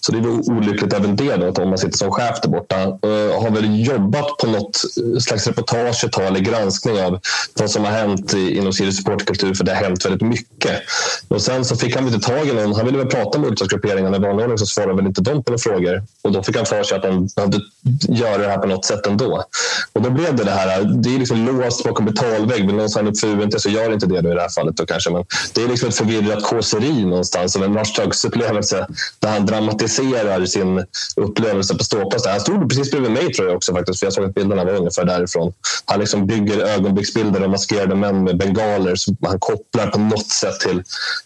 Så 0.00 0.12
det 0.12 0.18
är 0.18 0.26
olyckligt 0.28 0.92
även 0.92 1.16
det 1.16 1.36
då, 1.36 1.48
att 1.48 1.58
om 1.58 1.68
man 1.68 1.78
sitter 1.78 1.98
som 1.98 2.10
chef 2.10 2.40
där 2.42 2.48
borta. 2.50 2.76
Uh, 2.82 3.42
har 3.42 3.50
väl 3.50 3.86
jobbat 3.86 4.36
på 4.40 4.46
något 4.46 4.80
slags 5.22 5.46
reportage 5.46 6.04
ett 6.04 6.12
tag, 6.12 6.26
eller 6.26 6.40
granskning 6.40 7.00
av 7.02 7.20
vad 7.60 7.70
som 7.70 7.84
har 7.84 7.90
hänt 7.92 8.32
inom 8.34 8.72
Sirius 8.72 8.96
supportkultur, 8.96 9.54
för 9.62 9.66
det 9.66 9.74
har 9.74 9.84
hänt 9.84 10.04
väldigt 10.04 10.22
mycket. 10.22 10.82
Och 11.28 11.42
sen 11.42 11.64
så 11.64 11.76
fick 11.76 11.96
han 11.96 12.06
inte 12.06 12.28
tag 12.28 12.48
i 12.48 12.52
någon. 12.52 12.74
Han 12.74 12.86
ville 12.86 12.98
väl 12.98 13.06
prata 13.06 13.38
med 13.38 13.48
ultrasgrupperingarna 13.50 14.16
i 14.16 14.20
vanlig 14.20 14.30
ordning, 14.30 14.50
liksom 14.50 14.66
så 14.66 14.74
svarade 14.74 14.96
väl 14.96 15.06
inte 15.06 15.20
de 15.20 15.44
på 15.44 15.50
några 15.50 15.58
frågor. 15.58 16.02
Och 16.22 16.32
då 16.32 16.42
fick 16.42 16.56
han 16.56 16.66
för 16.66 16.82
sig 16.82 16.98
att 16.98 17.04
han 17.04 17.28
behövde 17.36 17.60
göra 18.08 18.38
det 18.38 18.48
här 18.48 18.58
på 18.58 18.66
något 18.66 18.84
sätt 18.84 19.06
ändå. 19.06 19.44
Och 19.92 20.02
då 20.02 20.10
blev 20.10 20.36
det 20.36 20.44
det 20.44 20.50
här. 20.50 20.84
Det 20.84 21.14
är 21.14 21.18
liksom 21.18 21.46
låst 21.46 21.84
bakom 21.84 22.06
betalvägg. 22.06 22.66
Vill 22.66 22.74
någon 22.74 22.90
signa 22.90 23.10
upp 23.10 23.18
för 23.18 23.26
UNT 23.26 23.60
så 23.60 23.68
gör 23.68 23.92
inte 23.92 24.06
det 24.06 24.20
då 24.20 24.30
i 24.30 24.34
det 24.34 24.40
här 24.40 24.48
fallet. 24.48 24.76
Då 24.76 24.86
kanske. 24.86 25.10
Men 25.10 25.24
det 25.54 25.62
är 25.62 25.68
liksom 25.68 25.88
ett 25.88 25.94
förvirrat 25.94 26.42
kåseri 26.42 27.04
någonstans 27.04 27.56
av 27.56 27.62
en 27.62 27.78
upplevelse 28.24 28.86
där 29.18 29.28
han 29.28 29.46
dramatiserar 29.46 30.46
sin 30.46 30.84
upplevelse 31.16 31.74
på 31.74 31.84
ståplats. 31.84 32.26
Han 32.26 32.40
stod 32.40 32.68
precis 32.68 32.90
bredvid 32.90 33.10
mig 33.10 33.32
tror 33.32 33.48
jag 33.48 33.56
också 33.56 33.72
faktiskt, 33.74 33.98
för 33.98 34.06
jag 34.06 34.12
såg 34.12 34.24
att 34.24 34.34
bilderna 34.34 34.64
var 34.64 34.72
ungefär 34.72 35.04
därifrån. 35.04 35.52
Han 35.84 36.00
liksom 36.00 36.26
bygger 36.26 36.60
ögonblicksbilder 36.60 37.40
av 37.40 37.50
maskerade 37.50 37.94
män 37.94 38.24
med 38.24 38.36
bengaler 38.36 38.96
Så 38.96 39.16
han 39.22 39.38
kopplar 39.56 39.86
på 39.86 39.98
något 39.98 40.30
sätt 40.30 40.60
till 40.60 40.82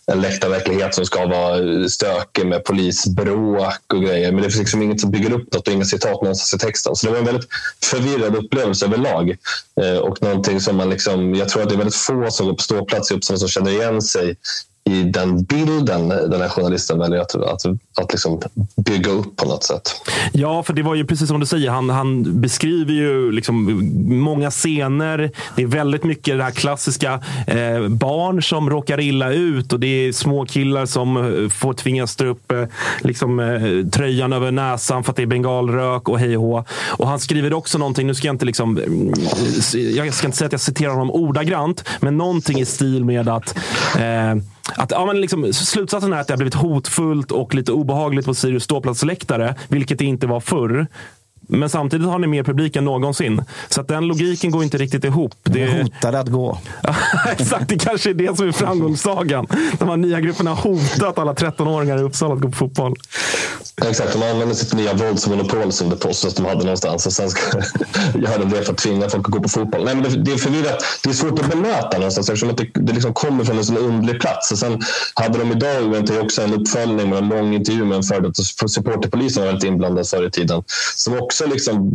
en 0.06 0.20
läktarverklighet 0.20 0.94
som 0.94 1.06
ska 1.06 1.26
vara 1.26 1.88
stökig 1.88 2.46
med 2.46 2.64
polisbråk 2.64 3.92
och 3.94 4.02
grejer. 4.02 4.32
Men 4.32 4.42
det 4.42 4.50
finns 4.50 4.58
liksom 4.58 4.82
inget 4.82 5.00
som 5.00 5.10
bygger 5.10 5.32
upp 5.32 5.54
något 5.54 5.68
och 5.68 5.74
inga 5.74 5.84
citat 5.84 6.22
någonstans 6.22 6.62
i 6.62 6.66
texten. 6.66 6.96
Så 6.96 7.06
det 7.06 7.12
var 7.12 7.18
en 7.18 7.24
väldigt 7.24 7.48
förvirrad 7.84 8.36
upplevelse 8.36 8.86
överlag. 8.86 9.36
Eh, 9.80 9.96
och 9.96 10.22
någonting 10.22 10.60
som 10.60 10.76
man 10.76 10.90
liksom, 10.90 11.34
jag 11.34 11.48
tror 11.48 11.62
att 11.62 11.68
det 11.68 11.74
är 11.74 11.78
väldigt 11.78 11.96
få 11.96 12.30
som 12.30 12.46
går 12.46 12.54
på 12.54 12.62
ståplats 12.62 13.10
i 13.10 13.14
Uppsala 13.14 13.38
som 13.38 13.48
känner 13.48 13.70
igen 13.70 14.02
sig 14.02 14.36
i 14.90 15.02
den 15.02 15.42
bilden 15.42 16.08
den 16.08 16.40
här 16.40 16.48
journalisten 16.48 16.98
väljer 16.98 17.20
att, 17.20 17.34
att, 17.34 17.62
att 17.98 18.12
liksom 18.12 18.40
bygga 18.76 19.10
upp 19.10 19.36
på 19.36 19.48
något 19.48 19.64
sätt. 19.64 20.02
Ja, 20.32 20.62
för 20.62 20.72
det 20.72 20.82
var 20.82 20.94
ju 20.94 21.04
precis 21.06 21.28
som 21.28 21.40
du 21.40 21.46
säger. 21.46 21.70
Han, 21.70 21.90
han 21.90 22.40
beskriver 22.40 22.92
ju 22.92 23.32
liksom 23.32 23.82
många 24.08 24.50
scener. 24.50 25.30
Det 25.56 25.62
är 25.62 25.66
väldigt 25.66 26.04
mycket 26.04 26.38
det 26.38 26.44
här 26.44 26.50
klassiska. 26.50 27.20
Eh, 27.46 27.88
barn 27.88 28.42
som 28.42 28.70
råkar 28.70 29.00
illa 29.00 29.32
ut 29.32 29.72
och 29.72 29.80
det 29.80 29.86
är 29.86 30.12
små 30.12 30.46
killar 30.46 30.86
som 30.86 31.16
eh, 31.16 31.48
får 31.48 31.74
tvingas 31.74 32.16
dra 32.16 32.26
upp 32.26 32.52
eh, 32.52 32.64
liksom, 33.00 33.40
eh, 33.40 33.90
tröjan 33.90 34.32
över 34.32 34.50
näsan 34.50 35.04
för 35.04 35.10
att 35.10 35.16
det 35.16 35.22
är 35.22 35.26
bengalrök 35.26 36.08
och 36.08 36.18
hej 36.18 36.36
och. 36.36 36.68
Och 36.86 37.08
han 37.08 37.20
skriver 37.20 37.52
också 37.52 37.78
någonting, 37.78 38.06
nu 38.06 38.14
ska 38.14 38.26
jag 38.26 38.34
inte 38.34 38.44
liksom, 38.44 38.78
eh, 38.78 39.80
jag 39.80 40.14
ska 40.14 40.26
inte 40.26 40.38
säga 40.38 40.46
att 40.46 40.52
jag 40.52 40.60
citerar 40.60 40.90
honom 40.90 41.10
ordagrant, 41.10 41.84
men 42.00 42.16
någonting 42.16 42.60
i 42.60 42.64
stil 42.64 43.04
med 43.04 43.28
att 43.28 43.56
eh, 43.98 44.34
att, 44.74 44.90
ja, 44.90 45.06
men 45.06 45.20
liksom, 45.20 45.52
slutsatsen 45.52 46.12
är 46.12 46.20
att 46.20 46.26
det 46.26 46.32
har 46.32 46.38
blivit 46.38 46.54
hotfullt 46.54 47.32
och 47.32 47.54
lite 47.54 47.72
obehagligt 47.86 48.26
på 48.26 48.34
Sirius 48.34 48.64
ståplatsläktare, 48.64 49.54
vilket 49.68 49.98
det 49.98 50.04
inte 50.04 50.26
var 50.26 50.40
förr. 50.40 50.86
Men 51.46 51.70
samtidigt 51.70 52.06
har 52.06 52.18
ni 52.18 52.26
mer 52.26 52.42
publik 52.42 52.76
än 52.76 52.84
någonsin. 52.84 53.42
Så 53.68 53.80
att 53.80 53.88
den 53.88 54.06
logiken 54.06 54.50
går 54.50 54.64
inte 54.64 54.78
riktigt 54.78 55.04
ihop. 55.04 55.34
Det... 55.42 55.82
Hotade 55.82 56.20
att 56.20 56.28
gå. 56.28 56.58
Exakt, 57.38 57.68
det 57.68 57.78
kanske 57.78 58.10
är 58.10 58.14
det 58.14 58.36
som 58.36 58.48
är 58.48 58.52
framgångssagan. 58.52 59.46
De 59.78 59.88
här 59.88 59.96
nya 59.96 60.20
grupperna 60.20 60.54
har 60.54 60.62
hotat 60.62 61.18
alla 61.18 61.32
13-åringar 61.32 61.98
i 61.98 62.02
Uppsala 62.02 62.34
att 62.34 62.40
gå 62.40 62.48
på 62.48 62.56
fotboll. 62.56 62.94
Exakt, 63.84 64.12
de 64.12 64.30
använder 64.30 64.54
sitt 64.54 64.74
nya 64.74 64.94
våldsmonopol 64.94 65.72
som 65.72 65.90
det 65.90 65.96
påstås 65.96 66.34
de 66.34 66.44
hade 66.44 66.64
någonstans. 66.64 67.06
Och 67.06 67.12
sen 67.12 67.30
ska 67.30 67.58
göra 68.14 68.44
det 68.44 68.62
för 68.62 68.72
att 68.72 68.78
tvinga 68.78 69.08
folk 69.08 69.28
att 69.28 69.32
gå 69.32 69.40
på 69.40 69.48
fotboll. 69.48 69.84
Nej, 69.84 69.94
men 69.94 70.04
det, 70.04 70.22
det 70.22 70.32
är 70.32 70.36
förvirrat. 70.36 70.84
Det 71.02 71.10
är 71.10 71.14
svårt 71.14 71.38
att 71.38 71.50
bemöta 71.50 71.98
någonstans 71.98 72.28
eftersom 72.28 72.50
att 72.50 72.56
det, 72.56 72.66
det 72.74 72.92
liksom 72.92 73.14
kommer 73.14 73.44
från 73.44 73.58
en 73.58 73.64
sån 73.64 73.76
underlig 73.76 74.20
plats. 74.20 74.52
Och 74.52 74.58
sen 74.58 74.80
hade 75.14 75.38
de 75.38 75.52
idag 75.52 75.82
UNT 75.82 76.10
också 76.10 76.42
en 76.42 76.54
uppföljning 76.54 77.08
med 77.10 77.18
en 77.18 77.28
lång 77.28 77.54
intervju 77.54 77.84
med 77.84 77.96
en 77.96 78.02
före 78.02 78.20
detta 78.20 78.68
supporterpolis 78.68 79.34
som 79.34 79.42
var 79.42 79.46
väldigt 79.46 79.68
inblandad 79.68 80.08
förr 80.08 80.26
i 80.26 80.30
tiden. 80.30 80.62
Som 80.96 81.18
också 81.18 81.35
liksom 81.44 81.90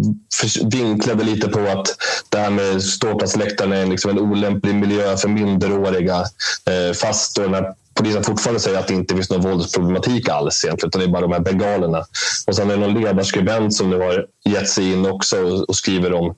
vinklade 0.72 1.24
lite 1.24 1.48
på 1.48 1.60
att 1.60 1.88
det 2.30 2.38
här 2.38 2.50
med 2.50 2.84
ståplatsläktaren 2.84 3.74
är 3.74 3.86
liksom 3.86 4.12
en 4.12 4.20
olämplig 4.20 4.76
miljö 4.76 5.18
för 5.18 5.30
minderåriga. 5.30 6.18
Eh, 6.66 6.94
fast 6.94 7.36
då 7.36 7.42
den 7.42 7.54
här 7.54 7.74
polisen 7.94 8.24
fortfarande 8.24 8.60
säger 8.60 8.80
att 8.80 8.88
det 8.88 8.94
inte 8.94 9.16
finns 9.16 9.30
någon 9.30 9.52
våldsproblematik 9.52 10.30
alls 10.30 10.66
egentligen, 10.66 10.90
utan 10.90 11.00
det 11.02 11.06
är 11.06 11.12
bara 11.12 11.22
de 11.22 11.32
här 11.32 11.40
bengalerna. 11.40 12.06
Och 12.48 12.56
sen 12.56 12.72
är 12.72 12.78
det 12.78 12.88
någon 12.88 13.02
ledarskribent 13.02 13.74
som 13.74 13.90
nu 13.90 14.00
har 14.00 14.26
gett 14.50 14.70
sig 14.70 14.92
in 14.92 15.06
också 15.06 15.38
och, 15.68 15.76
skriver 15.76 16.14
om 16.14 16.36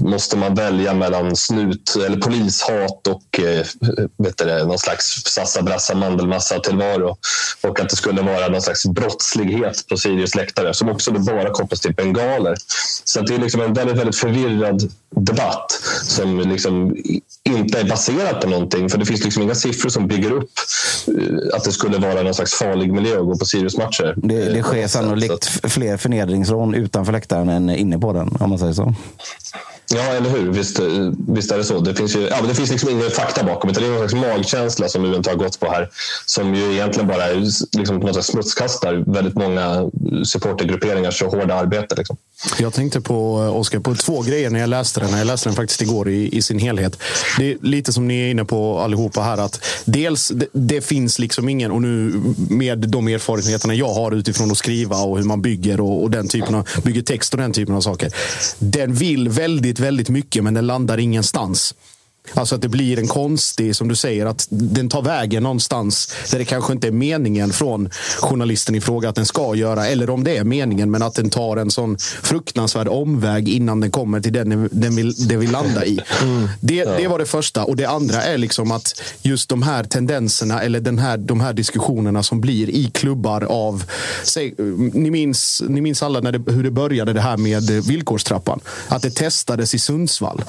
måste 0.00 0.36
man 0.36 0.54
välja 0.54 0.94
mellan 0.94 1.36
snut 1.36 1.96
eller 2.06 2.16
polishat 2.16 3.06
och 3.08 3.40
eh, 3.40 3.66
vet 4.18 4.36
det, 4.36 4.64
någon 4.64 4.78
slags 4.78 5.24
sassa 5.24 5.62
brassa 5.62 5.94
mandelmassa 5.94 6.58
tillvaro 6.58 7.16
och 7.62 7.80
att 7.80 7.88
det 7.88 7.96
skulle 7.96 8.22
vara 8.22 8.48
någon 8.48 8.62
slags 8.62 8.86
brottslighet 8.86 9.88
på 9.88 9.96
Sirius 9.96 10.34
läktare 10.34 10.74
som 10.74 10.88
också 10.88 11.12
bara 11.12 11.50
kopplas 11.50 11.80
till 11.80 11.94
bengaler. 11.94 12.56
Så 13.04 13.20
att 13.20 13.26
det 13.26 13.34
är 13.34 13.38
liksom 13.38 13.60
en 13.60 13.72
väldigt, 13.72 13.96
väldigt 13.96 14.16
förvirrad 14.16 14.90
debatt 15.16 15.80
som 16.02 16.40
liksom 16.40 16.96
inte 17.42 17.80
är 17.80 17.84
baserad 17.84 18.40
på 18.40 18.48
någonting. 18.48 18.88
För 18.88 18.98
det 18.98 19.06
finns 19.06 19.24
liksom 19.24 19.42
inga 19.42 19.54
siffror 19.54 19.90
som 19.90 20.08
bygger 20.08 20.32
upp 20.32 20.50
att 21.52 21.64
det 21.64 21.72
skulle 21.72 21.98
vara 21.98 22.22
någon 22.22 22.34
slags 22.34 22.54
farlig 22.54 22.92
miljö 22.92 23.20
att 23.20 23.26
gå 23.26 23.38
på 23.38 23.44
Sirius-matcher. 23.44 24.14
Det, 24.16 24.44
det 24.44 24.62
sker 24.62 24.88
sannolikt 24.88 25.70
fler 25.72 25.96
förnedringsrån 25.96 26.74
utanför 26.74 27.12
läktaren 27.12 27.48
än 27.48 27.70
inne 27.70 27.98
på 27.98 28.12
den, 28.12 28.36
om 28.40 28.50
man 28.50 28.58
säger 28.58 28.72
så. 28.72 28.94
Ja, 29.94 30.02
eller 30.02 30.30
hur? 30.30 30.50
Visst, 30.50 30.78
eh, 30.78 30.86
visst 31.28 31.52
är 31.52 31.58
det 31.58 31.64
så. 31.64 31.80
Det 31.80 31.94
finns, 31.94 32.16
ju, 32.16 32.20
ja, 32.20 32.36
men 32.38 32.48
det 32.48 32.54
finns 32.54 32.70
liksom 32.70 32.90
ingen 32.90 33.10
fakta 33.10 33.44
bakom. 33.44 33.70
Utan 33.70 33.82
det 33.82 33.88
är 33.88 33.92
någon 33.92 34.08
slags 34.08 34.26
magkänsla 34.26 34.88
som 34.88 35.04
UNT 35.04 35.26
har 35.26 35.34
gått 35.34 35.60
på 35.60 35.70
här. 35.70 35.88
Som 36.26 36.54
ju 36.54 36.72
egentligen 36.72 37.08
bara 37.08 37.26
liksom, 37.76 38.00
på 38.00 38.06
något 38.06 38.16
sätt 38.16 38.24
smutskastar 38.24 39.04
väldigt 39.06 39.34
många 39.34 39.90
supportergrupperingars 40.24 41.18
så 41.18 41.28
hårda 41.28 41.54
arbete. 41.54 41.94
Liksom. 41.94 42.16
Jag 42.58 42.72
tänkte 42.72 43.00
på, 43.00 43.42
eh, 43.42 43.56
Oskar, 43.56 43.80
på 43.80 43.94
två 43.94 44.22
grejer 44.22 44.50
när 44.50 44.60
jag 44.60 44.68
läste 44.68 45.00
den. 45.00 45.18
Jag 45.18 45.26
läste 45.26 45.48
den 45.48 45.56
faktiskt 45.56 45.82
igår 45.82 46.08
i, 46.08 46.36
i 46.36 46.42
sin 46.42 46.58
helhet. 46.58 46.98
Det 47.38 47.52
är 47.52 47.56
lite 47.62 47.92
som 47.92 48.08
ni 48.08 48.20
är 48.20 48.30
inne 48.30 48.44
på 48.44 48.78
allihopa 48.78 49.20
här. 49.20 49.38
att 49.38 49.64
Dels, 49.84 50.28
det, 50.28 50.46
det 50.52 50.80
finns 50.80 51.18
liksom 51.18 51.48
ingen, 51.48 51.70
och 51.70 51.82
nu 51.82 52.22
med 52.50 52.78
de 52.78 53.08
erfarenheterna 53.08 53.74
jag 53.74 53.94
har 53.94 54.12
utifrån 54.12 54.50
att 54.50 54.58
skriva 54.58 54.96
och 54.96 55.18
hur 55.18 55.24
man 55.24 55.42
bygger 55.42 55.80
och, 55.80 56.02
och 56.02 56.10
den 56.10 56.28
typen 56.28 56.54
av, 56.54 56.68
bygger 56.84 57.02
text 57.02 57.34
och 57.34 57.40
den 57.40 57.52
typen 57.52 57.74
av 57.74 57.80
saker. 57.80 58.12
Den 58.58 58.94
vill 58.94 59.28
väldigt, 59.28 59.80
väldigt 59.84 60.08
mycket, 60.08 60.44
men 60.44 60.54
den 60.54 60.66
landar 60.66 60.98
ingenstans. 60.98 61.74
Alltså 62.34 62.54
att 62.54 62.62
det 62.62 62.68
blir 62.68 62.98
en 62.98 63.08
konstig, 63.08 63.76
som 63.76 63.88
du 63.88 63.96
säger, 63.96 64.26
att 64.26 64.46
den 64.50 64.88
tar 64.88 65.02
vägen 65.02 65.42
någonstans 65.42 66.14
där 66.30 66.38
det 66.38 66.44
kanske 66.44 66.72
inte 66.72 66.88
är 66.88 66.92
meningen 66.92 67.52
från 67.52 67.90
journalisten 68.20 68.74
i 68.74 68.80
fråga 68.80 69.08
att 69.08 69.14
den 69.14 69.26
ska 69.26 69.54
göra. 69.54 69.86
Eller 69.86 70.10
om 70.10 70.24
det 70.24 70.36
är 70.36 70.44
meningen, 70.44 70.90
men 70.90 71.02
att 71.02 71.14
den 71.14 71.30
tar 71.30 71.56
en 71.56 71.70
sån 71.70 71.98
fruktansvärd 71.98 72.88
omväg 72.88 73.48
innan 73.48 73.80
den 73.80 73.90
kommer 73.90 74.20
till 74.20 74.32
den 74.32 74.68
den 74.72 74.96
vill, 74.96 75.28
den 75.28 75.40
vill 75.40 75.50
landa 75.50 75.84
i. 75.84 76.00
Det, 76.60 76.84
det 76.84 77.08
var 77.08 77.18
det 77.18 77.26
första. 77.26 77.64
Och 77.64 77.76
det 77.76 77.84
andra 77.84 78.22
är 78.22 78.38
liksom 78.38 78.70
att 78.70 79.02
just 79.22 79.48
de 79.48 79.62
här 79.62 79.84
tendenserna 79.84 80.62
eller 80.62 80.80
den 80.80 80.98
här, 80.98 81.16
de 81.16 81.40
här 81.40 81.52
diskussionerna 81.52 82.22
som 82.22 82.40
blir 82.40 82.70
i 82.70 82.90
klubbar 82.90 83.44
av... 83.44 83.84
Säg, 84.24 84.54
ni, 84.92 85.10
minns, 85.10 85.62
ni 85.68 85.80
minns 85.80 86.02
alla 86.02 86.20
när 86.20 86.32
det, 86.32 86.52
hur 86.52 86.62
det 86.62 86.70
började 86.70 87.12
det 87.12 87.20
här 87.20 87.36
med 87.36 87.70
villkorstrappan. 87.70 88.60
Att 88.88 89.02
det 89.02 89.10
testades 89.10 89.74
i 89.74 89.78
Sundsvall. 89.78 90.44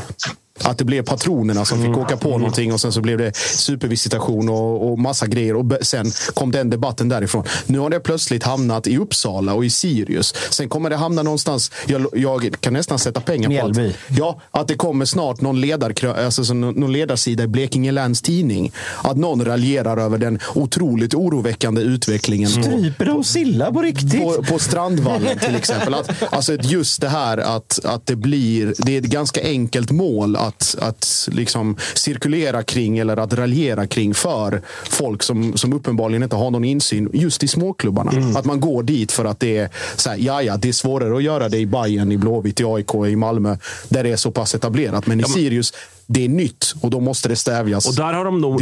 Att 0.63 0.77
det 0.77 0.85
blev 0.85 1.03
patronerna 1.03 1.65
som 1.65 1.81
fick 1.81 1.97
åka 1.97 2.17
på 2.17 2.37
någonting 2.37 2.73
och 2.73 2.81
sen 2.81 2.91
så 2.91 3.01
blev 3.01 3.17
det 3.17 3.35
supervisitation 3.35 4.49
och, 4.49 4.91
och 4.91 4.99
massa 4.99 5.27
grejer. 5.27 5.55
Och 5.55 5.65
sen 5.81 6.11
kom 6.33 6.51
den 6.51 6.69
debatten 6.69 7.09
därifrån. 7.09 7.43
Nu 7.65 7.79
har 7.79 7.89
det 7.89 7.99
plötsligt 7.99 8.43
hamnat 8.43 8.87
i 8.87 8.97
Uppsala 8.97 9.53
och 9.53 9.65
i 9.65 9.69
Sirius. 9.69 10.33
Sen 10.49 10.69
kommer 10.69 10.89
det 10.89 10.95
hamna 10.95 11.23
någonstans. 11.23 11.71
Jag, 11.85 12.07
jag 12.13 12.55
kan 12.59 12.73
nästan 12.73 12.99
sätta 12.99 13.21
pengar 13.21 13.61
på 13.61 13.67
att, 13.67 13.95
ja, 14.17 14.41
att 14.51 14.67
det 14.67 14.75
kommer 14.75 15.05
snart 15.05 15.41
någon, 15.41 15.61
ledarkrö, 15.61 16.25
alltså, 16.25 16.45
så 16.45 16.53
någon 16.53 16.91
ledarsida 16.91 17.43
i 17.43 17.47
Blekinge 17.47 17.91
Läns 17.91 18.21
Tidning. 18.21 18.71
Att 19.03 19.17
någon 19.17 19.45
raljerar 19.45 19.97
över 19.97 20.17
den 20.17 20.39
otroligt 20.55 21.13
oroväckande 21.13 21.81
utvecklingen. 21.81 22.49
Stryper 22.49 23.05
de 23.05 23.23
Silla 23.23 23.71
på 23.71 23.81
riktigt? 23.81 24.21
På, 24.21 24.43
på 24.43 24.59
Strandvallen 24.59 25.39
till 25.39 25.55
exempel. 25.55 25.93
Att, 25.93 26.33
alltså 26.33 26.53
just 26.53 27.01
det 27.01 27.09
här 27.09 27.37
att, 27.37 27.85
att 27.85 28.05
det 28.05 28.15
blir, 28.15 28.73
det 28.77 28.95
är 28.95 28.99
ett 28.99 29.05
ganska 29.05 29.41
enkelt 29.43 29.91
mål 29.91 30.35
att, 30.47 30.75
att 30.79 31.29
liksom 31.31 31.77
cirkulera 31.93 32.63
kring 32.63 32.97
eller 32.97 33.17
att 33.17 33.33
raljera 33.33 33.87
kring 33.87 34.13
för 34.13 34.61
folk 34.89 35.23
som, 35.23 35.57
som 35.57 35.73
uppenbarligen 35.73 36.23
inte 36.23 36.35
har 36.35 36.51
någon 36.51 36.63
insyn 36.63 37.09
just 37.13 37.43
i 37.43 37.47
småklubbarna. 37.47 38.11
Att 38.39 38.45
man 38.45 38.59
går 38.59 38.83
dit 38.83 39.11
för 39.11 39.25
att 39.25 39.39
det 39.39 39.57
är 39.57 39.69
så 39.95 40.09
här, 40.09 40.17
ja, 40.17 40.41
ja, 40.41 40.57
det 40.57 40.67
är 40.67 40.73
svårare 40.73 41.17
att 41.17 41.23
göra 41.23 41.49
det 41.49 41.57
i 41.57 41.65
Bayern, 41.65 42.11
i 42.11 42.17
Blåvitt, 42.17 42.59
i 42.59 42.63
AIK, 42.65 42.95
i 43.07 43.15
Malmö 43.15 43.57
där 43.89 44.03
det 44.03 44.09
är 44.11 44.15
så 44.15 44.31
pass 44.31 44.55
etablerat. 44.55 45.07
Men 45.07 45.19
i 45.19 45.23
Sirius, 45.23 45.73
det 46.07 46.25
är 46.25 46.29
nytt 46.29 46.75
och 46.81 46.89
då 46.89 46.99
måste 46.99 47.29
det 47.29 47.35
stävjas. 47.35 47.87
Och 47.87 47.95
där 47.95 48.13
har 48.13 48.25
de 48.25 48.41
nog, 48.41 48.61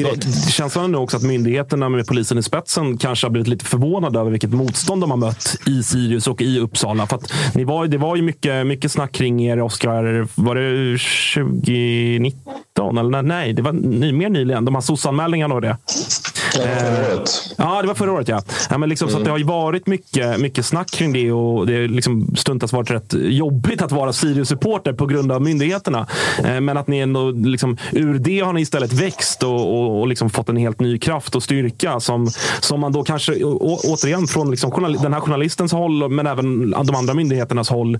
känslan 0.50 0.86
är 0.86 0.88
nog 0.88 1.04
också 1.04 1.18
att 1.18 1.24
myndigheterna 1.24 1.90
med 1.90 2.08
polisen 2.08 2.38
i 2.38 2.44
spetsen 2.44 2.98
kanske 2.98 3.26
har 3.28 3.32
blivit 3.32 3.48
lite 3.48 3.66
förvånade 3.66 4.20
över 4.20 4.32
vilket 4.32 4.54
motstånd 4.54 5.02
de 5.02 5.12
har 5.12 5.18
mött 5.18 5.56
i 5.68 5.84
Sirius 5.84 6.28
och 6.28 6.42
i 6.42 6.60
Uppsala. 6.60 7.08
För 7.08 7.16
att 7.16 7.34
ni 7.56 7.64
var, 7.64 7.88
det 7.88 7.98
var 7.98 8.16
ju 8.16 8.22
mycket, 8.22 8.68
mycket 8.68 8.92
snack 8.92 9.12
kring 9.12 9.44
er, 9.46 9.62
Oskar. 9.62 10.28
Var 10.36 10.56
det 10.56 10.98
2019? 11.36 12.98
Eller 12.98 13.10
nej, 13.10 13.24
nej 13.24 13.54
det 13.54 13.62
var 13.62 13.72
ny, 13.72 14.12
mer 14.12 14.30
nyligen. 14.30 14.66
De 14.66 14.76
här 14.76 14.82
SOS-anmälningarna 14.82 15.56
och 15.56 15.62
det. 15.62 15.78
förra 16.54 17.16
året. 17.16 17.30
Ja, 17.58 17.82
det 17.82 17.88
var 17.88 17.96
förra 17.96 18.12
året 18.12 18.28
ja. 18.28 18.42
ja 18.70 18.78
men 18.78 18.90
liksom, 18.90 19.10
Så 19.10 19.18
att 19.18 19.26
det 19.26 19.32
har 19.32 19.38
ju 19.38 19.44
varit 19.44 19.88
mycket, 19.88 20.40
mycket 20.40 20.66
snack 20.66 20.92
kring 20.92 21.14
det 21.14 21.32
och 21.32 21.68
det 21.68 21.74
har 21.74 21.88
liksom 21.88 22.36
stundtals 22.36 22.74
varit 22.74 22.92
rätt 22.92 23.14
jobbigt 23.14 23.82
att 23.82 23.92
vara 23.92 24.14
Sirius-supporter 24.14 24.94
på 24.94 25.06
grund 25.06 25.32
av 25.32 25.42
myndigheterna. 25.42 26.08
Eh, 26.44 26.62
Men 26.62 26.78
att 26.78 26.88
ni 26.88 27.00
ändå, 27.00 27.33
liksom, 27.36 27.78
ur 27.92 28.20
det 28.20 28.40
har 28.40 28.54
ni 28.54 28.62
istället 28.62 28.94
växt 28.94 29.44
och, 29.44 29.80
och, 29.80 30.00
och 30.00 30.08
liksom 30.08 30.30
fått 30.30 30.50
en 30.50 30.58
helt 30.58 30.80
ny 30.80 30.98
kraft 30.98 31.36
och 31.36 31.44
styrka 31.44 32.00
som, 32.00 32.28
som 32.60 32.80
man 32.80 32.92
då 32.92 33.04
kanske, 33.04 33.44
å, 33.44 33.80
återigen 33.84 34.28
från 34.28 34.52
liksom 34.52 34.72
den 35.02 35.14
här 35.14 35.20
journalistens 35.20 35.72
håll, 35.72 36.10
men 36.10 36.28
även 36.28 36.72
de 36.72 36.96
andra 36.96 37.14
myndigheternas 37.14 37.70
håll, 37.70 38.00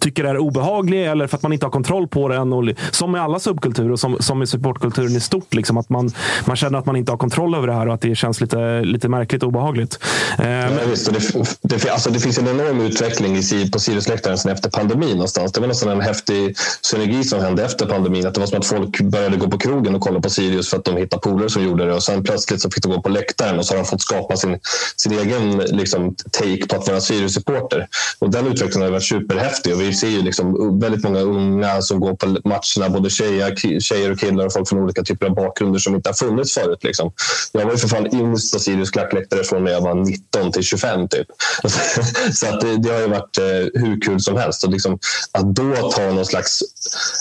tycker 0.00 0.24
är 0.24 0.38
obehaglig 0.38 1.06
eller 1.06 1.26
för 1.26 1.36
att 1.36 1.42
man 1.42 1.52
inte 1.52 1.66
har 1.66 1.70
kontroll 1.70 2.08
på 2.08 2.28
den. 2.28 2.52
Och, 2.52 2.64
som 2.90 3.12
med 3.12 3.22
alla 3.22 3.38
subkulturer 3.40 3.92
och 3.92 4.00
som, 4.00 4.16
som 4.20 4.38
med 4.38 4.48
supportkulturen 4.48 5.16
i 5.16 5.20
stort. 5.20 5.54
Liksom, 5.54 5.76
att 5.76 5.88
man, 5.88 6.10
man 6.44 6.56
känner 6.56 6.78
att 6.78 6.86
man 6.86 6.96
inte 6.96 7.12
har 7.12 7.16
kontroll 7.16 7.54
över 7.54 7.66
det 7.66 7.72
här 7.74 7.88
och 7.88 7.94
att 7.94 8.00
det 8.00 8.14
känns 8.14 8.40
lite, 8.40 8.82
lite 8.82 9.08
märkligt 9.08 9.42
och 9.42 9.48
obehagligt. 9.48 9.98
Eh, 10.38 10.50
Ja, 10.50 10.68
visst, 10.90 11.12
det, 11.12 11.76
det, 11.76 11.90
alltså 11.90 12.10
det 12.10 12.20
finns 12.20 12.38
en 12.38 12.48
enorm 12.48 12.80
utveckling 12.80 13.36
i, 13.36 13.70
på 13.72 13.78
Siriusläktaren 13.78 14.52
efter 14.52 14.70
pandemin. 14.70 15.10
någonstans. 15.10 15.52
Det 15.52 15.60
var 15.60 15.68
nästan 15.68 15.88
en 15.88 16.00
häftig 16.00 16.56
synergi 16.80 17.24
som 17.24 17.40
hände 17.40 17.64
efter 17.64 17.86
pandemin. 17.86 18.26
Att 18.26 18.38
det 18.40 18.42
var 18.42 18.46
som 18.46 18.58
att 18.58 18.66
folk 18.66 19.00
började 19.00 19.36
gå 19.36 19.48
på 19.48 19.58
krogen 19.58 19.94
och 19.94 20.00
kolla 20.00 20.20
på 20.20 20.30
Sirius 20.30 20.70
för 20.70 20.76
att 20.76 20.84
de 20.84 20.96
hittade 20.96 21.20
polare 21.20 21.50
som 21.50 21.62
gjorde 21.62 21.86
det. 21.86 21.94
Och 21.94 22.02
sen 22.02 22.22
plötsligt 22.22 22.62
så 22.62 22.70
fick 22.70 22.82
de 22.82 22.92
gå 22.92 23.02
på 23.02 23.08
läktaren 23.08 23.58
och 23.58 23.66
så 23.66 23.74
har 23.74 23.78
de 23.78 23.84
fått 23.84 24.02
skapa 24.02 24.36
sin, 24.36 24.58
sin 24.96 25.12
egen 25.12 25.58
liksom, 25.58 26.14
take 26.30 26.66
på 26.66 26.76
att 26.76 26.88
vara 26.88 27.00
Sirius-supporter. 27.00 27.86
Och 28.18 28.30
den 28.30 28.46
utvecklingen 28.46 28.82
har 28.82 28.90
varit 28.90 29.04
superhäftig. 29.04 29.74
Och 29.74 29.80
vi 29.80 29.94
ser 29.94 30.08
ju 30.08 30.22
liksom 30.22 30.78
väldigt 30.80 31.04
många 31.04 31.20
unga 31.20 31.82
som 31.82 32.00
går 32.00 32.14
på 32.14 32.26
matcherna. 32.26 32.94
Både 32.94 33.10
tjejer, 33.10 33.80
tjejer 33.80 34.12
och 34.12 34.18
killar 34.18 34.46
och 34.46 34.52
folk 34.52 34.68
från 34.68 34.78
olika 34.78 35.02
typer 35.02 35.26
av 35.26 35.34
bakgrunder 35.34 35.78
som 35.78 35.94
inte 35.94 36.08
har 36.08 36.14
funnits 36.14 36.54
förut. 36.54 36.84
Liksom. 36.84 37.12
Jag 37.52 37.64
var 37.64 37.72
ju 37.72 37.78
för 37.78 37.88
fan 37.88 38.14
yngst 38.14 38.52
på 38.52 38.58
Sirius 38.58 38.90
klackläktare 38.90 39.44
från 39.44 39.64
när 39.64 39.72
jag 39.72 39.80
var 39.80 39.94
19 39.94 40.52
till 40.52 40.62
25 40.62 41.08
typ. 41.08 41.26
Så 42.34 42.46
att 42.46 42.60
det, 42.60 42.76
det 42.76 42.90
har 42.92 43.00
ju 43.00 43.08
varit 43.08 43.38
eh, 43.38 43.44
hur 43.82 44.00
kul 44.00 44.20
som 44.20 44.36
helst. 44.36 44.64
Och 44.64 44.70
liksom, 44.70 44.98
att 45.32 45.54
då 45.54 45.90
ta 45.90 46.02
någon 46.02 46.26
slags... 46.26 46.62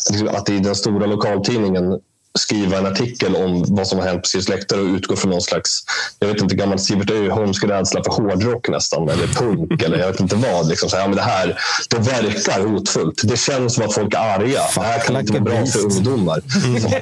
Liksom, 0.10 0.28
att 0.28 0.50
i 0.50 0.60
den 0.60 0.76
stora 0.76 1.09
lokaltidningen 1.10 2.02
skriva 2.38 2.78
en 2.78 2.86
artikel 2.86 3.36
om 3.36 3.66
vad 3.68 3.88
som 3.88 4.00
har 4.00 4.06
hänt 4.06 4.22
på 4.22 4.28
Sirius 4.28 4.50
läktare 4.50 4.82
och 4.82 4.88
utgå 4.88 5.16
från 5.16 5.32
någon 5.32 5.42
slags, 5.42 5.84
jag 6.20 6.28
vet 6.28 6.42
inte, 6.42 6.56
gammal 6.56 6.80
Sivert 6.80 7.12
Öholmsk 7.12 7.64
rädsla 7.64 8.04
för 8.04 8.12
hårdrock 8.12 8.70
nästan, 8.70 9.10
eller 9.10 9.28
punk, 9.28 9.84
eller 9.84 10.00
jag 10.00 10.08
vet 10.08 10.20
inte 10.20 10.36
vad. 10.36 10.68
Liksom 10.68 10.90
så 10.90 10.96
här, 10.96 11.04
ja, 11.04 11.08
men 11.08 11.16
det 11.16 11.24
här 11.24 11.60
det 11.90 11.98
verkar 11.98 12.68
hotfullt. 12.68 13.22
Det 13.24 13.40
känns 13.40 13.74
som 13.74 13.86
att 13.86 13.94
folk 13.94 14.14
är 14.14 14.18
arga. 14.18 14.62
Det 14.76 14.82
här 14.82 15.00
kan 15.00 15.20
inte 15.20 15.34
vara 15.34 15.44
bra 15.44 15.66
för 15.66 15.80
ungdomar. 15.80 16.42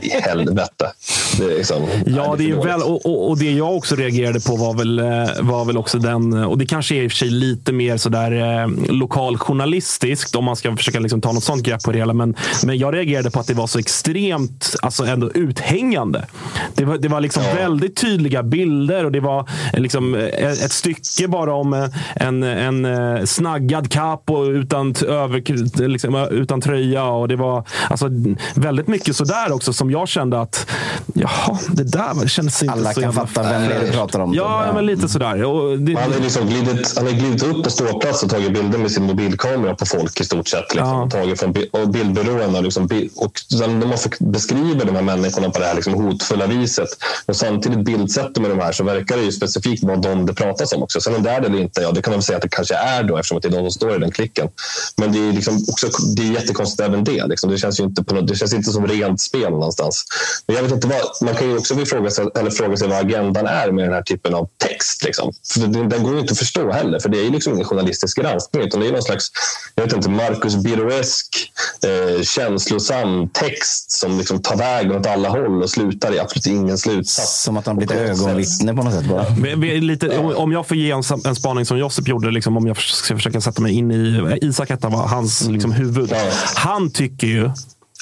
I 0.01 0.09
helvete. 0.09 0.91
Det 1.37 1.43
är 1.43 1.57
liksom, 1.57 1.87
Ja, 2.05 2.35
det 2.37 2.43
är 2.43 2.47
ju 2.47 2.61
väl, 2.61 2.81
och, 2.81 3.05
och, 3.05 3.29
och 3.29 3.37
det 3.37 3.51
jag 3.51 3.75
också 3.75 3.95
reagerade 3.95 4.39
på 4.39 4.55
var 4.55 4.73
väl, 4.73 4.99
eh, 4.99 5.05
var 5.41 5.65
väl 5.65 5.77
också 5.77 5.99
den, 5.99 6.33
och 6.33 6.57
det 6.57 6.65
kanske 6.65 6.95
är 6.95 7.03
i 7.03 7.07
och 7.07 7.11
för 7.11 7.17
sig 7.17 7.29
lite 7.29 7.71
mer 7.71 7.97
sådär 7.97 8.31
eh, 8.31 8.67
lokaljournalistiskt 8.93 10.35
om 10.35 10.45
man 10.45 10.55
ska 10.55 10.77
försöka 10.77 10.99
liksom 10.99 11.21
ta 11.21 11.31
något 11.31 11.43
sånt 11.43 11.63
grepp 11.63 11.83
på 11.83 11.91
det 11.91 11.97
hela. 11.97 12.13
Men, 12.13 12.35
men 12.63 12.77
jag 12.77 12.93
reagerade 12.93 13.31
på 13.31 13.39
att 13.39 13.47
det 13.47 13.53
var 13.53 13.67
så 13.67 13.79
extremt 13.79 14.75
alltså 14.81 15.05
ändå 15.05 15.26
uthängande. 15.33 16.25
Det 16.73 16.85
var, 16.85 16.97
det 16.97 17.07
var 17.07 17.21
liksom 17.21 17.43
väldigt 17.55 17.95
tydliga 17.97 18.43
bilder 18.43 19.05
och 19.05 19.11
det 19.11 19.19
var 19.19 19.39
eh, 19.73 19.79
liksom 19.79 20.15
eh, 20.15 20.51
ett 20.51 20.71
stycke 20.71 21.27
bara 21.27 21.53
om 21.53 21.73
eh, 21.73 21.87
en, 22.15 22.43
en 22.43 23.27
snaggad 23.27 23.91
kapp 23.91 24.29
och 24.29 24.43
utan, 24.43 24.95
över, 25.07 25.87
liksom, 25.87 26.15
utan 26.31 26.61
tröja. 26.61 27.03
Och 27.03 27.27
det 27.27 27.35
var 27.35 27.63
alltså, 27.89 28.07
väldigt 28.55 28.87
mycket 28.87 29.15
sådär 29.15 29.51
också 29.51 29.73
som 29.73 29.91
jag 29.91 30.07
kände 30.07 30.41
att 30.41 30.69
Jaha, 31.13 31.57
det 31.69 31.83
där 31.83 32.27
kändes 32.27 32.61
inte 32.63 32.73
Alla 32.73 32.93
så 32.93 33.01
kan 33.01 33.03
jävla 33.09 33.27
fatta 33.27 33.49
vem 33.49 33.61
det 33.67 33.73
är 33.73 33.81
du 33.85 33.91
pratar 33.91 34.19
om. 34.19 34.33
Ja, 34.33 34.71
men 34.75 34.85
lite 34.85 35.09
sådär. 35.09 35.43
Och 35.43 35.79
det, 35.79 35.93
Han 35.99 36.13
har 36.13 36.19
liksom 36.19 36.47
glidit, 36.47 36.93
han 36.97 37.05
glidit 37.05 37.43
upp 37.43 37.63
på 37.63 37.69
ståplats 37.69 38.23
och 38.23 38.29
tagit 38.29 38.53
bilder 38.53 38.79
med 38.79 38.91
sin 38.91 39.03
mobilkamera 39.03 39.75
på 39.75 39.85
folk 39.85 40.21
i 40.21 40.23
stort 40.23 40.47
sett. 40.47 40.75
Liksom, 40.75 40.87
Ja. 40.87 41.09
tagit 41.09 41.39
från 41.39 41.51
bi- 41.53 41.69
och 41.71 41.89
bildbyrån. 41.89 42.55
Och, 42.55 42.63
liksom, 42.63 42.89
och 43.15 43.31
sen 43.59 43.79
när 43.79 43.87
man 43.87 43.97
beskriver 44.19 44.85
de 44.85 44.95
här 44.95 45.01
människorna 45.07 45.49
på 45.49 45.59
det 45.59 45.65
här 45.65 45.75
liksom 45.75 45.93
hotfulla 45.93 46.47
viset 46.47 46.89
och 47.25 47.35
samtidigt 47.35 47.85
bildsätter 47.85 48.41
med 48.41 48.49
de 48.49 48.59
här 48.59 48.71
så 48.71 48.83
verkar 48.83 49.17
det 49.17 49.23
ju 49.23 49.31
specifikt 49.31 49.83
vara 49.83 49.97
de 49.97 50.25
det 50.25 50.33
pratas 50.33 50.73
om 50.73 50.83
också. 50.83 51.01
Sen 51.01 51.15
om 51.15 51.23
det 51.23 51.29
är 51.29 51.41
det 51.41 51.47
eller 51.47 51.59
inte, 51.59 51.81
ja, 51.81 51.91
det 51.91 52.01
kan 52.01 52.11
man 52.11 52.17
väl 52.17 52.23
säga 52.23 52.37
att 52.37 52.41
det 52.41 52.49
kanske 52.49 52.75
är 52.75 53.03
då 53.03 53.17
eftersom 53.17 53.37
att 53.37 53.43
det 53.43 53.49
är 53.49 53.51
de 53.51 53.57
som 53.57 53.71
står 53.71 53.95
i 53.95 53.99
den 53.99 54.11
klicken. 54.11 54.49
Men 54.97 55.11
det 55.11 55.19
är, 55.19 55.33
liksom 55.33 55.65
också, 55.67 55.87
det 56.15 56.21
är 56.21 56.31
jättekonstigt 56.31 56.81
även 56.81 57.03
det. 57.03 57.25
Liksom. 57.25 57.51
Det, 57.51 57.57
känns 57.57 57.79
ju 57.79 57.83
inte 57.83 58.03
på 58.03 58.15
något, 58.15 58.27
det 58.27 58.35
känns 58.35 58.53
inte 58.53 58.71
som 58.71 58.87
rent 58.87 59.21
spel 59.21 59.51
någonstans. 59.51 60.05
Men 60.47 60.55
jag 60.55 60.63
vet 60.63 60.71
inte 60.71 60.87
vad, 60.87 61.27
man 61.27 61.35
kan 61.35 61.49
ju 61.49 61.57
också 61.57 61.85
fråga 61.85 62.09
sig, 62.09 62.25
eller 62.39 62.51
fråga 62.51 62.77
sig 62.77 62.87
vad 62.87 62.97
agendan 62.97 63.47
är 63.47 63.71
med 63.71 63.85
den 63.85 63.93
här 63.93 64.01
typen 64.01 64.33
av 64.33 64.49
text. 64.57 65.03
Liksom. 65.03 65.33
För 65.53 65.59
den, 65.59 65.89
den 65.89 66.03
går 66.03 66.13
ju 66.13 66.19
inte 66.19 66.31
att 66.31 66.39
förstå 66.39 66.71
heller, 66.71 66.99
för 66.99 67.09
det 67.09 67.19
är 67.19 67.23
ju 67.23 67.31
liksom 67.31 67.53
ingen 67.53 67.65
journalistisk 67.65 68.17
granskning. 68.17 68.63
Utan 68.63 68.79
det 68.79 68.87
är 68.87 68.91
någon 68.91 69.01
slags, 69.01 69.31
jag 69.75 69.83
vet 69.83 69.93
inte, 69.93 70.09
Marcus 70.09 70.55
Birroesk, 70.55 71.51
eh, 71.83 72.23
känslosam 72.23 73.29
text 73.29 73.91
som 73.91 74.17
liksom 74.17 74.41
tar 74.41 74.55
vägen 74.55 74.95
åt 74.99 75.07
alla 75.07 75.29
håll 75.29 75.63
och 75.63 75.69
slutar 75.69 76.13
i 76.15 76.19
absolut 76.19 76.45
ingen 76.47 76.77
slutsats. 76.77 77.43
Som 77.43 77.57
att 77.57 77.65
han 77.65 77.75
blivit 77.75 77.95
ögonvittne 77.95 78.73
på 78.73 78.83
något 78.83 78.93
sätt 78.93 79.05
bara. 79.09 79.25
Vi- 79.41 79.55
vi- 79.55 79.81
Lite, 79.81 80.17
om 80.17 80.51
jag 80.51 80.67
får 80.67 80.77
ge 80.77 80.91
en, 80.91 81.03
en 81.25 81.35
spaning 81.35 81.65
som 81.65 81.77
Josip 81.77 82.07
gjorde, 82.07 82.31
liksom, 82.31 82.57
om 82.57 82.67
jag 82.67 82.77
ska 82.77 83.15
försöka 83.15 83.41
sätta 83.41 83.61
mig 83.61 83.73
in 83.73 83.91
i 83.91 84.37
Isak 84.41 84.69
Etta 84.69 84.89
var 84.89 85.07
hans 85.07 85.47
liksom, 85.47 85.71
huvud. 85.71 86.13
Han 86.55 86.91
tycker 86.91 87.27
ju 87.27 87.49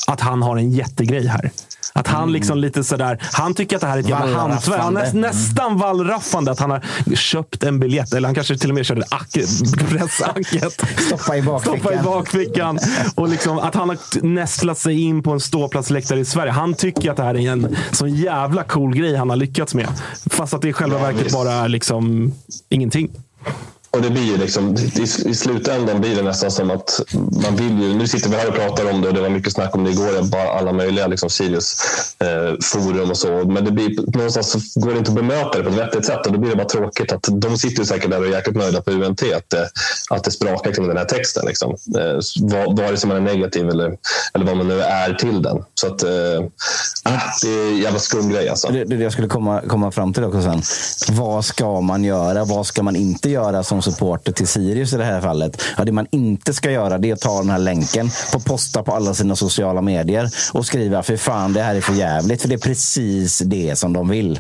att 0.08 0.22
han 0.22 0.42
har 0.42 0.58
en 0.58 0.72
jättegrej 0.72 1.28
här. 1.28 1.52
Att 1.94 2.08
han 2.08 2.32
liksom 2.32 2.58
lite 2.58 2.84
sådär, 2.84 3.20
han 3.22 3.54
tycker 3.54 3.76
att 3.76 3.82
det 3.82 3.88
här 3.88 3.98
är 3.98 4.02
ett 4.02 4.10
jävla 4.10 4.38
hantverk. 4.38 4.82
Han 4.82 4.98
är 4.98 5.14
nästan 5.14 5.78
wallraffande 5.78 6.52
att 6.52 6.60
han 6.60 6.72
har 6.72 6.84
köpt 7.16 7.64
en 7.64 7.80
biljett. 7.80 8.14
Eller 8.14 8.28
han 8.28 8.36
kanske 8.36 8.58
till 8.58 8.70
och 8.70 8.76
med 8.76 8.86
körde 8.86 9.04
ack, 9.10 9.32
pressacket. 9.90 10.82
Stoppa 11.08 11.38
i 11.38 11.42
bakfickan. 11.42 11.80
Stoppa 11.80 11.94
i 11.94 11.98
bakfickan. 12.04 12.80
Och 13.16 13.30
liksom 13.30 13.60
att 13.60 13.76
han 13.76 13.90
har 13.90 13.98
nästlat 14.26 14.78
sig 14.78 15.02
in 15.02 15.24
på 15.24 15.32
en 15.32 15.40
ståplatsläktare 15.40 16.20
i 16.20 16.26
Sverige. 16.26 16.52
Han 16.52 16.74
tycker 16.74 17.12
att 17.12 17.18
det 17.18 17.24
här 17.24 17.36
är 17.36 17.52
en 17.52 17.76
så 17.92 18.08
jävla 18.08 18.64
cool 18.64 18.96
grej 18.96 19.16
han 19.16 19.30
har 19.30 19.38
lyckats 19.38 19.74
med. 19.76 19.88
Fast 20.30 20.54
att 20.54 20.62
det 20.62 20.70
i 20.70 20.74
själva 20.74 20.98
Ja, 20.98 21.04
verket 21.04 21.26
visst. 21.26 21.36
bara 21.36 21.52
är 21.52 21.68
liksom 21.68 22.34
ingenting. 22.70 23.10
Och 23.96 24.02
det 24.02 24.10
blir 24.10 24.24
ju 24.24 24.38
liksom, 24.38 24.76
i, 24.78 25.02
I 25.30 25.36
slutändan 25.36 26.02
blir 26.02 26.16
det 26.16 26.22
nästan 26.22 26.52
som 26.52 26.72
att 26.72 27.00
man 27.44 27.56
vill 27.56 27.82
ju... 27.82 27.94
Nu 27.94 28.08
sitter 28.08 28.30
vi 28.30 28.36
här 28.36 28.48
och 28.48 28.56
pratar 28.56 28.92
om 28.92 29.02
det 29.02 29.08
och 29.08 29.14
det 29.14 29.22
var 29.22 29.30
mycket 29.30 29.54
snack 29.54 29.76
om 29.76 29.84
det 29.84 29.92
igår. 29.92 30.24
Bara 30.24 30.50
alla 30.60 30.74
möjliga 30.74 31.08
liksom, 31.08 31.30
Sirius 31.30 31.78
eh, 32.20 32.56
forum 32.64 33.10
och 33.10 33.18
så. 33.18 33.28
Men 33.48 33.66
det 33.66 33.72
blir, 33.72 34.18
någonstans 34.18 34.74
går 34.76 34.92
det 34.92 34.98
inte 34.98 35.12
att 35.12 35.16
bemöta 35.16 35.58
det 35.58 35.64
på 35.64 35.70
ett 35.70 35.76
vettigt 35.78 36.06
sätt. 36.06 36.26
Och 36.28 36.32
då 36.34 36.40
blir 36.40 36.50
det 36.50 36.56
bara 36.56 36.68
tråkigt 36.68 37.12
att 37.12 37.28
de 37.32 37.58
sitter 37.58 37.80
ju 37.80 37.86
säkert 37.86 38.12
där 38.12 38.20
och 38.20 38.26
är 38.26 38.32
jäkligt 38.32 38.56
nöjda 38.58 38.82
på 38.82 38.92
UNT 38.92 39.22
att, 39.36 39.50
det- 39.50 39.70
att 40.10 40.24
det 40.24 40.32
sprakar 40.32 40.72
kring 40.72 40.88
den 40.88 40.98
här 40.98 41.06
texten. 41.06 41.46
Liksom. 41.46 41.72
Eh, 41.98 42.20
vad- 42.42 42.80
vare 42.80 42.98
sig 42.98 43.08
man 43.10 43.18
är 43.18 43.22
negativ 43.34 43.70
eller, 43.70 43.98
eller 44.34 44.46
vad 44.46 44.58
man 44.58 44.68
nu 44.68 44.82
är 44.82 45.14
till 45.14 45.42
den. 45.42 45.58
Så 45.76 45.88
att, 45.88 46.04
eh, 46.04 46.10
ah, 47.04 47.20
det 47.44 47.50
är 47.50 47.68
en 47.72 47.78
jävla 47.78 48.00
skum 48.00 48.30
grej 48.30 48.50
alltså. 48.50 48.68
Det, 48.68 48.84
det 48.84 48.96
jag 48.96 49.12
skulle 49.12 49.28
komma, 49.28 49.62
komma 49.68 49.92
fram 49.92 50.14
till 50.14 50.24
också 50.24 50.42
sen. 50.42 50.62
Vad 51.16 51.46
ska 51.46 51.82
man 51.82 52.04
göra? 52.04 52.44
Vad 52.46 52.66
ska 52.68 52.84
man 52.84 52.96
inte 52.96 53.30
göra 53.30 53.64
som 53.64 53.82
supporter 53.92 54.32
till 54.32 54.48
Sirius 54.48 54.94
i 54.94 54.98
det 54.98 55.04
här 55.04 55.22
fallet? 55.22 55.62
Ja, 55.78 55.84
det 55.84 55.92
man 55.92 56.08
inte 56.12 56.54
ska 56.54 56.72
göra 56.72 56.98
det 56.98 57.10
är 57.10 57.14
att 57.14 57.22
ta 57.22 57.38
den 57.42 57.50
här 57.50 57.60
länken 57.60 58.10
och 58.34 58.46
posta 58.46 58.84
på 58.84 58.92
alla 58.92 59.14
sina 59.14 59.36
sociala 59.36 59.82
medier 59.82 60.30
och 60.54 60.66
skriva 60.66 61.04
för 61.04 61.18
fan 61.18 61.54
det 61.54 61.62
här 61.62 61.76
är 61.76 61.82
för 61.82 61.94
jävligt. 61.94 62.42
För 62.42 62.50
det 62.50 62.56
är 62.56 62.60
precis 62.60 63.40
det 63.40 63.76
som 63.76 63.94
de 63.94 64.10
vill. 64.10 64.40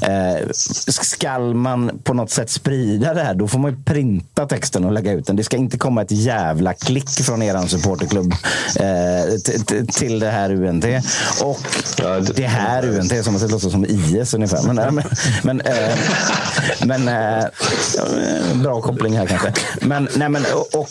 Eh, 0.00 0.48
skall 0.86 1.54
man 1.54 1.98
på 2.04 2.14
något 2.14 2.30
sätt 2.30 2.50
sprida 2.50 3.14
det 3.14 3.22
här 3.22 3.34
då 3.34 3.48
får 3.48 3.58
man 3.58 3.70
ju 3.70 3.76
printa 3.82 4.46
texten 4.46 4.84
och 4.84 4.92
lägga 4.92 5.12
ut 5.12 5.26
den. 5.26 5.36
Det 5.36 5.44
ska 5.44 5.56
inte 5.56 5.78
komma 5.78 6.02
ett 6.02 6.10
jävla 6.10 6.74
klick 6.74 7.10
från 7.10 7.42
er 7.42 7.66
supporterklubb 7.66 8.32
eh, 8.80 9.84
till 9.92 10.18
det 10.18 10.30
här 10.30 10.50
UNT. 10.50 10.84
Och 11.42 11.58
det 12.34 12.46
här 12.46 12.88
UNT 12.88 13.24
som 13.24 13.38
det 13.38 13.48
låter 13.48 13.70
som 13.70 13.84
IS 13.84 14.34
ungefär. 14.34 14.62
Men, 14.62 14.94
men, 14.94 15.04
men, 15.42 15.60
eh, 15.60 15.96
men 16.86 17.08
eh, 17.08 17.44
ja, 18.64 18.75
bra 18.76 18.92
koppling 18.92 19.16
här 19.16 19.26
kanske. 19.26 19.52
Men, 19.80 20.08
nej, 20.16 20.28
men, 20.28 20.42
och, 20.54 20.80
och 20.80 20.88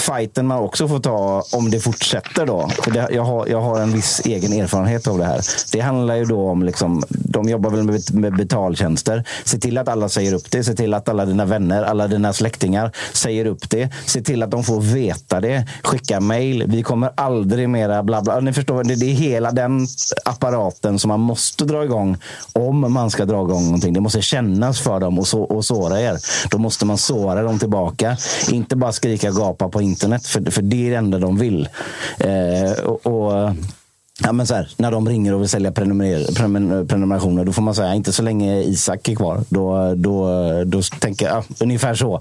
fighten 0.00 0.46
man 0.46 0.58
också 0.58 0.88
får 0.88 1.00
ta 1.00 1.44
om 1.52 1.70
det 1.70 1.80
fortsätter 1.80 2.46
då. 2.46 2.68
För 2.82 2.90
det, 2.90 3.08
jag, 3.10 3.24
har, 3.24 3.46
jag 3.46 3.60
har 3.60 3.80
en 3.80 3.92
viss 3.92 4.20
egen 4.24 4.52
erfarenhet 4.52 5.06
av 5.06 5.18
det 5.18 5.24
här. 5.24 5.40
Det 5.72 5.80
handlar 5.80 6.14
ju 6.14 6.24
då 6.24 6.48
om, 6.50 6.62
liksom, 6.62 7.04
de 7.08 7.48
jobbar 7.48 7.70
väl 7.70 7.82
med, 7.82 8.14
med 8.14 8.36
betaltjänster. 8.36 9.24
Se 9.44 9.58
till 9.58 9.78
att 9.78 9.88
alla 9.88 10.08
säger 10.08 10.32
upp 10.32 10.50
det. 10.50 10.64
Se 10.64 10.74
till 10.74 10.94
att 10.94 11.08
alla 11.08 11.24
dina 11.26 11.44
vänner, 11.44 11.82
alla 11.82 12.08
dina 12.08 12.32
släktingar 12.32 12.92
säger 13.12 13.46
upp 13.46 13.70
det. 13.70 13.90
Se 14.06 14.22
till 14.22 14.42
att 14.42 14.50
de 14.50 14.64
får 14.64 14.80
veta 14.80 15.40
det. 15.40 15.66
Skicka 15.84 16.20
mail. 16.20 16.64
Vi 16.66 16.82
kommer 16.82 17.10
aldrig 17.14 17.68
mera 17.68 18.02
bla 18.02 18.22
bla. 18.22 18.40
Ni 18.40 18.52
förstår, 18.52 18.84
det, 18.84 18.94
det 18.94 19.06
är 19.06 19.14
hela 19.14 19.52
den 19.52 19.86
apparaten 20.24 20.98
som 20.98 21.08
man 21.08 21.20
måste 21.20 21.64
dra 21.64 21.84
igång 21.84 22.16
om 22.52 22.92
man 22.92 23.10
ska 23.10 23.24
dra 23.24 23.42
igång 23.42 23.64
någonting. 23.64 23.92
Det 23.92 24.00
måste 24.00 24.22
kännas 24.22 24.80
för 24.80 25.00
dem 25.00 25.18
och, 25.18 25.26
så, 25.26 25.42
och 25.42 25.64
såra 25.64 26.00
er. 26.00 26.18
Då 26.50 26.58
måste 26.58 26.86
man 26.88 26.98
såra 26.98 27.42
dem 27.42 27.58
tillbaka. 27.58 28.16
Inte 28.50 28.76
bara 28.76 28.92
skrika 28.92 29.28
och 29.28 29.36
gapa 29.36 29.68
på 29.68 29.82
internet, 29.82 30.26
för, 30.26 30.50
för 30.50 30.62
det 30.62 30.86
är 30.86 30.90
det 30.90 30.96
enda 30.96 31.18
de 31.18 31.38
vill. 31.38 31.68
Eh, 32.18 32.84
och, 32.84 33.06
och 33.06 33.50
Ja, 34.22 34.32
men 34.32 34.46
så 34.46 34.54
här, 34.54 34.70
när 34.76 34.90
de 34.90 35.08
ringer 35.08 35.34
och 35.34 35.40
vill 35.40 35.48
sälja 35.48 35.70
prenumer- 35.70 36.32
prenumer- 36.34 36.84
prenumerationer, 36.86 37.44
då 37.44 37.52
får 37.52 37.62
man 37.62 37.74
säga 37.74 37.94
inte 37.94 38.12
så 38.12 38.22
länge 38.22 38.62
Isak 38.62 39.08
är 39.08 39.14
kvar. 39.14 39.44
Då, 39.48 39.94
då, 39.94 40.28
då 40.64 40.82
tänker 40.82 41.26
jag 41.26 41.36
ja, 41.36 41.44
ungefär 41.60 41.94
så. 41.94 42.20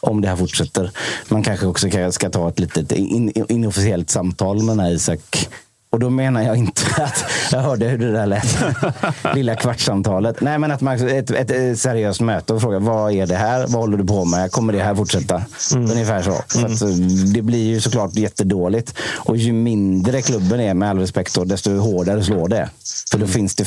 Om 0.00 0.20
det 0.20 0.28
här 0.28 0.36
fortsätter. 0.36 0.90
Man 1.28 1.42
kanske 1.42 1.66
också 1.66 1.88
ska- 1.88 2.12
ska 2.12 2.30
ta 2.30 2.48
ett 2.48 2.58
litet 2.58 2.92
in, 2.92 3.32
inofficiellt 3.48 4.10
samtal 4.10 4.56
med 4.62 4.76
den 4.76 4.80
här 4.84 4.90
Isak. 4.92 5.48
Och 5.96 6.00
då 6.00 6.10
menar 6.10 6.42
jag 6.42 6.56
inte 6.56 6.82
att 7.02 7.24
jag 7.52 7.60
hörde 7.60 7.86
hur 7.86 7.98
det 7.98 8.12
där 8.12 8.26
lät. 8.26 8.56
Lilla 9.34 9.56
kvartssamtalet. 9.56 10.40
Nej, 10.40 10.58
men 10.58 10.70
att 10.70 10.80
man 10.80 11.08
ett, 11.08 11.30
ett, 11.30 11.50
ett 11.50 11.78
seriöst 11.78 12.20
möte 12.20 12.52
och 12.52 12.60
fråga 12.60 12.78
vad 12.78 13.12
är 13.12 13.26
det 13.26 13.34
här? 13.34 13.60
Vad 13.60 13.80
håller 13.80 13.98
du 13.98 14.04
på 14.04 14.24
med? 14.24 14.52
Kommer 14.52 14.72
det 14.72 14.82
här 14.82 14.94
fortsätta? 14.94 15.42
Ungefär 15.74 16.22
så. 16.22 16.32
Att, 16.32 16.82
eh, 16.82 16.88
det 17.34 17.42
blir 17.42 17.66
ju 17.66 17.80
såklart 17.80 18.14
jättedåligt. 18.14 18.94
Och 19.14 19.36
ju 19.36 19.52
mindre 19.52 20.22
klubben 20.22 20.60
är, 20.60 20.74
med 20.74 20.90
all 20.90 20.98
respekt, 20.98 21.34
då, 21.34 21.44
desto 21.44 21.78
hårdare 21.78 22.24
slår 22.24 22.48
det. 22.48 22.70
För 23.10 23.18
då 23.18 23.26
finns 23.26 23.54
det 23.54 23.64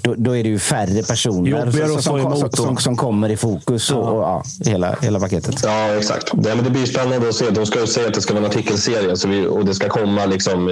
då, 0.00 0.14
då 0.16 0.36
är 0.36 0.42
det 0.42 0.48
ju 0.48 0.58
färre 0.58 1.02
personer 1.02 1.70
som, 1.70 2.02
som, 2.02 2.36
som, 2.36 2.50
som, 2.52 2.76
som 2.76 2.96
kommer 2.96 3.28
i 3.28 3.36
fokus. 3.36 3.90
Och, 3.90 4.08
och, 4.08 4.22
ja, 4.22 4.42
hela, 4.64 4.96
hela 5.02 5.20
paketet. 5.20 5.54
Ja, 5.62 5.88
exakt. 5.88 6.30
Det, 6.34 6.54
men 6.54 6.64
det 6.64 6.70
blir 6.70 6.86
spännande 6.86 7.28
att 7.28 7.34
se. 7.34 7.50
De 7.50 7.66
ska 7.66 7.80
ju 7.80 7.86
säga 7.86 8.08
att 8.08 8.14
det 8.14 8.20
ska 8.20 8.34
vara 8.34 8.44
en 8.44 8.50
artikelserie 8.50 9.16
så 9.16 9.28
vi, 9.28 9.46
och 9.46 9.64
det 9.64 9.74
ska 9.74 9.88
komma 9.88 10.26
liksom, 10.26 10.68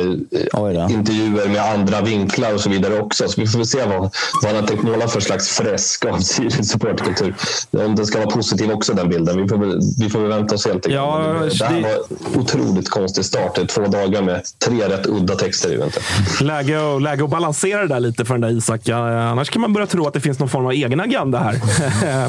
intervjuer 0.90 1.48
med 1.48 1.62
andra 1.62 2.00
vinklar 2.00 2.54
och 2.54 2.60
så 2.60 2.70
vidare 2.70 3.00
också. 3.00 3.28
Så 3.28 3.40
vi 3.40 3.46
får 3.46 3.64
se 3.64 3.78
vad, 3.86 4.10
vad 4.42 4.54
han 4.54 4.66
tänkt 4.66 4.82
måla 4.82 5.08
för 5.08 5.20
slags 5.20 5.48
fresk 5.48 6.04
av 6.04 6.18
Sirius 6.18 6.68
supporterkultur. 6.68 7.34
Om 7.70 7.96
den 7.96 8.06
ska 8.06 8.18
vara 8.18 8.30
positiv 8.30 8.70
också, 8.70 8.92
den 8.92 9.08
bilden. 9.08 9.42
Vi 9.42 9.48
får 9.48 9.56
väl, 9.56 9.80
vi 9.98 10.08
får 10.08 10.20
vänta 10.20 10.54
och 10.54 10.60
se 10.60 10.68
helt 10.68 10.86
enkelt. 10.86 10.94
Ja, 10.94 11.34
det, 11.58 11.64
här 11.64 11.74
det- 11.74 11.82
var 11.82 12.40
otroligt 12.40 12.88
konstig 12.88 13.24
start. 13.24 13.68
Två 13.68 13.86
dagar 13.86 14.22
med 14.22 14.42
tre 14.58 14.88
rätt 14.88 15.06
udda 15.06 15.34
texter. 15.34 15.90
och, 16.94 17.00
läge 17.00 17.24
att 17.24 17.30
balansera 17.30 17.82
det 17.82 17.88
där 17.88 18.00
lite 18.00 18.24
för 18.24 18.34
den 18.34 18.40
där 18.40 18.58
Isak. 18.58 18.80
Ja, 18.84 19.09
annars 19.10 19.50
kan 19.50 19.62
man 19.62 19.72
börja 19.72 19.86
tro 19.86 20.06
att 20.06 20.14
det 20.14 20.20
finns 20.20 20.38
någon 20.38 20.48
form 20.48 20.64
av 20.64 20.72
egen 20.72 21.00
agenda 21.00 21.38
här. 21.38 21.60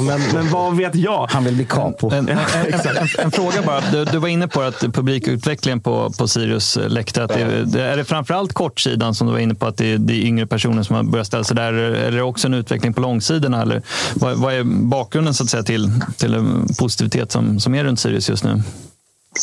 men, 0.00 0.20
men 0.34 0.50
vad 0.50 0.76
vet 0.76 0.94
jag? 0.94 1.26
Han 1.30 1.44
vill 1.44 1.54
bli 1.54 1.64
capo. 1.64 2.10
En, 2.10 2.28
en, 2.28 2.38
en, 2.38 2.74
en, 2.96 3.08
en 3.18 3.30
fråga 3.30 3.62
bara. 3.66 3.80
Du, 3.92 4.04
du 4.04 4.18
var 4.18 4.28
inne 4.28 4.48
på 4.48 4.62
att 4.62 4.80
publikutvecklingen 4.80 5.80
på, 5.80 6.12
på 6.18 6.28
Sirius 6.28 6.78
läktare. 6.86 7.24
Att 7.24 7.34
det, 7.34 7.64
det, 7.64 7.82
är 7.82 7.96
det 7.96 8.04
framförallt 8.04 8.52
kortsidan 8.52 9.14
som 9.14 9.26
du 9.26 9.32
var 9.32 9.40
inne 9.40 9.54
på 9.54 9.66
att 9.66 9.76
det, 9.76 9.96
det 9.96 10.14
är 10.14 10.26
yngre 10.26 10.46
personer 10.46 10.82
som 10.82 10.96
har 10.96 11.02
börjat 11.02 11.26
ställa 11.26 11.44
sig 11.44 11.56
där? 11.56 11.72
Är 11.72 12.10
det 12.10 12.22
också 12.22 12.46
en 12.46 12.54
utveckling 12.54 12.94
på 12.94 13.00
långsidorna? 13.00 13.62
Eller 13.62 13.82
vad, 14.14 14.36
vad 14.36 14.54
är 14.54 14.62
bakgrunden 14.64 15.34
så 15.34 15.44
att 15.44 15.50
säga, 15.50 15.62
till, 15.62 15.90
till 16.16 16.44
positivitet 16.78 17.32
som, 17.32 17.60
som 17.60 17.74
är 17.74 17.84
runt 17.84 18.00
Sirius 18.00 18.28
just 18.28 18.44
nu? 18.44 18.62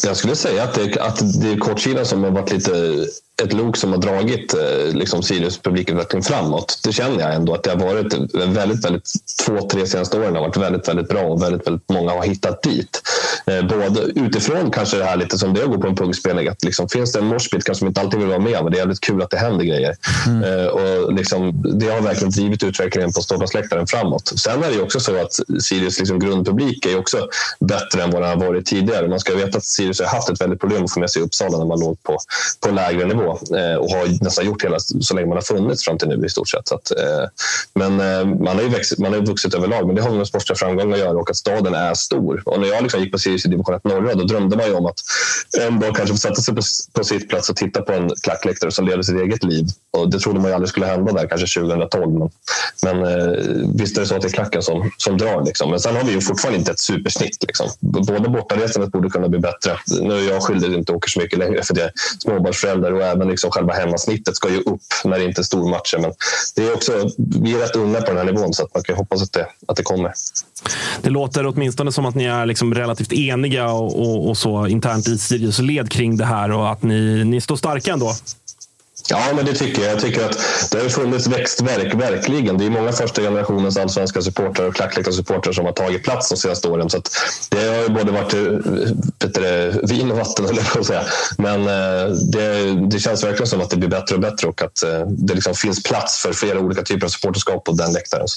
Jag 0.04 0.18
skulle 0.18 0.36
säga 0.36 0.64
att 0.64 0.74
det, 0.74 1.02
att 1.02 1.42
det 1.42 1.52
är 1.52 1.58
kortsidan 1.58 2.06
som 2.06 2.24
har 2.24 2.32
varit 2.32 2.52
lite 2.52 3.06
ett 3.42 3.54
lok 3.54 3.78
som 3.78 3.92
har 3.92 3.98
dragit 3.98 4.54
eh, 4.54 4.94
liksom 4.94 5.24
Sirius 5.24 5.58
publikutveckling 5.58 6.24
framåt. 6.24 6.80
Det 6.84 6.92
känner 6.92 7.20
jag 7.20 7.34
ändå 7.36 7.54
att 7.54 7.64
det 7.64 7.70
har 7.70 7.78
varit 7.78 8.14
väldigt, 8.34 8.86
väldigt 8.86 9.12
två, 9.46 9.62
tre 9.62 9.88
senaste 9.88 10.20
åren 10.20 10.36
har 10.36 10.42
varit 10.42 10.58
väldigt, 10.58 10.88
väldigt 10.88 11.10
bra 11.10 11.22
och 11.22 11.44
väldigt, 11.44 11.68
väldigt 11.68 11.90
många 11.90 12.12
har 12.12 12.24
hittat 12.24 12.64
dit. 12.64 13.02
Eh, 13.46 13.68
både 13.68 14.02
utifrån 14.02 14.72
kanske 14.72 14.98
det 14.98 15.04
här 15.04 15.18
lite 15.18 15.38
som 15.38 15.54
det 15.54 15.62
är 15.62 15.64
att 15.64 15.72
gå 15.72 15.78
på 15.82 15.88
en 15.88 15.96
punkspelning. 15.96 16.48
Att 16.48 16.64
liksom, 16.64 16.90
finns 16.90 17.12
det 17.12 17.20
en 17.20 17.26
moshpit 17.26 17.64
kanske 17.64 17.86
man 17.86 17.90
inte 17.90 18.02
alltid 18.02 18.20
vill 18.20 18.30
vara 18.30 18.40
med 18.40 18.64
men 18.64 18.72
det 18.72 18.78
är 18.78 18.80
jävligt 18.80 19.00
kul 19.00 19.22
att 19.22 19.30
det 19.30 19.38
händer 19.38 19.66
grejer. 19.66 19.96
Eh, 20.28 20.68
och 20.68 21.14
liksom, 21.14 21.64
det 21.80 21.90
har 21.90 22.02
verkligen 22.02 22.32
drivit 22.32 22.64
utvecklingen 22.64 23.14
på 23.14 23.22
ståplatsläktaren 23.22 23.88
framåt. 23.88 24.28
Sen 24.40 24.64
är 24.64 24.72
det 24.72 24.82
också 24.82 25.00
så 25.00 25.22
att 25.22 25.40
Sirius 25.62 26.00
liksom 26.00 26.20
grundpublik 26.20 26.86
är 26.86 27.00
också 27.00 27.28
bättre 27.60 28.04
än 28.04 28.12
vad 28.12 28.22
den 28.22 28.30
har 28.30 28.48
varit 28.48 28.66
tidigare. 28.66 29.08
Man 29.08 29.20
ska 29.20 29.36
veta 29.36 29.58
att 29.58 29.66
Sirius 29.66 30.00
har 30.00 30.08
haft 30.08 30.30
ett 30.30 30.42
väldigt 30.42 30.60
problem 30.60 30.84
att 30.84 30.94
få 30.94 31.00
med 31.00 31.10
sig 31.10 31.22
Uppsala 31.22 31.58
när 31.58 31.66
man 31.66 31.80
låg 31.80 32.04
på, 32.04 32.18
på 32.60 32.72
lägre 32.72 33.06
nivå. 33.06 33.29
Eh, 33.32 33.76
och 33.76 33.90
har 33.90 34.24
nästan 34.24 34.46
gjort 34.46 34.64
hela 34.64 34.80
så 34.80 35.16
länge 35.16 35.28
man 35.28 35.38
har 35.38 35.42
funnits 35.42 35.84
fram 35.84 35.98
till 35.98 36.08
nu 36.08 36.26
i 36.26 36.30
stort 36.30 36.50
sett. 36.50 36.68
Så 36.68 36.76
att, 36.76 36.92
eh, 36.92 37.26
men 37.74 38.00
eh, 38.00 38.26
man 38.26 38.56
har 38.56 38.64
ju 38.64 38.70
växt, 38.70 39.00
man 39.00 39.14
har 39.14 39.20
ju 39.20 39.26
vuxit 39.26 39.54
överlag, 39.54 39.88
men 39.88 39.96
det 39.96 40.02
har 40.02 40.12
med 40.12 40.28
sportsliga 40.28 40.58
framgångar 40.58 40.94
att 40.94 41.00
göra 41.00 41.18
och 41.18 41.30
att 41.30 41.36
staden 41.36 41.74
är 41.74 41.94
stor. 41.94 42.44
Och 42.46 42.60
när 42.60 42.68
jag 42.68 42.84
liksom 42.84 43.02
gick 43.02 43.12
på 43.12 43.18
Sirius 43.18 43.46
i 43.46 43.50
division 43.50 43.76
1 43.76 43.84
norra, 43.84 44.14
då 44.14 44.24
drömde 44.24 44.58
man 44.58 44.66
ju 44.66 44.74
om 44.74 44.86
att 44.86 45.00
en 45.60 45.80
dag 45.80 45.96
kanske 45.96 46.14
få 46.14 46.20
sätta 46.20 46.42
sig 46.42 46.56
på, 46.56 46.62
på 46.94 47.04
sitt 47.04 47.30
plats 47.30 47.50
och 47.50 47.56
titta 47.56 47.82
på 47.82 47.92
en 47.94 48.10
klackläktare 48.24 48.72
som 48.72 48.88
levde 48.88 49.04
sitt 49.04 49.22
eget 49.22 49.44
liv. 49.44 49.66
Och 49.92 50.10
det 50.12 50.20
trodde 50.20 50.40
man 50.40 50.48
ju 50.48 50.54
aldrig 50.54 50.70
skulle 50.70 50.86
hända 50.86 51.14
där, 51.14 51.28
kanske 51.28 51.62
2012. 51.62 52.20
Men, 52.20 52.30
men 52.84 53.78
visst 53.78 53.98
är 53.98 54.02
det 54.02 54.08
så 54.08 54.16
att 54.16 54.22
det 54.22 54.28
är 54.28 54.32
klacken 54.32 54.62
som, 54.62 54.92
som 54.98 55.18
drar. 55.18 55.44
Liksom. 55.46 55.70
Men 55.70 55.80
sen 55.80 55.96
har 55.96 56.04
vi 56.04 56.12
ju 56.12 56.22
fortfarande 56.22 56.60
inte 56.60 56.72
ett 56.72 56.80
supersnitt. 56.80 57.44
Liksom. 57.48 57.70
Både 57.80 58.30
bortaresandet 58.30 58.92
borde 58.92 59.10
kunna 59.10 59.30
bli 59.30 59.40
bättre. 59.40 59.78
Nu 60.02 60.14
är 60.14 60.30
jag 60.30 60.44
skyldig 60.44 60.68
att 60.68 60.78
inte 60.78 60.92
åker 60.92 61.10
så 61.10 61.20
mycket 61.20 61.40
längre 61.40 61.64
för 61.64 61.74
det 61.74 61.84
är 61.84 61.92
småbarnsförälder 62.20 62.94
och 62.94 63.04
även 63.04 63.19
liksom 63.28 63.52
själva 63.52 63.74
hemmasnittet 63.74 64.36
ska 64.36 64.50
ju 64.50 64.60
upp 64.60 64.82
när 65.04 65.20
det 65.20 65.26
inte 65.26 65.42
är 65.42 65.44
stormatcher. 65.44 65.98
Men 65.98 66.14
det 66.56 66.68
är 66.68 66.74
också, 66.74 67.10
vi 67.18 67.54
är 67.54 67.60
rätt 67.60 67.76
unga 67.76 68.02
på 68.02 68.08
den 68.08 68.18
här 68.18 68.34
nivån 68.34 68.54
så 68.54 68.64
att 68.64 68.74
man 68.74 68.84
kan 68.84 68.96
hoppas 68.96 69.24
att 69.24 69.34
det, 69.34 69.48
att 69.68 69.78
det 69.78 69.84
kommer. 69.84 70.14
Det 71.02 71.10
låter 71.10 71.48
åtminstone 71.48 71.92
som 71.92 72.06
att 72.06 72.16
ni 72.16 72.26
är 72.26 72.46
liksom 72.46 72.74
relativt 72.74 73.14
eniga 73.14 73.72
och, 73.72 74.02
och, 74.02 74.30
och 74.30 74.38
så 74.38 74.68
internt 74.68 75.08
i 75.08 75.18
Sirius 75.18 75.60
led 75.60 75.92
kring 75.92 76.18
det 76.18 76.26
här 76.26 76.52
och 76.52 76.72
att 76.72 76.84
ni, 76.84 77.24
ni 77.24 77.42
står 77.42 77.56
starka 77.56 77.94
ändå. 77.94 78.14
Ja, 79.10 79.20
men 79.36 79.46
det 79.46 79.54
tycker 79.54 79.82
jag. 79.82 79.92
Jag 79.92 80.00
tycker 80.00 80.26
att 80.26 80.40
det 80.72 80.80
har 80.82 80.90
funnits 80.90 81.28
växtverk, 81.28 81.94
verkligen. 81.94 82.58
Det 82.58 82.66
är 82.66 82.70
många 82.70 82.92
första 82.92 83.22
generationens 83.22 83.78
allsvenska 83.78 84.22
supportrar 84.22 84.68
och 84.68 84.76
klackläktarsupportrar 84.76 85.54
som 85.54 85.66
har 85.66 85.72
tagit 85.72 86.04
plats 86.04 86.30
de 86.30 86.36
senaste 86.36 86.68
åren. 86.68 86.90
Så 86.90 87.02
det 87.50 87.68
har 87.68 87.84
ju 87.84 87.90
både 87.90 88.12
varit 88.12 88.34
bättre, 89.20 89.72
vin 89.84 90.12
och 90.12 90.18
vatten, 90.18 90.46
eller 90.50 90.80
att 90.80 90.86
säga. 90.86 91.04
Men 91.38 91.62
eh, 91.62 92.12
det, 92.12 92.74
det 92.92 93.00
känns 93.00 93.24
verkligen 93.24 93.48
som 93.48 93.62
att 93.62 93.70
det 93.70 93.78
blir 93.78 93.90
bättre 93.90 94.16
och 94.16 94.22
bättre 94.22 94.48
och 94.48 94.62
att 94.62 94.84
eh, 94.84 95.00
det 95.08 95.34
liksom 95.34 95.54
finns 95.54 95.84
plats 95.84 96.22
för 96.22 96.34
flera 96.34 96.60
olika 96.60 96.82
typer 96.82 97.06
av 97.06 97.10
supporterskap 97.10 97.66
på 97.66 97.72
den 97.72 97.94
läktaren. 97.94 98.28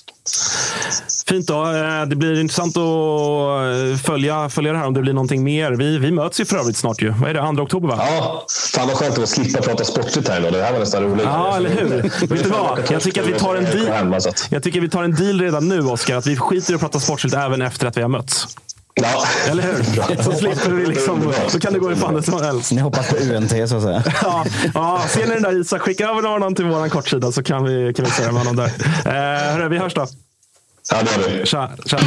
Fint 1.29 1.47
då. 1.47 1.67
Eh, 1.67 2.07
det 2.07 2.17
blir 2.17 2.41
intressant 2.41 2.77
att 2.77 4.01
följa, 4.07 4.49
följa 4.49 4.73
det 4.73 4.79
här 4.79 4.87
om 4.87 4.95
det 4.95 5.01
blir 5.01 5.13
någonting 5.13 5.45
mer. 5.45 5.73
Vi, 5.73 5.99
vi 5.99 6.13
möts 6.13 6.41
ju 6.41 6.45
för 6.45 6.57
övrigt 6.57 6.77
snart. 6.77 7.03
Ju. 7.03 7.11
Vad 7.11 7.31
är 7.31 7.35
det? 7.35 7.57
2 7.57 7.63
oktober 7.63 7.89
va? 7.89 7.97
Ja, 7.99 8.47
fan 8.75 8.89
vad 8.89 8.97
skönt 8.97 9.19
att 9.19 9.29
slippa 9.29 9.61
prata 9.61 9.85
sportligt 9.85 10.29
här. 10.29 10.41
Då. 10.41 10.62
Det 10.63 10.67
här 10.67 10.73
var 10.73 10.81
nästan 10.81 11.03
roligt. 11.03 11.25
Ja, 11.25 11.57
eller 11.57 11.71
hur? 11.71 12.03
Vet 12.27 12.45
du 12.45 12.51
vad? 12.51 12.91
Jag 12.91 13.03
tycker 13.03 13.23
att 13.23 13.29
vi 13.29 13.33
tar 13.33 13.57
en 13.57 13.65
deal, 13.65 14.21
jag 14.51 14.63
tycker 14.63 14.81
vi 14.81 14.89
tar 14.89 15.05
en 15.05 15.15
deal 15.15 15.41
redan 15.41 15.69
nu, 15.69 15.81
Oskar. 15.81 16.17
Att 16.17 16.27
vi 16.27 16.37
skiter 16.37 16.73
i 16.73 16.75
att 16.75 16.81
prata 16.81 17.01
sportsligt 17.01 17.37
även 17.37 17.63
efter 17.63 17.87
att 17.87 17.97
vi 17.97 18.03
har 18.03 18.09
mötts. 18.09 18.57
Ja. 18.95 19.25
Eller 19.51 19.63
hur? 19.63 19.83
Så 20.23 20.33
slipper 20.33 20.71
vi 20.71 20.87
liksom. 20.87 21.33
Så 21.49 21.61
kan 21.61 21.73
det 21.73 21.79
gå 21.79 21.93
i 21.93 21.97
fan 21.97 22.23
som 22.23 22.43
helst. 22.43 22.73
Ni 22.73 22.81
hoppas 22.81 23.11
på 23.11 23.17
UNT 23.17 23.51
så 23.51 23.77
att 23.77 23.83
säga. 23.83 24.03
Ja, 24.23 24.45
ja 24.75 25.03
ser 25.09 25.27
ni 25.27 25.35
den 25.35 25.43
där 25.43 25.61
Isak? 25.61 25.81
Skicka 25.81 26.09
över 26.09 26.39
någon 26.39 26.55
till 26.55 26.65
vår 26.65 26.89
kortsida 26.89 27.33
så 27.33 27.43
kan 27.43 27.65
vi, 27.65 27.95
kan 27.95 28.05
vi 28.05 28.11
säga 28.11 28.33
med 28.33 28.43
honom 28.47 28.57
där. 28.57 28.73
Eh, 29.05 29.53
hörru, 29.53 29.69
vi 29.69 29.79
hörs 29.79 29.95
då. 29.95 30.07
Ja, 30.91 30.97
det 31.03 31.23
gör 31.23 31.39
vi. 31.39 31.47
Tja, 31.47 31.71
tja. 31.87 31.99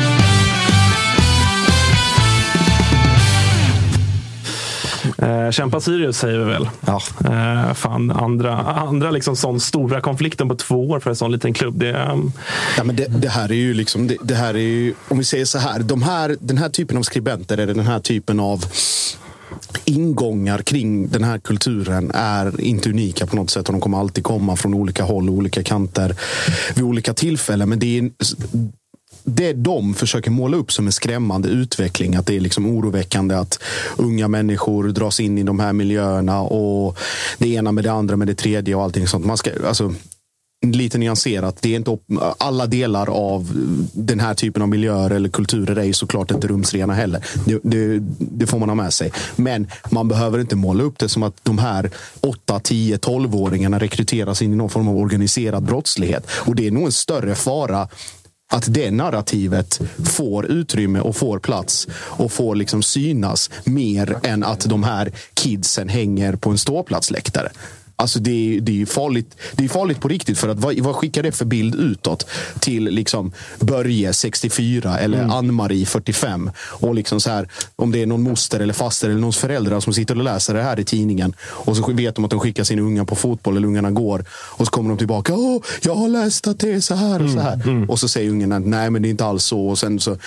Eh, 5.17 5.51
kämpa 5.51 5.81
Sirius 5.81 6.17
säger 6.17 6.39
vi 6.39 6.45
väl. 6.45 6.69
Ja. 6.85 7.01
Eh, 7.25 7.73
fan, 7.73 8.11
andra 8.11 8.57
andra 8.57 9.11
liksom 9.11 9.35
sån 9.35 9.59
stora 9.59 10.01
konflikten 10.01 10.49
på 10.49 10.55
två 10.55 10.89
år 10.89 10.99
för 10.99 11.09
en 11.09 11.15
sån 11.15 11.31
liten 11.31 11.53
klubb. 11.53 11.79
Det, 11.79 11.93
um... 11.93 12.31
ja, 12.77 12.83
men 12.83 12.95
det, 12.95 13.05
det, 13.07 13.29
här 13.29 13.51
är 13.51 13.55
ju 13.55 13.73
liksom, 13.73 14.07
det, 14.07 14.17
det, 14.21 14.35
här 14.35 14.53
är 14.53 14.59
ju, 14.59 14.93
om 15.07 15.17
vi 15.17 15.23
säger 15.23 15.45
så 15.45 15.57
här, 15.57 15.79
de 15.79 16.03
här, 16.03 16.37
den 16.39 16.57
här 16.57 16.69
typen 16.69 16.97
av 16.97 17.03
skribenter 17.03 17.57
eller 17.57 17.73
den 17.73 17.87
här 17.87 17.99
typen 17.99 18.39
av 18.39 18.65
ingångar 19.85 20.61
kring 20.61 21.07
den 21.07 21.23
här 21.23 21.39
kulturen 21.39 22.11
är 22.13 22.61
inte 22.61 22.89
unika 22.89 23.27
på 23.27 23.35
något 23.35 23.49
sätt. 23.49 23.67
Och 23.67 23.73
de 23.73 23.81
kommer 23.81 23.99
alltid 23.99 24.23
komma 24.23 24.55
från 24.55 24.73
olika 24.73 25.03
håll 25.03 25.29
och 25.29 25.35
olika 25.35 25.63
kanter 25.63 26.15
vid 26.75 26.83
olika 26.83 27.13
tillfällen. 27.13 27.69
Men 27.69 27.79
det 27.79 27.97
är, 27.97 28.11
det 29.25 29.53
de 29.53 29.93
försöker 29.93 30.31
måla 30.31 30.57
upp 30.57 30.71
som 30.71 30.85
en 30.85 30.91
skrämmande 30.91 31.49
utveckling. 31.49 32.15
Att 32.15 32.25
det 32.25 32.35
är 32.35 32.39
liksom 32.39 32.65
oroväckande 32.65 33.35
att 33.35 33.59
unga 33.97 34.27
människor 34.27 34.83
dras 34.87 35.19
in 35.19 35.37
i 35.37 35.43
de 35.43 35.59
här 35.59 35.73
miljöerna 35.73 36.41
och 36.41 36.97
det 37.37 37.49
ena 37.49 37.71
med 37.71 37.83
det 37.83 37.91
andra 37.91 38.15
med 38.15 38.27
det 38.27 38.35
tredje 38.35 38.75
och 38.75 38.83
allting 38.83 39.07
sånt. 39.07 39.25
Man 39.25 39.37
ska, 39.37 39.51
alltså, 39.67 39.93
lite 40.61 40.97
nyanserat. 40.97 41.57
Det 41.61 41.69
är 41.69 41.75
inte 41.75 41.97
alla 42.37 42.67
delar 42.67 43.09
av 43.09 43.51
den 43.93 44.19
här 44.19 44.33
typen 44.33 44.61
av 44.61 44.69
miljöer 44.69 45.09
eller 45.09 45.29
kulturer 45.29 45.79
är 45.79 45.93
såklart 45.93 46.31
inte 46.31 46.47
rumsrena 46.47 46.93
heller. 46.93 47.25
Det, 47.45 47.59
det, 47.63 47.99
det, 48.17 48.47
får 48.47 48.59
man 48.59 48.69
ha 48.69 48.75
med 48.75 48.93
sig. 48.93 49.11
Men 49.35 49.67
man 49.89 50.07
behöver 50.07 50.39
inte 50.39 50.55
måla 50.55 50.83
upp 50.83 50.99
det 50.99 51.09
som 51.09 51.23
att 51.23 51.43
de 51.43 51.57
här 51.57 51.89
8, 52.21 52.59
10, 52.59 52.97
12-åringarna 52.97 53.79
rekryteras 53.79 54.41
in 54.41 54.53
i 54.53 54.55
någon 54.55 54.69
form 54.69 54.87
av 54.87 54.97
organiserad 54.97 55.63
brottslighet. 55.63 56.27
Och 56.31 56.55
det 56.55 56.67
är 56.67 56.71
nog 56.71 56.85
en 56.85 56.91
större 56.91 57.35
fara 57.35 57.87
att 58.47 58.73
det 58.73 58.91
narrativet 58.91 59.81
får 60.05 60.45
utrymme 60.45 60.99
och 60.99 61.15
får 61.15 61.39
plats 61.39 61.87
och 61.93 62.31
får 62.31 62.55
liksom 62.55 62.83
synas 62.83 63.49
mer 63.63 64.17
än 64.23 64.43
att 64.43 64.59
de 64.59 64.83
här 64.83 65.11
kidsen 65.33 65.89
hänger 65.89 66.35
på 66.35 66.49
en 66.49 66.57
ståplatsläktare. 66.57 67.51
Alltså 67.95 68.19
det, 68.19 68.57
är, 68.57 68.61
det 68.61 68.81
är 68.81 68.85
farligt. 68.85 69.37
Det 69.53 69.63
är 69.63 69.69
farligt 69.69 69.99
på 69.99 70.07
riktigt. 70.07 70.37
För 70.37 70.49
att 70.49 70.59
vad, 70.59 70.79
vad 70.79 70.95
skickar 70.95 71.23
det 71.23 71.31
för 71.31 71.45
bild 71.45 71.75
utåt? 71.75 72.27
Till 72.59 72.83
liksom 72.83 73.31
Börje 73.59 74.13
64 74.13 74.99
eller 74.99 75.17
mm. 75.17 75.31
Ann-Marie 75.31 75.85
45. 75.85 76.51
Och 76.57 76.95
liksom 76.95 77.19
så 77.21 77.29
här, 77.29 77.49
om 77.75 77.91
det 77.91 78.01
är 78.01 78.05
någon 78.05 78.23
moster 78.23 78.59
eller 78.59 78.73
faster 78.73 79.09
eller 79.09 79.19
någons 79.19 79.37
föräldrar 79.37 79.79
som 79.79 79.93
sitter 79.93 80.17
och 80.17 80.23
läser 80.23 80.53
det 80.53 80.61
här 80.61 80.79
i 80.79 80.83
tidningen. 80.83 81.33
Och 81.41 81.77
så 81.77 81.93
vet 81.93 82.15
de 82.15 82.25
att 82.25 82.31
de 82.31 82.39
skickar 82.39 82.63
sina 82.63 82.81
unga 82.81 83.05
på 83.05 83.15
fotboll 83.15 83.57
eller 83.57 83.67
ungarna 83.67 83.91
går. 83.91 84.25
Och 84.31 84.65
så 84.65 84.71
kommer 84.71 84.89
de 84.89 84.97
tillbaka. 84.97 85.33
Åh, 85.35 85.61
jag 85.81 85.95
har 85.95 86.07
läst 86.07 86.47
att 86.47 86.59
det 86.59 86.71
är 86.71 86.79
så 86.79 86.95
här 86.95 87.23
och 87.23 87.29
så 87.29 87.39
här. 87.39 87.53
Mm. 87.53 87.69
Mm. 87.69 87.89
Och 87.89 87.99
så 87.99 88.07
säger 88.07 88.29
ungarna 88.29 88.59
nej 88.59 88.89
men 88.89 89.01
det 89.01 89.07
är 89.07 89.09
inte 89.09 89.25
alls 89.25 89.43
så. 89.43 89.67
Och 89.67 89.77
sen 89.77 89.99
så 89.99 90.17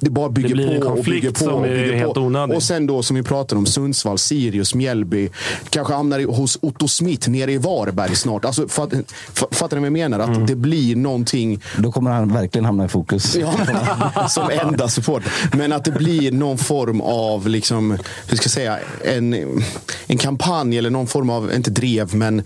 det 0.00 0.10
bara 0.10 0.28
bygger 0.28 0.54
det 0.54 0.80
på 0.80 0.86
och 0.86 1.04
bygger 1.04 1.30
på. 1.30 1.44
Och 1.46 1.62
bygger 1.62 2.14
på. 2.48 2.54
Och 2.54 2.62
sen 2.62 2.86
då 2.86 3.02
som 3.02 3.16
vi 3.16 3.22
pratar 3.22 3.56
om 3.56 3.66
Sundsvall, 3.66 4.18
Sirius, 4.18 4.74
Mjällby. 4.74 5.30
Kanske 5.70 5.94
hamnar 5.94 6.24
hos 6.26 6.58
Otto 6.62 6.88
Smith 6.88 7.03
nere 7.28 7.52
i 7.52 7.58
Varberg 7.58 8.16
snart. 8.16 8.44
Alltså, 8.44 8.68
fatt, 8.68 8.92
fattar 9.50 9.76
ni 9.76 9.80
vad 9.80 9.86
jag 9.86 9.92
menar? 9.92 10.18
Att 10.18 10.28
mm. 10.28 10.46
det 10.46 10.54
blir 10.54 10.96
någonting... 10.96 11.62
Då 11.78 11.92
kommer 11.92 12.10
han 12.10 12.32
verkligen 12.32 12.64
hamna 12.64 12.84
i 12.84 12.88
fokus. 12.88 13.36
Ja, 13.36 13.54
som 14.28 14.50
enda 14.50 14.88
support. 14.88 15.22
Men 15.52 15.72
att 15.72 15.84
det 15.84 15.90
blir 15.90 16.32
någon 16.32 16.58
form 16.58 17.00
av, 17.00 17.48
liksom, 17.48 17.90
hur 18.28 18.36
ska 18.36 18.44
jag 18.44 18.50
säga, 18.50 18.78
en, 19.04 19.34
en 20.06 20.18
kampanj 20.18 20.78
eller 20.78 20.90
någon 20.90 21.06
form 21.06 21.30
av, 21.30 21.54
inte 21.54 21.70
drev, 21.70 22.14
men 22.14 22.42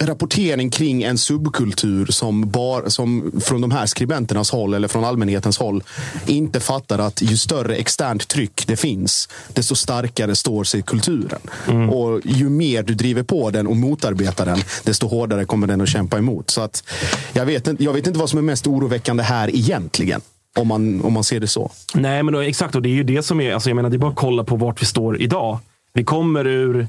rapportering 0.00 0.70
kring 0.70 1.02
en 1.02 1.18
subkultur 1.18 2.06
som, 2.06 2.50
bar, 2.50 2.88
som 2.88 3.32
från 3.40 3.60
de 3.60 3.70
här 3.70 3.86
skribenternas 3.86 4.50
håll 4.50 4.74
eller 4.74 4.88
från 4.88 5.04
allmänhetens 5.04 5.58
håll 5.58 5.82
inte 6.26 6.60
fattar 6.60 6.98
att 6.98 7.22
ju 7.22 7.36
större 7.36 7.76
externt 7.76 8.28
tryck 8.28 8.64
det 8.66 8.76
finns, 8.76 9.28
desto 9.52 9.74
starkare 9.74 10.36
står 10.36 10.64
sig 10.64 10.82
kulturen. 10.82 11.40
Mm. 11.68 11.90
Och 11.90 12.20
ju 12.24 12.48
mer 12.48 12.82
du 12.82 12.94
driver 12.94 13.22
på 13.22 13.50
den 13.50 13.66
och 13.66 13.76
motarbetar 13.76 14.46
den, 14.46 14.58
desto 14.84 15.06
hårdare 15.06 15.44
kommer 15.44 15.66
den 15.66 15.80
att 15.80 15.88
kämpa 15.88 16.18
emot. 16.18 16.50
Så 16.50 16.60
att, 16.60 16.84
jag, 17.32 17.46
vet, 17.46 17.66
inte, 17.66 17.84
jag 17.84 17.92
vet 17.92 18.06
inte 18.06 18.18
vad 18.18 18.30
som 18.30 18.38
är 18.38 18.42
mest 18.42 18.66
oroväckande 18.66 19.22
här 19.22 19.56
egentligen. 19.56 20.20
Om 20.58 20.68
man, 20.68 21.04
om 21.04 21.12
man 21.12 21.24
ser 21.24 21.40
det 21.40 21.46
så. 21.46 21.70
Nej, 21.94 22.22
men 22.22 22.34
då, 22.34 22.40
exakt. 22.40 22.74
Och 22.74 22.82
det 22.82 22.88
är 22.88 22.94
ju 22.94 23.04
det 23.04 23.22
som 23.22 23.40
är... 23.40 23.54
Alltså 23.54 23.70
jag 23.70 23.76
menar, 23.76 23.90
det 23.90 23.96
är 23.96 23.98
bara 23.98 24.10
att 24.10 24.16
kolla 24.16 24.44
på 24.44 24.56
vart 24.56 24.82
vi 24.82 24.86
står 24.86 25.20
idag. 25.20 25.58
Vi 25.94 26.04
kommer 26.04 26.46
ur 26.46 26.88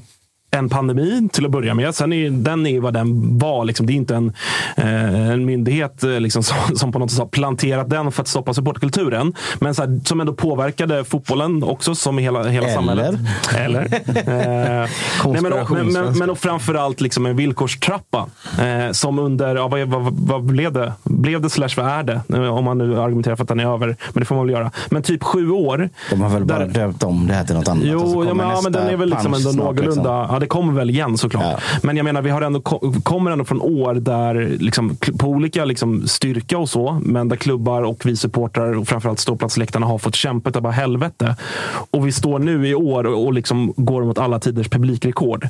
en 0.54 0.68
pandemi 0.68 1.28
till 1.32 1.44
att 1.44 1.50
börja 1.50 1.74
med. 1.74 1.94
Sen 1.94 2.12
är 2.12 2.30
den 2.30 2.66
är 2.66 2.80
vad 2.80 2.94
den 2.94 3.38
var. 3.38 3.64
Liksom. 3.64 3.86
Det 3.86 3.92
är 3.92 3.94
inte 3.94 4.16
en, 4.16 4.32
eh, 4.76 5.30
en 5.30 5.44
myndighet 5.44 6.04
eh, 6.04 6.20
liksom, 6.20 6.42
som, 6.42 6.56
som, 6.76 6.92
på 6.92 6.98
något 6.98 7.10
sätt 7.10 7.18
har 7.18 7.26
planterat 7.26 7.90
den 7.90 8.12
för 8.12 8.22
att 8.22 8.28
stoppa 8.28 8.54
supportkulturen. 8.54 9.34
Men 9.58 9.74
så 9.74 9.82
här, 9.82 10.00
som 10.04 10.20
ändå 10.20 10.32
påverkade 10.32 11.04
fotbollen 11.04 11.62
också, 11.62 11.94
som 11.94 12.18
i 12.18 12.22
hela, 12.22 12.44
hela 12.44 12.66
Eller. 12.66 12.74
samhället. 12.74 13.14
Eller. 13.56 13.80
eh, 13.84 14.88
nej, 15.24 15.42
men, 15.42 15.52
men, 15.70 15.92
men, 15.92 16.18
men 16.18 16.30
och 16.30 16.38
framförallt 16.38 17.00
liksom 17.00 17.26
en 17.26 17.36
villkorstrappa. 17.36 18.26
Eh, 18.60 18.92
som 18.92 19.18
under, 19.18 19.56
ja, 19.56 19.68
vad, 19.68 19.80
vad, 19.80 20.12
vad, 20.12 20.44
blev 20.44 20.72
det? 20.72 20.92
Blev 21.04 21.40
det 21.40 21.50
slash 21.50 21.68
vad 21.76 21.86
är 21.86 22.02
det? 22.02 22.20
Eh, 22.34 22.56
om 22.56 22.64
man 22.64 22.78
nu 22.78 23.00
argumenterar 23.00 23.36
för 23.36 23.44
att 23.44 23.48
den 23.48 23.60
är 23.60 23.74
över. 23.74 23.86
Men 23.86 24.20
det 24.20 24.24
får 24.24 24.34
man 24.34 24.46
väl 24.46 24.54
göra. 24.54 24.70
Men 24.90 25.02
typ 25.02 25.22
sju 25.22 25.50
år. 25.50 25.90
De 26.10 26.20
har 26.20 26.28
väl 26.28 26.46
där, 26.46 26.58
bara 26.58 26.66
döpt 26.66 27.02
om 27.02 27.26
det 27.26 27.34
här 27.34 27.44
till 27.44 27.54
något 27.54 27.68
annat. 27.68 27.84
Jo, 27.86 28.24
ja, 28.24 28.34
men, 28.34 28.48
ja, 28.48 28.60
men 28.62 28.72
den 28.72 28.88
är 28.88 28.96
väl 28.96 29.10
liksom 29.10 29.34
ändå 29.34 29.50
någorlunda. 29.50 30.20
Liksom. 30.20 30.34
Ja, 30.34 30.38
det 30.44 30.48
kommer 30.48 30.72
väl 30.72 30.90
igen 30.90 31.18
såklart. 31.18 31.44
Ja. 31.44 31.78
Men 31.82 31.96
jag 31.96 32.04
menar, 32.04 32.22
vi 32.22 32.30
har 32.30 32.42
ändå, 32.42 32.60
kommer 33.02 33.30
ändå 33.30 33.44
från 33.44 33.60
år 33.60 33.94
där 33.94 34.56
liksom, 34.60 34.96
på 35.18 35.28
olika 35.28 35.64
liksom, 35.64 36.08
styrka 36.08 36.58
och 36.58 36.68
så, 36.68 37.00
men 37.02 37.28
där 37.28 37.36
klubbar 37.36 37.82
och 37.82 38.06
vi 38.06 38.16
supportrar 38.16 38.72
och 38.72 38.88
framförallt 38.88 39.18
ståplatsläktarna 39.18 39.86
har 39.86 39.98
fått 39.98 40.14
kämpa 40.14 40.50
av 40.54 40.62
bara 40.62 40.72
helvete. 40.72 41.36
Och 41.90 42.06
vi 42.06 42.12
står 42.12 42.38
nu 42.38 42.68
i 42.68 42.74
år 42.74 43.06
och, 43.06 43.24
och 43.24 43.32
liksom 43.32 43.72
går 43.76 44.04
mot 44.04 44.18
alla 44.18 44.38
tiders 44.38 44.68
publikrekord. 44.68 45.48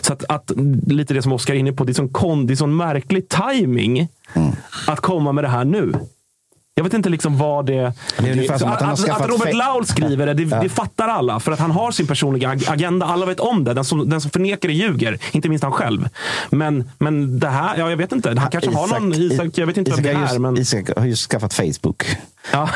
Så 0.00 0.12
att, 0.12 0.24
att 0.28 0.52
lite 0.86 1.14
det 1.14 1.22
som 1.22 1.32
Oskar 1.32 1.54
är 1.54 1.58
inne 1.58 1.72
på, 1.72 1.84
det 1.84 1.92
är 1.92 1.94
sån, 1.94 2.08
kon, 2.08 2.46
det 2.46 2.54
är 2.54 2.56
sån 2.56 2.76
märklig 2.76 3.28
timing 3.28 4.08
mm. 4.34 4.52
att 4.86 5.00
komma 5.00 5.32
med 5.32 5.44
det 5.44 5.48
här 5.48 5.64
nu. 5.64 5.92
Jag 6.78 6.84
vet 6.84 6.94
inte 6.94 7.08
liksom 7.08 7.38
vad 7.38 7.66
det... 7.66 7.92
Det 8.18 8.58
som 8.58 8.68
att 8.72 8.82
att, 8.82 9.08
att 9.08 9.28
Robert 9.28 9.54
Laul 9.54 9.86
skriver 9.86 10.26
det, 10.26 10.34
det, 10.34 10.42
Ja. 10.42 10.62
det 10.62 10.68
fattar 10.68 11.08
alla. 11.08 11.40
För 11.40 11.52
att 11.52 11.58
han 11.58 11.70
har 11.70 11.90
sin 11.90 12.06
personliga 12.06 12.48
ag- 12.48 12.64
agenda. 12.68 13.06
Alla 13.06 13.26
vet 13.26 13.40
om 13.40 13.64
det. 13.64 13.74
Den 13.74 13.84
som, 13.84 14.08
den 14.10 14.20
som 14.20 14.30
förnekar 14.30 14.68
det 14.68 14.74
ljuger. 14.74 15.18
Inte 15.32 15.48
minst 15.48 15.62
han 15.64 15.72
själv. 15.72 16.08
Men, 16.50 16.90
men 16.98 17.38
det 17.40 17.48
här, 17.48 17.76
ja, 17.78 17.90
jag 17.90 17.96
vet 17.96 18.12
inte. 18.12 18.34
Han 18.38 18.50
kanske 18.50 18.70
har 18.70 18.86
någon 18.88 19.12
Isak, 19.14 19.48
jag 19.54 19.66
vet 19.66 19.76
inte 19.76 19.90
vem 19.90 20.02
det 20.02 20.10
Isak 20.12 20.32
är. 20.34 20.38
Men, 20.38 20.58
Isak 20.58 20.90
har 20.96 21.06
just 21.06 21.30
skaffat 21.30 21.54
Facebook. 21.54 22.04
ja, 22.52 22.68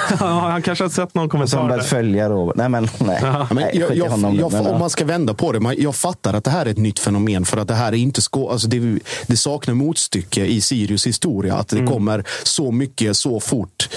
han 0.51 0.63
kanske 0.63 0.85
har 0.85 0.89
sett 0.89 1.15
någon 1.15 1.25
Och 1.25 1.31
kommentar. 1.31 1.59
som 1.59 1.69
börjat 1.69 1.87
följa 1.87 2.29
Robert. 2.29 2.57
Nej, 2.57 2.69
men 2.69 2.89
nej. 2.99 3.19
Ja, 3.23 3.47
men 3.51 3.57
nej 3.65 3.71
jag, 3.79 3.97
jag, 3.97 4.09
honom. 4.09 4.37
jag, 4.37 4.53
Men, 4.53 4.67
om 4.67 4.79
man 4.81 4.91
ska 4.91 5.05
vända 5.05 5.35
på 5.35 5.53
det, 5.53 5.61
man, 5.61 5.75
jag 5.79 5.95
fattar 5.95 6.35
att 6.35 6.45
det 6.45 6.51
här 6.51 6.67
är 6.67 6.71
ett 6.71 6.79
nytt 6.79 6.99
fenomen 6.99 7.45
för 7.45 7.57
att 7.57 7.69
det 7.69 7.75
här 7.75 7.93
är 7.93 7.97
inte 7.97 8.23
skå, 8.23 8.51
alltså 8.51 8.69
det, 8.69 8.99
det 9.27 9.37
saknar 9.37 9.75
motstycke 9.75 10.45
i 10.47 10.61
Sirius 10.61 11.07
historia. 11.07 11.55
Att 11.55 11.69
det 11.69 11.83
Mm. 11.83 11.93
kommer 11.95 12.25
så 12.43 12.71
mycket 12.73 13.17
så 13.17 13.41
fort 13.41 13.89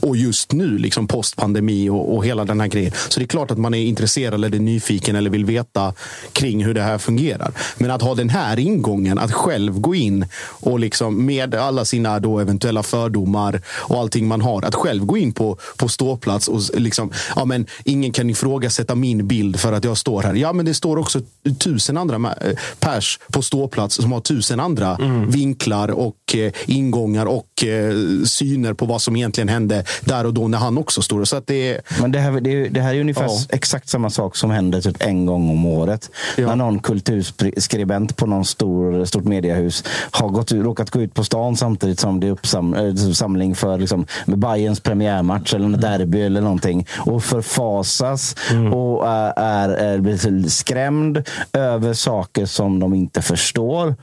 och 0.00 0.16
just 0.16 0.52
nu, 0.52 0.78
liksom 0.78 1.06
postpandemi 1.06 1.88
och, 1.88 2.16
och 2.16 2.24
hela 2.26 2.44
den 2.44 2.60
här 2.60 2.68
grejen. 2.68 2.92
Så 3.08 3.20
det 3.20 3.24
är 3.24 3.28
klart 3.28 3.50
att 3.50 3.58
man 3.58 3.74
är 3.74 3.78
intresserad 3.84 4.34
eller 4.34 4.54
är 4.54 4.58
nyfiken 4.60 5.16
eller 5.16 5.30
vill 5.30 5.44
veta 5.44 5.94
kring 6.32 6.64
hur 6.64 6.74
det 6.74 6.82
här 6.82 6.98
fungerar. 6.98 7.52
Men 7.78 7.90
att 7.90 8.02
ha 8.02 8.14
den 8.14 8.28
här 8.30 8.58
ingången, 8.58 9.18
att 9.18 9.32
själv 9.32 9.80
gå 9.80 9.94
in 9.94 10.26
och 10.60 10.78
liksom 10.80 11.26
med 11.26 11.54
alla 11.54 11.84
sina 11.84 12.20
då 12.20 12.38
eventuella 12.38 12.82
fördomar 12.82 13.60
och 13.68 13.98
allting 14.00 14.26
man 14.28 14.40
har, 14.40 14.62
att 14.64 14.74
själv 14.74 15.04
gå 15.06 15.17
in 15.18 15.32
på, 15.32 15.58
på 15.76 15.88
ståplats 15.88 16.48
och 16.48 16.60
liksom, 16.74 17.10
ja 17.36 17.44
men 17.44 17.66
ingen 17.84 18.12
kan 18.12 18.30
ifrågasätta 18.30 18.94
min 18.94 19.26
bild 19.26 19.60
för 19.60 19.72
att 19.72 19.84
jag 19.84 19.96
står 19.96 20.22
här. 20.22 20.34
Ja 20.34 20.52
men 20.52 20.66
det 20.66 20.74
står 20.74 20.96
också 20.98 21.20
tusen 21.58 21.96
andra 21.98 22.16
eh, 22.16 22.52
pers 22.78 23.18
på 23.32 23.42
ståplats 23.42 23.94
som 23.96 24.12
har 24.12 24.20
tusen 24.20 24.60
andra 24.60 24.98
vinklar 25.28 25.88
och 25.88 26.34
eh, 26.36 26.52
ingångar 26.66 27.26
och 27.26 27.64
eh, 27.64 27.94
syner 28.24 28.72
på 28.74 28.86
vad 28.86 29.02
som 29.02 29.16
egentligen 29.16 29.48
hände 29.48 29.84
där 30.00 30.26
och 30.26 30.34
då 30.34 30.48
när 30.48 30.58
han 30.58 30.78
också 30.78 31.02
står. 31.02 31.24
Så 31.24 31.36
att 31.36 31.46
det 31.46 31.72
är, 31.74 31.80
Men 32.00 32.12
det 32.12 32.18
här, 32.18 32.40
det, 32.40 32.50
är- 32.50 32.70
det 32.70 32.80
här 32.80 32.94
är 32.94 33.00
ungefär 33.00 33.24
Ja. 33.24 33.38
exakt 33.50 33.88
samma 33.88 34.10
sak 34.10 34.36
som 34.36 34.50
händer 34.50 34.80
typ 34.80 34.96
en 35.02 35.26
gång 35.26 35.50
om 35.50 35.66
året. 35.66 36.10
När 36.36 36.56
någon 36.56 36.78
kulturskribent 36.78 38.16
på 38.16 38.26
någon 38.26 38.44
stor, 38.44 39.04
stort 39.04 39.24
mediehus 39.24 39.84
har 40.10 40.28
gått, 40.28 40.52
råkat 40.52 40.90
gå 40.90 41.00
ut 41.02 41.14
på 41.14 41.24
stan 41.24 41.56
samtidigt 41.56 42.00
som 42.00 42.20
det 42.20 42.26
är 42.26 42.30
uppsam, 42.30 42.74
äh, 42.74 42.94
samling 42.94 43.54
för 43.54 43.78
liksom, 43.78 44.06
Bayerns 44.26 44.80
premiärmatch 44.98 45.54
eller 45.54 45.64
en 45.64 45.80
derby 45.80 46.20
eller 46.22 46.40
någonting 46.40 46.86
och 47.06 47.24
förfasas 47.24 48.34
och 48.74 49.08
är, 49.08 49.32
är, 49.36 49.68
är 49.68 50.48
skrämd 50.48 51.28
över 51.52 51.92
saker 51.94 52.46
som 52.46 52.80
de 52.80 52.94
inte 52.94 53.22
förstår. 53.22 53.94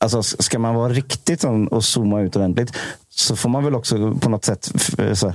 Alltså, 0.00 0.22
ska 0.22 0.58
man 0.58 0.74
vara 0.74 0.88
riktigt 0.92 1.44
och 1.70 1.84
zooma 1.84 2.20
ut 2.20 2.36
ordentligt 2.36 2.76
så 3.08 3.36
får 3.36 3.48
man 3.48 3.64
väl 3.64 3.74
också 3.74 4.14
på 4.14 4.28
något 4.28 4.44
sätt 4.44 4.70
f- 4.74 5.18
så, 5.18 5.32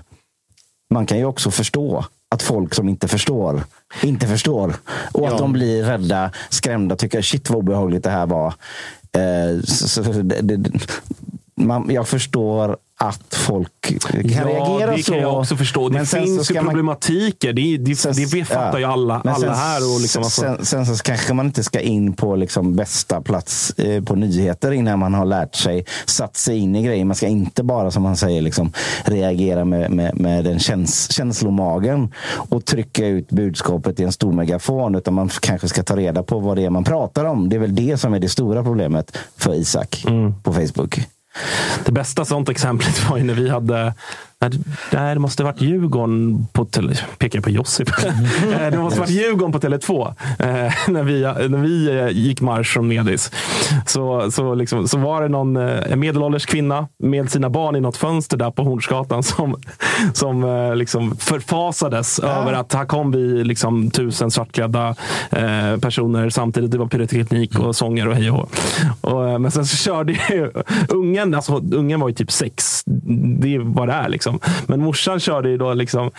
man 0.94 1.06
kan 1.06 1.18
ju 1.18 1.26
också 1.26 1.52
förstå 1.52 2.06
att 2.32 2.42
folk 2.44 2.74
som 2.74 2.90
inte 2.90 3.08
förstår, 3.08 3.64
inte 4.04 4.28
förstår. 4.28 4.74
Och 5.14 5.28
att 5.28 5.34
Ja. 5.34 5.38
de 5.40 5.54
blir 5.54 5.84
rädda, 5.84 6.32
skrämda, 6.50 6.96
tycker 6.96 7.22
shit 7.22 7.50
vad 7.50 7.60
obehagligt 7.60 8.04
det 8.04 8.10
här 8.10 8.26
var. 8.26 8.54
Eh, 9.12 9.62
så, 9.64 9.88
så, 9.88 10.02
det, 10.02 10.42
det, 10.42 10.72
man, 11.56 11.88
jag 11.92 12.08
förstår 12.08 12.78
att 13.04 13.36
folk 13.36 13.72
kan 13.82 14.22
Ja, 14.32 14.46
reagera 14.46 14.96
det 14.96 15.04
så. 15.04 15.12
kan 15.12 15.22
jag 15.22 15.38
också 15.40 15.56
förstå. 15.56 15.90
Det 15.90 15.94
Men 15.96 16.06
så 16.06 16.18
finns 16.18 16.40
ju 16.40 16.44
ska 16.44 16.54
man- 16.54 16.66
problematiker. 16.66 17.54
Det, 17.54 17.78
det, 17.78 17.96
Sen- 17.96 18.14
det 18.32 18.46
fattar 18.46 18.80
ju 18.80 18.86
alla, 18.86 19.22
alla 19.26 19.36
sen, 19.36 19.54
här. 19.54 19.94
Och 19.96 20.02
liksom, 20.02 20.24
alltså, 20.24 20.42
sen, 20.42 20.66
sen 20.66 20.86
så 20.86 21.04
kanske 21.04 21.34
man 21.34 21.46
inte 21.46 21.64
ska 21.64 21.80
in 21.80 22.14
på 22.14 22.36
liksom 22.36 22.76
bästa 22.76 23.22
plats 23.22 23.72
eh, 23.78 24.04
på 24.04 24.16
nyheter 24.16 24.72
innan 24.72 25.00
man 25.00 25.14
har 25.14 25.26
lärt 25.26 25.56
sig, 25.56 25.86
satt 26.06 26.38
sig 26.38 26.58
in 26.58 26.76
i 26.76 26.84
grejen. 26.84 27.08
Man 27.08 27.16
ska 27.16 27.28
inte 27.28 27.64
bara, 27.64 27.92
som 27.92 28.04
man 28.04 28.18
säger, 28.18 28.42
liksom, 28.42 28.72
reagera 29.06 29.66
med, 29.66 29.92
med, 29.92 30.20
med 30.20 30.44
den 30.44 30.60
käns, 30.60 31.12
känslomagen 31.12 32.14
och 32.34 32.66
trycka 32.66 33.06
ut 33.08 33.30
budskapet 33.30 34.00
i 34.00 34.04
en 34.04 34.12
stor 34.12 34.32
megafon. 34.32 34.96
Utan 34.96 35.14
man 35.14 35.30
kanske 35.42 35.68
ska 35.68 35.84
ta 35.84 35.96
reda 35.96 36.24
på 36.24 36.40
vad 36.40 36.58
det 36.58 36.66
är 36.66 36.70
man 36.70 36.84
pratar 36.84 37.26
om. 37.26 37.50
Det 37.50 37.56
är 37.56 37.60
väl 37.60 37.76
det 37.76 37.98
som 37.98 38.14
är 38.14 38.20
det 38.20 38.30
stora 38.30 38.64
problemet 38.64 39.18
för 39.38 39.54
Isak 39.54 40.04
Mm. 40.08 40.34
på 40.44 40.54
Facebook. 40.54 41.00
Det 41.86 41.92
bästa 41.92 42.26
sånt 42.26 42.50
exemplet 42.50 43.04
var 43.10 43.18
ju 43.18 43.24
när 43.24 43.34
vi 43.34 43.50
hade 43.50 43.94
Nej, 44.42 45.14
det- 45.14 45.20
måste 45.20 45.44
varit 45.44 45.62
Djurgården 45.62 46.48
på 46.54 46.66
tele, 46.66 46.94
pekar 47.18 47.42
på 47.42 47.50
Josip. 47.50 47.90
Eh, 48.54 48.72
det 48.72 48.78
måste 48.78 49.00
varit 49.00 49.10
Djurgården 49.10 49.52
på 49.52 49.60
Tele2 49.60 50.08
eh, 50.40 50.74
när 50.88 51.04
vi, 51.04 51.22
när 51.22 51.58
vi 51.58 52.00
eh, 52.00 52.08
gick 52.10 52.42
marsch 52.42 52.74
från 52.74 52.88
Medis. 52.88 53.32
Så, 53.86 54.32
så, 54.32 54.56
liksom, 54.56 54.88
så 54.88 54.98
var 54.98 55.22
det 55.22 55.28
någon 55.28 55.58
en 55.58 56.00
medelålders 56.00 56.46
kvinna 56.46 56.88
med 57.04 57.32
sina 57.32 57.50
barn 57.50 57.76
i 57.76 57.82
något 57.82 57.98
fönster 57.98 58.38
där 58.38 58.52
på 58.52 58.64
Hornsgatan 58.64 59.24
som, 59.24 59.56
som 60.14 60.72
liksom 60.76 61.16
förfasades 61.18 62.20
över 62.20 62.54
att 62.54 62.74
här 62.74 62.86
kom 62.86 63.12
vi 63.12 63.44
liksom, 63.44 63.92
tusen 63.92 64.32
svartklädda 64.32 64.96
personer 65.82 66.30
samtidigt. 66.30 66.72
Det 66.72 66.78
var 66.78 66.88
pyroteknik 66.88 67.60
och 67.60 67.76
sånger 67.76 68.08
och 68.08 68.16
hej 68.16 68.32
och 68.32 68.50
och, 69.02 69.42
Men 69.42 69.52
sen 69.52 69.66
så 69.66 69.78
körde 69.78 70.12
ju 70.14 70.52
ungen, 70.90 71.36
alltså 71.36 71.56
ungen 71.72 72.00
var 72.00 72.08
ju 72.10 72.16
typ 72.16 72.32
sex. 72.32 72.84
Det 73.40 73.58
vad 73.60 73.88
det 73.88 73.94
är 73.94 74.10
liksom. 74.10 74.29
Men 74.68 74.80
morsan 74.84 75.20
körde 75.20 75.50
ju 75.50 75.58
då 75.58 75.74
liksom, 75.74 76.12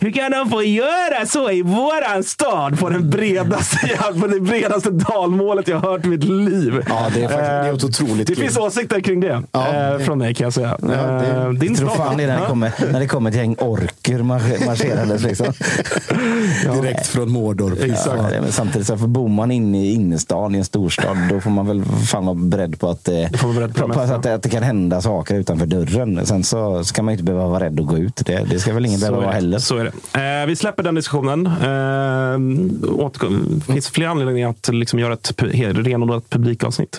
hur 0.00 0.10
kan 0.10 0.30
de 0.30 0.50
få 0.50 0.62
göra 0.62 1.26
så 1.26 1.50
i 1.50 1.62
våran 1.62 2.24
stad? 2.24 2.78
På 2.80 2.88
den 2.88 3.10
bredaste, 3.10 3.90
på 4.20 4.26
det 4.26 4.40
bredaste 4.40 4.90
dalmålet 4.90 5.68
jag 5.68 5.78
har 5.80 5.90
hört 5.90 6.04
i 6.04 6.08
mitt 6.08 6.24
liv. 6.24 6.82
ja, 6.88 7.06
det 7.14 7.22
är 7.24 7.28
faktiskt 7.28 7.84
ett 7.84 8.00
otroligt 8.02 8.26
Det 8.26 8.34
kul. 8.34 8.44
finns 8.44 8.58
åsikter 8.58 9.00
kring 9.00 9.20
det, 9.20 9.42
Ja, 9.52 9.66
eh, 9.92 9.98
från 9.98 10.18
mig 10.18 10.34
kan 10.34 10.44
jag 10.44 10.52
säga. 10.52 10.76
det- 10.80 10.94
Eh, 11.28 11.50
Din 11.50 11.74
tror 11.74 11.88
fan 11.88 12.16
det 12.16 12.22
är 12.22 12.26
när 12.26 12.34
det 12.36 12.42
Ja. 12.42 12.48
kommer, 12.48 12.72
när 12.92 13.00
det 13.00 13.06
kommer 13.06 13.30
ett 13.30 13.36
gäng 13.36 13.56
orker 13.58 14.18
marsch- 14.18 14.66
marscherandes. 14.66 15.22
Liksom. 15.22 15.46
Direkt 16.82 17.06
från 17.06 17.30
Mordor. 17.30 17.72
Ja, 17.86 18.30
samtidigt 18.50 18.86
så 18.86 18.96
för 18.98 19.06
bor 19.06 19.28
man 19.28 19.50
inne 19.50 19.84
i 19.86 19.92
innerstan 19.92 20.54
i 20.54 20.58
en 20.58 20.64
storstad 20.64 21.16
då 21.30 21.40
får 21.40 21.50
man 21.50 21.66
väl 21.66 21.84
fan 21.84 22.26
vara 22.26 22.34
beredd 22.34 22.80
på 22.80 22.88
att, 22.90 23.08
eh, 23.08 23.14
beredd 23.54 23.74
på 23.74 24.00
att, 24.00 24.22
det- 24.22 24.34
att 24.34 24.42
det 24.42 24.48
kan 24.48 24.62
hända 24.62 25.00
saker 25.00 25.34
utanför 25.34 25.66
dörren. 25.66 26.26
Sen 26.26 26.44
så 26.44 26.84
ska 26.84 27.02
man 27.02 27.12
inte 27.12 27.24
behöva 27.24 27.57
vara 27.58 27.70
rädd 27.70 27.80
att 27.80 27.86
gå 27.86 27.98
ut. 27.98 28.16
Det, 28.26 28.46
det 28.50 28.58
ska 28.58 28.74
väl 28.74 28.86
ingen 28.86 29.00
behöva 29.00 29.16
vara 29.18 29.28
det. 29.28 29.34
heller. 29.34 29.58
Så 29.58 29.76
är 29.76 29.84
det. 30.12 30.40
Eh, 30.40 30.46
vi 30.46 30.56
släpper 30.56 30.82
den 30.82 30.94
diskussionen. 30.94 31.46
Eh, 31.46 32.38
återkom- 32.98 33.62
det 33.66 33.72
finns 33.72 33.88
fler 33.88 34.06
anledningar 34.06 34.48
att 34.50 34.68
liksom 34.74 34.98
göra 34.98 35.12
ett 35.12 35.32
renodlat 35.42 36.30
publikavsnitt. 36.30 36.98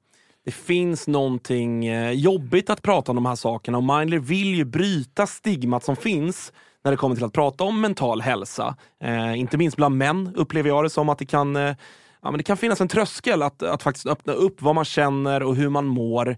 det 0.45 0.51
finns 0.51 1.07
någonting 1.07 1.85
eh, 1.85 2.11
jobbigt 2.11 2.69
att 2.69 2.81
prata 2.81 3.11
om 3.11 3.15
de 3.15 3.25
här 3.25 3.35
sakerna 3.35 3.77
och 3.77 3.83
Mindler 3.83 4.19
vill 4.19 4.55
ju 4.55 4.65
bryta 4.65 5.27
stigmat 5.27 5.83
som 5.83 5.95
finns 5.95 6.53
när 6.83 6.91
det 6.91 6.97
kommer 6.97 7.15
till 7.15 7.25
att 7.25 7.33
prata 7.33 7.63
om 7.63 7.81
mental 7.81 8.21
hälsa. 8.21 8.75
Eh, 9.03 9.39
inte 9.39 9.57
minst 9.57 9.77
bland 9.77 9.97
män 9.97 10.33
upplever 10.35 10.69
jag 10.69 10.83
det 10.83 10.89
som 10.89 11.09
att 11.09 11.17
det 11.17 11.25
kan, 11.25 11.55
eh, 11.55 11.75
ja, 12.21 12.31
men 12.31 12.37
det 12.37 12.43
kan 12.43 12.57
finnas 12.57 12.81
en 12.81 12.87
tröskel 12.87 13.41
att, 13.41 13.63
att 13.63 13.83
faktiskt 13.83 14.05
öppna 14.05 14.33
upp 14.33 14.61
vad 14.61 14.75
man 14.75 14.85
känner 14.85 15.43
och 15.43 15.55
hur 15.55 15.69
man 15.69 15.85
mår. 15.85 16.37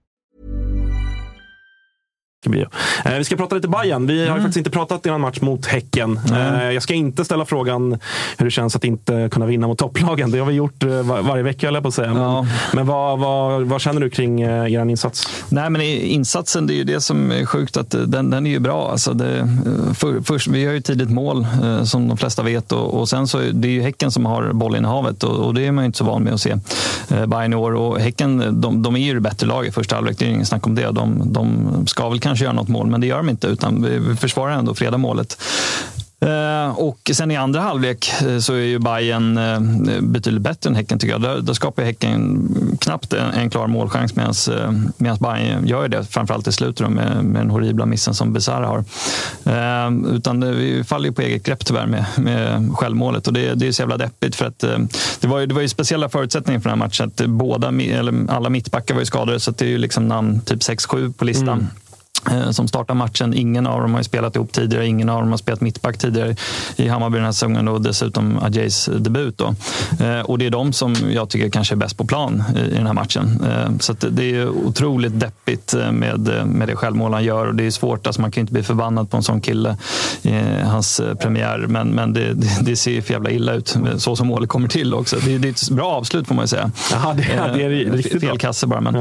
Eh, 2.45 3.17
Vi 3.17 3.23
ska 3.23 3.35
prata 3.35 3.55
lite 3.55 3.67
Bayern. 3.67 4.07
Vi 4.07 4.27
har 4.27 4.35
ju 4.35 4.41
faktiskt 4.41 4.57
inte 4.57 4.69
pratat 4.69 5.05
i 5.05 5.09
någon 5.09 5.21
match 5.21 5.41
mot 5.41 5.65
Häcken. 5.65 6.19
Eh, 6.31 6.71
Jag 6.71 6.83
ska 6.83 6.93
inte 6.93 7.25
ställa 7.25 7.45
frågan 7.45 7.97
hur 8.37 8.45
det 8.45 8.51
känns 8.51 8.75
att 8.75 8.83
inte 8.83 9.29
kunna 9.31 9.45
vinna 9.45 9.67
mot 9.67 9.77
topplagen. 9.77 10.31
Det 10.31 10.39
har 10.39 10.45
vi 10.45 10.53
gjort 10.53 10.83
eh, 10.83 10.89
var- 10.89 11.21
varje 11.21 11.43
vecka, 11.43 11.67
höll 11.67 11.73
jag 11.73 11.83
på 11.83 11.87
att 11.89 11.93
säga. 11.95 12.13
Men, 12.13 12.47
men 12.73 12.87
vad, 12.87 13.19
vad, 13.19 13.61
vad 13.61 13.81
känner 13.81 14.01
du 14.01 14.09
kring 14.09 14.41
eh, 14.41 14.73
er 14.73 14.85
insats? 14.89 15.27
Nej, 15.49 15.69
men 15.69 15.81
insatsen, 15.81 16.67
det 16.67 16.73
är 16.73 16.75
ju 16.75 16.83
det 16.83 17.01
som 17.01 17.31
är 17.31 17.45
sjukt. 17.45 17.77
att 17.77 17.89
Den, 17.89 18.29
den 18.29 18.45
är 18.47 18.51
ju 18.51 18.59
bra. 18.59 18.91
Alltså 18.91 19.13
det, 19.13 19.47
för, 19.93 20.21
först, 20.21 20.47
vi 20.47 20.65
har 20.65 20.73
ju 20.73 20.81
tidigt 20.81 21.09
mål, 21.09 21.47
som 21.83 22.07
de 22.07 22.17
flesta 22.17 22.43
vet. 22.43 22.71
Och, 22.71 22.99
och 22.99 23.09
sen 23.09 23.27
så 23.27 23.37
är 23.37 23.51
det 23.51 23.67
är 23.67 23.71
ju 23.71 23.81
Häcken 23.81 24.11
som 24.11 24.25
har 24.25 24.53
bollinnehavet 24.53 25.23
och, 25.23 25.35
och 25.45 25.53
det 25.53 25.67
är 25.67 25.71
man 25.71 25.83
ju 25.83 25.85
inte 25.85 25.97
så 25.97 26.03
van 26.05 26.23
med 26.23 26.33
att 26.33 26.41
se. 26.41 26.55
Eh, 27.09 27.25
Bayern 27.25 27.53
i 27.53 27.55
år. 27.55 27.71
Och 27.73 27.99
häcken, 27.99 28.61
de, 28.61 28.83
de 28.83 28.95
är 28.95 28.99
ju 28.99 29.13
det 29.13 29.19
bättre 29.19 29.47
lag 29.47 29.65
i 29.65 29.71
första 29.71 29.95
halvlek. 29.95 30.17
Det 30.19 30.25
är 30.25 30.27
ju 30.27 30.33
ingen 30.33 30.45
snack 30.45 30.67
om 30.67 30.75
det. 30.75 30.91
De, 30.91 31.21
de 31.33 31.67
ska 31.87 32.09
väl 32.09 32.19
kanske 32.19 32.30
Kanske 32.31 32.45
göra 32.45 32.53
något 32.53 32.67
mål, 32.67 32.87
men 32.87 33.01
det 33.01 33.07
gör 33.07 33.17
de 33.17 33.29
inte. 33.29 33.47
Utan 33.47 33.83
vi, 33.83 34.15
försvarar 34.15 34.51
ändå 34.51 34.75
freda 34.75 34.97
målet. 34.97 35.37
Eh, 36.25 36.79
och 36.79 37.11
sen 37.13 37.31
i 37.31 37.35
andra 37.35 37.61
halvlek 37.61 38.13
eh, 38.21 38.37
så 38.37 38.53
är 38.53 38.57
ju 38.57 38.79
Bayern 38.79 39.37
eh, 39.37 40.01
betydligt 40.01 40.41
bättre 40.41 40.69
än 40.69 40.75
Häcken 40.75 40.99
tycker 40.99 41.13
jag. 41.13 41.21
Där, 41.21 41.41
där 41.41 41.53
skapar 41.53 41.81
ju 41.81 41.85
Häcken 41.85 42.47
knappt 42.81 43.13
en, 43.13 43.31
en 43.33 43.49
klar 43.49 43.67
målchans 43.67 44.15
medan 44.97 45.17
Bayern 45.19 45.67
gör 45.67 45.87
det. 45.87 46.03
Framförallt 46.03 46.47
i 46.47 46.51
slutet 46.51 46.85
då, 46.85 46.89
med, 46.89 47.23
med 47.25 47.41
den 47.41 47.49
horribla 47.49 47.85
missen 47.85 48.13
som 48.13 48.33
Besara 48.33 48.67
har. 48.67 48.83
Eh, 49.45 50.15
Utan 50.15 50.39
det, 50.39 50.51
vi 50.51 50.83
faller 50.83 51.05
ju 51.05 51.13
på 51.13 51.21
eget 51.21 51.43
grepp 51.43 51.65
tyvärr 51.65 51.87
med, 51.87 52.05
med 52.17 52.71
självmålet 52.73 53.27
och 53.27 53.33
det, 53.33 53.53
det 53.53 53.67
är 53.67 53.71
så 53.71 53.81
jävla 53.81 53.97
deppigt 53.97 54.35
för 54.35 54.45
att 54.45 54.63
eh, 54.63 54.77
det 55.19 55.27
var 55.27 55.39
ju, 55.39 55.45
det 55.45 55.53
var 55.53 55.61
ju 55.61 55.69
speciella 55.69 56.09
förutsättningar 56.09 56.59
för 56.59 56.69
den 56.69 56.79
här 56.79 56.87
matchen. 56.87 57.07
Att 57.07 57.25
båda, 57.25 57.67
eller 57.67 58.31
alla 58.31 58.49
mittbackar 58.49 58.93
var 58.93 59.01
ju 59.01 59.05
skadade 59.05 59.39
så 59.39 59.51
att 59.51 59.57
det 59.57 59.65
är 59.65 59.69
ju 59.69 59.77
liksom 59.77 60.07
namn 60.07 60.41
typ 60.41 60.59
6-7 60.59 61.13
på 61.13 61.25
listan 61.25 61.41
Mm 61.51 61.67
som 62.51 62.67
startar 62.67 62.93
matchen. 62.93 63.33
Ingen 63.33 63.67
av 63.67 63.81
dem 63.81 63.93
har 63.93 64.03
spelat 64.03 64.35
ihop 64.35 64.51
tidigare. 64.51 64.87
Ingen 64.87 65.09
av 65.09 65.21
dem 65.21 65.29
har 65.29 65.37
spelat 65.37 65.61
mittback 65.61 65.97
tidigare 65.97 66.35
i 66.75 66.87
Hammarby 66.87 67.15
den 67.15 67.25
här 67.25 67.31
säsongen 67.31 67.67
och 67.67 67.81
dessutom 67.81 68.39
Ajays 68.43 68.89
debut. 68.99 69.37
Då. 69.37 69.55
Eh, 70.05 70.19
Och 70.21 70.37
det 70.37 70.45
är 70.45 70.49
de 70.49 70.73
som 70.73 70.95
jag 71.11 71.29
tycker 71.29 71.49
kanske 71.49 71.73
är 71.73 71.77
bäst 71.77 71.97
på 71.97 72.05
plan 72.05 72.43
i 72.71 72.75
den 72.75 72.85
här 72.87 72.93
matchen. 72.93 73.43
Eh, 73.49 73.77
Så 73.79 73.93
det 73.93 74.35
är 74.35 74.49
otroligt 74.49 75.19
deppigt 75.19 75.73
eh, 75.73 75.91
med, 75.91 76.29
eh, 76.39 76.45
med 76.45 76.67
det 76.67 76.75
självmål 76.75 77.13
han 77.13 77.23
gör 77.23 77.45
och 77.47 77.55
det 77.55 77.65
är 77.65 77.71
svårt. 77.71 78.07
Alltså 78.07 78.21
man 78.21 78.31
kan 78.31 78.41
ju 78.41 78.43
inte 78.43 78.53
bli 78.53 78.63
förbannad 78.63 79.09
på 79.11 79.17
en 79.17 79.23
sån 79.23 79.41
kille 79.41 79.77
i 80.21 80.31
hans 80.63 80.99
eh, 80.99 81.15
premiär. 81.15 81.65
Men, 81.67 81.87
men 81.87 82.13
det, 82.13 82.33
det, 82.61 82.75
ser 82.75 82.91
ju 82.91 83.01
för 83.01 83.13
jävla 83.13 83.29
illa 83.29 83.53
ut 83.53 83.75
så 83.97 84.15
som 84.15 84.27
målet 84.27 84.49
kommer 84.49 84.67
till 84.67 84.93
också. 84.93 85.15
Det, 85.25 85.37
det 85.37 85.47
är 85.47 85.51
ett 85.51 85.69
bra 85.69 85.91
avslut 85.91 86.27
får 86.27 86.35
man 86.35 86.43
ju 86.43 86.47
säga. 86.47 86.71
Jaha, 86.91 87.13
det, 87.13 87.21
Eh, 87.31 87.53
det 87.53 87.63
är 87.63 87.69
riktigt 87.69 88.21
fel 88.21 88.37
kasse 88.37 88.67
bara. 88.67 88.81
Men, 88.81 88.95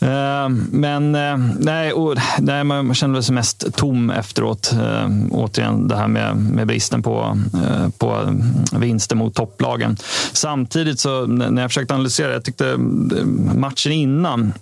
Eh, 0.00 0.48
men 0.70 1.14
eh, 1.14 1.36
nej, 1.58 1.92
och, 1.92 2.16
nej, 2.38 2.51
man 2.64 2.86
man 2.86 2.94
känner 2.94 3.20
sig 3.20 3.34
mest 3.34 3.76
tom 3.76 4.10
efteråt. 4.10 4.72
Eh, 4.72 5.08
återigen 5.30 5.88
det 5.88 5.96
här 5.96 6.08
med, 6.08 6.36
med 6.36 6.66
bristen 6.66 7.02
på, 7.02 7.38
eh, 7.54 7.88
på 7.98 8.14
mm, 8.14 8.42
vinster 8.76 9.16
mot 9.16 9.34
topplagen. 9.34 9.96
Samtidigt 10.32 11.00
så 11.00 11.26
när 11.26 11.62
jag 11.62 11.70
försökte 11.70 11.94
analysera, 11.94 12.32
jag 12.32 12.44
tyckte 12.44 12.70
eh, 12.70 13.24
matchen 13.54 13.92
innan 13.92 14.52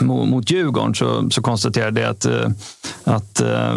mot, 0.00 0.28
mot 0.28 0.50
Djurgården 0.50 0.94
så, 0.94 1.30
så 1.30 1.42
konstaterade 1.42 2.00
jag 2.00 2.10
att, 2.10 2.24
eh, 2.24 2.50
att 3.04 3.40
eh, 3.40 3.76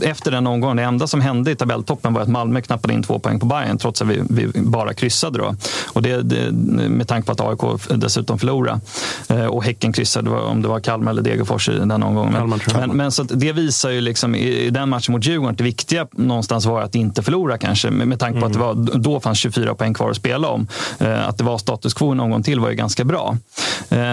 efter 0.00 0.30
den 0.30 0.46
omgången, 0.46 0.76
det 0.76 0.82
enda 0.82 1.06
som 1.06 1.20
hände 1.20 1.50
i 1.50 1.56
tabelltoppen 1.56 2.14
var 2.14 2.20
att 2.20 2.28
Malmö 2.28 2.60
knappade 2.60 2.94
in 2.94 3.02
två 3.02 3.18
poäng 3.18 3.40
på 3.40 3.46
Bayern 3.46 3.78
trots 3.78 4.02
att 4.02 4.08
vi, 4.08 4.22
vi 4.30 4.60
bara 4.60 4.94
kryssade. 4.94 5.38
Då. 5.38 5.54
Och 5.92 6.02
det, 6.02 6.22
det, 6.22 6.52
med 6.88 7.08
tanke 7.08 7.26
på 7.26 7.32
att 7.32 7.40
AIK 7.40 7.80
dessutom 7.88 8.38
förlorade. 8.38 8.80
Eh, 9.28 9.46
och 9.46 9.64
Häcken 9.64 9.92
kryssade, 9.92 10.30
om 10.30 10.62
det 10.62 10.68
var 10.68 10.80
Kalmar 10.80 11.10
eller 11.10 11.22
Degerfors 11.22 11.68
i 11.68 11.78
den 11.78 12.02
omgången. 12.02 12.48
Men, 12.48 12.60
men, 12.74 12.90
men 12.96 13.12
så 13.12 13.22
att 13.22 13.28
det 13.32 13.52
visar 13.52 13.90
ju 13.90 14.00
liksom, 14.00 14.34
i, 14.34 14.70
den 14.70 14.88
matchen 14.88 15.12
mot 15.12 15.26
Djurgården 15.26 15.52
att 15.52 15.58
det 15.58 15.64
viktiga 15.64 16.06
någonstans 16.12 16.66
var 16.66 16.82
att 16.82 16.94
inte 16.94 17.22
förlora 17.22 17.58
kanske. 17.58 17.90
Med, 17.90 18.08
med 18.08 18.18
tanke 18.18 18.40
på 18.40 18.46
att 18.46 18.52
det 18.52 18.58
var, 18.58 18.74
då 18.98 19.20
fanns 19.20 19.38
24 19.38 19.74
poäng 19.74 19.94
kvar 19.94 20.10
att 20.10 20.16
spela 20.16 20.48
om. 20.48 20.66
Att 20.98 21.38
det 21.38 21.44
var 21.44 21.58
status 21.58 21.94
quo 21.94 22.10
en 22.10 22.20
omgång 22.20 22.42
till 22.42 22.60
var 22.60 22.70
ju 22.70 22.76
ganska 22.76 23.04
bra. 23.04 23.36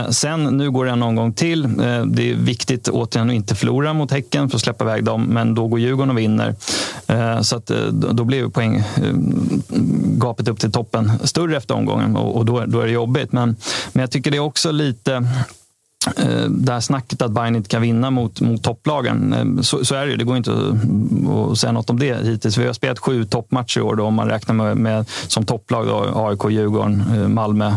Sen, 0.10 0.44
nu 0.44 0.72
går 0.72 0.86
det 0.86 0.92
en 0.92 1.04
omgång 1.04 1.31
till. 1.32 1.66
Eh, 1.66 2.06
det 2.06 2.32
är 2.32 2.36
viktigt 2.36 2.88
återigen 2.88 3.30
att 3.30 3.36
inte 3.36 3.56
förlora 3.56 3.94
mot 3.94 4.12
Häcken 4.12 4.50
för 4.50 4.56
att 4.56 4.62
släppa 4.62 4.84
iväg 4.84 5.04
dem. 5.04 5.24
Men 5.24 5.56
då 5.56 5.68
går 5.68 5.80
Djurgården 5.80 6.10
och 6.10 6.18
vinner. 6.18 6.56
Eh, 7.08 7.42
så 7.42 7.56
att, 7.56 7.70
eh, 7.70 7.78
då 7.92 8.24
blir 8.24 8.48
poäng, 8.48 8.84
gapet 10.04 10.48
upp 10.48 10.60
till 10.60 10.72
toppen 10.72 11.12
större 11.24 11.58
efter 11.58 11.76
omgången 11.76 12.16
och, 12.16 12.46
då, 12.46 12.66
då 12.66 12.80
är 12.80 12.86
det 12.86 12.92
jobbigt. 12.92 13.32
Men, 13.32 13.56
men 13.92 14.02
jag 14.02 14.12
tycker 14.12 14.32
det 14.32 14.38
är 14.38 14.42
också 14.42 14.72
lite 14.72 15.28
Eh, 16.08 16.50
det 16.50 16.74
här 16.74 16.80
snacket 16.80 17.22
att 17.22 17.32
Bayern 17.32 17.56
inte 17.56 17.70
kan 17.70 17.82
vinna 17.82 18.10
mot, 18.10 18.42
mot 18.42 18.64
topplagen. 18.64 19.34
Eh, 19.34 19.62
så, 19.62 19.86
så 19.86 19.96
är 19.96 20.06
det 20.06 20.12
ju. 20.12 20.18
Det 20.18 20.24
går 20.24 20.38
inte 20.38 20.52
att, 20.52 21.52
att 21.52 21.58
säga 21.58 21.72
något 21.72 21.90
om 21.90 22.00
det 22.00 22.26
hittills. 22.26 22.58
Vi 22.58 22.66
har 22.66 22.74
spelat 22.74 23.00
sju 23.00 23.26
toppmatcher 23.26 23.80
i 23.80 23.82
år 23.82 23.96
då, 23.96 24.06
om 24.06 24.14
man 24.14 24.28
räknar 24.28 24.56
med, 24.56 24.78
med 24.78 25.06
som 25.28 25.46
topplag 25.46 25.88
då, 25.88 26.12
AIK, 26.16 26.52
Djurgården, 26.52 27.04
eh, 27.14 27.28
Malmö, 27.28 27.74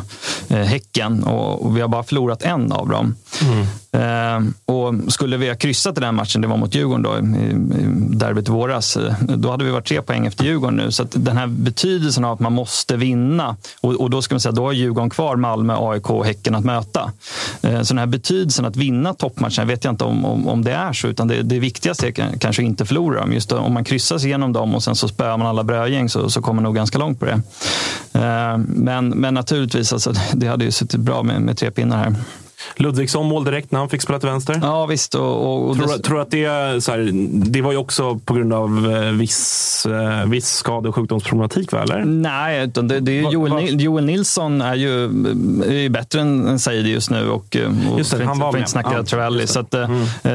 Häcken. 0.49 1.25
Och, 1.25 1.67
och 1.67 1.77
vi 1.77 1.81
har 1.81 1.89
bara 1.89 2.03
förlorat 2.03 2.43
en 2.43 2.73
av 2.73 2.89
dem. 2.89 3.15
Mm. 3.43 3.67
Eh, 3.95 4.41
och 4.67 5.13
skulle 5.13 5.37
vi 5.37 5.49
ha 5.49 5.57
kryssat 5.57 5.99
i 5.99 6.01
den 6.01 6.15
matchen, 6.15 6.41
det 6.41 6.49
var 6.49 6.57
mot 6.57 6.75
Djurgården 6.75 7.03
då, 7.03 7.17
i, 7.17 7.21
i 7.21 7.87
derbyt 8.17 8.49
i 8.49 8.53
våras, 8.53 8.97
eh, 8.97 9.15
då 9.21 9.51
hade 9.51 9.65
vi 9.65 9.71
varit 9.71 9.87
tre 9.87 10.03
poäng 10.03 10.27
efter 10.27 10.45
Djurgården 10.45 10.77
nu. 10.77 10.91
Så 10.91 11.03
att 11.03 11.09
den 11.13 11.37
här 11.37 11.47
betydelsen 11.47 12.25
av 12.25 12.33
att 12.33 12.41
man 12.41 12.53
måste 12.53 12.97
vinna, 12.97 13.57
och, 13.81 13.93
och 13.95 14.11
då 14.11 14.23
ska 14.23 14.35
man 14.35 14.41
säga, 14.41 14.53
då 14.53 14.65
har 14.65 14.73
Djurgården 14.73 15.11
kvar 15.11 15.37
Malmö, 15.37 15.77
AIK 15.79 16.11
och 16.11 16.25
Häcken 16.25 16.55
att 16.55 16.65
möta. 16.65 17.13
Eh, 17.63 17.83
så 17.83 17.95
den 17.95 17.99
här 17.99 18.07
betydelsen 18.07 18.65
att 18.65 18.77
vinna 18.77 19.15
toppmatchen, 19.15 19.69
vet 19.69 19.85
jag 19.85 19.93
inte 19.93 20.05
om, 20.05 20.25
om, 20.25 20.49
om 20.49 20.65
det 20.65 20.73
är 20.73 20.93
så, 20.93 21.09
utan 21.09 21.29
det, 21.29 21.43
det 21.43 21.59
viktigaste 21.59 22.09
är 22.09 22.39
kanske 22.39 22.63
att 22.63 22.67
inte 22.67 22.85
förlora 22.85 23.21
dem. 23.21 23.33
Just 23.33 23.53
om 23.53 23.73
man 23.73 23.85
kryssar 23.85 24.19
sig 24.19 24.29
igenom 24.29 24.53
dem 24.53 24.75
och 24.75 24.83
sen 24.83 24.95
så 24.97 25.09
spöar 25.09 25.37
man 25.37 25.47
alla 25.47 25.65
brödgäng 25.65 26.09
så, 26.09 26.31
så 26.31 26.43
kommer 26.43 26.55
man 26.55 26.65
nog 26.65 26.75
ganska 26.75 26.99
långt 26.99 27.21
på 27.21 27.27
det. 27.27 27.41
Eh, 28.13 28.59
men, 28.59 29.09
men 29.09 29.35
naturligtvis, 29.35 29.93
alltså, 29.93 30.13
det 30.33 30.47
hade 30.47 30.65
ju 30.65 30.71
suttit 30.71 31.01
bra 31.01 31.23
med, 31.23 31.41
med 31.43 31.59
tre 31.59 31.71
pinnar 31.71 31.97
här. 31.97 32.15
Ludvigsson 32.77 33.27
mål 33.27 33.45
direkt 33.45 33.71
när 33.73 33.79
han 33.79 33.89
fick 33.89 34.03
spela 34.03 34.19
till 34.19 34.29
vänster. 34.29 34.59
Ja, 34.63 34.87
visst. 34.87 35.15
Och, 35.15 35.69
och 35.71 35.77
tror, 35.77 35.87
dess- 35.87 35.97
du- 35.97 36.03
tror 36.03 36.21
att 36.21 36.31
det, 36.31 36.85
så 36.85 36.93
här, 36.93 37.11
det 37.51 37.63
var 37.63 37.73
ju 37.73 37.79
också 37.79 38.19
på 38.19 38.35
grund 38.35 38.53
av 38.53 38.93
eh, 38.97 39.11
viss, 39.13 39.87
eh, 39.87 40.27
viss 40.31 40.49
skade 40.49 40.89
och 40.89 40.95
sjukdomsproblematik, 40.95 41.73
va? 41.73 41.83
Eller? 41.83 42.05
Nej, 42.05 42.65
utan 42.65 42.89
det, 42.89 43.01
det 43.01 43.13
är 43.13 43.23
ju 43.23 43.31
Joel, 43.31 43.53
Ni- 43.55 43.83
Joel 43.83 44.05
Nilsson 44.05 44.61
är 44.61 44.75
ju, 44.75 45.05
är 45.67 45.73
ju 45.81 45.89
bättre 45.89 46.21
än 46.21 46.49
än 46.49 46.59
Saidi 46.59 46.91
just 46.93 47.11
nu. 47.11 47.29
Och, 47.31 47.57
och 47.93 47.99
Just 47.99 48.11
det, 48.11 48.17
för, 48.17 48.25
han 48.25 48.39
var 48.39 48.53
för 48.53 48.59
inte 48.59 48.71
snacka 48.71 48.91
Ja, 48.97 49.03
Travelli. 49.03 49.47
Så 49.47 49.61
att, 49.61 49.75
eh, 49.75 49.89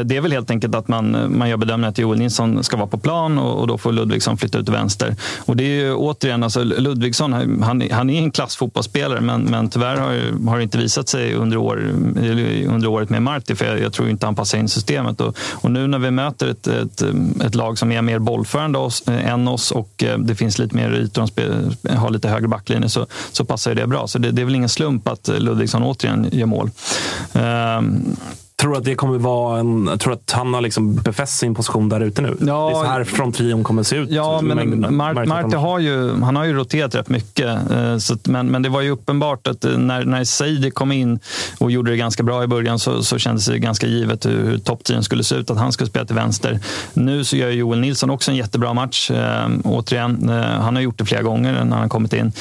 det 0.06 0.18
är 0.18 0.22
väl 0.22 0.32
helt 0.32 0.52
enkelt 0.52 0.76
att 0.76 0.88
man, 0.88 1.38
man 1.38 1.50
gör 1.50 1.58
bedömningen 1.58 1.90
att 1.90 1.98
Joel 1.98 2.20
Nilsson 2.20 2.64
ska 2.64 2.78
vara 2.78 2.88
på 2.88 2.98
plan 2.98 3.40
och, 3.40 3.60
och 3.60 3.68
då 3.68 3.78
får 3.78 3.92
Ludvigsson 3.92 4.38
flytta 4.38 4.58
ut 4.58 4.66
till 4.66 4.74
vänster. 4.74 5.16
Och 5.46 5.56
det 5.58 5.64
är 5.64 5.84
ju 5.84 5.94
återigen, 5.94 6.44
alltså, 6.44 6.64
Ludvigsson, 6.64 7.34
han, 7.64 7.84
han 7.92 8.10
är 8.10 8.22
en 8.24 8.32
klassfotbollsspelare 8.32 9.22
men, 9.22 9.42
men 9.42 9.70
tyvärr 9.70 9.96
har, 9.98 10.48
har 10.50 10.58
det 10.58 10.64
inte 10.64 10.78
visat 10.78 11.10
sig 11.10 11.34
under, 11.36 11.58
år, 11.58 11.78
Eh, 12.20 12.74
under 12.74 12.88
året 12.88 13.10
med 13.10 13.22
Marti 13.22 13.56
för 13.56 13.66
jag, 13.66 13.80
jag 13.80 13.94
tror 13.94 14.10
inte 14.10 14.26
han 14.26 14.36
passar 14.36 14.58
in 14.58 14.66
i 14.66 14.70
systemet. 14.70 15.22
Och, 15.22 15.38
och 15.52 15.72
nu 15.72 15.88
när 15.88 16.00
vi 16.00 16.12
möter 16.12 16.48
ett, 16.48 16.68
ett, 16.68 17.02
eh, 17.02 17.10
ett 17.46 17.56
lag 17.56 17.78
som 17.78 17.92
är 17.92 18.02
mer 18.02 18.20
bollförande 18.20 18.80
oss, 18.80 19.08
eh, 19.08 19.30
än 19.30 19.48
oss 19.48 19.72
och 19.72 20.04
det 20.18 20.36
finns 20.36 20.60
lite 20.60 20.76
mer 20.76 20.92
ytor, 20.92 21.30
de 21.36 21.96
har 21.96 22.10
lite 22.10 22.30
högre 22.30 22.48
backlinje 22.48 22.90
så, 22.90 23.08
så 23.32 23.46
passar 23.46 23.72
ju 23.72 23.76
det 23.76 23.88
bra. 23.88 24.08
Så 24.08 24.20
det, 24.20 24.32
det 24.32 24.42
är 24.42 24.46
väl 24.46 24.56
ingen 24.56 24.70
slump 24.70 25.08
att 25.08 25.28
Ludvigsson 25.28 25.84
återigen 25.84 26.28
gör 26.32 26.46
mål. 26.46 26.72
Um, 27.34 28.16
Tror 28.60 28.78
att 28.78 28.84
det 28.84 28.96
kommer 28.96 29.18
vara 29.18 29.60
en... 29.60 29.98
Tror 30.00 30.14
att 30.14 30.32
han 30.32 30.54
har 30.54 30.62
liksom 30.62 30.96
befäst 30.96 31.38
sin 31.38 31.56
position 31.56 31.90
där 31.90 32.00
ute 32.02 32.22
nu? 32.22 32.38
Ja, 32.40 32.66
det 32.70 32.72
är 32.80 32.84
så 32.84 32.90
här 32.90 33.04
fronttrion 33.04 33.64
kommer 33.64 33.84
se 33.84 33.96
ut. 33.96 34.10
Ja, 34.12 34.42
men 34.42 34.96
Mart, 34.96 35.16
Marte 35.28 35.32
han- 35.32 35.54
har 35.54 35.80
ju, 35.80 36.22
han 36.22 36.36
har 36.36 36.46
ju 36.46 36.54
roterat 36.54 36.96
rätt 36.96 37.10
mycket. 37.10 37.72
eh, 37.72 37.98
Så 37.98 38.14
att, 38.14 38.28
men, 38.28 38.48
men 38.48 38.62
det 38.62 38.70
var 38.70 38.82
ju 38.82 38.90
uppenbart 38.90 39.48
att 39.48 39.66
eh, 39.66 39.78
när, 39.78 40.06
när 40.06 40.24
Saidi 40.24 40.72
kom 40.72 40.92
in 40.92 41.20
och 41.58 41.72
gjorde 41.72 41.92
det 41.92 41.98
ganska 41.98 42.24
bra 42.24 42.44
i 42.44 42.48
början 42.48 42.80
så, 42.80 43.04
så 43.04 43.18
kändes 43.18 43.46
det 43.46 43.60
ganska 43.60 43.88
givet 43.88 44.26
hur, 44.26 44.46
hur 44.46 44.58
topptiden 44.58 45.04
skulle 45.04 45.24
se 45.24 45.36
ut, 45.36 45.50
att 45.50 45.58
han 45.58 45.72
skulle 45.72 45.90
spela 45.90 46.06
till 46.06 46.16
vänster. 46.16 46.60
Nu 46.94 47.24
så 47.24 47.36
gör 47.38 47.50
Joel 47.50 47.80
Nilsson 47.80 48.10
också 48.10 48.32
en 48.32 48.38
jättebra 48.38 48.74
match. 48.74 49.12
Eh, 49.12 49.48
återigen, 49.64 50.30
han 50.62 50.76
har 50.76 50.82
gjort 50.82 50.98
det 50.98 51.06
flera 51.06 51.22
gånger 51.22 51.64
när 51.66 51.78
han 51.78 51.90
kommit 51.90 52.14
in. 52.14 52.32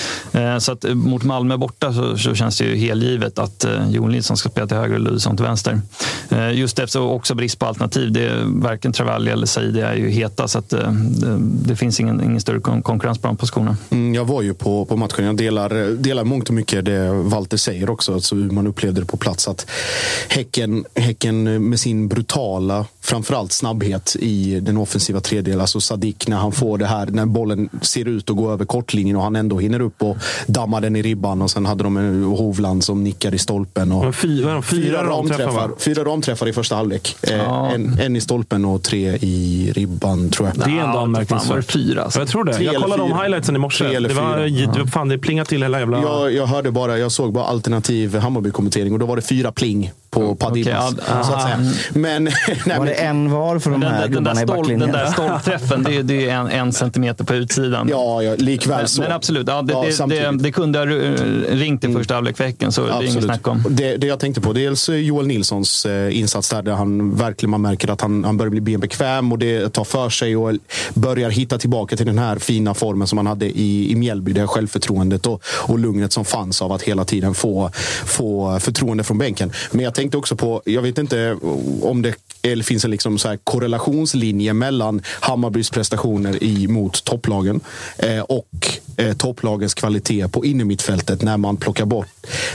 Så 0.60 0.72
att 0.72 0.84
mot 0.94 1.24
Malmö 1.24 1.56
borta 1.56 1.92
så, 1.92 2.18
så 2.18 2.34
känns 2.34 2.58
det 2.58 2.64
ju 2.64 2.76
helgivet 2.76 3.38
att 3.38 3.66
Joel 3.88 4.10
Nilsson 4.12 4.36
ska 4.36 4.48
spela 4.48 4.66
till 4.66 4.76
höger 4.76 4.94
och 4.94 5.00
Ludvigsson 5.00 5.36
till 5.36 5.44
vänster. 5.46 5.80
Eh, 6.30 6.52
just 6.58 6.78
efter 6.78 7.00
också 7.02 7.34
brist 7.34 7.58
på 7.58 7.66
alternativ. 7.66 8.12
Det 8.12 8.24
är, 8.26 8.42
varken 8.46 8.92
Travalli 8.92 9.30
eller 9.30 9.46
Saidi 9.46 9.80
är 9.80 9.94
ju 9.94 10.08
heta 10.08 10.48
så 10.48 10.58
att, 10.58 10.72
eh, 10.72 10.92
det, 10.92 11.38
det 11.40 11.76
finns 11.76 12.00
ingen, 12.00 12.24
ingen 12.24 12.40
större 12.40 12.60
kon- 12.60 12.82
konkurrens 12.82 13.18
på 13.18 13.26
de 13.28 13.36
positionerna. 13.36 13.76
Mm, 13.90 14.14
jag 14.14 14.24
var 14.24 14.42
ju 14.42 14.54
på, 14.54 14.84
på 14.84 14.96
matchen. 14.96 15.24
Jag 15.24 15.36
delar, 15.36 15.96
delar 15.96 16.24
mångt 16.24 16.48
och 16.48 16.54
mycket 16.54 16.84
det 16.84 17.12
Walter 17.12 17.56
säger 17.56 17.90
också. 17.90 18.14
Alltså 18.14 18.34
hur 18.34 18.50
man 18.50 18.66
upplevde 18.66 19.00
det 19.00 19.06
på 19.06 19.16
plats. 19.16 19.48
Att 19.48 19.66
häcken, 20.28 20.84
häcken 20.94 21.68
med 21.68 21.80
sin 21.80 22.08
brutala, 22.08 22.84
framförallt 23.00 23.52
snabbhet 23.52 24.16
i 24.20 24.60
den 24.60 24.76
offensiva 24.76 25.20
tredjedelen. 25.20 25.60
Alltså 25.60 25.80
Sadik 25.80 26.28
när 26.28 26.36
han 26.36 26.52
får 26.52 26.78
det 26.78 26.86
här, 26.86 27.06
när 27.06 27.26
bollen 27.26 27.68
ser 27.82 28.08
ut 28.08 28.30
att 28.30 28.36
gå 28.36 28.52
över 28.52 28.64
kortlinjen 28.64 29.16
och 29.16 29.22
han 29.22 29.36
ändå 29.36 29.58
hinner 29.58 29.80
upp 29.80 30.02
och 30.02 30.16
dammar 30.46 30.80
den 30.80 30.96
i 30.96 31.02
ribban. 31.02 31.42
Och 31.42 31.50
sen 31.50 31.66
hade 31.66 31.84
de 31.84 31.96
en 31.96 32.24
Hovland 32.24 32.84
som 32.84 33.04
nickar 33.04 33.34
i 33.34 33.38
stolpen. 33.38 33.92
Och 33.92 34.04
Men 34.04 34.12
fyra- 34.12 34.62
fyra 34.62 35.04
ramträffar? 35.04 35.70
Fyra 35.98 36.10
ramträffar 36.10 36.48
i 36.48 36.52
första 36.52 36.74
halvlek. 36.76 37.16
Eh, 37.22 37.36
Ja. 37.36 37.70
En, 37.74 37.98
en 38.00 38.16
i 38.16 38.20
stolpen 38.20 38.64
och 38.64 38.82
tre 38.82 39.18
i 39.20 39.72
ribban 39.74 40.30
tror 40.30 40.48
jag. 40.48 40.68
Det 40.68 40.78
är 40.78 40.84
ändå 40.84 40.98
anmärkningsvärt. 40.98 41.50
var 41.50 41.56
det 41.56 41.62
fyra, 41.62 42.02
alltså? 42.02 42.18
Jag 42.18 42.28
tror 42.28 42.44
det. 42.44 42.54
Tre 42.54 42.64
jag 42.64 42.82
kollade 42.82 43.02
om 43.02 43.18
highlightsen 43.20 43.56
i 43.56 43.58
morse. 43.58 43.84
Tre 43.84 43.94
eller 43.94 44.08
Det, 44.08 44.14
var, 44.14 44.78
det, 44.84 44.90
fan, 44.90 45.08
det 45.08 45.18
plingade 45.18 45.48
till 45.48 45.62
hela 45.62 45.78
jävla... 45.80 46.02
Jag, 46.02 46.32
jag 46.34 46.46
hörde 46.46 46.70
bara, 46.70 46.98
jag 46.98 47.12
såg 47.12 47.32
bara 47.32 47.44
alternativ 47.44 48.16
Hammarby-kommentering 48.16 48.92
och 48.92 48.98
då 48.98 49.06
var 49.06 49.16
det 49.16 49.22
fyra 49.22 49.52
pling 49.52 49.92
på 50.20 50.34
Padibas. 50.34 50.92
Okej, 50.92 51.04
ja, 51.08 51.22
så 51.24 51.32
att 51.34 51.42
säga. 51.42 51.58
Men, 51.92 52.24
nej, 52.66 52.78
Var 52.78 52.86
det 52.86 52.92
en 52.92 53.30
var 53.30 53.58
för 53.58 53.70
de 53.70 53.80
Den, 53.80 53.90
här 53.92 54.00
där- 54.00 54.08
den, 54.08 54.24
där 54.24 54.34
stol, 54.34 54.68
den 54.68 54.92
där 54.92 55.06
stolpträffen, 55.06 55.82
det 55.82 55.96
är, 55.96 56.02
det 56.02 56.28
är 56.30 56.34
en, 56.34 56.46
en 56.48 56.72
centimeter 56.72 57.24
på 57.24 57.34
utsidan. 57.34 57.88
ja, 57.90 58.22
ja, 58.22 58.34
likväl 58.38 58.88
så. 58.88 59.02
men 59.02 59.12
absolut, 59.12 59.48
ja, 59.48 59.62
det, 59.62 59.72
Ja, 59.72 59.84
det, 60.06 60.14
det. 60.14 60.18
Mm. 60.20 60.42
det 60.42 60.52
kunde 60.52 60.78
ha 60.78 60.86
ringt 60.86 61.84
i 61.84 61.92
första 61.92 62.14
halvlek 62.14 62.36
för 62.36 62.44
Häcken, 62.44 62.72
så 62.72 62.80
det 62.80 62.88
är 62.88 62.92
inget 62.94 63.04
Absolut. 63.06 63.24
snack 63.24 63.48
om. 63.48 63.64
Det, 63.70 63.96
det 63.96 64.06
jag 64.06 64.18
tänkte 64.18 64.40
på, 64.40 64.52
dels 64.52 64.88
Joel 64.88 65.26
Nilssons 65.26 65.86
eh, 65.86 66.18
insats 66.18 66.48
där, 66.50 66.62
där 66.62 66.72
han 66.72 67.16
verkligen 67.16 67.50
man 67.50 67.62
märker 67.62 67.90
att 67.90 68.00
han, 68.00 68.24
han 68.24 68.36
börjar 68.36 68.50
bli 68.50 68.78
bekväm 68.78 69.32
och 69.32 69.38
det 69.38 69.68
tar 69.72 69.84
för 69.84 70.10
sig 70.10 70.36
och 70.36 70.52
börjar 70.94 71.30
hitta 71.30 71.58
tillbaka 71.58 71.96
till 71.96 72.06
den 72.06 72.18
här 72.18 72.38
fina 72.38 72.74
formen 72.74 73.08
som 73.08 73.18
han 73.18 73.26
hade 73.26 73.46
i, 73.46 73.92
i 73.92 73.94
Mjällby. 73.94 74.32
Det 74.32 74.40
här 74.40 74.46
självförtroendet 74.46 75.26
och, 75.26 75.42
och 75.46 75.78
lugnet 75.78 76.12
som 76.12 76.24
fanns 76.24 76.62
av 76.62 76.72
att 76.72 76.82
hela 76.82 77.04
tiden 77.04 77.34
få, 77.34 77.70
få 78.06 78.58
förtroende 78.60 79.04
från 79.04 79.18
bänken. 79.18 79.52
Men 79.70 79.84
jag 79.84 79.94
tänkte 79.94 80.07
också 80.14 80.36
på, 80.36 80.62
jag 80.64 80.82
vet 80.82 80.98
inte 80.98 81.36
om 81.82 82.02
det 82.02 82.14
eller 82.42 82.64
finns 82.64 82.84
en 82.84 82.90
liksom 82.90 83.18
så 83.18 83.28
här 83.28 83.38
korrelationslinje 83.44 84.52
mellan 84.52 85.02
Hammarbys 85.20 85.70
prestationer 85.70 86.42
i, 86.42 86.68
mot 86.68 87.04
topplagen 87.04 87.60
eh, 87.98 88.20
och 88.20 88.48
eh, 88.98 89.12
topplagens 89.12 89.74
kvalitet 89.74 90.28
på 90.28 90.44
innermittfältet 90.44 91.22
när 91.22 91.36
man 91.36 91.56
plockar 91.56 91.84
bort, 91.84 92.08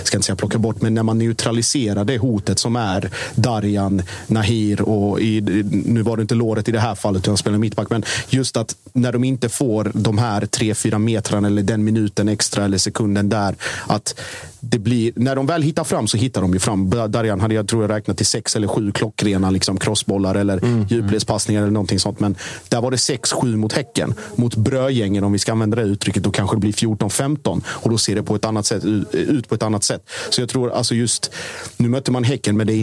ska 0.04 0.18
inte 0.18 0.26
säga 0.26 0.36
plockar 0.36 0.60
bort, 0.60 0.82
men 0.82 0.94
när 0.94 1.04
man 1.04 1.18
neutraliserar 1.18 2.06
det 2.06 2.18
hotet 2.18 2.60
som 2.60 2.76
är 2.76 3.10
Darjan, 3.36 4.02
Nahir 4.28 4.82
och 4.82 5.22
i, 5.22 5.42
nu 5.86 6.02
var 6.02 6.18
det 6.18 6.22
inte 6.22 6.36
låret 6.36 6.70
i 6.70 6.72
det 6.72 6.80
här 6.80 6.96
fallet 6.96 7.24
utan 7.24 7.38
spelar 7.38 7.58
mittback, 7.58 7.90
men 7.90 8.04
just 8.30 8.58
att 8.58 8.76
när 8.94 9.12
de 9.12 9.24
inte 9.24 9.50
får 9.50 9.92
de 9.94 10.18
här 10.18 10.46
tre, 10.46 10.76
fyra 10.76 11.00
metrarna 11.00 11.48
eller 11.48 11.64
den 11.64 11.84
minuten 11.84 12.30
extra 12.30 12.66
eller 12.66 12.78
sekunden 12.78 13.30
där, 13.30 13.56
att 13.88 14.20
det 14.60 14.80
blir, 14.80 15.12
när 15.16 15.36
de 15.36 15.46
väl 15.46 15.62
hittar 15.62 15.84
fram 15.84 16.08
så 16.08 16.18
hittar 16.18 16.42
de 16.42 16.54
ju 16.54 16.60
fram. 16.60 16.90
Darjan 16.90 17.42
hade 17.42 17.54
jag 17.56 17.68
tror 17.68 17.84
jag 17.84 17.92
räknat 17.92 18.18
till 18.18 18.26
sex 18.26 18.56
eller 18.56 18.68
sju 18.68 18.92
klockrena 18.92 19.50
liksom 19.50 19.78
crossbollar 19.78 20.36
eller 20.36 20.64
Mm, 20.64 20.86
djupledspassningar 20.90 21.62
eller 21.62 21.72
någonting 21.72 22.00
sånt. 22.00 22.20
Men 22.20 22.36
där 22.70 22.82
var 22.82 22.92
det 22.92 22.98
6-7 22.98 23.56
mot 23.56 23.74
Häcken. 23.74 24.14
Mot 24.36 24.56
Brögängen, 24.56 25.24
om 25.24 25.32
vi 25.32 25.40
ska 25.40 25.52
använda 25.52 25.76
det 25.76 25.84
uttrycket, 25.84 26.24
kanske 26.34 26.56
det 26.56 26.60
blir 26.60 26.72
14-15. 26.72 27.62
Och 27.68 27.90
då 27.90 27.98
ser 27.98 28.16
det 28.16 28.24
på 28.24 28.36
ett 28.36 28.46
annat 28.46 28.66
sätt, 28.66 28.84
ut 29.12 29.50
på 29.50 29.56
ett 29.56 29.64
annat 29.64 29.84
sätt. 29.84 30.10
Så 30.30 30.42
jag 30.42 30.50
tror 30.50 30.72
alltså 30.72 30.96
just, 30.96 31.32
nu 31.78 31.90
möter 31.90 32.12
man 32.12 32.24
Häcken 32.24 32.58
med 32.58 32.68
det 32.68 32.76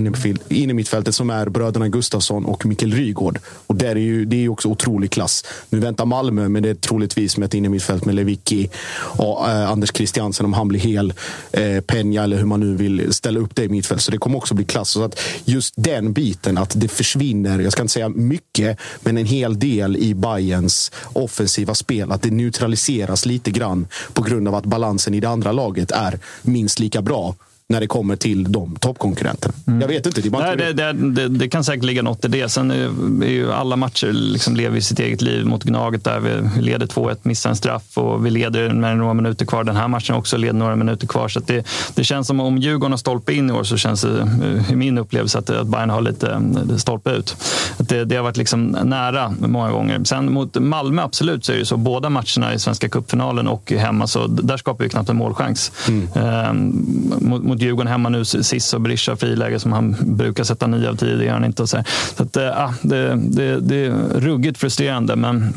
innermittfältet 0.48 1.14
som 1.14 1.30
är 1.30 1.48
bröderna 1.48 1.88
Gustafsson 1.88 2.44
och 2.44 2.66
Mikkel 2.66 2.92
Rygård. 2.92 3.38
Och 3.66 3.76
där 3.76 3.90
är 3.96 4.00
ju, 4.00 4.24
det 4.24 4.36
är 4.36 4.40
ju 4.40 4.48
också 4.48 4.68
otrolig 4.68 5.10
klass. 5.10 5.44
Nu 5.70 5.78
väntar 5.78 6.04
Malmö, 6.06 6.48
men 6.48 6.62
det 6.62 6.70
är 6.70 6.74
troligtvis 6.74 7.36
med 7.36 7.46
ett 7.46 7.54
innermittfält 7.54 8.04
med 8.04 8.14
Lewicki 8.14 8.70
och 8.96 9.48
eh, 9.48 9.70
Anders 9.70 9.92
Christiansen 9.94 10.46
om 10.46 10.52
han 10.52 10.68
blir 10.68 10.80
hel. 10.80 11.12
Eh, 11.52 11.62
Peña 11.62 12.22
eller 12.22 12.36
hur 12.36 12.46
man 12.46 12.60
nu 12.60 12.76
vill 12.76 13.12
ställa 13.12 13.40
upp 13.40 13.56
det 13.56 13.64
i 13.64 13.68
mittfält. 13.68 14.02
Så 14.02 14.10
det 14.10 14.18
kommer 14.18 14.38
också 14.38 14.54
bli 14.54 14.64
klass. 14.64 14.90
Så 14.90 15.04
att 15.04 15.20
just 15.44 15.74
den 15.76 16.12
biten, 16.12 16.58
att 16.58 16.72
det 16.80 16.88
försvinner, 16.88 17.58
jag 17.58 17.72
ska 17.72 17.82
inte 17.82 17.92
säga 17.92 18.08
mycket, 18.08 18.78
men 19.00 19.18
en 19.18 19.26
hel 19.26 19.58
del 19.58 19.96
i 19.96 20.14
Bayerns 20.14 20.92
offensiva 21.12 21.74
spel. 21.74 22.12
Att 22.12 22.22
det 22.22 22.30
neutraliseras 22.30 23.26
lite 23.26 23.39
grann 23.48 23.86
på 24.12 24.22
grund 24.22 24.48
av 24.48 24.54
att 24.54 24.66
balansen 24.66 25.14
i 25.14 25.20
det 25.20 25.28
andra 25.28 25.52
laget 25.52 25.90
är 25.90 26.18
minst 26.42 26.78
lika 26.78 27.02
bra 27.02 27.34
när 27.70 27.80
det 27.80 27.86
kommer 27.86 28.16
till 28.16 28.52
de 28.52 28.76
toppkonkurrenterna. 28.76 29.54
Jag 29.64 29.88
vet 29.88 30.06
inte. 30.06 30.20
Det, 30.20 30.30
Nej, 30.30 30.56
det, 30.56 30.72
det, 30.72 30.92
det, 30.92 31.28
det 31.28 31.48
kan 31.48 31.64
säkert 31.64 31.84
ligga 31.84 32.02
något 32.02 32.24
i 32.24 32.28
det. 32.28 32.48
Sen 32.48 32.70
är 32.70 32.90
är 33.22 33.28
ju 33.28 33.52
alla 33.52 33.76
matcher 33.76 34.12
liksom 34.12 34.56
lever 34.56 34.74
ju 34.74 34.82
sitt 34.82 34.98
eget 34.98 35.22
liv 35.22 35.46
mot 35.46 35.64
Gnaget 35.64 36.04
där 36.04 36.20
vi 36.20 36.60
leder 36.60 36.86
2-1, 36.86 37.16
missar 37.22 37.50
en 37.50 37.56
straff 37.56 37.98
och 37.98 38.26
vi 38.26 38.30
leder 38.30 38.70
med 38.70 38.96
några 38.96 39.14
minuter 39.14 39.46
kvar. 39.46 39.64
Den 39.64 39.76
här 39.76 39.88
matchen 39.88 40.16
också 40.16 40.36
leder 40.36 40.54
några 40.54 40.76
minuter 40.76 41.06
kvar. 41.06 41.28
Så 41.28 41.40
det, 41.40 41.66
det 41.94 42.04
känns 42.04 42.26
som 42.26 42.40
om 42.40 42.58
Djurgården 42.58 42.92
har 42.92 42.98
stolpe 42.98 43.32
in 43.32 43.50
i 43.50 43.52
år 43.52 43.64
så 43.64 43.76
känns 43.76 44.02
det 44.02 44.20
eh, 44.20 44.72
i 44.72 44.76
min 44.76 44.98
upplevelse 44.98 45.38
att, 45.38 45.50
att 45.50 45.66
Bayern 45.66 45.90
har 45.90 46.00
lite 46.00 46.30
eh, 46.30 46.76
stolpe 46.76 47.10
ut. 47.10 47.36
Att 47.76 47.88
det, 47.88 48.04
det 48.04 48.16
har 48.16 48.22
varit 48.22 48.36
liksom 48.36 48.66
nära 48.84 49.34
många 49.38 49.70
gånger. 49.70 50.04
Sen 50.04 50.32
mot 50.32 50.58
Malmö, 50.58 51.02
absolut, 51.02 51.44
så 51.44 51.52
är 51.52 51.56
det 51.56 51.66
så. 51.66 51.76
Båda 51.76 52.10
matcherna 52.10 52.54
i 52.54 52.58
Svenska 52.58 52.88
cupfinalen 52.88 53.48
och 53.48 53.72
hemma, 53.72 54.06
så 54.06 54.26
där 54.26 54.56
skapar 54.56 54.84
vi 54.84 54.90
knappt 54.90 55.08
en 55.08 55.16
målchans. 55.16 55.72
Ehm, 56.14 56.72
mot, 57.20 57.44
mot 57.44 57.59
Djurgården 57.62 57.92
hemma 57.92 58.08
nu, 58.08 58.24
Sis 58.24 58.74
och 58.74 58.80
Berisha 58.80 59.16
friläge 59.16 59.60
som 59.60 59.72
han 59.72 59.96
brukar 60.00 60.44
sätta 60.44 60.66
nio 60.66 60.90
av 60.90 60.96
tio, 60.96 61.16
det 61.16 61.24
gör 61.24 61.32
han 61.32 61.44
inte. 61.44 61.62
Och 61.62 61.68
så 61.68 61.76
här. 61.76 61.86
så 62.16 62.22
att, 62.22 62.36
äh, 62.36 62.72
det, 62.82 63.16
det, 63.16 63.60
det 63.60 63.86
är 63.86 63.92
ruggigt 64.20 64.58
frustrerande. 64.58 65.16
Men 65.16 65.52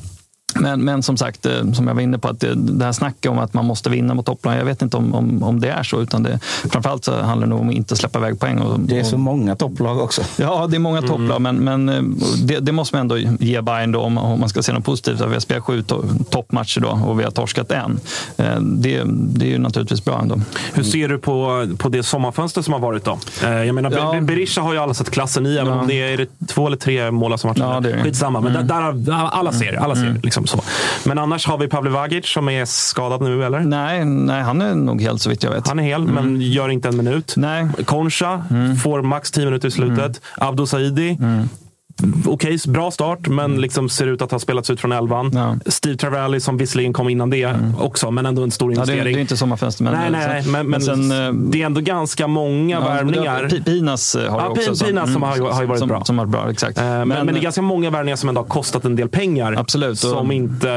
men, 0.55 0.81
men 0.85 1.03
som 1.03 1.17
sagt, 1.17 1.45
eh, 1.45 1.71
som 1.73 1.87
jag 1.87 1.95
var 1.95 2.01
inne 2.01 2.17
på, 2.17 2.27
att 2.27 2.39
det, 2.39 2.53
det 2.55 2.85
här 2.85 2.91
snacket 2.91 3.31
om 3.31 3.39
att 3.39 3.53
man 3.53 3.65
måste 3.65 3.89
vinna 3.89 4.13
mot 4.13 4.25
topplag, 4.25 4.57
jag 4.57 4.65
vet 4.65 4.81
inte 4.81 4.97
om, 4.97 5.15
om, 5.15 5.43
om 5.43 5.59
det 5.59 5.69
är 5.69 5.83
så. 5.83 6.01
Utan 6.01 6.23
det, 6.23 6.39
framförallt 6.69 7.05
så 7.05 7.21
handlar 7.21 7.47
det 7.47 7.49
nog 7.49 7.61
om 7.61 7.69
att 7.69 7.75
inte 7.75 7.95
släppa 7.95 8.19
iväg 8.19 8.39
poäng. 8.39 8.59
Och, 8.59 8.79
Det 8.79 8.99
är 8.99 9.03
så 9.03 9.17
många 9.17 9.55
topplag 9.55 9.99
också. 9.99 10.21
Ja, 10.37 10.67
det 10.69 10.77
är 10.77 10.79
många 10.79 11.01
topplag, 11.01 11.41
men, 11.41 11.55
men 11.55 11.89
eh, 11.89 12.01
det, 12.43 12.59
det 12.59 12.71
måste 12.71 12.95
man 12.95 13.01
ändå 13.01 13.17
ge 13.39 13.61
Bayern 13.61 13.91
då, 13.91 13.99
om, 14.01 14.17
om 14.17 14.39
man 14.39 14.49
ska 14.49 14.63
se 14.63 14.73
något 14.73 14.85
positivt. 14.85 15.21
Att 15.21 15.29
vi 15.29 15.33
har 15.33 15.39
spelat 15.39 15.63
sju 15.63 15.81
to- 15.81 16.23
toppmatcher 16.29 16.79
då, 16.81 16.89
och 17.05 17.19
vi 17.19 17.23
har 17.23 17.31
torskat 17.31 17.71
en. 17.71 17.99
Eh, 18.37 18.59
Det, 18.61 19.03
det 19.07 19.45
är 19.45 19.49
ju 19.49 19.57
naturligtvis 19.57 20.05
bra 20.05 20.19
ändå. 20.21 20.41
Hur 20.73 20.83
ser 20.83 21.07
du 21.07 21.17
på, 21.17 21.67
på 21.77 21.89
det 21.89 22.03
sommarfönster 22.03 22.61
som 22.61 22.73
har 22.73 22.79
varit 22.79 23.05
då? 23.05 23.17
Jag 23.41 23.75
menar, 23.75 23.91
Ja. 23.91 24.11
Be- 24.13 24.21
Berisha 24.21 24.61
har 24.61 24.73
ju 24.73 24.79
alla 24.79 24.93
sett 24.93 25.09
klassen 25.11 25.45
i, 25.45 25.57
även 25.57 25.73
Ja. 25.73 25.79
om 25.81 25.87
det 25.87 26.01
är, 26.01 26.07
är 26.13 26.17
det 26.17 26.47
två 26.47 26.67
eller 26.67 26.77
tre 26.77 27.11
mål 27.11 27.37
som 27.37 27.47
matchen. 27.47 27.63
Ja, 27.69 27.79
det 27.79 27.91
är. 27.91 28.03
Skitsamma, 28.03 28.41
men 28.41 28.55
Mm. 28.55 28.67
där, 28.67 28.91
där 28.93 29.13
har 29.13 29.27
alla 29.27 29.51
ser, 29.51 29.73
alla 29.75 29.95
ser. 29.95 30.01
Mm. 30.07 30.19
Liksom. 30.23 30.42
Liksom 30.43 30.59
så. 30.59 31.09
Men 31.09 31.17
annars 31.17 31.45
har 31.47 31.57
vi 31.57 31.67
Pavle 31.67 31.89
Vagic 31.89 32.25
som 32.25 32.49
är 32.49 32.65
skadad 32.65 33.21
nu, 33.21 33.45
eller? 33.45 33.59
Nej, 33.59 34.05
nej, 34.05 34.41
han 34.41 34.61
är 34.61 34.75
nog 34.75 35.01
helt 35.01 35.21
så 35.21 35.29
vitt 35.29 35.43
jag 35.43 35.51
vet. 35.51 35.67
Han 35.67 35.79
är 35.79 35.83
hel, 35.83 36.07
men 36.07 36.41
gör 36.41 36.69
inte 36.69 36.87
en 36.87 36.97
minut. 36.97 37.33
Nej. 37.37 37.67
Concha 37.85 38.43
får 38.83 39.01
max 39.01 39.31
10 39.31 39.45
minuter 39.45 39.67
i 39.67 39.71
slutet. 39.71 40.21
Abdo 40.37 40.67
Saidi. 40.67 41.17
Okej, 42.25 42.57
bra 42.67 42.91
start, 42.91 43.27
men 43.27 43.61
liksom 43.61 43.89
ser 43.89 44.07
ut 44.07 44.21
att 44.21 44.31
ha 44.31 44.39
spelats 44.39 44.69
ut 44.69 44.79
från 44.81 44.91
elvan. 44.91 45.59
Steve 45.65 45.95
Travalli 45.97 46.39
som 46.39 46.57
visserligen 46.57 46.93
kom 46.93 47.09
innan 47.09 47.29
det 47.29 47.55
också, 47.79 48.11
men 48.11 48.25
ändå 48.25 48.43
en 48.43 48.51
stor 48.51 48.73
Ja, 48.73 48.75
det, 48.75 48.81
är- 48.81 48.93
investering. 48.93 49.13
det 49.15 49.19
är 49.19 49.21
inte 49.21 49.37
sommarfönster. 49.37 49.83
Men, 49.83 49.93
nej, 49.93 50.11
nej, 50.11 50.43
sen- 50.43 50.51
men, 50.51 50.67
men, 50.67 50.81
sen, 50.81 51.11
eh, 51.11 51.33
det 51.33 51.61
är 51.61 51.65
ändå 51.65 51.81
ganska 51.81 52.27
många 52.27 52.75
ja, 52.75 52.83
värvningar. 52.93 53.49
Pinas 53.65 54.15
eh, 54.15 54.31
har 54.31 54.39
Ja, 54.39 54.45
ju 54.45 54.51
också. 54.51 54.75
Som- 54.75 54.87
Pinas 54.87 55.13
som 55.13 55.23
mm, 55.23 55.29
har, 55.41 55.51
har 55.51 55.61
ju 55.61 55.67
varit 55.67 55.79
som, 55.79 55.87
bra. 55.89 56.03
Som 56.03 56.19
har 56.19 56.25
bra, 56.25 56.51
exakt. 56.51 56.77
Eh, 56.77 56.83
Men, 56.85 57.07
men, 57.07 57.25
det 57.27 57.31
är 57.39 57.41
ganska 57.41 57.61
många 57.61 57.89
värvningar 57.89 58.15
som 58.15 58.29
ändå 58.29 58.41
har 58.41 58.47
kostat 58.47 58.85
en 58.85 58.95
del 58.95 59.09
pengar. 59.09 59.55
Absolut. 59.57 59.99
Som 59.99 60.31
inte 60.31 60.67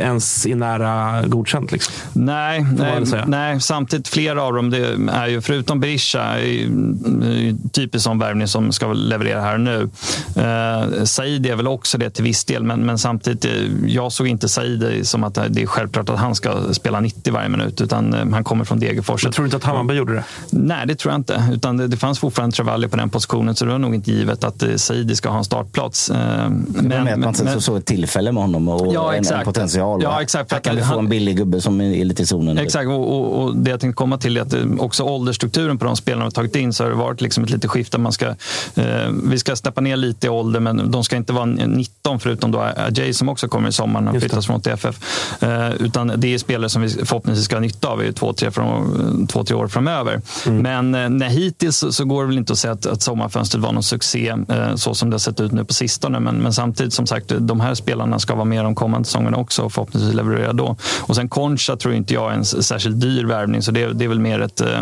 ens 0.00 0.46
är 0.46 0.54
nära 0.56 1.22
godkänt. 1.26 1.72
Liksom. 1.72 1.94
Nej, 2.12 2.66
nej, 2.78 3.04
nej, 3.26 3.60
samtidigt 3.60 4.08
flera 4.08 4.42
av 4.42 4.54
dem, 4.54 4.70
det 4.70 4.96
är 5.12 5.26
ju, 5.26 5.40
förutom 5.40 5.80
Berisha, 5.80 6.38
ju 6.40 7.56
typiskt 7.72 8.04
sån 8.04 8.18
värvning 8.18 8.48
som 8.48 8.72
ska 8.72 8.92
leverera 8.92 9.40
här 9.40 9.58
nu. 9.58 9.88
Eh, 10.36 10.55
Said 11.04 11.46
är 11.46 11.56
väl 11.56 11.66
också 11.68 11.98
det 11.98 12.10
till 12.10 12.24
viss 12.24 12.44
del, 12.44 12.62
men, 12.62 12.80
men 12.86 12.98
samtidigt, 12.98 13.44
eh, 13.44 13.50
jag 13.86 14.12
såg 14.12 14.26
inte 14.26 14.48
Said 14.48 15.00
som 15.06 15.24
att 15.24 15.34
det 15.48 15.62
är 15.62 15.66
självklart 15.66 16.08
att 16.08 16.18
han 16.18 16.34
ska 16.34 16.72
spela 16.72 17.00
90 17.00 17.32
varje 17.32 17.48
minut, 17.48 17.80
utan 17.80 18.14
eh, 18.14 18.26
han 18.32 18.44
kommer 18.44 18.64
från 18.64 18.80
Degerfors. 18.80 19.24
Jag 19.24 19.32
tror 19.32 19.44
inte 19.46 19.56
att 19.56 19.64
Hammarby 19.64 19.94
gjorde 19.94 20.12
det? 20.14 20.24
Nej, 20.50 20.86
det 20.86 20.94
tror 20.94 21.12
jag 21.12 21.18
inte. 21.20 21.44
Utan 21.52 21.76
det, 21.76 21.86
det 21.88 21.96
fanns 21.96 22.18
fortfarande 22.18 22.56
Travalli 22.56 22.88
på 22.88 22.96
den 22.96 23.10
positionen, 23.10 23.54
så 23.56 23.64
det 23.64 23.70
var 23.70 23.78
nog 23.78 23.94
inte 23.94 24.10
givet 24.12 24.44
att 24.44 24.62
eh, 24.62 24.74
Saidi 24.76 25.16
ska 25.16 25.28
ha 25.28 25.38
en 25.38 25.44
startplats. 25.44 26.10
Eh, 26.10 26.16
Men, 26.48 27.04
med 27.04 27.12
att 27.12 27.18
man 27.18 27.34
sen 27.34 27.52
så 27.52 27.60
såg 27.60 27.76
ett 27.76 27.84
tillfälle 27.86 28.32
med 28.32 28.42
honom 28.42 28.68
och 28.68 28.94
Ja, 28.94 29.14
en, 29.14 29.26
en 29.26 29.44
potential. 29.44 30.02
Ja, 30.02 30.22
exakt, 30.22 30.52
Här 30.52 30.60
kan 30.60 30.76
vi 30.76 30.82
han- 30.82 30.92
få 30.94 30.98
en 30.98 31.08
billig 31.08 31.36
gubbe 31.36 31.60
som 31.60 31.80
är 31.80 32.04
lite 32.04 32.22
i 32.22 32.26
zonen. 32.26 32.58
Exakt, 32.58 32.86
och, 32.88 33.12
och, 33.16 33.42
och 33.44 33.56
det 33.56 33.70
jag 33.70 33.80
tänkte 33.80 33.96
komma 33.96 34.18
till 34.18 34.36
är 34.36 34.40
att 34.42 34.52
eh, 34.54 34.60
också 34.78 35.02
åldersstrukturen 35.02 35.78
på 35.78 35.84
de 35.84 35.96
spelarna 35.96 36.24
vi 36.24 36.30
tagit 36.30 36.56
in 36.56 36.72
så 36.72 36.84
har 36.84 36.90
det 36.90 36.96
varit 36.96 37.20
liksom 37.20 37.44
ett 37.44 37.50
litet 37.50 37.70
skifte. 37.70 37.98
Man 37.98 38.12
ska, 38.12 38.26
eh, 38.74 38.84
vi 39.24 39.38
ska 39.38 39.56
steppa 39.56 39.80
ner 39.80 39.96
lite 39.96 40.26
i 40.26 40.30
ålder, 40.46 40.60
men 40.60 40.90
de 40.90 41.04
ska 41.04 41.16
inte 41.16 41.32
vara 41.32 41.44
19 41.44 42.20
förutom 42.20 42.50
då 42.50 42.60
Ajay 42.60 43.12
som 43.12 43.28
också 43.28 43.48
kommer 43.48 43.68
i 43.68 43.72
sommar 43.72 44.00
när 44.00 44.10
han 44.12 44.20
flyttas 44.20 44.46
från 44.46 44.60
TFF. 44.60 45.00
Eh, 45.42 45.74
utan 45.74 46.12
det 46.16 46.34
är 46.34 46.38
spelare 46.38 46.68
som 46.68 46.82
vi 46.82 46.88
förhoppningsvis 46.88 47.44
ska 47.44 47.56
ha 47.56 47.60
nytta 47.60 47.88
av 47.88 48.04
i 48.04 48.12
två, 48.12 48.32
tre, 48.32 48.50
från, 48.50 49.26
två, 49.26 49.44
tre 49.44 49.56
år 49.56 49.68
framöver. 49.68 50.20
Mm. 50.46 50.92
Men 50.92 51.22
eh, 51.22 51.28
hittills 51.28 51.76
så, 51.76 51.92
så 51.92 52.04
går 52.04 52.22
det 52.22 52.28
väl 52.28 52.38
inte 52.38 52.52
att 52.52 52.58
säga 52.58 52.72
att, 52.72 52.86
att 52.86 53.02
sommarfönstret 53.02 53.62
var 53.62 53.72
någon 53.72 53.82
succé 53.82 54.34
eh, 54.48 54.74
så 54.74 54.94
som 54.94 55.10
det 55.10 55.14
har 55.14 55.18
sett 55.18 55.40
ut 55.40 55.52
nu 55.52 55.64
på 55.64 55.74
sistone. 55.74 56.20
Men, 56.20 56.36
men 56.36 56.52
samtidigt, 56.52 56.92
som 56.92 57.06
sagt, 57.06 57.32
de 57.38 57.60
här 57.60 57.74
spelarna 57.74 58.18
ska 58.18 58.34
vara 58.34 58.44
med 58.44 58.64
de 58.64 58.74
kommande 58.74 59.06
säsongerna 59.06 59.36
också 59.36 59.62
och 59.62 59.72
förhoppningsvis 59.72 60.14
leverera 60.14 60.52
då. 60.52 60.76
Och 61.00 61.16
sen 61.16 61.28
Concha 61.28 61.76
tror 61.76 61.94
inte 61.94 62.14
jag 62.14 62.32
är 62.32 62.36
en 62.36 62.44
särskilt 62.44 63.00
dyr 63.00 63.24
värvning, 63.24 63.62
så 63.62 63.70
det, 63.70 63.92
det 63.92 64.04
är 64.04 64.08
väl 64.08 64.20
mer 64.20 64.40
ett, 64.40 64.60
eh, 64.60 64.80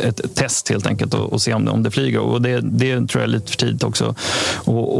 ett, 0.00 0.20
ett 0.20 0.34
test 0.34 0.68
helt 0.68 0.86
enkelt 0.86 1.14
och, 1.14 1.32
och 1.32 1.42
se 1.42 1.54
om 1.54 1.64
det, 1.64 1.70
om 1.70 1.82
det 1.82 1.90
flyger. 1.90 2.20
Och 2.20 2.42
det, 2.42 2.60
det 2.60 2.94
tror 2.94 3.08
jag 3.14 3.22
är 3.22 3.26
lite 3.26 3.50
för 3.50 3.56
tidigt 3.56 3.84
också 3.84 4.14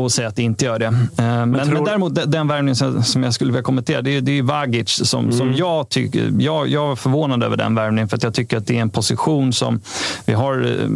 att 0.06 0.12
säga 0.12 0.28
att 0.28 0.36
det 0.36 0.42
inte 0.42 0.64
gör 0.64 0.78
det. 0.78 0.86
Eh, 0.86 0.92
Men, 1.16 1.50
men, 1.50 1.68
tror- 1.68 1.86
däremot 1.86 2.32
den, 2.32 2.48
värvningen 2.48 2.76
som, 2.76 3.02
som 3.02 3.22
jag 3.22 3.34
skulle 3.34 3.52
vilja 3.52 3.62
kommentera, 3.62 4.02
det 4.02 4.16
är, 4.16 4.20
det 4.20 4.38
är 4.38 4.42
Vagic 4.42 4.88
som, 5.08 5.32
som 5.32 5.54
jag 5.54 5.88
tycker, 5.88 6.32
jag, 6.38 6.68
jag 6.68 6.88
var 6.88 6.96
förvånad 6.96 7.42
över 7.42 7.56
den 7.56 7.74
värvningen 7.74 8.08
för 8.08 8.16
att 8.16 8.22
jag 8.22 8.34
tycker 8.34 8.56
att 8.56 8.66
det 8.66 8.76
är 8.76 8.80
en 8.82 8.90
position 8.90 9.52
som 9.52 9.80
vi 10.24 10.32
har, 10.32 10.80
eh, 10.82 10.88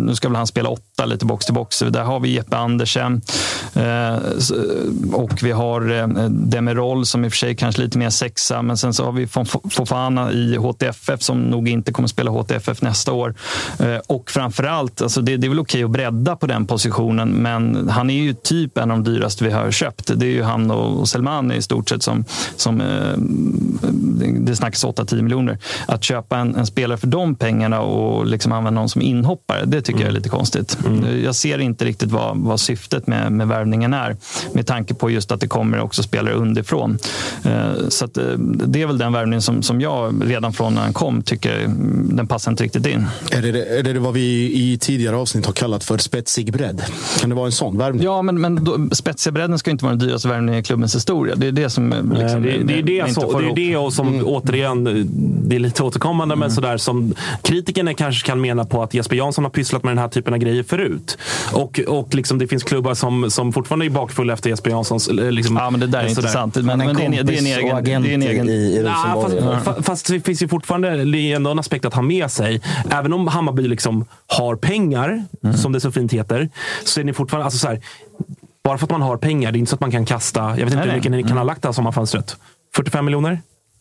nu 0.00 0.14
ska 0.14 0.28
väl 0.28 0.36
han 0.36 0.46
spela 0.46 0.68
åtta 0.68 0.82
lite 1.06 1.26
box 1.26 1.44
till 1.46 1.54
box, 1.54 1.78
där 1.78 2.02
har 2.02 2.20
vi 2.20 2.34
Jeppe 2.34 2.56
Andersen 2.56 3.20
eh, 3.74 4.16
och 5.12 5.42
vi 5.42 5.50
har 5.50 5.90
eh, 5.98 6.06
Demirol 6.28 7.06
som 7.06 7.24
i 7.24 7.28
och 7.28 7.32
för 7.32 7.36
sig 7.38 7.56
kanske 7.56 7.82
lite 7.82 7.98
mer 7.98 8.10
sexa, 8.10 8.62
men 8.62 8.76
sen 8.76 8.94
så 8.94 9.04
har 9.04 9.12
vi 9.12 9.26
Fof- 9.26 9.70
Fofana 9.70 10.32
i 10.32 10.56
HTFF 10.56 11.22
som 11.22 11.38
nog 11.42 11.68
inte 11.68 11.92
kommer 11.92 12.08
spela 12.08 12.30
HTFF 12.30 12.82
nästa 12.82 13.12
år. 13.12 13.34
Eh, 13.78 13.96
och 14.06 14.30
framförallt, 14.30 15.02
alltså 15.02 15.20
det, 15.20 15.36
det 15.36 15.46
är 15.46 15.48
väl 15.48 15.60
okej 15.60 15.84
att 15.84 15.90
bredda 15.90 16.36
på 16.36 16.46
den 16.46 16.66
positionen, 16.66 17.28
men 17.30 17.88
han 17.88 18.10
är 18.10 18.22
ju 18.22 18.34
typ 18.34 18.78
en 18.78 18.90
av 18.90 19.02
de 19.02 19.12
dyraste 19.12 19.44
vi 19.44 19.50
har 19.50 19.70
köpt. 19.70 20.10
Det 20.16 20.26
är 20.26 20.30
ju 20.30 20.42
han 20.42 20.70
och 20.70 21.08
Selmani 21.08 21.54
i 21.56 21.62
stort 21.62 21.88
sett 21.88 22.02
som, 22.02 22.24
som 22.56 22.82
det- 24.44 24.56
snackas 24.56 24.84
8-10 24.84 25.22
miljoner. 25.22 25.58
Att 25.86 26.04
köpa 26.04 26.38
en, 26.38 26.54
en 26.56 26.66
spelare 26.66 26.98
för 26.98 27.06
de 27.06 27.34
pengarna 27.34 27.80
och 27.80 28.26
liksom 28.26 28.52
använda 28.52 28.80
någon 28.80 28.88
som 28.88 29.02
inhoppare, 29.02 29.64
det 29.64 29.82
tycker 29.82 30.00
jag 30.00 30.08
är 30.08 30.12
lite 30.12 30.28
konstigt. 30.28 30.78
Jag 31.24 31.34
ser 31.34 31.58
inte 31.58 31.84
riktigt 31.84 32.10
vad, 32.10 32.36
vad 32.36 32.60
syftet 32.60 33.06
med, 33.06 33.32
med 33.32 33.48
värvningen 33.48 33.94
är, 33.94 34.16
med 34.52 34.66
tanke 34.66 34.94
på 34.94 35.10
just 35.10 35.32
att 35.32 35.40
det 35.40 35.48
kommer 35.48 35.80
också 35.80 36.02
spelare 36.02 36.34
underifrån. 36.34 36.98
Eh, 37.44 37.88
Så 37.88 38.04
att, 38.04 38.16
eh, 38.16 38.24
det 38.66 38.82
är 38.82 38.86
väl 38.86 38.98
den 38.98 39.12
värvningen 39.12 39.42
som, 39.42 39.62
som 39.62 39.80
jag 39.80 40.14
redan 40.24 40.52
från 40.52 40.74
när 40.74 40.80
han 40.80 40.92
kom 40.92 41.22
tycker 41.22 41.64
mm, 41.64 42.16
den 42.16 42.26
passar 42.26 42.50
inte 42.50 42.64
riktigt 42.64 42.86
in. 42.86 43.06
Är 43.30 43.42
det, 43.42 43.78
är 43.78 43.82
det 43.82 44.00
vad 44.00 44.14
vi 44.14 44.52
i 44.54 44.78
tidigare 44.78 45.16
avsnitt 45.16 45.46
har 45.46 45.52
kallat 45.52 45.84
för 45.84 45.98
spetsig 45.98 46.52
bredd? 46.52 46.82
Kan 47.20 47.30
det 47.30 47.36
vara 47.36 47.46
en 47.46 47.52
sån 47.52 47.78
värvning? 47.78 48.02
Ja, 48.04 48.22
men, 48.22 48.40
men 48.40 48.64
då, 48.64 48.78
spetsiga 48.92 49.32
bredden 49.32 49.58
ska 49.58 49.70
inte 49.70 49.84
vara 49.84 49.96
den 49.96 50.08
dyraste 50.08 50.28
värvningen 50.28 50.60
i 50.60 50.62
klubbens 50.64 50.96
historia. 50.96 51.34
Det 51.36 51.46
är 51.46 51.52
det 51.52 51.70
som 51.70 51.92
eh, 51.92 51.98
liksom, 51.98 52.42
det, 52.42 52.58
det 52.64 52.78
är 52.78 52.82
det, 52.82 52.96
inte 52.96 53.14
så, 53.14 53.30
får 53.30 53.42
det, 53.42 53.48
är 53.48 53.54
det 53.54 53.76
och 53.76 53.92
som 53.92 54.22
återigen, 54.24 54.84
det 55.48 55.56
är 55.56 55.60
lite 55.60 55.82
återkommande, 55.82 56.36
men 56.36 56.50
sådär 56.50 56.76
som 56.76 57.14
kritikerna 57.42 57.94
kanske 57.94 58.26
kan 58.26 58.40
mena 58.40 58.64
på 58.64 58.82
att 58.82 58.94
Jesper 58.94 59.16
Jansson 59.16 59.44
har 59.44 59.50
pysslat 59.50 59.82
med 59.82 59.90
den 59.90 59.98
här 59.98 60.08
typen 60.08 60.34
av 60.34 60.38
grejer 60.38 60.62
förut. 60.76 61.18
Och, 61.52 61.80
och 61.88 62.14
liksom 62.14 62.38
det 62.38 62.46
finns 62.48 62.62
klubbar 62.62 62.94
som, 62.94 63.30
som 63.30 63.52
fortfarande 63.52 63.86
är 63.86 63.90
bakfulla 63.90 64.32
efter 64.32 64.50
Jesper 64.50 64.70
Janssons... 64.70 65.08
eh, 65.08 65.30
Liksom, 65.32 65.56
Ja, 65.56 65.70
men 65.70 65.80
det 65.80 65.86
där 65.86 65.98
är 65.98 66.08
sådär. 66.08 66.20
intressant. 66.20 66.54
Men, 66.54 66.66
men 66.66 66.78
det, 66.96 67.02
är, 67.02 67.06
en- 67.06 67.26
det 67.26 67.34
är 67.34 67.38
en 67.38 67.46
egen... 67.46 68.02
Det 68.02 68.10
är 68.10 68.14
en 68.14 68.22
egen 68.22 68.84
Ja, 68.86 69.22
fast, 69.22 69.36
fa- 69.68 69.82
fast 69.82 70.06
det 70.06 70.20
finns 70.20 70.42
ju 70.42 70.48
fortfarande 70.48 71.04
det 71.04 71.18
är 71.18 71.36
ändå 71.36 71.50
en 71.50 71.58
aspekt 71.58 71.84
att 71.84 71.94
ha 71.94 72.02
med 72.02 72.30
sig. 72.30 72.60
Även 72.90 73.12
om 73.12 73.26
Hammarby 73.28 73.68
liksom 73.68 74.04
har 74.26 74.56
pengar, 74.56 75.24
Mm. 75.44 75.56
som 75.56 75.72
det 75.72 75.80
så 75.80 75.92
fint 75.92 76.12
heter, 76.12 76.48
så 76.84 77.00
är 77.00 77.04
ni 77.04 77.12
fortfarande... 77.12 77.44
Alltså 77.44 77.58
så 77.58 77.68
här, 77.68 77.80
bara 78.64 78.78
för 78.78 78.86
att 78.86 78.90
man 78.90 79.02
har 79.02 79.16
pengar, 79.16 79.52
det 79.52 79.58
är 79.58 79.60
inte 79.60 79.70
så 79.70 79.74
att 79.76 79.80
man 79.80 79.90
kan 79.90 80.04
kasta... 80.06 80.40
Jag 80.40 80.50
vet 80.56 80.60
inte 80.60 80.74
Nej, 80.76 80.82
hur 80.84 80.86
nej. 80.90 80.96
mycket 80.96 81.12
ni 81.12 81.22
kan 81.22 81.30
Mm. 81.30 81.38
ha 81.38 81.44
lagt 81.44 81.62
det 81.62 81.68
här 81.68 81.72
sommarfönstret. 81.72 82.36
45 82.76 83.04
miljoner? 83.04 83.40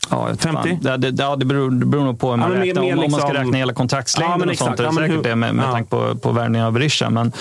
Ja, 0.09 0.23
jag 0.23 0.29
vet 0.31 0.43
50? 0.43 0.69
fan. 0.69 0.79
Ja, 0.83 0.97
det, 0.97 1.21
ja, 1.23 1.35
det, 1.35 1.45
beror, 1.45 1.71
det 1.71 1.85
beror 1.85 2.03
nog 2.03 2.19
på 2.19 2.29
hur 2.31 2.37
man 2.37 2.49
Ja, 2.51 2.57
men 2.57 2.65
räknar. 2.67 2.81
mer- 2.81 2.91
Om, 2.93 2.97
mer 2.99 3.05
om 3.05 3.11
man 3.11 3.19
ska 3.19 3.27
liksom- 3.29 3.45
räkna 3.45 3.57
hela 3.57 3.71
Ja, 3.71 3.75
kontraktslängden 3.75 4.39
men 4.39 4.49
och 4.49 4.55
sånt. 4.57 4.69
exakt. 4.71 4.79
är 4.79 4.83
det 4.83 4.89
Ja, 4.89 5.07
säkert 5.07 5.17
hur- 5.17 5.23
det 5.29 5.35
med, 5.35 5.55
med 5.55 5.65
ja. 5.65 5.71
tanke 5.71 5.89
på, 5.89 6.15
på 6.15 6.31
värvningen 6.31 6.67
av 6.67 6.73
Berisha. 6.73 7.09
Men, 7.09 7.31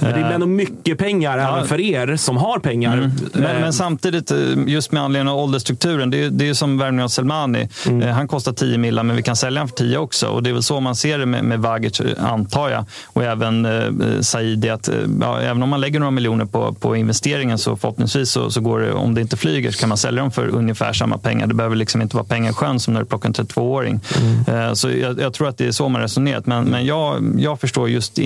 Men 0.00 0.12
det 0.12 0.20
är 0.20 0.24
eh, 0.28 0.34
ändå 0.34 0.46
mycket 0.46 0.98
pengar 0.98 1.38
även 1.38 1.66
för 1.68 1.80
er 1.80 2.16
som 2.16 2.36
har 2.36 2.58
pengar. 2.58 2.92
Mm. 2.98 3.10
Men, 3.32 3.44
Eh, 3.44 3.60
men 3.60 3.72
samtidigt, 3.72 4.30
eh, 4.30 4.38
just 4.66 4.92
med 4.92 5.02
anledning 5.02 5.32
av 5.32 5.38
åldersstrukturen, 5.38 6.10
det 6.10 6.24
är, 6.24 6.30
det 6.30 6.48
är 6.48 6.54
som 6.54 6.78
värvningen 6.78 7.04
av 7.04 7.08
Selmani. 7.08 7.68
Mm. 7.88 8.08
Han 8.14 8.28
kostar 8.28 8.52
10 8.52 8.78
millar, 8.78 9.02
men 9.02 9.16
vi 9.16 9.22
kan 9.22 9.36
sälja 9.36 9.60
honom 9.60 9.68
för 9.68 9.76
10 9.76 9.98
också. 9.98 10.26
Och 10.28 10.42
det 10.42 10.50
är 10.50 10.54
väl 10.54 10.62
så 10.62 10.80
man 10.80 10.94
ser 10.96 11.18
det 11.18 11.26
med, 11.26 11.44
med 11.44 11.60
Vagic, 11.60 12.00
antar 12.18 12.68
jag. 12.70 12.84
Och 13.06 13.22
även 13.24 13.64
eh, 13.66 14.20
Saidi, 14.20 14.68
att 14.68 14.88
ja, 15.20 15.40
även 15.40 15.62
om 15.62 15.68
man 15.68 15.80
lägger 15.80 16.00
några 16.00 16.10
miljoner 16.10 16.44
på, 16.44 16.72
på 16.72 16.96
investeringen 16.96 17.58
så 17.58 17.76
förhoppningsvis 17.76 18.30
så, 18.30 18.50
så 18.50 18.60
går 18.60 18.80
det, 18.80 18.92
om 18.92 19.14
det 19.14 19.20
inte 19.20 19.36
flyger, 19.36 19.70
så 19.70 19.80
kan 19.80 19.88
man 19.88 19.98
sälja 19.98 20.22
dem 20.22 20.30
för 20.30 20.48
ungefär 20.48 20.92
samma 20.92 21.18
pengar. 21.18 21.46
Det 21.46 21.54
behöver 21.54 21.76
liksom 21.76 22.02
inte 22.02 22.09
vara 22.14 22.24
pengar 22.24 22.50
i 22.50 22.54
sjön 22.54 22.80
som 22.80 22.94
när 22.94 23.00
du 23.00 23.06
plockar 23.06 23.28
en 23.28 23.34
32-åring. 23.34 24.00
Eh, 24.48 24.72
Så 24.72 24.90
jag, 24.90 25.20
jag 25.20 25.32
tror 25.34 25.48
att 25.48 25.58
det 25.58 25.66
är 25.66 25.72
så 25.72 25.88
man 25.88 26.00
resonerat. 26.02 26.46
Men, 26.46 26.64
men 26.64 26.86
jag, 26.86 27.34
jag 27.38 27.60
förstår 27.60 27.88
just, 27.88 28.18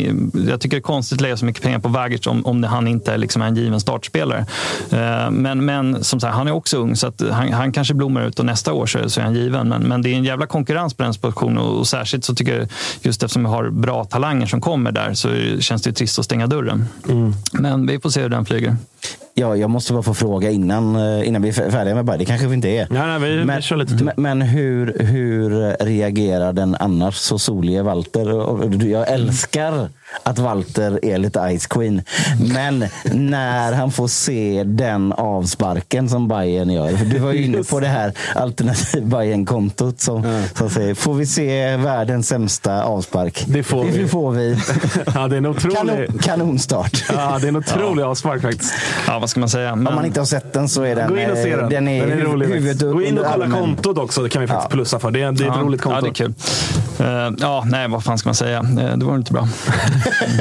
jag 0.48 0.60
tycker 0.60 0.76
det 0.76 0.78
är 0.78 0.80
konstigt 0.80 1.16
att 1.16 1.20
lägga 1.20 1.36
så 1.36 1.44
mycket 1.44 1.62
pengar 1.62 1.78
på 1.78 1.88
Vagic 1.88 2.26
om, 2.26 2.46
om 2.46 2.60
det, 2.60 2.68
han 2.68 2.88
inte 2.88 3.12
är 3.12 3.18
liksom 3.18 3.42
en 3.42 3.56
given 3.56 3.80
startspelare. 3.80 4.46
Eh, 4.90 5.30
Men, 5.30 5.64
men 5.64 6.04
som 6.04 6.20
sagt, 6.20 6.34
han 6.34 6.48
är 6.48 6.52
också 6.52 6.76
ung 6.76 6.96
så 6.96 7.06
att 7.06 7.22
han, 7.30 7.52
han 7.52 7.72
kanske 7.72 7.94
blommar 7.94 8.22
ut 8.26 8.38
och 8.38 8.46
nästa 8.46 8.72
år 8.72 8.86
så, 8.86 9.10
så 9.10 9.20
är 9.20 9.24
han 9.24 9.34
given. 9.34 9.68
Men, 9.68 9.82
men 9.82 10.02
det 10.02 10.08
är 10.08 10.14
en 10.16 10.24
jävla 10.24 10.46
konkurrens 10.46 10.94
på 10.94 11.02
den 11.02 11.14
positionen 11.14 11.58
och, 11.58 11.78
och 11.78 11.86
särskilt 11.86 12.24
så 12.24 12.34
tycker 12.34 12.58
jag, 12.58 12.68
just 13.02 13.22
eftersom 13.22 13.42
vi 13.42 13.48
har 13.48 13.70
bra 13.70 14.04
talanger 14.04 14.46
som 14.46 14.60
kommer 14.60 14.92
där 14.92 15.14
så 15.14 15.28
känns 15.60 15.82
det 15.82 15.92
trist 15.92 16.18
att 16.18 16.24
stänga 16.24 16.46
dörren. 16.46 16.84
Men 17.52 17.86
vi 17.86 18.00
får 18.00 18.10
se 18.10 18.20
hur 18.22 18.28
den 18.28 18.44
flyger. 18.44 18.76
Ja, 19.36 19.56
jag 19.56 19.70
måste 19.70 19.92
bara 19.92 20.02
få 20.02 20.14
fråga 20.14 20.50
innan, 20.50 20.96
eh, 20.96 21.28
innan 21.28 21.42
vi 21.42 21.48
är 21.48 21.52
färdiga 21.52 21.94
med 21.94 22.04
bara. 22.04 22.16
Det 22.16 22.24
kanske 22.24 22.46
vi 22.46 22.54
inte 22.54 22.68
är. 22.68 22.86
Nej, 22.90 23.20
nej, 23.20 23.30
vi, 23.30 23.44
men, 23.44 23.56
vi 23.56 23.62
kör 23.62 23.76
lite 23.76 23.98
till. 23.98 24.10
men, 24.16 24.42
hur, 24.42 24.98
hur 24.98 25.76
reagerar 25.84 26.52
den 26.52 26.76
annars 26.80 27.14
så 27.14 27.38
solige 27.38 27.82
Walter? 27.82 28.86
Jag 28.86 29.08
älskar 29.08 29.88
att 30.22 30.38
Walter 30.38 30.98
är 31.04 31.18
lite 31.18 31.58
Ice 31.58 31.66
Queen. 31.66 32.02
Men 32.54 32.84
när 33.12 33.72
han 33.72 33.92
får 33.92 34.08
se 34.08 34.62
den 34.66 35.12
avsparken 35.12 36.08
som 36.08 36.28
Bayern 36.28 36.70
gör. 36.70 36.96
För 36.96 37.04
du 37.04 37.18
var 37.18 37.32
ju 37.32 37.44
inne 37.44 37.62
på 37.64 37.80
det 37.80 37.86
här 37.86 38.12
alternativ 38.34 39.06
bayern 39.06 39.46
kontot 39.46 40.00
som, 40.00 40.42
som 40.54 40.70
säger, 40.70 40.94
får 40.94 41.14
vi 41.14 41.26
se 41.26 41.76
världens 41.76 42.28
sämsta 42.28 42.82
avspark? 42.84 43.44
Det 43.46 43.62
får 43.62 43.84
vi. 43.84 43.98
Det 44.02 44.08
får 44.08 44.30
vi. 44.32 44.56
Ja, 45.14 45.28
det 45.28 45.36
är 45.36 45.38
en 45.38 45.46
otrolig... 45.46 45.76
Kanon, 45.76 46.18
kanonstart. 46.22 47.04
Ja, 47.12 47.38
det 47.40 47.46
är 47.46 47.48
en 47.48 47.56
otrolig 47.56 48.02
avspark 48.02 48.42
faktiskt. 48.42 48.74
Ja, 49.06 49.18
vad 49.18 49.30
ska 49.30 49.40
man 49.40 49.48
säga? 49.48 49.76
Men, 49.76 49.86
Om 49.86 49.94
man 49.94 50.04
inte 50.06 50.20
har 50.20 50.24
sett 50.26 50.52
den 50.52 50.68
så 50.68 50.82
är 50.82 50.96
den, 50.96 51.08
Gå 51.10 51.18
in 51.18 51.30
och 51.30 51.36
se 51.36 51.50
eh, 51.52 51.58
den. 51.58 51.68
den 51.70 51.88
är, 51.88 52.06
rolig. 52.16 52.46
huvudet 52.46 52.92
Gå 52.92 53.02
in 53.02 53.18
och 53.18 53.26
kolla 53.32 53.50
kontot 53.50 53.98
också. 53.98 54.22
Det 54.22 54.28
kan 54.28 54.42
vi 54.42 54.48
faktiskt 54.48 54.70
Ja. 54.70 54.74
plussa 54.76 54.98
för. 54.98 55.10
Det 55.10 55.22
är, 55.22 55.32
det 55.32 55.44
är 55.44 55.48
ett 55.48 55.54
Ja, 55.56 55.62
roligt 55.62 55.80
konto. 55.82 55.96
Ja, 55.96 56.00
det 56.02 56.08
är 56.08 56.14
kul. 56.14 56.34
Eh, 56.98 57.34
ja, 57.40 57.64
nej, 57.66 57.88
vad 57.88 58.04
fan 58.04 58.18
ska 58.18 58.28
man 58.28 58.34
säga? 58.34 58.58
Eh, 58.58 58.96
det 58.96 59.04
var 59.04 59.16
inte 59.16 59.32
bra. 59.32 59.48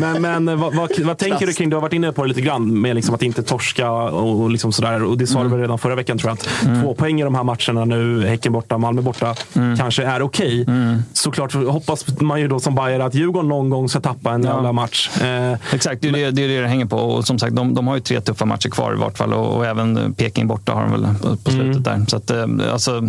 Men, 0.02 0.22
men 0.22 0.48
eh, 0.48 0.56
vad, 0.56 0.76
vad, 0.76 1.00
vad 1.00 1.18
tänker 1.18 1.48
du 1.48 1.54
kring, 1.54 1.70
du 1.70 1.76
har 1.76 1.82
varit 1.82 1.94
inne 1.94 2.12
på 2.12 2.22
det 2.22 2.28
lite 2.28 2.42
grann, 2.42 2.82
med 2.82 2.96
liksom 2.96 3.16
att 3.16 3.22
inte 3.24 3.44
torska 3.44 3.92
och, 3.92 4.42
och 4.42 4.50
liksom 4.50 4.72
sådär. 4.72 5.04
Och 5.04 5.18
det 5.18 5.28
sa 5.28 5.44
du 5.44 5.50
väl 5.50 5.60
redan 5.60 5.78
förra 5.80 5.96
veckan 5.96 6.18
tror 6.18 6.30
jag. 6.30 6.34
Att 6.34 6.50
Mm. 6.66 6.82
Två 6.82 6.94
poäng 6.96 7.22
i 7.22 7.24
de 7.24 7.36
här 7.36 7.44
matcherna 7.44 7.86
nu, 7.86 8.28
Häcken 8.28 8.54
borta, 8.54 8.78
Malmö 8.78 9.02
borta, 9.02 9.36
Mm. 9.56 9.78
kanske 9.78 10.04
är 10.04 10.22
okej. 10.22 10.66
Såklart 11.14 11.54
hoppas 11.54 12.22
man 12.22 12.42
ju 12.42 12.48
då 12.48 12.60
som 12.60 12.76
Bayern 12.76 13.02
att 13.02 13.16
Djurgården 13.16 13.50
någon 13.50 13.70
gång 13.70 13.90
ska 13.90 14.00
tappa 14.00 14.32
en 14.32 14.44
jävla 14.44 14.72
match. 14.72 15.10
Eh, 15.22 15.58
Exakt, 15.74 16.02
det 16.02 16.08
är 16.08 16.12
det, 16.12 16.32
det 16.32 16.44
är 16.44 16.48
det 16.48 16.62
det 16.62 16.68
hänger 16.68 16.86
på. 16.86 16.98
Och 16.98 17.28
som 17.28 17.40
sagt, 17.40 17.56
de, 17.56 17.74
de 17.74 17.88
har 17.88 17.96
ju 17.96 18.02
tre 18.02 18.22
tuffa 18.22 18.46
matcher 18.46 18.70
kvar 18.70 18.94
i 18.94 18.96
vart 18.96 19.18
fall. 19.18 19.34
Och, 19.34 19.56
och 19.58 19.66
även 19.66 20.14
Peking 20.14 20.48
borta 20.48 20.74
har 20.74 20.82
de 20.82 20.92
väl 20.92 21.08
på, 21.22 21.36
på 21.38 21.52
slutet 21.52 21.84
där. 21.84 22.06
Så 22.08 22.18
att, 22.18 22.32
eh, 22.32 22.46
alltså, 22.72 23.02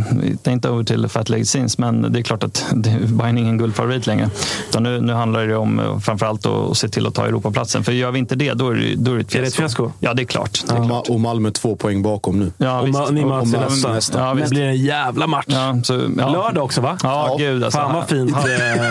det 0.42 0.50
är 0.50 0.52
inte 0.52 0.68
över 0.68 0.84
till 0.84 1.08
fat 1.08 1.28
leg 1.28 1.46
scenes, 1.46 1.78
men 1.78 2.12
det 2.12 2.18
är 2.18 2.22
klart 2.22 2.44
att 2.44 2.64
Bayern 3.08 3.38
är 3.38 3.42
ingen 3.42 3.58
guldfavorit 3.58 4.06
längre. 4.06 4.30
Utan 4.68 4.82
nu, 4.82 5.00
nu 5.00 5.12
handlar 5.12 5.46
det 5.46 5.56
om 5.56 5.78
eh, 5.78 5.98
framförallt 5.98 6.33
att 6.34 6.46
att 6.46 6.76
se 6.76 6.88
till 6.88 7.06
att 7.06 7.14
ta 7.14 7.26
Europaplatsen. 7.26 7.84
För 7.84 7.92
gör 7.92 8.10
vi 8.10 8.18
inte 8.18 8.34
det, 8.34 8.52
då 8.52 8.70
är 8.70 8.74
det, 8.74 8.94
då 8.94 9.12
är 9.12 9.16
det 9.16 9.20
ett 9.20 9.32
fiasko. 9.32 9.38
Är 9.38 9.42
det 9.42 9.48
ett 9.48 9.54
fiasko? 9.54 9.90
Ja, 10.00 10.14
det 10.14 10.22
är 10.22 10.26
klart. 10.26 10.62
Det 10.68 10.74
är 10.74 10.80
Och, 10.80 10.86
klart. 10.86 11.08
Och 11.08 11.20
Malmö 11.20 11.50
två 11.50 11.76
poäng 11.76 12.02
bakom 12.02 12.38
nu. 12.40 12.52
Ja, 12.58 12.80
och 12.80 12.88
visst. 12.88 13.10
ni 13.10 13.24
möts 13.24 13.54
och 13.54 13.60
nästa. 13.60 13.92
nästa. 13.92 14.18
Ja, 14.18 14.34
det 14.34 14.50
blir 14.50 14.62
en 14.62 14.76
jävla 14.76 15.26
match. 15.26 15.44
Ja, 15.48 15.76
så, 15.84 15.92
ja. 16.18 16.28
Lördag 16.28 16.64
också 16.64 16.80
va? 16.80 16.98
Ja, 17.02 17.36
gud 17.38 17.64
alltså. 17.64 17.78
Fan 17.80 17.94
vad 17.94 18.08
fint 18.08 18.36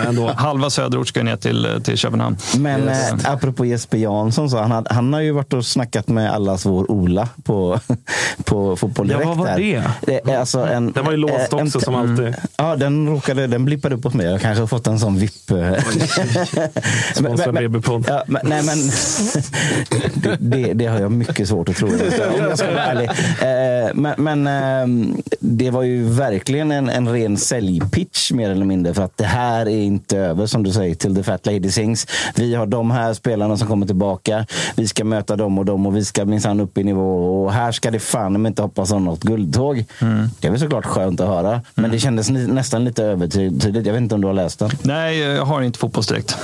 ändå. 0.06 0.30
Halva 0.36 0.70
söderort 0.70 1.08
ska 1.08 1.22
ner 1.22 1.36
till, 1.36 1.68
till 1.84 1.96
Köpenhamn. 1.96 2.36
Men 2.56 2.88
Eh, 2.88 3.08
eh, 3.08 3.14
apropå 3.24 3.64
Jesper 3.66 3.98
Jansson, 3.98 4.50
så 4.50 4.58
han, 4.58 4.70
hade, 4.70 4.94
han 4.94 5.12
har 5.12 5.20
ju 5.20 5.32
varit 5.32 5.52
och 5.52 5.66
snackat 5.66 6.08
med 6.08 6.32
allas 6.32 6.66
vår 6.66 6.90
Ola 6.90 7.28
på, 7.44 7.80
på 8.44 8.76
Fotboll 8.76 9.10
Ja, 9.10 9.16
Direkt. 9.16 9.28
vad 9.28 9.36
var 9.36 9.56
det? 9.56 10.30
är 10.30 10.38
alltså 10.38 10.58
en, 10.60 10.92
Den 10.92 11.04
var 11.04 11.12
ju 11.12 11.18
låst 11.18 11.52
eh, 11.52 11.58
en- 11.58 11.66
också 11.66 11.80
som 11.80 11.94
alltid. 11.94 12.34
Ja, 12.56 12.76
den 12.76 13.08
råkade, 13.08 13.46
den 13.46 13.64
blippade 13.64 13.94
upp 13.94 14.04
hos 14.04 14.14
mig. 14.14 14.26
Jag 14.26 14.40
kanske 14.40 14.62
har 14.62 14.66
fått 14.66 14.86
en 14.86 14.98
sån 14.98 15.18
vipp. 15.18 15.50
eh. 15.50 15.56
Sponsrad 17.38 17.54
BB-podd. 17.54 18.04
Ja, 18.08 18.22
men, 18.26 18.40
nej, 18.44 18.62
men 18.62 18.78
det, 20.14 20.36
det, 20.40 20.72
det 20.72 20.86
har 20.86 21.00
jag 21.00 21.12
mycket 21.12 21.48
svårt 21.48 21.68
att 21.68 21.76
tro. 21.76 21.88
Om 21.88 21.94
jag 22.38 22.58
ska 22.58 22.70
vara 22.70 22.82
ärlig. 22.84 23.08
Eh, 23.08 23.94
Men, 23.94 24.14
men 24.18 24.46
eh, 24.46 25.16
det 25.40 25.70
var 25.70 25.82
ju 25.82 26.04
verkligen 26.04 26.72
en, 26.72 26.88
en 26.88 27.08
ren 27.08 27.36
säljpitch 27.36 28.32
mer 28.32 28.50
eller 28.50 28.64
mindre. 28.66 28.94
För 28.94 29.02
att 29.02 29.16
det 29.16 29.24
här 29.24 29.60
är 29.66 29.82
inte 29.82 30.18
över 30.18 30.46
som 30.46 30.62
du 30.62 30.72
säger 30.72 30.94
till 30.94 31.14
the 31.16 31.22
fat 31.22 31.46
lady 31.46 31.70
sings. 31.70 32.06
Vi 32.34 32.54
har 32.54 32.66
de 32.66 32.90
här 32.90 33.14
spelarna 33.14 33.56
som 33.56 33.68
kommer 33.68 33.86
tillbaka. 33.86 34.46
Vi 34.76 34.88
ska 34.88 35.04
möta 35.04 35.36
dem 35.36 35.58
och 35.58 35.64
dem 35.64 35.86
och 35.86 35.96
vi 35.96 36.04
ska 36.04 36.24
minsann 36.24 36.60
upp 36.60 36.78
i 36.78 36.84
nivå. 36.84 37.42
Och 37.44 37.52
här 37.52 37.72
ska 37.72 37.90
det 37.90 37.98
fan 38.00 38.46
inte 38.46 38.62
hoppas 38.62 38.92
om 38.92 39.04
något 39.04 39.22
guldtåg. 39.22 39.84
Det 40.40 40.46
är 40.46 40.50
väl 40.50 40.60
såklart 40.60 40.84
skönt 40.86 41.20
att 41.20 41.28
höra. 41.28 41.60
Men 41.74 41.90
det 41.90 41.98
kändes 41.98 42.30
nästan 42.30 42.84
lite 42.84 43.04
övertydligt. 43.04 43.86
Jag 43.86 43.92
vet 43.92 44.02
inte 44.02 44.14
om 44.14 44.20
du 44.20 44.26
har 44.26 44.34
läst 44.34 44.58
den? 44.58 44.70
Nej, 44.82 45.18
jag 45.18 45.44
har 45.44 45.62
inte 45.62 45.78
fotbollsdirekt. 45.78 46.36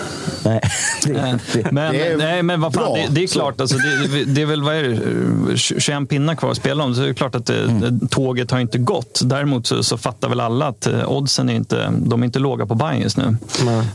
Nej. 0.44 0.60
Men, 1.70 1.92
det 1.92 2.06
är 2.06 2.16
nej, 2.16 2.42
men 2.42 2.60
vad 2.60 2.74
fan, 2.74 2.94
det, 2.94 3.06
det 3.10 3.22
är 3.22 3.26
klart. 3.26 3.60
Alltså, 3.60 3.76
det, 4.12 4.24
det 4.24 4.42
är 4.42 4.46
väl 4.46 4.62
vad 4.62 4.74
är 4.74 4.82
det, 4.82 5.56
21 5.56 6.08
pinnar 6.08 6.34
kvar 6.34 6.50
att 6.50 6.56
spela 6.56 6.84
om. 6.84 6.94
Så 6.94 7.00
det 7.00 7.08
är 7.08 7.12
klart 7.14 7.34
att 7.34 7.46
det, 7.46 7.60
Mm. 7.60 8.08
tåget 8.08 8.50
har 8.50 8.58
inte 8.60 8.78
gått. 8.78 9.20
Däremot 9.24 9.66
så, 9.66 9.82
så 9.82 9.98
fattar 9.98 10.28
väl 10.28 10.40
alla 10.40 10.66
att 10.68 10.86
eh, 10.86 11.10
oddsen 11.12 11.48
är 11.48 11.54
inte, 11.54 11.92
de 11.98 12.22
är 12.22 12.24
inte 12.26 12.38
låga 12.38 12.66
på 12.66 12.74
Bayern 12.74 13.00
just 13.02 13.16
nu. 13.16 13.36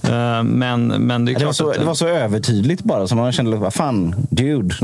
Eh, 0.04 0.44
Men, 0.44 0.88
men 0.88 1.26
det 1.26 1.32
är 1.32 1.34
Det 1.34 1.40
klart 1.40 1.46
var, 1.46 1.54
så, 1.54 1.70
att, 1.70 1.80
det 1.80 1.86
var 1.86 1.94
så 1.94 2.08
övertydligt 2.08 2.84
bara, 2.84 3.08
så 3.08 3.16
man 3.16 3.32
kände, 3.32 3.58
vad 3.58 3.74
fan, 3.74 4.16
dude, 4.30 4.76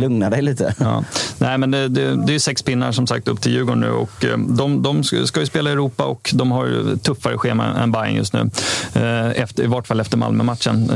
lugna 0.00 0.30
dig 0.30 0.42
lite. 0.42 0.74
Ja. 0.80 1.04
Nej, 1.38 1.58
men 1.58 1.70
det, 1.70 1.88
det, 1.88 2.26
det 2.26 2.34
är 2.34 2.38
sex 2.38 2.62
pinnar 2.62 2.92
som 2.92 3.06
sagt 3.06 3.28
upp 3.28 3.40
till 3.40 3.52
Djurgården 3.52 3.80
nu. 3.80 3.90
Och 3.90 4.24
eh, 4.24 4.38
de, 4.38 4.82
de 4.82 5.04
ska 5.04 5.40
ju 5.40 5.46
spela 5.46 5.70
i 5.70 5.72
Europa 5.72 6.04
och 6.04 6.30
de 6.34 6.52
har 6.52 6.96
tuffare 6.96 7.38
schema 7.38 7.64
än 7.66 7.92
Bayern 7.92 8.14
just 8.14 8.32
nu. 8.32 8.50
Eh, 8.94 9.40
Efter, 9.42 9.62
I 9.62 9.66
vart 9.66 9.86
fall 9.86 10.00
efter 10.00 10.16
Malmö-matchen. 10.16 10.90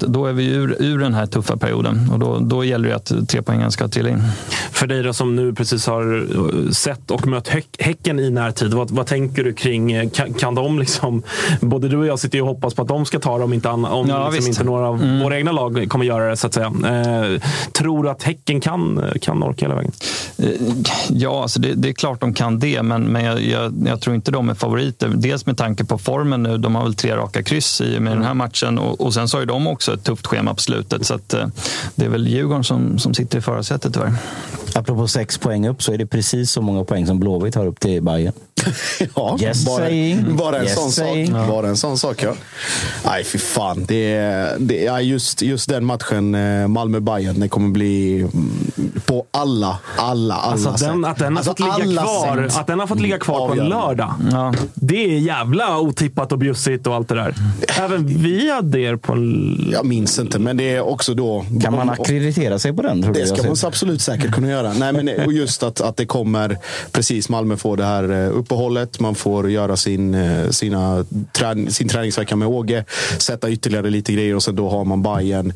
Så 0.00 0.06
då 0.06 0.26
är 0.26 0.32
vi 0.32 0.46
ur, 0.46 0.76
ur 0.78 0.98
den 0.98 1.14
här 1.14 1.26
tuffa 1.26 1.56
perioden. 1.56 2.10
Och 2.12 2.18
då, 2.18 2.38
då 2.38 2.64
gäller 2.64 2.88
det 2.88 2.96
att 2.96 3.28
tre 3.28 3.42
poängen 3.42 3.70
ska 3.70 3.88
trilla 3.88 4.08
in. 4.08 4.22
För 4.72 4.86
dig 4.86 5.02
då 5.02 5.12
som 5.12 5.36
nu 5.36 5.52
precis 5.54 5.86
har 5.86 6.26
eh, 6.64 6.70
sett 6.70 7.10
och 7.10 7.26
mött 7.26 7.48
Häck- 7.48 7.76
Häcken 7.78 8.18
i 8.20 8.30
närtid. 8.30 8.74
Vad, 8.74 8.90
vad 8.90 9.06
tänker 9.06 9.44
du 9.44 9.52
kring, 9.52 9.92
eh, 9.92 10.08
kan, 10.10 10.34
kan 10.34 10.54
de 10.54 10.78
liksom, 10.78 11.22
både 11.60 11.88
du 11.88 11.96
och 11.96 12.06
jag 12.06 12.18
sitter 12.18 12.38
ju 12.38 12.42
och 12.42 12.48
hoppas 12.48 12.74
på 12.74 12.82
att 12.82 12.88
de 12.88 13.04
ska 13.06 13.18
ta 13.18 13.38
det 13.38 13.44
om 13.44 13.52
inte, 13.52 13.70
anna- 13.70 13.90
om 13.92 14.08
Ja, 14.08 14.28
liksom 14.30 14.48
inte 14.48 14.64
några 14.64 14.88
av 14.88 15.02
Mm. 15.02 15.20
våra 15.20 15.36
egna 15.38 15.52
lag 15.52 15.86
kommer 15.88 16.04
göra 16.04 16.30
det 16.30 16.36
så 16.36 16.46
att 16.46 16.54
säga. 16.54 16.66
Eh, 16.66 17.40
tror 17.72 18.02
du 18.02 18.10
att 18.10 18.22
Häcken 18.22 18.60
kan, 18.60 19.04
kan 19.20 19.42
orka 19.42 19.64
hela 19.64 19.74
vägen? 19.74 19.92
Eh, 20.38 20.48
Ja, 21.10 21.42
alltså 21.42 21.60
det, 21.60 21.72
det 21.74 21.88
är 21.88 21.92
klart 21.92 22.20
de 22.20 22.34
kan 22.34 22.58
det, 22.58 22.82
men, 22.82 23.02
men 23.04 23.24
jag, 23.24 23.42
jag, 23.42 23.74
jag 23.86 24.00
tror 24.00 24.14
inte 24.16 24.30
de 24.30 24.48
är 24.48 24.54
favoriter. 24.54 25.08
Dels 25.14 25.46
med 25.46 25.56
tanke 25.56 25.84
på 25.84 25.98
formen 25.98 26.42
nu. 26.42 26.58
De 26.58 26.74
har 26.74 26.82
väl 26.82 26.94
tre 26.94 27.16
raka 27.16 27.42
kryss 27.42 27.80
i 27.80 27.98
och 27.98 28.02
med 28.02 28.12
den 28.16 28.22
här 28.24 28.34
matchen 28.34 28.78
och, 28.78 29.00
och 29.00 29.14
sen 29.14 29.28
så 29.28 29.36
har 29.36 29.42
ju 29.42 29.46
de 29.46 29.66
också 29.66 29.83
ett 29.92 30.04
tufft 30.04 30.26
schema 30.26 30.54
på 30.54 30.60
slutet. 30.60 31.06
Så 31.06 31.14
att, 31.14 31.34
eh, 31.34 31.46
det 31.94 32.04
är 32.04 32.08
väl 32.08 32.28
Djurgården 32.28 32.64
som, 32.64 32.98
som 32.98 33.14
sitter 33.14 33.38
i 33.38 33.40
förarsätet 33.40 33.94
tyvärr. 33.94 34.12
Apropå 34.74 35.08
sex 35.08 35.38
poäng 35.38 35.68
upp 35.68 35.82
så 35.82 35.92
är 35.92 35.98
det 35.98 36.06
precis 36.06 36.50
så 36.50 36.60
många 36.62 36.84
poäng 36.84 37.06
som 37.06 37.20
Blåvitt 37.20 37.54
har 37.54 37.66
upp 37.66 37.80
till 37.80 38.02
Bayern. 38.02 38.32
Ja, 39.16 39.36
Just 39.40 39.66
bara, 39.66 39.78
saying. 39.84 40.36
bara, 40.36 40.56
en 40.58 40.62
Just 40.62 40.74
sån 40.78 40.92
saying. 40.92 41.26
sak. 41.26 41.36
Ja. 41.36 41.46
bara 41.48 41.68
en 41.68 41.76
sån 41.76 41.98
sak. 41.98 42.22
Ja. 42.22 42.32
Nej, 43.04 43.24
fy 43.24 43.38
fan. 43.38 43.84
Det, 43.88 44.14
är- 44.14 44.56
det, 44.58 44.86
är 44.86 44.98
just, 45.00 45.42
just 45.42 45.68
den 45.68 45.84
matchen, 45.84 46.34
eh, 46.34 46.68
Malmö-Bayern, 46.68 47.40
det 47.40 47.48
kommer 47.48 47.68
bli 47.68 48.20
mm, 48.20 48.50
på 49.06 49.26
alla, 49.30 49.78
alla, 49.96 50.34
alla 50.34 50.34
Alltså 50.34 50.68
att 50.68 50.78
den, 50.80 51.02
sätt. 51.02 51.10
att 51.10 51.18
den 51.18 51.32
har 51.36 51.38
Alltså 51.44 51.50
fått 51.66 51.86
ligga 51.86 52.02
kvar, 52.02 52.48
sätt. 52.48 52.60
att 52.60 52.66
den 52.66 52.80
har 52.80 52.86
fått 52.86 53.00
ligga 53.00 53.18
kvar 53.18 53.48
på 53.48 53.52
en 53.54 53.60
Avgörande. 53.72 54.04
lördag. 54.26 54.54
Det 54.74 55.04
är 55.14 55.18
jävla 55.18 55.78
otippat 55.78 56.32
och 56.32 56.38
bjussigt 56.38 56.86
och 56.86 56.94
allt 56.94 57.08
det 57.08 57.14
där. 57.14 57.34
Även 57.80 58.06
vi 58.06 58.50
hade 58.52 58.80
er 58.80 58.96
på 58.96 59.12
en... 59.12 59.73
Jag 59.74 59.86
minns 59.86 60.18
inte, 60.18 60.38
men 60.38 60.56
det 60.56 60.74
är 60.74 60.80
också 60.80 61.14
då... 61.14 61.46
Kan 61.62 61.72
man 61.72 61.90
ackreditera 61.90 62.58
sig 62.58 62.72
på 62.72 62.82
den? 62.82 63.02
Tror 63.02 63.14
du, 63.14 63.20
Det 63.20 63.26
ska 63.26 63.42
man 63.42 63.56
absolut 63.62 64.02
säkert 64.02 64.32
kunna 64.32 64.50
göra. 64.50 64.72
Nej, 64.72 64.92
men 64.92 65.26
och 65.26 65.32
just 65.32 65.62
att, 65.62 65.80
att 65.80 65.96
det 65.96 66.06
kommer, 66.06 66.58
precis 66.92 67.28
Malmö 67.28 67.56
får 67.56 67.76
det 67.76 67.84
här 67.84 68.24
eh, 68.24 68.38
uppehållet. 68.38 69.00
Man 69.00 69.14
får 69.14 69.50
göra 69.50 69.76
sin, 69.76 70.14
eh, 70.14 70.50
sina, 70.50 71.04
sin 71.68 71.88
träningsvecka 71.88 72.36
med 72.36 72.48
Åge. 72.48 72.84
Sätta 73.18 73.50
ytterligare 73.50 73.90
lite 73.90 74.12
grejer 74.12 74.36
och 74.36 74.42
sen 74.42 74.56
då 74.56 74.68
har 74.68 74.84
man 74.84 75.02
Bayern 75.02 75.52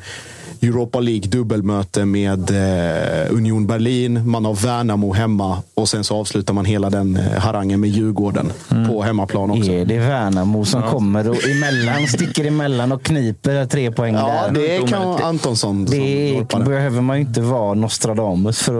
Europa 0.61 0.99
League 0.99 1.29
dubbelmöte 1.29 2.05
med 2.05 2.49
eh, 2.51 3.33
Union 3.35 3.67
Berlin. 3.67 4.29
Man 4.29 4.45
har 4.45 4.53
Värnamo 4.53 5.13
hemma 5.13 5.57
och 5.73 5.89
sen 5.89 6.03
så 6.03 6.15
avslutar 6.15 6.53
man 6.53 6.65
hela 6.65 6.89
den 6.89 7.15
eh, 7.17 7.39
harangen 7.39 7.79
med 7.79 7.89
Djurgården 7.89 8.51
på 8.87 9.03
hemmaplan 9.03 9.51
också. 9.51 9.71
Är 9.71 9.85
det 9.85 9.97
Värnamo 9.99 10.65
som 10.65 10.81
Ja. 10.81 10.89
kommer 10.91 11.29
och 11.29 11.47
emellan, 11.49 12.07
sticker 12.07 12.45
emellan 12.45 12.91
och 12.91 13.03
kniper 13.03 13.65
tre 13.65 13.91
poäng 13.91 14.13
Ja, 14.15 14.27
där? 14.51 14.61
det 14.61 14.87
kan 14.89 15.05
vara 15.07 15.23
Antonsson 15.25 15.85
Det 15.85 16.33
norpade. 16.37 16.65
behöver 16.65 17.01
man 17.01 17.17
ju 17.17 17.21
inte 17.25 17.41
vara 17.41 17.73
Nostradamus 17.73 18.59
för 18.59 18.73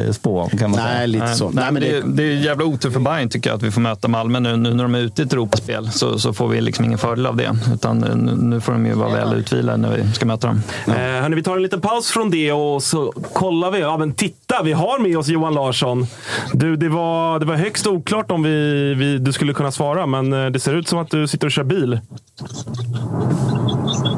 att 0.00 0.06
eh, 0.06 0.12
spå 0.12 0.40
om. 0.40 0.50
Kan 0.50 0.70
man 0.70 0.80
säga. 0.80 1.50
Nej, 1.52 1.72
men 1.72 1.82
det, 1.82 1.88
är- 1.96 2.02
det 2.06 2.22
är 2.22 2.26
jävla 2.44 2.64
otur 2.64 2.90
för 2.90 3.00
Bayern 3.00 3.28
tycker 3.28 3.50
jag 3.50 3.56
att 3.56 3.62
vi 3.62 3.70
får 3.70 3.80
möta 3.80 4.08
Malmö 4.08 4.40
nu. 4.40 4.56
Nu 4.56 4.74
när 4.74 4.82
de 4.82 4.94
är 4.94 4.98
ute 4.98 5.22
i 5.22 5.24
ett 5.24 5.32
Europaspel 5.32 5.90
så, 5.90 6.18
så 6.18 6.32
får 6.32 6.48
vi 6.48 6.60
liksom 6.60 6.84
ingen 6.84 6.98
fördel 6.98 7.26
av 7.26 7.36
det. 7.36 7.56
Utan 7.74 7.98
nu, 7.98 8.34
nu 8.36 8.60
får 8.60 8.72
de 8.72 8.86
ju 8.86 8.92
vara 8.92 9.08
väl 9.08 9.34
utvilade 9.38 9.78
när 9.78 9.96
vi 9.96 10.12
ska 10.12 10.26
möta 10.26 10.46
dem. 10.46 10.62
Eh, 10.86 11.19
hörni, 11.20 11.36
vi 11.36 11.42
tar 11.42 11.56
en 11.56 11.62
liten 11.62 11.80
paus 11.80 12.10
från 12.10 12.30
det 12.30 12.52
och 12.52 12.82
så 12.82 13.12
kollar 13.32 13.70
vi. 13.70 13.78
Ja, 13.78 13.96
men 13.96 14.14
titta, 14.14 14.62
vi 14.62 14.72
har 14.72 14.98
med 14.98 15.18
oss 15.18 15.28
Johan 15.28 15.54
Larsson. 15.54 16.06
Du, 16.52 16.76
det, 16.76 16.88
var, 16.88 17.38
det 17.38 17.46
var 17.46 17.54
högst 17.54 17.86
oklart 17.86 18.30
om 18.30 18.42
vi, 18.42 18.94
vi, 18.94 19.18
du 19.18 19.32
skulle 19.32 19.52
kunna 19.52 19.72
svara, 19.72 20.06
men 20.06 20.32
eh, 20.32 20.46
det 20.46 20.60
ser 20.60 20.74
ut 20.74 20.88
som 20.88 20.98
att 20.98 21.10
du 21.10 21.28
sitter 21.28 21.46
och 21.46 21.52
kör 21.52 21.64
bil. 21.64 22.00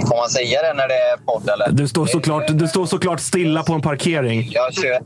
Får 0.09 0.16
man 0.16 0.28
säga 0.28 0.62
det 0.62 0.74
när 0.74 0.88
det 0.88 0.94
är 0.94 1.16
podd 1.16 1.48
eller? 1.48 1.72
Du 1.72 1.88
står 1.88 2.07
såklart, 2.07 2.44
du 2.48 2.68
står 2.68 2.86
såklart 2.86 3.20
stilla 3.20 3.62
på 3.62 3.72
en 3.72 3.82
parkering. 3.82 4.48
Jag 4.53 4.74
kör. 4.74 4.98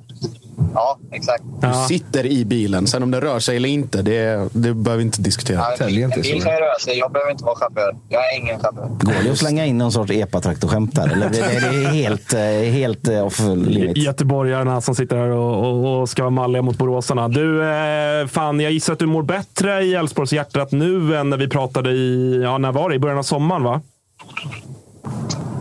Ja, 0.75 0.99
exakt. 1.13 1.45
Du 1.61 1.69
sitter 1.89 2.27
i 2.27 2.45
bilen. 2.45 2.87
Sen 2.87 3.03
om 3.03 3.11
det 3.11 3.21
rör 3.21 3.39
sig 3.39 3.57
eller 3.57 3.69
inte, 3.69 4.03
det, 4.03 4.49
det 4.53 4.75
behöver 4.75 4.97
vi 4.97 5.03
inte 5.03 5.23
diskutera. 5.23 5.65
Ja, 5.79 5.87
en 5.87 6.11
bil 6.11 6.43
kan 6.43 6.53
ju 6.53 6.61
röra 6.61 6.79
sig. 6.79 6.99
Jag 6.99 7.13
behöver 7.13 7.33
inte 7.33 7.45
vara 7.45 7.57
chaufför. 7.57 7.97
Jag 8.09 8.33
är 8.33 8.39
ingen 8.39 8.61
chaufför. 8.61 8.89
Går 9.01 9.25
det 9.25 9.31
att 9.31 9.39
slänga 9.39 9.67
in 9.67 9.79
någon 9.79 9.93
sorts 9.93 10.13
epatraktorskämt 10.13 10.95
där? 10.95 11.13
Eller 11.13 11.29
det, 11.29 11.37
det 11.37 11.87
är 11.87 11.93
helt, 11.93 12.33
eh, 12.33 12.41
helt 12.73 13.09
eh, 13.09 13.27
off 13.27 13.41
limit? 13.57 13.97
Göteborgarna 13.97 14.81
som 14.81 14.95
sitter 14.95 15.17
här 15.17 15.29
och, 15.31 15.65
och, 15.67 16.01
och 16.01 16.09
ska 16.09 16.23
vara 16.23 16.31
malliga 16.31 16.63
mot 16.63 16.79
boråsarna. 16.79 17.29
Du, 17.29 17.63
eh, 17.63 18.27
fan, 18.27 18.61
jag 18.61 18.73
gissar 18.73 18.93
att 18.93 18.99
du 18.99 19.07
mår 19.07 19.23
bättre 19.23 19.83
i 19.83 19.95
Älvsborgs 19.95 20.33
hjärtat 20.33 20.73
nu 20.73 21.17
än 21.17 21.31
när 21.31 21.37
vi 21.37 21.49
pratade 21.49 21.91
i, 21.91 22.41
ja, 22.43 22.59
när 22.59 22.73
var 22.73 22.89
det? 22.89 22.97
I 22.97 22.99
början 22.99 23.19
av 23.19 23.23
sommaren, 23.23 23.63
va? 23.63 23.81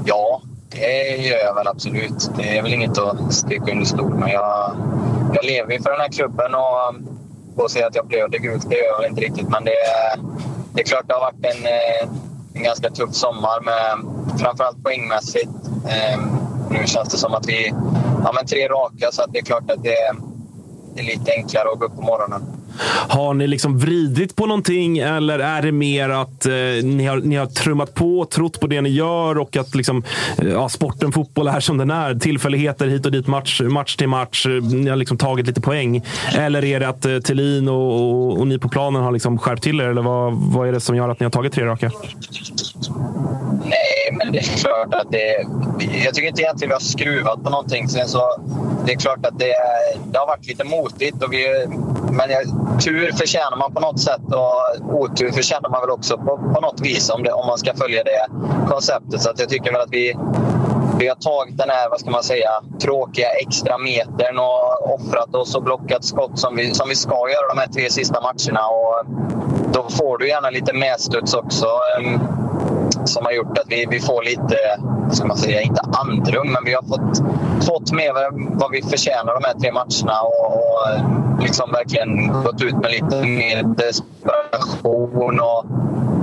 Ja, 0.05 0.41
det 0.75 1.17
gör 1.17 1.37
jag 1.37 1.55
väl 1.55 1.67
absolut. 1.67 2.29
Det 2.37 2.57
är 2.57 2.61
väl 2.63 2.73
inget 2.73 2.97
att 2.97 3.33
sticka 3.33 3.71
under 3.71 3.85
stol 3.85 4.13
med. 4.15 4.29
Jag, 4.33 4.75
jag 5.33 5.45
lever 5.45 5.73
ju 5.73 5.81
för 5.81 5.91
den 5.91 5.99
här 6.01 6.11
klubben 6.11 6.55
och 6.55 6.95
och 7.57 7.71
säga 7.71 7.87
att 7.87 7.95
jag 7.95 8.07
blöder 8.07 8.39
gult, 8.39 8.69
det 8.69 8.75
gör 8.75 9.01
jag 9.01 9.09
inte 9.11 9.21
riktigt. 9.21 9.49
Men 9.49 9.63
det, 9.65 9.71
är- 9.71 10.19
det 10.73 10.81
är 10.81 10.85
klart 10.85 11.03
det 11.07 11.13
har 11.13 11.21
varit 11.21 11.45
en, 11.55 11.65
eh, 11.65 12.09
en 12.53 12.63
ganska 12.63 12.89
tuff 12.89 13.13
sommar, 13.15 13.61
med, 13.61 14.05
framförallt 14.39 14.83
poängmässigt. 14.83 15.49
Ehm, 15.87 16.19
nu 16.69 16.87
känns 16.87 17.09
det 17.09 17.17
som 17.17 17.33
att 17.33 17.45
vi 17.47 17.69
har 17.69 18.23
ja, 18.23 18.31
men 18.35 18.45
tre 18.45 18.67
raka, 18.67 19.11
så 19.11 19.23
att 19.23 19.33
det 19.33 19.39
är 19.39 19.43
klart 19.45 19.71
att 19.71 19.83
det, 19.83 20.11
det 20.95 21.01
är 21.01 21.05
lite 21.05 21.31
enklare 21.31 21.69
att 21.73 21.79
gå 21.79 21.85
upp 21.85 21.95
på 21.95 22.01
morgonen. 22.01 22.41
Har 23.07 23.33
ni 23.33 23.47
liksom 23.47 23.77
vridit 23.77 24.35
på 24.35 24.45
någonting 24.45 24.97
eller 24.97 25.39
är 25.39 25.61
det 25.61 25.71
mer 25.71 26.09
att 26.09 26.45
eh, 26.45 26.51
ni, 26.83 27.05
har, 27.05 27.17
ni 27.17 27.35
har 27.35 27.45
trummat 27.45 27.93
på, 27.93 28.25
trott 28.25 28.59
på 28.59 28.67
det 28.67 28.81
ni 28.81 28.89
gör 28.89 29.37
och 29.37 29.57
att 29.57 29.75
liksom, 29.75 30.03
eh, 30.37 30.47
ja, 30.47 30.69
sporten 30.69 31.11
fotboll 31.11 31.47
är 31.47 31.59
som 31.59 31.77
den 31.77 31.91
är. 31.91 32.15
Tillfälligheter 32.15 32.87
hit 32.87 33.05
och 33.05 33.11
dit, 33.11 33.27
match, 33.27 33.61
match 33.61 33.95
till 33.95 34.07
match. 34.09 34.45
Eh, 34.45 34.51
ni 34.51 34.89
har 34.89 34.95
liksom 34.97 35.17
tagit 35.17 35.47
lite 35.47 35.61
poäng. 35.61 36.03
Eller 36.37 36.65
är 36.65 36.79
det 36.79 36.87
att 36.87 37.05
eh, 37.05 37.17
Thelin 37.19 37.67
och, 37.67 38.01
och, 38.01 38.39
och 38.39 38.47
ni 38.47 38.59
på 38.59 38.69
planen 38.69 39.03
har 39.03 39.11
liksom 39.11 39.37
skärpt 39.37 39.63
till 39.63 39.79
er? 39.81 39.89
Eller 39.89 40.01
vad, 40.01 40.33
vad 40.33 40.67
är 40.67 40.71
det 40.71 40.79
som 40.79 40.95
gör 40.95 41.09
att 41.09 41.19
ni 41.19 41.23
har 41.23 41.31
tagit 41.31 41.53
tre 41.53 41.65
raka? 41.65 41.91
Nej, 43.63 44.17
men 44.17 44.31
det 44.31 44.39
är 44.39 44.57
klart 44.57 44.93
att 44.93 45.11
det... 45.11 45.45
Jag 46.05 46.13
tycker 46.13 46.27
inte 46.27 46.41
egentligen 46.41 46.69
vi 46.69 46.73
har 46.73 46.79
skruvat 46.79 47.43
på 47.43 47.49
någonting. 47.49 47.89
Sen 47.89 48.07
så, 48.07 48.21
det 48.85 48.91
är 48.93 48.97
klart 48.97 49.25
att 49.25 49.39
det, 49.39 49.53
det 50.11 50.19
har 50.19 50.27
varit 50.27 50.47
lite 50.47 50.63
motigt. 50.63 51.23
Och 51.23 51.33
vi, 51.33 51.65
men 52.11 52.29
jag, 52.29 52.43
tur 52.79 53.11
förtjänar 53.11 53.57
man 53.57 53.73
på 53.73 53.79
något 53.79 53.99
sätt 53.99 54.21
och 54.33 54.95
otur 55.01 55.31
förtjänar 55.31 55.69
man 55.69 55.81
väl 55.81 55.89
också 55.89 56.17
på, 56.17 56.37
på 56.53 56.61
något 56.61 56.81
vis 56.81 57.09
om, 57.09 57.23
det, 57.23 57.31
om 57.31 57.47
man 57.47 57.57
ska 57.57 57.73
följa 57.73 58.03
det 58.03 58.27
konceptet. 58.69 59.21
Så 59.21 59.29
att 59.29 59.39
jag 59.39 59.49
tycker 59.49 59.71
väl 59.71 59.81
att 59.81 59.91
vi, 59.91 60.15
vi 60.99 61.07
har 61.07 61.15
tagit 61.15 61.57
den 61.57 61.69
här, 61.69 61.89
vad 61.89 61.99
ska 61.99 62.09
man 62.09 62.23
säga, 62.23 62.49
tråkiga 62.81 63.29
extra 63.29 63.77
metern 63.77 64.39
och 64.39 64.93
offrat 64.93 65.35
oss 65.35 65.55
och 65.55 65.63
blockat 65.63 66.05
skott 66.05 66.39
som 66.39 66.55
vi, 66.55 66.73
som 66.73 66.89
vi 66.89 66.95
ska 66.95 67.15
göra 67.29 67.53
de 67.55 67.59
här 67.59 67.67
tre 67.67 67.89
sista 67.89 68.21
matcherna. 68.21 68.67
Och 68.67 69.05
då 69.73 69.89
får 69.89 70.17
du 70.17 70.27
gärna 70.27 70.49
lite 70.49 70.73
medstuds 70.73 71.33
också. 71.33 71.67
Ehm, 71.97 72.19
som 73.05 73.25
har 73.25 73.31
gjort 73.31 73.57
att 73.57 73.65
vi, 73.67 73.85
vi 73.89 73.99
får 73.99 74.23
lite, 74.23 74.57
ska 75.11 75.27
man 75.27 75.37
säga, 75.37 75.61
inte 75.61 75.81
andrum, 75.81 76.51
men 76.51 76.63
vi 76.65 76.73
har 76.73 76.83
fått, 76.83 77.17
fått 77.65 77.91
mer 77.91 78.13
vad 78.59 78.71
vi 78.71 78.81
förtjänar 78.81 79.33
de 79.33 79.47
här 79.47 79.53
tre 79.53 79.71
matcherna 79.71 80.21
och, 80.21 80.55
och 80.55 81.43
liksom 81.43 81.71
verkligen 81.71 82.27
gått 82.43 82.61
ut 82.61 82.75
med 82.75 82.91
lite 82.91 83.21
mer 83.21 83.63
desperation 83.63 85.39
och 85.39 85.65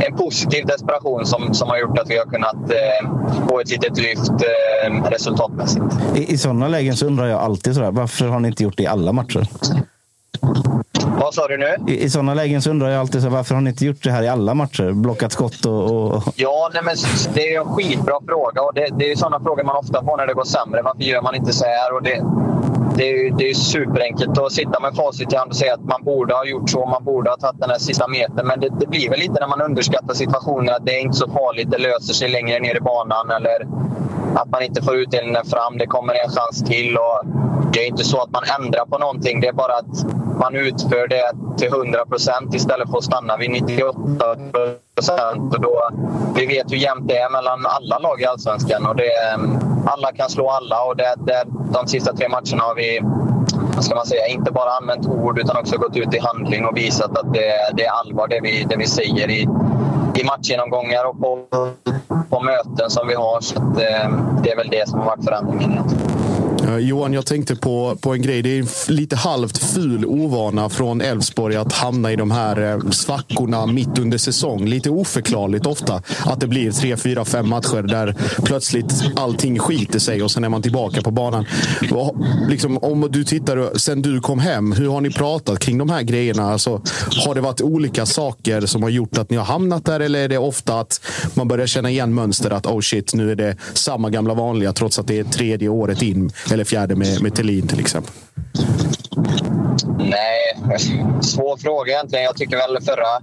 en 0.06 0.16
positiv 0.16 0.66
desperation 0.66 1.26
som, 1.26 1.54
som 1.54 1.68
har 1.68 1.78
gjort 1.78 1.98
att 1.98 2.10
vi 2.10 2.18
har 2.18 2.26
kunnat 2.26 2.70
eh, 2.70 3.10
få 3.48 3.60
ett 3.60 3.70
litet 3.70 3.98
lyft 3.98 4.30
eh, 4.30 5.10
resultatmässigt. 5.10 5.84
I, 6.14 6.32
I 6.32 6.38
sådana 6.38 6.68
lägen 6.68 6.96
så 6.96 7.06
undrar 7.06 7.26
jag 7.26 7.40
alltid 7.40 7.74
sådär, 7.74 7.90
varför 7.90 8.28
har 8.28 8.40
ni 8.40 8.48
inte 8.48 8.62
gjort 8.62 8.76
det 8.76 8.82
i 8.82 8.86
alla 8.86 9.12
matcher? 9.12 9.46
Vad 11.20 11.34
sa 11.34 11.48
du 11.48 11.56
nu? 11.56 11.76
I, 11.88 12.02
i 12.02 12.10
sådana 12.10 12.34
lägen 12.34 12.62
så 12.62 12.70
undrar 12.70 12.88
jag 12.88 13.00
alltid 13.00 13.22
så 13.22 13.28
varför 13.28 13.54
har 13.54 13.62
ni 13.62 13.70
inte 13.70 13.84
gjort 13.84 14.02
det 14.02 14.10
här 14.10 14.22
i 14.22 14.28
alla 14.28 14.54
matcher? 14.54 14.92
Blockat 14.92 15.32
skott 15.32 15.64
och... 15.66 15.90
och... 15.90 16.22
Ja, 16.36 16.70
nej, 16.74 16.82
men 16.84 16.96
det 17.34 17.54
är 17.54 17.60
en 17.60 17.66
skitbra 17.66 18.14
fråga. 18.26 18.62
Och 18.62 18.74
det, 18.74 18.88
det 18.98 19.12
är 19.12 19.16
sådana 19.16 19.40
frågor 19.40 19.64
man 19.64 19.76
ofta 19.76 20.04
får 20.04 20.16
när 20.16 20.26
det 20.26 20.34
går 20.34 20.44
sämre. 20.44 20.82
Varför 20.82 21.02
gör 21.02 21.22
man 21.22 21.34
inte 21.34 21.52
så 21.52 21.64
här? 21.64 21.94
Och 21.94 22.02
det, 22.02 22.24
det 22.96 23.10
är, 23.10 23.36
det 23.38 23.50
är 23.50 23.54
superenkelt 23.54 24.38
att 24.38 24.52
sitta 24.52 24.80
med 24.80 24.94
facit 24.96 25.32
i 25.32 25.36
hand 25.36 25.50
och 25.50 25.56
säga 25.56 25.74
att 25.74 25.84
man 25.84 26.04
borde 26.04 26.34
ha 26.34 26.44
gjort 26.44 26.70
så. 26.70 26.86
Man 26.86 27.04
borde 27.04 27.30
ha 27.30 27.36
tagit 27.36 27.60
den 27.60 27.70
här 27.70 27.78
sista 27.78 28.08
metern. 28.08 28.46
Men 28.46 28.60
det, 28.60 28.68
det 28.80 28.86
blir 28.86 29.10
väl 29.10 29.18
lite 29.18 29.40
när 29.40 29.48
man 29.48 29.62
underskattar 29.62 30.14
situationen 30.14 30.74
att 30.74 30.86
det 30.86 30.96
är 30.96 31.00
inte 31.00 31.16
så 31.16 31.28
farligt. 31.30 31.70
Det 31.70 31.78
löser 31.78 32.14
sig 32.14 32.28
längre 32.28 32.58
ner 32.60 32.76
i 32.76 32.80
banan. 32.80 33.30
Eller 33.30 33.66
att 34.36 34.50
man 34.50 34.62
inte 34.62 34.82
får 34.82 34.96
utdelningen 34.96 35.44
fram. 35.44 35.78
Det 35.78 35.86
kommer 35.86 36.14
en 36.14 36.30
chans 36.30 36.64
till. 36.64 36.96
Och 36.96 37.20
det 37.72 37.84
är 37.84 37.86
inte 37.86 38.04
så 38.04 38.22
att 38.22 38.30
man 38.30 38.42
ändrar 38.60 38.86
på 38.86 38.98
någonting. 38.98 39.40
Det 39.40 39.48
är 39.48 39.52
bara 39.52 39.74
att 39.74 40.04
man 40.40 40.56
utför 40.56 41.08
det 41.08 41.32
till 41.58 41.68
100 41.68 42.06
procent 42.06 42.54
istället 42.54 42.90
för 42.90 42.98
att 42.98 43.04
stanna 43.04 43.36
vid 43.36 43.50
98 43.50 44.36
procent. 44.94 45.54
Vi 46.34 46.46
vet 46.46 46.72
hur 46.72 46.76
jämnt 46.76 47.08
det 47.08 47.18
är 47.18 47.30
mellan 47.30 47.66
alla 47.66 47.98
lag 47.98 48.20
i 48.20 48.24
Allsvenskan. 48.24 48.86
Och 48.86 48.96
det, 48.96 49.12
mm, 49.34 49.58
alla 49.86 50.12
kan 50.12 50.30
slå 50.30 50.50
alla. 50.50 50.82
Och 50.84 50.96
det, 50.96 51.14
det, 51.26 51.44
de 51.72 51.86
sista 51.86 52.12
tre 52.12 52.28
matcherna 52.28 52.62
har 52.64 52.74
vi 52.74 53.00
vad 53.74 53.84
ska 53.84 53.94
man 53.94 54.06
säga, 54.06 54.26
inte 54.26 54.52
bara 54.52 54.70
använt 54.70 55.06
ord 55.06 55.38
utan 55.38 55.56
också 55.56 55.76
gått 55.76 55.96
ut 55.96 56.14
i 56.14 56.18
handling 56.18 56.66
och 56.66 56.76
visat 56.76 57.18
att 57.18 57.32
det, 57.32 57.52
det 57.74 57.84
är 57.84 57.90
allvar 57.90 58.28
det 58.28 58.40
vi, 58.42 58.66
det 58.68 58.76
vi 58.76 58.86
säger 58.86 59.30
i, 59.30 59.48
i 60.14 60.24
matchgenomgångar 60.24 61.04
och 61.04 61.20
på, 61.20 61.38
på 62.30 62.40
möten 62.40 62.90
som 62.90 63.08
vi 63.08 63.14
har. 63.14 63.40
Så 63.40 63.58
att, 63.58 63.76
eh, 63.78 64.10
det 64.42 64.50
är 64.50 64.56
väl 64.56 64.68
det 64.68 64.88
som 64.88 64.98
har 64.98 65.06
varit 65.06 65.24
förändringen 65.24 65.72
egentligen. 65.72 66.01
Uh, 66.64 66.78
Johan, 66.78 67.12
jag 67.12 67.26
tänkte 67.26 67.56
på, 67.56 67.96
på 68.00 68.14
en 68.14 68.22
grej. 68.22 68.42
Det 68.42 68.58
är 68.58 68.92
lite 68.92 69.16
halvt 69.16 69.58
ful 69.58 70.04
ovana 70.06 70.68
från 70.68 71.00
Elfsborg 71.00 71.56
att 71.56 71.72
hamna 71.72 72.12
i 72.12 72.16
de 72.16 72.30
här 72.30 72.72
eh, 72.72 72.90
svackorna 72.90 73.66
mitt 73.66 73.98
under 73.98 74.18
säsong. 74.18 74.66
Lite 74.66 74.90
oförklarligt 74.90 75.66
ofta 75.66 76.02
att 76.24 76.40
det 76.40 76.46
blir 76.46 76.72
tre, 76.72 76.96
fyra, 76.96 77.24
fem 77.24 77.48
matcher 77.48 77.82
där 77.82 78.16
plötsligt 78.44 78.92
allting 79.16 79.58
skiter 79.58 79.98
sig 79.98 80.22
och 80.22 80.30
sen 80.30 80.44
är 80.44 80.48
man 80.48 80.62
tillbaka 80.62 81.02
på 81.02 81.10
banan. 81.10 81.46
Och, 81.90 82.16
liksom, 82.48 82.78
om 82.78 83.08
du 83.10 83.24
tittar 83.24 83.78
sen 83.78 84.02
du 84.02 84.20
kom 84.20 84.38
hem, 84.38 84.72
hur 84.72 84.88
har 84.88 85.00
ni 85.00 85.10
pratat 85.10 85.58
kring 85.58 85.78
de 85.78 85.90
här 85.90 86.02
grejerna? 86.02 86.52
Alltså, 86.52 86.82
har 87.26 87.34
det 87.34 87.40
varit 87.40 87.60
olika 87.60 88.06
saker 88.06 88.60
som 88.60 88.82
har 88.82 88.90
gjort 88.90 89.18
att 89.18 89.30
ni 89.30 89.36
har 89.36 89.44
hamnat 89.44 89.84
där 89.84 90.00
eller 90.00 90.18
är 90.18 90.28
det 90.28 90.38
ofta 90.38 90.80
att 90.80 91.00
man 91.34 91.48
börjar 91.48 91.66
känna 91.66 91.90
igen 91.90 92.14
mönster 92.14 92.50
att 92.50 92.66
oh 92.66 92.80
shit, 92.80 93.14
nu 93.14 93.30
är 93.30 93.36
det 93.36 93.56
samma 93.74 94.10
gamla 94.10 94.34
vanliga 94.34 94.72
trots 94.72 94.98
att 94.98 95.06
det 95.06 95.18
är 95.18 95.24
tredje 95.24 95.68
året 95.68 96.02
in 96.02 96.32
eller 96.52 96.64
fjärde 96.64 96.96
med, 96.96 97.22
med 97.22 97.34
Thelin 97.34 97.66
till 97.68 97.80
exempel? 97.80 98.12
Nej, 99.98 100.58
svår 101.20 101.56
fråga 101.56 101.92
egentligen. 101.92 102.24
Jag 102.24 102.36
tycker 102.36 102.56
väl 102.56 102.82
förra, 102.82 103.20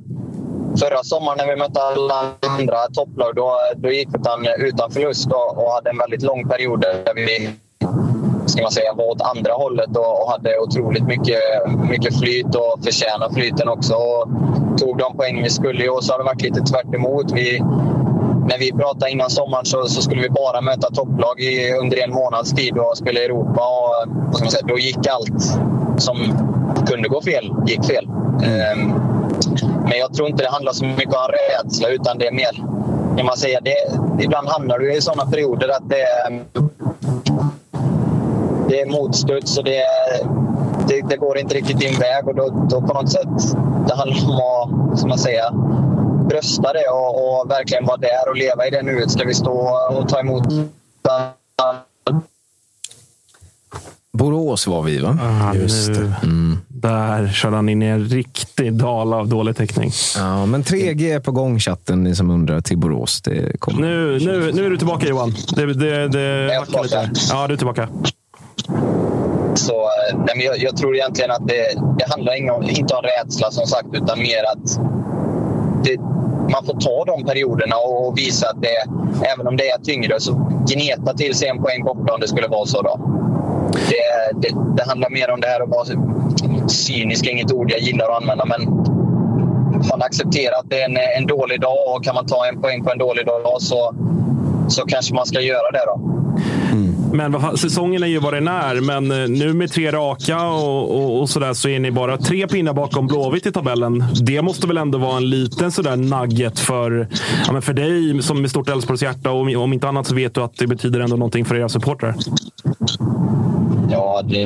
förra 0.80 1.04
sommaren 1.04 1.38
när 1.38 1.48
vi 1.48 1.56
mötte 1.56 1.82
alla 1.82 2.34
andra 2.42 2.78
topplag 2.94 3.36
då, 3.36 3.60
då 3.76 3.92
gick 3.92 4.10
utan, 4.16 4.46
utan 4.60 4.92
förlust 4.92 5.28
och, 5.32 5.64
och 5.64 5.72
hade 5.72 5.90
en 5.90 5.98
väldigt 5.98 6.22
lång 6.22 6.50
period 6.50 6.82
där 6.82 7.14
vi 7.16 7.50
ska 8.50 8.62
man 8.62 8.72
säga, 8.72 8.94
var 8.94 9.06
åt 9.06 9.22
andra 9.22 9.54
hållet 9.54 9.98
och, 9.98 10.24
och 10.24 10.32
hade 10.32 10.60
otroligt 10.60 11.04
mycket, 11.04 11.40
mycket 11.90 12.20
flyt 12.20 12.56
och 12.56 12.84
förtjänade 12.84 13.34
flyten 13.34 13.70
också. 13.70 13.94
Och 13.94 14.28
tog 14.80 14.98
de 14.98 15.18
poäng 15.18 15.44
vi 15.44 15.50
skulle. 15.50 15.90
och 15.90 16.04
så 16.04 16.14
har 16.14 16.18
det 16.18 16.26
varit 16.26 16.42
lite 16.42 16.62
tvärt 16.62 16.94
emot. 16.94 17.32
Vi, 17.32 17.62
när 18.50 18.58
vi 18.58 18.72
pratade 18.72 19.12
innan 19.12 19.30
sommaren 19.30 19.66
så, 19.66 19.88
så, 19.88 20.02
skulle 20.02 20.22
vi 20.22 20.30
bara 20.30 20.62
möta 20.62 20.90
topplag 20.90 21.40
i, 21.40 21.74
under 21.82 22.04
en 22.04 22.12
månads 22.12 22.54
tid 22.54 22.78
och 22.78 22.98
spela 22.98 23.20
i 23.20 23.26
Europa. 23.26 23.62
Och, 23.62 24.42
och 24.44 24.52
säga, 24.52 24.66
då 24.68 24.80
gick 24.80 25.08
allt 25.08 25.44
som 25.98 26.18
kunde 26.88 27.10
gå 27.10 27.22
fel, 27.22 27.54
gick 27.68 27.86
fel. 27.86 28.06
Um, 28.06 28.94
men 29.84 30.00
jag 30.00 30.14
tror 30.14 30.30
inte 30.30 30.44
det 30.44 30.50
handlar 30.50 30.74
så 30.74 30.86
mycket 30.86 31.16
om 31.16 31.28
rädsla 31.64 31.90
utan 31.90 32.18
det 32.18 32.28
är 32.28 32.32
mer, 32.32 32.54
kan 33.18 33.26
man 33.26 33.38
säga, 33.38 33.60
det, 33.62 33.76
ibland 34.24 34.48
hamnar 34.48 34.80
du 34.80 34.94
i 34.94 35.02
sådana 35.02 35.32
perioder 35.32 35.70
att 35.70 35.90
det, 35.90 36.06
det 38.70 38.82
är 38.82 38.86
motstuds 38.86 39.58
och 39.58 39.64
det, 39.64 39.84
det, 40.88 41.02
det, 41.10 41.18
går 41.18 41.38
inte 41.38 41.56
riktigt 41.56 41.80
din 41.80 42.00
väg 42.00 42.28
och 42.28 42.36
då, 42.36 42.68
då 42.70 42.82
på 42.82 42.94
något 42.94 43.12
sätt, 43.12 43.58
det 43.88 43.96
handlar 43.96 44.30
om 44.30 44.92
att, 44.92 45.00
som 45.00 45.10
man 45.10 45.18
säger, 45.18 45.44
brösta 46.30 46.74
det 46.74 46.88
och, 46.90 47.42
och, 47.42 47.50
verkligen 47.50 47.86
vara 47.86 47.98
där 47.98 48.30
och 48.30 48.36
leva 48.36 48.68
i 48.68 48.70
det 48.70 48.82
nuet. 48.82 49.12
Ska 49.12 49.24
vi 49.24 49.34
stå 49.34 49.80
och 49.90 50.10
ta 50.10 50.20
emot 50.20 50.44
Borås 54.12 54.68
var 54.68 54.82
vi 54.82 55.00
va? 55.00 55.18
Ah, 55.22 55.54
Just 55.54 55.88
det. 55.88 56.16
Mm. 56.24 56.58
Där 56.68 57.28
körde 57.28 57.56
han 57.56 57.70
in 57.70 57.82
i 57.82 57.86
en 57.86 58.06
riktig 58.06 58.74
dal 58.74 59.14
av 59.14 59.28
dålig 59.28 59.56
täckning. 59.56 59.92
Ja, 60.18 60.46
men 60.46 60.64
3G 60.64 61.16
är 61.16 61.20
på 61.20 61.32
gång 61.32 61.60
chatten, 61.60 62.04
ni 62.04 62.16
som 62.16 62.30
undrar, 62.30 62.62
till 62.62 62.78
Borås. 62.78 63.22
Det 63.22 63.60
kommer. 63.60 63.82
Nu, 63.82 64.20
nu, 64.20 64.52
nu 64.54 64.66
är 64.66 64.70
du 64.70 64.78
tillbaka 64.78 65.08
Johan. 65.08 65.36
Det, 65.56 65.74
det, 65.74 66.08
det 66.08 66.56
hackar 66.60 66.84
lite. 66.84 67.12
Ja, 67.30 67.48
du 67.48 67.54
är 67.54 67.58
tillbaka. 67.58 67.90
Så, 69.56 69.90
nej, 70.14 70.36
men 70.36 70.46
jag, 70.46 70.58
jag, 70.58 70.78
tror 70.78 70.96
egentligen 70.96 71.32
att 71.32 71.48
det, 71.48 71.74
det 72.00 72.10
handlar 72.10 72.34
inte 72.34 72.94
om 72.94 73.02
rädsla 73.04 73.52
som 73.52 73.66
sagt, 73.66 73.88
utan 73.94 74.20
mer 74.20 74.44
att 74.44 74.80
det, 75.84 75.98
man 76.52 76.66
får 76.66 76.74
ta 76.74 77.06
de 77.06 77.24
perioderna 77.24 77.76
och 77.76 78.18
visa 78.18 78.50
att 78.50 78.62
det, 78.62 78.78
även 79.34 79.48
om 79.48 79.58
det 79.58 79.70
är 79.70 79.80
tyngre, 79.82 80.20
så 80.20 80.34
gneta 80.68 81.14
till 81.14 81.36
sig 81.36 81.48
en 81.48 81.64
poäng 81.64 81.84
borta 81.84 82.14
om 82.14 82.20
det 82.20 82.28
skulle 82.28 82.48
vara 82.48 82.66
så. 82.66 82.82
Då. 82.82 83.00
Det, 83.74 84.42
det, 84.42 84.56
det 84.78 84.84
handlar 84.84 85.10
mer 85.10 85.32
om 85.32 85.42
det 85.42 85.48
här 85.48 85.62
att 85.62 85.70
vara 85.70 85.86
cynisk, 86.68 87.28
inget 87.28 87.52
ord 87.52 87.72
jag 87.72 87.80
gillar 87.80 88.10
att 88.10 88.22
använda, 88.22 88.46
men 88.46 88.62
man 89.90 90.02
accepterar 90.02 90.60
att 90.60 90.70
det 90.70 90.82
är 90.82 90.86
en, 90.86 90.98
en 91.18 91.28
dålig 91.28 91.62
dag 91.62 91.78
och 91.88 92.04
kan 92.04 92.16
man 92.16 92.26
ta 92.26 92.48
en 92.48 92.62
poäng 92.62 92.84
på 92.84 92.92
en 92.92 92.98
dålig 92.98 93.26
dag 93.26 93.62
så, 93.62 93.96
så 94.68 94.86
kanske 94.86 95.16
man 95.16 95.26
ska 95.26 95.42
göra 95.42 95.72
det. 95.72 95.86
då. 95.86 96.19
Men 97.14 97.32
vad, 97.32 97.60
säsongen 97.60 98.04
är 98.04 98.08
ju 98.08 98.20
vad 98.20 98.34
den 98.34 98.48
är, 98.48 98.82
men 98.82 99.12
eh, 99.12 99.30
nu 99.30 99.54
med 99.54 99.72
tre 99.72 99.92
raka 99.92 100.48
och, 100.48 100.96
och, 100.96 101.22
och 101.22 101.30
sådär 101.30 101.54
så 101.54 101.70
är 101.70 101.80
ni 101.80 101.92
bara 101.92 102.18
tre 102.18 102.48
pinnar 102.48 102.74
bakom 102.74 103.08
Blåvitt 103.08 103.46
i 103.46 103.52
tabellen. 103.52 104.04
Det 104.22 104.42
måste 104.42 104.68
väl 104.68 104.78
ändå 104.78 104.98
vara 104.98 105.18
en 105.18 105.30
liten 105.30 105.72
sådär 105.72 105.96
nugget 105.96 106.60
för, 106.60 107.08
ja, 107.46 107.52
men 107.54 107.62
för 107.62 107.74
dig 107.74 108.24
som 108.24 108.42
med 108.42 108.50
stort 108.50 108.70
Elfsborgs 108.70 109.04
hjärta 109.04 109.32
och 109.32 109.56
om 109.64 109.74
inte 109.74 109.88
annat 109.88 110.08
så 110.08 110.16
vet 110.16 110.34
du 110.34 110.42
att 110.42 110.58
det 110.58 110.68
betyder 110.68 111.00
ändå 111.00 111.16
någonting 111.16 111.46
för 111.46 111.56
era 111.56 111.70
supportrar. 111.70 112.16
Ja, 113.92 114.22
det, 114.26 114.46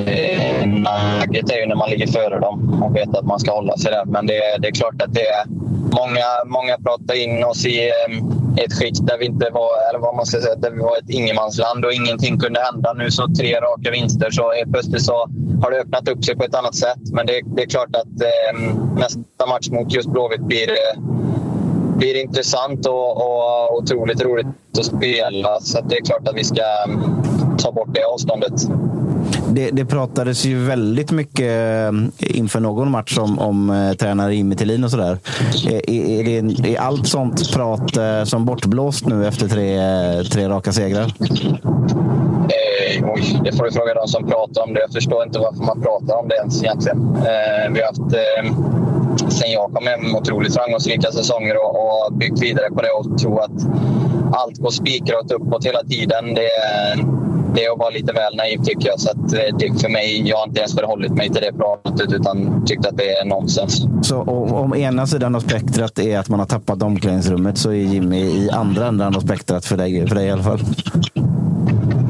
nugget 0.65 1.51
är 1.51 1.57
ju 1.57 1.65
när 1.65 1.75
man 1.75 1.89
ligger 1.89 2.07
före 2.07 2.39
dem 2.39 2.83
och 2.83 2.95
vet 2.95 3.15
att 3.15 3.25
man 3.25 3.39
ska 3.39 3.51
hålla 3.51 3.77
sig 3.77 3.91
där. 3.91 4.05
Men 4.05 4.27
det, 4.27 4.57
det 4.59 4.67
är 4.67 4.71
klart 4.71 5.01
att 5.01 5.13
det 5.13 5.27
är 5.27 5.45
många, 5.91 6.27
många 6.45 6.77
pratar 6.77 7.15
in 7.23 7.43
oss 7.43 7.65
i 7.65 7.91
ett 8.57 8.73
skikt 8.73 9.07
där 9.07 9.17
vi 9.17 9.25
inte 9.25 9.49
var, 9.49 9.89
eller 9.89 9.99
vad 9.99 10.15
man 10.15 10.25
ska 10.25 10.41
säga, 10.41 10.55
där 10.55 10.71
vi 10.71 10.79
var 10.79 10.97
ett 10.97 11.09
ingenmansland 11.09 11.85
och 11.85 11.93
ingenting 11.93 12.39
kunde 12.39 12.59
hända. 12.59 12.93
Nu 12.93 13.11
så 13.11 13.27
tre 13.27 13.59
raka 13.59 13.91
vinster 13.91 14.31
så 14.31 14.51
helt 14.51 14.71
plötsligt 14.71 15.01
så 15.01 15.29
har 15.61 15.71
det 15.71 15.79
öppnat 15.79 16.07
upp 16.07 16.25
sig 16.25 16.35
på 16.35 16.43
ett 16.43 16.55
annat 16.55 16.75
sätt. 16.75 17.01
Men 17.11 17.25
det, 17.25 17.41
det 17.45 17.61
är 17.63 17.67
klart 17.67 17.95
att 17.95 18.21
eh, 18.21 18.75
nästa 18.95 19.45
match 19.47 19.69
mot 19.69 19.93
just 19.93 20.09
Blåvitt 20.09 20.41
blir, 20.41 20.69
eh, 20.69 21.01
blir 21.97 22.21
intressant 22.21 22.87
och, 22.87 23.11
och 23.17 23.77
otroligt 23.77 24.21
roligt 24.21 24.47
att 24.79 24.85
spela. 24.85 25.59
Så 25.59 25.79
att 25.79 25.89
det 25.89 25.97
är 25.97 26.05
klart 26.05 26.27
att 26.27 26.35
vi 26.35 26.43
ska 26.43 26.61
ehm, 26.85 27.57
ta 27.57 27.71
bort 27.71 27.89
det 27.93 28.03
avståndet. 28.03 28.53
Det, 29.55 29.69
det 29.71 29.85
pratades 29.85 30.45
ju 30.45 30.65
väldigt 30.65 31.11
mycket 31.11 31.39
eh, 31.39 32.37
inför 32.37 32.59
någon 32.59 32.91
match 32.91 33.17
om, 33.17 33.39
om 33.39 33.69
eh, 33.69 33.93
tränare 33.93 34.35
Jimmy 34.35 34.55
Tillin 34.55 34.83
och 34.83 34.91
sådär. 34.91 35.17
Eh, 35.67 35.73
är, 35.73 36.29
är, 36.29 36.41
det, 36.63 36.75
är 36.75 36.79
allt 36.79 37.07
sånt 37.07 37.53
prat 37.53 37.97
som 38.25 38.45
bortblåst 38.45 39.05
nu 39.05 39.27
efter 39.27 39.47
tre, 39.47 39.79
tre 40.23 40.49
raka 40.49 40.71
segrar? 40.71 41.13
Oj, 43.15 43.41
det 43.43 43.51
får 43.57 43.63
du 43.63 43.71
fråga 43.71 43.93
de 43.93 44.07
som 44.07 44.27
pratar 44.27 44.63
om 44.63 44.73
det. 44.73 44.81
Jag 44.81 44.91
förstår 44.91 45.23
inte 45.23 45.39
varför 45.39 45.63
man 45.63 45.81
pratar 45.81 46.15
om 46.17 46.27
det 46.27 46.35
ens 46.35 46.63
egentligen. 46.63 47.15
Eh, 47.15 47.71
vi 47.73 47.81
har 47.81 47.87
haft, 47.87 48.13
eh, 48.13 49.29
sen 49.29 49.51
jag 49.51 49.73
kom 49.73 49.87
hem, 49.87 50.15
otroligt 50.15 50.53
framgångsrika 50.53 51.11
säsonger 51.11 51.55
och, 51.57 51.75
och 51.75 52.13
byggt 52.13 52.41
vidare 52.41 52.69
på 52.69 52.81
det 52.81 52.89
och 52.89 53.17
tro 53.17 53.37
att 53.39 53.59
allt 54.33 54.57
går 54.57 54.69
spikrat 54.69 55.31
uppåt 55.31 55.65
hela 55.65 55.83
tiden. 55.83 56.33
Det, 56.33 56.49
det 57.55 57.65
är 57.65 57.71
att 57.71 57.79
vara 57.79 57.89
lite 57.89 58.13
väl 58.13 58.35
naiv 58.35 58.57
tycker 58.63 58.87
jag. 58.87 58.99
Så 58.99 59.09
att 59.09 59.33
eh, 59.33 59.57
det 59.59 59.81
för 59.81 59.89
mig, 59.89 60.29
jag 60.29 60.37
har 60.37 60.47
inte 60.47 60.59
ens 60.59 60.75
förhållit 60.75 61.11
mig 61.11 61.29
till 61.29 61.41
det 61.41 61.53
pratet 61.53 62.13
utan 62.13 62.65
tyckt 62.65 62.85
att 62.85 62.97
det 62.97 63.11
är 63.11 63.25
nonsens. 63.25 63.85
Så 64.01 64.21
om, 64.21 64.53
om 64.53 64.75
ena 64.75 65.07
sidan 65.07 65.35
av 65.35 65.39
spektrat 65.39 65.99
är 65.99 66.19
att 66.19 66.29
man 66.29 66.39
har 66.39 66.47
tappat 66.47 66.83
omklädningsrummet 66.83 67.57
så 67.57 67.69
är 67.69 67.75
Jimmy 67.75 68.21
i 68.21 68.49
andra 68.51 68.87
änden 68.87 69.15
av 69.15 69.19
spektrat 69.19 69.65
för 69.65 69.77
dig, 69.77 70.07
för 70.07 70.15
dig 70.15 70.27
i 70.27 70.31
alla 70.31 70.43
fall? 70.43 70.59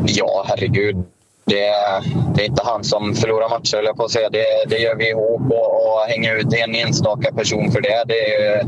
Ja, 0.05 0.45
herregud. 0.47 1.03
Det, 1.45 1.71
det 2.35 2.41
är 2.41 2.45
inte 2.45 2.63
han 2.65 2.83
som 2.83 3.13
förlorar 3.13 3.49
matcher, 3.49 3.77
eller 3.77 3.93
på 3.93 4.03
att 4.03 4.11
säga. 4.11 4.29
Det, 4.29 4.45
det 4.67 4.77
gör 4.77 4.95
vi 4.95 5.09
ihop 5.09 5.41
och, 5.51 5.93
och 5.93 5.99
hänger 6.07 6.35
ut 6.35 6.53
en 6.53 6.75
enstaka 6.75 7.33
person 7.33 7.71
för 7.71 7.81
det. 7.81 8.03
det 8.07 8.35
är, 8.35 8.63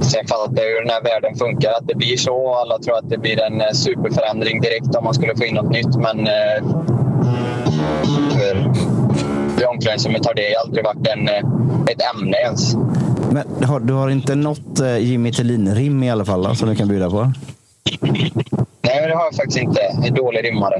sen 0.00 0.26
fattar 0.26 0.62
jag 0.62 0.70
hur 0.70 0.80
den 0.80 0.90
här 0.90 1.02
världen 1.02 1.36
funkar, 1.36 1.70
att 1.70 1.88
det 1.88 1.94
blir 1.94 2.16
så. 2.16 2.54
Alla 2.54 2.78
tror 2.78 2.98
att 2.98 3.10
det 3.10 3.18
blir 3.18 3.42
en 3.42 3.60
eh, 3.60 3.70
superförändring 3.72 4.60
direkt 4.60 4.94
om 4.94 5.04
man 5.04 5.14
skulle 5.14 5.36
få 5.36 5.44
in 5.44 5.54
något 5.54 5.72
nytt. 5.72 5.96
Men 5.96 6.26
eh, 6.26 6.58
för, 8.32 8.54
för 9.56 9.66
omklädningsrummet 9.68 10.26
har 10.26 10.34
det 10.34 10.56
aldrig 10.64 10.84
varit 10.84 11.06
en, 11.06 11.28
eh, 11.28 11.92
ett 11.92 12.02
ämne 12.14 12.36
ens. 12.36 12.74
Men 13.32 13.64
har, 13.64 13.80
du 13.80 13.92
har 13.92 14.10
inte 14.10 14.34
något 14.34 14.80
Jimmy 14.98 15.32
Tillin-rim 15.32 16.02
i 16.02 16.10
alla 16.10 16.24
fall 16.24 16.42
då, 16.42 16.54
som 16.54 16.68
du 16.68 16.74
kan 16.74 16.88
bjuda 16.88 17.10
på? 17.10 17.32
Nej, 18.94 19.08
det 19.08 19.14
har 19.14 19.24
jag 19.24 19.34
faktiskt 19.34 19.58
inte. 19.58 19.80
En 20.04 20.14
dålig 20.14 20.44
rimmare. 20.44 20.74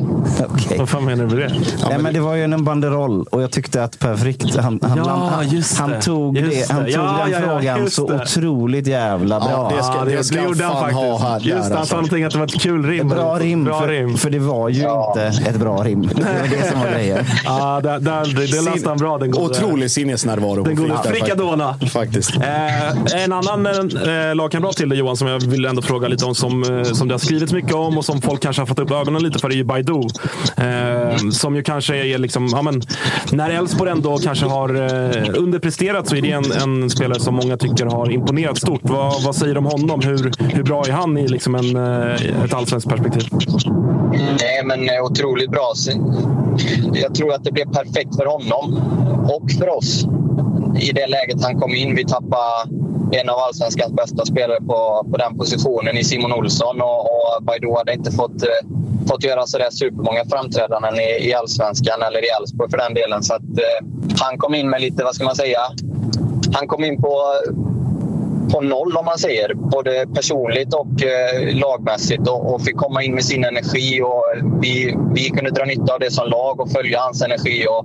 Okay. 0.55 0.79
Vad 0.79 0.89
fan 0.89 1.05
menar 1.05 1.25
du 1.25 1.37
med 1.37 1.39
det? 1.51 1.55
Nej, 1.89 1.99
men 1.99 2.15
det 2.15 2.21
var 2.21 2.35
ju 2.35 2.45
en 2.45 2.65
banderoll 2.65 3.23
och 3.31 3.43
jag 3.43 3.51
tyckte 3.51 3.85
att 3.85 3.99
Per 3.99 4.17
Frick, 4.17 4.57
han, 4.57 4.81
han, 4.83 4.99
Ja, 4.99 5.31
han, 5.35 5.49
just 5.49 5.79
han 5.79 6.01
tog, 6.01 6.37
Just 6.39 6.69
det, 6.69 6.75
han 6.75 6.85
tog 6.85 6.93
Ja, 6.95 7.01
den 7.25 7.31
ja, 7.33 7.39
ja, 7.41 7.47
frågan 7.47 7.91
så 7.91 8.09
det. 8.09 8.15
otroligt 8.23 8.87
jävla 8.87 9.41
bra. 9.41 9.49
Ja, 9.51 9.77
det 9.77 9.83
ska- 9.83 9.95
Ja, 9.99 10.05
det, 10.05 10.25
ska 10.25 10.37
det 10.37 10.45
gjorde 10.45 10.65
han 10.65 10.77
fan 10.77 10.95
ha 10.95 11.19
här, 11.19 11.29
faktiskt. 11.29 11.47
Just 11.55 11.63
det, 11.69 11.69
han 11.69 11.79
alltså. 11.79 11.91
sa 11.91 11.97
någonting 11.97 12.25
att 12.25 12.33
det 12.33 12.39
var 12.39 12.45
ett 12.47 12.61
kul 12.61 12.87
rim. 12.87 13.09
Bra 13.09 13.39
rim, 13.39 13.65
Bra 13.65 13.81
för, 13.81 13.89
rim. 13.89 14.17
för 14.17 14.31
det 14.31 14.39
var 14.39 14.69
ju 14.69 14.81
inte 14.81 15.33
ett 15.51 15.57
bra 15.57 15.83
rim. 15.85 16.03
Det 16.03 16.23
var 16.23 16.59
det 16.61 16.71
som 16.71 16.81
var 16.81 16.91
grejen. 16.95 17.25
Ja, 17.45 17.81
där, 17.83 17.99
där, 17.99 18.25
det 18.35 18.71
läste 18.73 18.89
han 18.89 18.99
bra. 18.99 19.19
Den 19.19 19.31
gode, 19.31 19.45
Otrolig 19.45 19.91
sinnesnärvaro. 19.91 20.63
Den 20.65 20.77
på 20.77 20.83
goda 20.83 21.03
Frick 21.03 21.13
där, 21.13 21.21
Fricadona. 21.21 21.75
Faktiskt. 21.93 22.37
Eh, 22.37 23.25
en 23.25 23.33
annan 23.33 23.67
eh, 23.67 24.35
lagkamrat 24.35 24.77
till 24.77 24.89
dig 24.89 24.99
Johan, 24.99 25.17
som 25.17 25.29
jag 25.29 25.39
vill 25.41 25.65
ändå 25.65 25.83
fråga 25.83 26.09
lite 26.09 26.25
om, 26.25 26.35
som, 26.35 26.63
eh, 26.79 26.83
som 26.83 27.09
det 27.09 27.15
har 27.15 27.19
skrivits 27.19 27.53
mycket 27.53 27.75
om 27.75 27.99
och 28.01 28.05
som 28.05 28.21
folk 28.21 28.43
kanske 28.43 28.63
har 28.63 28.67
fått 28.67 28.79
upp 28.79 28.91
ögonen 28.91 29.23
lite 29.23 29.39
för, 29.39 29.51
är 29.51 29.55
ju 29.55 29.65
Baidu. 29.65 30.01
Eh, 30.57 31.17
som 31.31 31.57
ju 31.57 31.63
kanske 31.63 31.97
är 31.97 32.19
liksom, 32.19 32.49
ja, 32.53 32.63
men, 32.63 32.83
när 33.33 33.51
Elfsborg 33.51 33.91
ändå 33.91 34.19
kanske 34.19 34.47
har 34.47 34.69
eh, 34.75 35.25
underpresterat 35.37 36.09
så 36.09 36.17
är 36.17 36.23
det 36.23 36.31
en, 36.31 36.53
en 36.53 36.91
spelare 36.91 37.21
som 37.21 37.35
många 37.35 37.57
tycker 37.57 37.87
har 37.87 38.11
imponerat 38.11 38.59
stort. 38.59 38.81
Vad, 38.83 39.23
vad 39.25 39.37
säger 39.37 39.55
du 39.55 39.59
om 39.59 39.67
honom? 39.67 40.01
Hur, 40.05 40.33
hur 40.55 40.63
bra 40.63 40.85
är 40.89 40.93
han 40.93 41.19
i 41.19 41.29
liksom 41.29 41.55
en, 41.55 41.77
eh, 41.77 42.45
ett 42.45 42.55
allsvenskt 42.55 42.89
perspektiv? 42.89 43.23
Nej, 44.41 44.65
men 44.65 44.89
eh, 44.89 45.05
otroligt 45.05 45.51
bra. 45.51 45.73
Jag 46.93 47.15
tror 47.15 47.35
att 47.35 47.45
det 47.45 47.53
blev 47.53 47.67
perfekt 47.73 48.17
för 48.17 48.27
honom 48.27 48.81
och 49.29 49.51
för 49.59 49.77
oss. 49.77 50.05
I 50.81 50.93
det 50.93 51.07
läget 51.07 51.43
han 51.43 51.61
kom 51.61 51.75
in. 51.75 51.97
Vi 51.97 52.05
tappade 52.05 52.71
en 53.13 53.29
av 53.29 53.39
allsvenskans 53.39 53.93
bästa 53.93 54.27
spelare 54.27 54.59
på, 54.61 55.07
på 55.11 55.17
den 55.17 55.39
positionen 55.39 55.97
i 55.97 56.05
Simon 56.05 56.33
Olsson 56.33 56.81
och, 56.81 57.01
och 57.01 57.43
Baidoo 57.43 57.77
hade 57.77 57.93
inte 57.93 58.11
fått, 58.11 58.43
eh, 58.43 58.69
fått 59.09 59.25
göra 59.25 59.47
så 59.47 59.59
där 59.59 59.71
supermånga 59.71 60.25
framträdanden 60.25 61.01
i, 61.01 61.29
i 61.29 61.35
allsvenskan 61.35 62.03
eller 62.03 62.25
i 62.25 62.29
Elfsborg 62.29 62.71
för 62.71 62.79
den 62.79 62.95
delen. 62.95 63.23
Så 63.23 63.35
att, 63.35 63.43
eh, 63.43 63.87
han 64.21 64.39
kom 64.39 64.55
in 64.55 64.71
med 64.71 64.81
lite, 64.81 65.05
vad 65.05 65.15
ska 65.15 65.25
man 65.25 65.37
säga, 65.37 65.61
han 66.53 66.69
kom 66.69 66.85
in 66.85 67.03
på 67.03 67.23
på 68.53 68.61
noll 68.61 68.97
om 68.97 69.05
man 69.05 69.19
säger. 69.19 69.55
Både 69.55 70.07
personligt 70.15 70.75
och 70.75 71.03
eh, 71.03 71.55
lagmässigt 71.55 72.29
och, 72.29 72.55
och 72.55 72.63
fick 72.63 72.77
komma 72.77 73.03
in 73.03 73.15
med 73.15 73.25
sin 73.25 73.45
energi. 73.45 74.03
Och 74.03 74.25
vi, 74.63 74.97
vi 75.15 75.31
kunde 75.31 75.51
dra 75.51 75.65
nytta 75.65 75.95
av 75.95 76.01
det 76.01 76.11
som 76.11 76.29
lag 76.29 76.61
och 76.61 76.71
följa 76.71 77.01
hans 77.01 77.23
energi. 77.23 77.67
Och 77.69 77.85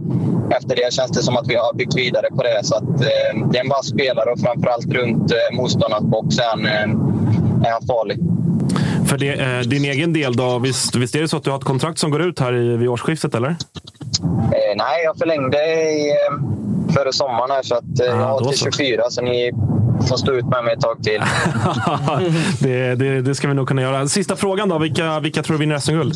efter 0.52 0.76
det 0.76 0.94
känns 0.94 1.12
det 1.12 1.24
som 1.24 1.38
att 1.38 1.48
vi 1.48 1.56
har 1.56 1.74
byggt 1.74 1.96
vidare 1.96 2.28
på 2.30 2.44
det. 2.44 2.60
Så 2.64 2.76
att, 2.76 2.84
eh, 2.84 3.50
det 3.52 3.58
är 3.58 3.64
en 3.64 3.70
vass 3.70 3.88
spelare 3.88 4.32
och 4.32 4.40
framförallt 4.40 4.94
runt 4.94 5.32
eh, 5.32 5.58
motståndarnas 5.58 6.04
box 6.04 6.40
är 6.40 6.50
han, 6.50 6.66
eh, 6.66 7.68
är 7.68 7.72
han 7.72 7.82
farlig. 7.88 8.20
För 9.06 9.18
det, 9.18 9.34
eh, 9.34 9.60
din 9.60 9.86
egen 9.86 10.14
del 10.14 10.36
då, 10.36 10.60
visst, 10.60 10.96
visst 10.96 11.16
är 11.16 11.22
det 11.22 11.28
så 11.28 11.38
att 11.38 11.44
du 11.44 11.50
har 11.50 11.58
ett 11.58 11.64
kontrakt 11.64 12.00
som 12.00 12.12
går 12.12 12.22
ut 12.22 12.40
här 12.40 12.54
i, 12.56 12.78
vid 12.78 12.90
årsskiftet 12.90 13.36
eller? 13.36 13.50
Eh, 13.50 14.76
nej, 14.76 15.04
jag 15.04 15.18
förlängde 15.18 15.58
i, 15.58 16.10
eh, 16.10 16.94
före 16.94 17.14
sommaren 17.14 17.52
här 17.52 17.64
så 17.64 17.76
att 17.76 18.00
eh, 18.00 18.06
jag 18.06 18.16
har 18.16 18.50
till 18.50 18.58
så. 18.58 18.72
24 18.72 19.04
så 19.10 19.22
ni 19.22 19.52
får 20.10 20.18
stå 20.18 20.34
ut 20.34 20.46
med 20.46 20.64
mig 20.64 20.74
ett 20.74 20.82
tag 20.82 21.04
till. 21.04 21.22
det, 22.60 22.96
det, 22.96 23.22
det 23.22 23.36
ska 23.36 23.48
vi 23.48 23.54
nog 23.54 23.68
kunna 23.68 23.82
göra. 23.82 24.08
Sista 24.08 24.36
frågan 24.36 24.70
då. 24.70 24.80
Vilka, 24.80 25.20
vilka 25.20 25.44
tror 25.44 25.58
du 25.58 25.60
vinner 25.60 25.80
SM-guld? 25.80 26.14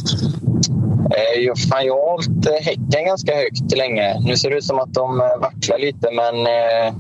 Eh, 1.00 1.54
fan, 1.70 1.86
jag 1.86 1.96
har 1.96 2.12
hållit 2.12 2.66
Häcken 2.66 3.06
ganska 3.06 3.36
högt 3.36 3.78
länge. 3.78 4.20
Nu 4.20 4.38
ser 4.38 4.50
det 4.50 4.58
ut 4.58 4.64
som 4.64 4.80
att 4.80 4.94
de 4.94 5.22
eh, 5.22 5.38
vacklar 5.42 5.78
lite, 5.78 6.12
men 6.12 6.36
eh, 6.36 6.94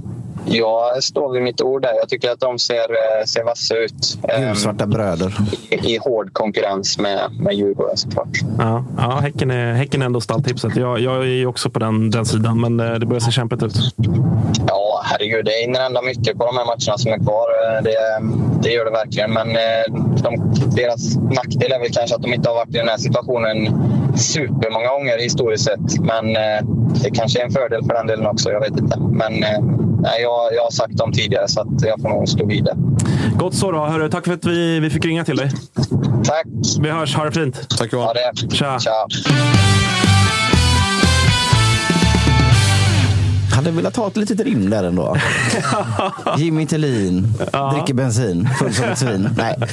jag 0.52 1.04
står 1.04 1.34
vid 1.34 1.42
mitt 1.42 1.62
ord 1.62 1.82
där. 1.82 1.94
Jag 1.94 2.10
tycker 2.10 2.32
att 2.32 2.40
de 2.40 2.60
ser, 2.60 2.76
eh, 2.76 3.26
ser 3.26 3.44
vassa 3.44 3.76
ut. 3.76 4.18
Eh, 4.24 4.48
Gulsvarta 4.48 4.86
bröder. 4.88 5.34
i, 5.70 5.76
I 5.76 5.98
hård 5.98 6.34
konkurrens 6.34 7.00
med, 7.00 7.20
med 7.40 7.54
Djurgården 7.54 7.98
såklart. 7.98 8.28
Ja, 8.60 8.86
ja 8.98 9.10
häcken, 9.22 9.52
är, 9.52 9.74
häcken 9.74 10.02
är 10.02 10.06
ändå 10.06 10.22
stalltipset. 10.22 10.76
Jag, 10.76 11.00
jag 11.00 11.16
är 11.16 11.24
ju 11.24 11.46
också 11.46 11.70
på 11.70 11.80
den, 11.80 12.10
den 12.10 12.26
sidan, 12.26 12.62
men 12.62 12.80
eh, 12.80 12.94
det 13.00 13.06
börjar 13.06 13.20
se 13.20 13.32
kämpigt 13.32 13.64
ut. 13.64 13.76
Ja, 14.68 15.02
herregud. 15.06 15.46
Det 15.46 15.52
hinner 15.52 15.80
hända 15.80 16.02
mycket 16.02 16.38
på 16.38 16.46
de 16.46 16.58
här 16.58 16.66
matcherna 16.66 16.98
som 16.98 17.12
är 17.12 17.18
kvar. 17.18 17.48
Eh, 17.78 17.84
Det, 17.84 17.98
det 18.64 18.70
gör 18.70 18.86
det 18.86 18.92
verkligen. 18.92 19.32
Men 19.34 19.48
de, 20.24 20.54
deras 20.76 21.16
nackdel 21.18 21.72
är 21.72 21.80
väl 21.80 21.90
kanske 21.94 22.16
att 22.16 22.22
de 22.22 22.34
inte 22.34 22.50
har 22.50 22.56
varit 22.56 22.76
i 22.76 22.78
den 22.78 22.88
här 22.88 22.98
situationen 22.98 23.58
supermånga 24.18 24.88
gånger 24.88 25.18
historiskt 25.18 25.64
sett. 25.66 26.00
Men 26.00 26.26
det 27.04 27.12
kanske 27.12 27.42
är 27.42 27.46
en 27.46 27.52
fördel 27.52 27.84
för 27.86 27.94
den 27.94 28.08
delen 28.08 28.26
också. 28.26 28.52
Jag 28.52 28.60
vet 28.60 28.80
inte. 28.80 29.00
Men 29.00 29.44
eh, 29.44 29.60
nej, 30.02 30.22
jag, 30.22 30.54
jag 30.54 30.64
har 30.64 30.72
sagt 30.72 30.98
dem 30.98 31.12
tidigare 31.12 31.48
så 31.48 31.62
att 31.62 31.82
jag 31.82 32.02
får 32.02 32.10
nog 32.10 32.30
stå 32.30 32.46
vid 32.46 32.64
det. 32.64 32.76
Gott 33.38 33.56
så 33.56 33.72
då. 33.72 33.86
Hörru, 33.86 34.10
tack 34.10 34.26
för 34.26 34.34
att 34.34 34.46
vi, 34.46 34.80
vi 34.80 34.90
fick 34.90 35.06
ringa 35.06 35.26
till 35.26 35.36
dig. 35.38 35.52
Tack. 36.24 36.48
Vi 36.80 36.90
hörs. 36.90 37.16
Ha 37.16 37.26
det 37.26 37.32
fint. 37.32 37.70
Tack 37.78 37.94
Johan. 37.94 38.06
Ha 38.06 38.14
det. 38.14 38.56
Tja. 38.56 38.80
Tja. 38.80 39.08
Hade 43.56 43.72
velat 43.72 43.96
ha 43.96 44.08
ett 44.08 44.18
litet 44.18 44.40
rim 44.40 44.70
där 44.70 44.84
ändå. 44.84 45.18
Jimmy 46.38 46.66
Tillin, 46.66 47.34
dricker 47.74 47.94
bensin, 47.94 48.50
full 48.60 48.74
som 48.74 48.86
ett 48.86 48.98
svin. 48.98 49.30
Nej. 49.38 49.56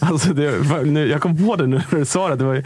Alltså, 0.00 0.32
det, 0.34 0.52
nu, 0.84 1.08
jag 1.08 1.20
kom 1.20 1.46
på 1.48 1.56
det 1.56 1.66
nu 1.66 1.82
när 1.90 1.98
du 1.98 2.04
sa 2.04 2.28
det. 2.28 2.36
Det 2.36 2.44
var 2.44 2.54
Ja, 2.54 2.62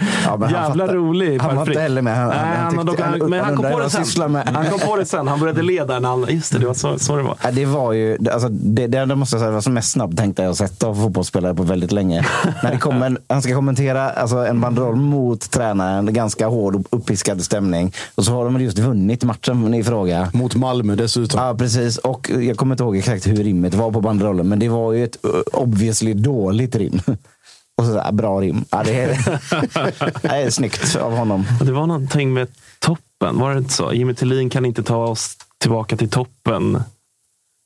jävla 0.50 0.84
fattar- 0.84 0.94
rolig. 0.94 1.38
han 1.40 1.56
var 1.56 1.66
inte 1.68 1.80
heller 1.80 2.02
med. 2.02 2.16
Han- 2.16 2.28
Nej, 2.28 2.38
han 2.38 2.76
han, 2.76 2.86
tyckte- 2.86 3.02
han, 3.02 3.20
han- 3.20 3.30
men 3.30 3.44
han 3.44 3.56
kom 3.56 3.70
på 3.72 3.78
det 3.80 3.90
sen. 3.90 4.32
med. 4.32 4.48
Han 4.48 4.66
kom 4.70 4.78
på 4.80 4.96
det 4.96 5.04
sen. 5.06 5.28
Han 5.28 5.40
började 5.40 5.62
leda. 5.62 5.98
När 6.00 6.08
han, 6.08 6.26
just 6.28 6.52
det, 6.52 6.58
det 6.58 6.66
var 6.66 6.74
så, 6.74 6.98
så 6.98 7.16
det 7.16 7.22
var. 7.22 7.36
Ja, 7.42 7.50
Det 7.50 7.64
var 7.66 7.92
ju, 7.92 8.18
alltså, 8.32 8.48
det, 8.48 8.86
det, 8.86 9.04
det 9.04 9.16
måste 9.16 9.36
jag 9.36 9.40
säga 9.40 9.50
var 9.52 9.60
som 9.60 9.74
mest 9.74 9.90
snabbtänkta 9.90 10.44
jag 10.44 10.56
sett 10.56 10.82
av 10.82 10.94
fotbollsspelare 10.94 11.54
på 11.54 11.62
väldigt 11.62 11.92
länge. 11.92 12.24
När 12.62 12.70
det 12.72 12.78
kommer 12.78 13.06
en, 13.06 13.18
han 13.28 13.42
ska 13.42 13.54
kommentera 13.54 14.10
alltså, 14.10 14.36
en 14.36 14.60
banderoll 14.60 14.96
mot 14.96 15.50
tränaren, 15.50 16.12
ganska 16.14 16.46
hård 16.46 16.74
och 16.76 16.82
uppiskad 16.90 17.42
stämning. 17.44 17.92
Och 18.14 18.24
så 18.24 18.32
har 18.32 18.44
de 18.44 18.60
just 18.60 18.78
vunnit 18.78 19.24
matchen 19.24 19.74
i 19.74 19.84
fråga. 20.04 20.30
Mot 20.32 20.54
Malmö 20.54 20.94
dessutom. 20.94 21.40
Ja, 21.40 21.54
precis. 21.54 21.98
Och 21.98 22.30
jag 22.30 22.56
kommer 22.56 22.74
inte 22.74 22.84
ihåg 22.84 22.96
exakt 22.96 23.26
hur 23.26 23.36
rimmet 23.36 23.74
var 23.74 23.92
på 23.92 24.00
banderollen, 24.00 24.48
men 24.48 24.58
det 24.58 24.68
var 24.68 24.92
ju 24.92 25.04
ett 25.04 25.24
uh, 25.24 25.30
obviously 25.52 26.14
dåligt 26.14 26.76
rim. 26.76 27.00
Och 27.76 27.84
så 27.84 27.92
där, 27.92 28.12
bra 28.12 28.40
rim. 28.40 28.64
Ja, 28.70 28.82
det, 28.84 29.00
är, 29.00 29.08
det 30.22 30.28
är 30.28 30.50
snyggt 30.50 30.96
av 30.96 31.16
honom. 31.16 31.44
Det 31.60 31.72
var 31.72 31.86
någonting 31.86 32.32
med 32.32 32.48
toppen. 32.78 33.38
Var 33.38 33.52
det 33.52 33.58
inte 33.58 33.72
så? 33.72 33.92
Jimmy 33.92 34.14
Tillin 34.14 34.50
kan 34.50 34.64
inte 34.64 34.82
ta 34.82 35.04
oss 35.06 35.36
tillbaka 35.58 35.96
till 35.96 36.10
toppen. 36.10 36.82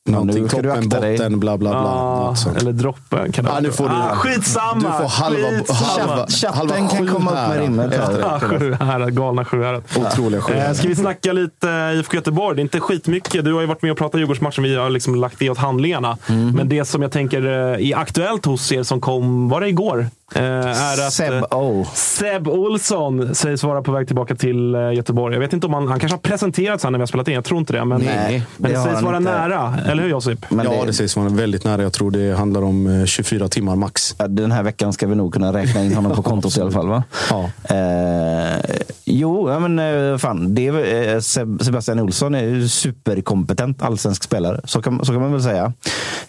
Någonting, 0.09 0.41
nu 0.43 0.49
ska 0.49 0.61
du 0.61 0.69
toppen, 0.69 0.83
akta 0.83 0.99
dig. 0.99 1.17
botten, 1.17 1.39
bla 1.39 1.57
bla 1.57 1.69
bla. 1.69 1.79
Ja, 1.79 2.25
något 2.29 2.37
sånt. 2.39 2.57
eller 2.57 2.71
droppen. 2.71 3.31
Kan 3.31 3.43
det 3.45 3.49
Ja, 3.49 3.53
vara. 3.53 3.61
nu 3.61 3.71
får 3.71 3.89
du- 3.89 3.95
ah, 3.95 4.15
skitsamma! 4.15 4.75
Du 4.75 4.81
får 4.81 5.07
halva- 5.23 5.57
skitsamma. 5.57 6.13
halva- 6.13 6.27
Chatten 6.27 6.57
halva 6.57 6.75
kan 6.75 7.07
komma 7.07 7.31
upp 7.31 7.49
med 7.49 7.59
rimmet. 7.59 7.93
Sjuhärad, 8.41 9.15
galna 9.17 9.45
Sjuhärad. 9.45 9.83
Otroliga 9.97 10.41
Sjuhärad. 10.41 10.67
Eh, 10.69 10.73
ska 10.73 10.87
vi 10.87 10.95
snacka 10.95 11.33
lite 11.33 11.67
IFK 11.95 12.15
Göteborg? 12.15 12.55
Det 12.55 12.59
är 12.59 12.63
inte 12.63 12.79
skitmycket. 12.79 13.45
Du 13.45 13.53
har 13.53 13.61
ju 13.61 13.67
varit 13.67 13.81
med 13.81 13.91
och 13.91 13.97
pratat 13.97 14.19
Djurgårdsmatchen. 14.19 14.63
Vi 14.63 14.75
har 14.75 14.89
liksom 14.89 15.15
lagt 15.15 15.39
det 15.39 15.49
åt 15.49 15.57
handlingarna. 15.57 16.17
Mhm. 16.27 16.51
Men 16.51 16.69
det 16.69 16.85
som 16.85 17.01
jag 17.01 17.11
tänker 17.11 17.45
eh, 17.45 17.89
är 17.91 17.97
aktuellt 17.97 18.45
hos 18.45 18.71
er 18.71 18.83
som 18.83 19.01
kom, 19.01 19.49
var 19.49 19.61
det 19.61 19.67
igår? 19.69 20.07
Eh, 20.35 20.43
är 20.43 21.07
att 21.07 21.13
Seb 21.13 21.33
eh, 21.33 21.57
O. 21.57 21.85
Seb 21.93 22.47
Olsson 22.47 23.35
sägs 23.35 23.63
vara 23.63 23.81
på 23.81 23.91
väg 23.91 24.07
tillbaka 24.07 24.35
till 24.35 24.75
eh, 24.75 24.91
Göteborg. 24.93 25.35
Jag 25.35 25.39
vet 25.39 25.53
inte 25.53 25.67
om 25.67 25.73
han, 25.73 25.87
han 25.87 25.99
kanske 25.99 26.13
har 26.15 26.21
presenterats 26.21 26.83
här 26.83 26.91
när 26.91 26.99
vi 26.99 27.01
har 27.01 27.07
spelat 27.07 27.27
in. 27.27 27.33
Jag 27.33 27.43
tror 27.43 27.59
inte 27.59 27.73
det. 27.73 27.85
Men, 27.85 28.01
Nej, 28.01 28.43
men 28.57 28.71
det 28.71 28.77
det, 28.77 28.83
sägs 28.83 29.01
vara 29.01 29.17
inte. 29.17 29.31
nära. 29.31 29.75
Eller 29.87 30.03
hur 30.03 30.09
Josip? 30.09 30.45
Men 30.49 30.65
ja, 30.65 30.71
det- 30.81 30.85
det 30.87 30.93
sägs 30.93 31.15
vara 31.17 31.29
väldigt 31.29 31.63
nära. 31.63 31.81
Jag 31.81 31.93
tror 31.93 32.11
det 32.11 32.37
handlar 32.37 32.61
om 32.61 32.87
eh, 33.01 33.05
24 33.05 33.47
timmar 33.47 33.75
max. 33.75 34.15
Den 34.29 34.51
här 34.51 34.63
veckan 34.63 34.93
ska 34.93 35.07
vi 35.07 35.15
nog 35.15 35.33
kunna 35.33 35.53
räkna 35.53 35.83
in 35.83 35.93
honom 35.95 36.15
på 36.15 36.21
kontot 36.23 36.57
i 36.57 36.61
alla 36.61 36.71
fall. 36.71 36.87
Va? 36.87 37.03
Ja. 37.29 37.49
Eh, 37.75 38.59
jo, 39.05 39.49
ja, 39.49 39.59
men 39.59 40.19
fan. 40.19 40.55
Det 40.55 40.67
är, 40.67 40.73
eh, 41.13 41.17
Seb- 41.19 41.63
Sebastian 41.63 41.99
Olsson 41.99 42.35
är 42.35 42.43
ju 42.43 42.67
superkompetent 42.67 43.81
allsvensk 43.83 44.23
spelare. 44.23 44.61
Så 44.63 44.81
kan, 44.81 45.05
så 45.05 45.11
kan 45.11 45.21
man 45.21 45.31
väl 45.31 45.43
säga. 45.43 45.73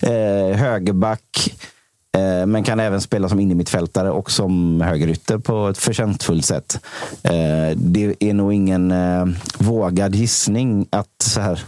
Eh, 0.01 0.57
högerback. 0.59 1.55
Eh, 2.19 2.47
men 2.47 2.65
kan 2.65 2.81
även 2.81 3.01
spela 3.01 3.29
som 3.29 3.41
innermittfältare 3.41 4.11
och 4.11 4.31
som 4.31 4.81
högerytter 4.81 5.39
på 5.39 5.69
ett 5.69 5.79
förtjänstfullt 5.79 6.45
sätt. 6.45 6.79
Eh, 7.23 7.77
det 7.77 8.15
är 8.21 8.35
nog 8.35 8.53
ingen 8.53 8.91
eh, 8.91 9.27
vågad 9.59 10.15
gissning 10.15 10.87
att 10.91 11.23
så 11.23 11.41
här 11.41 11.63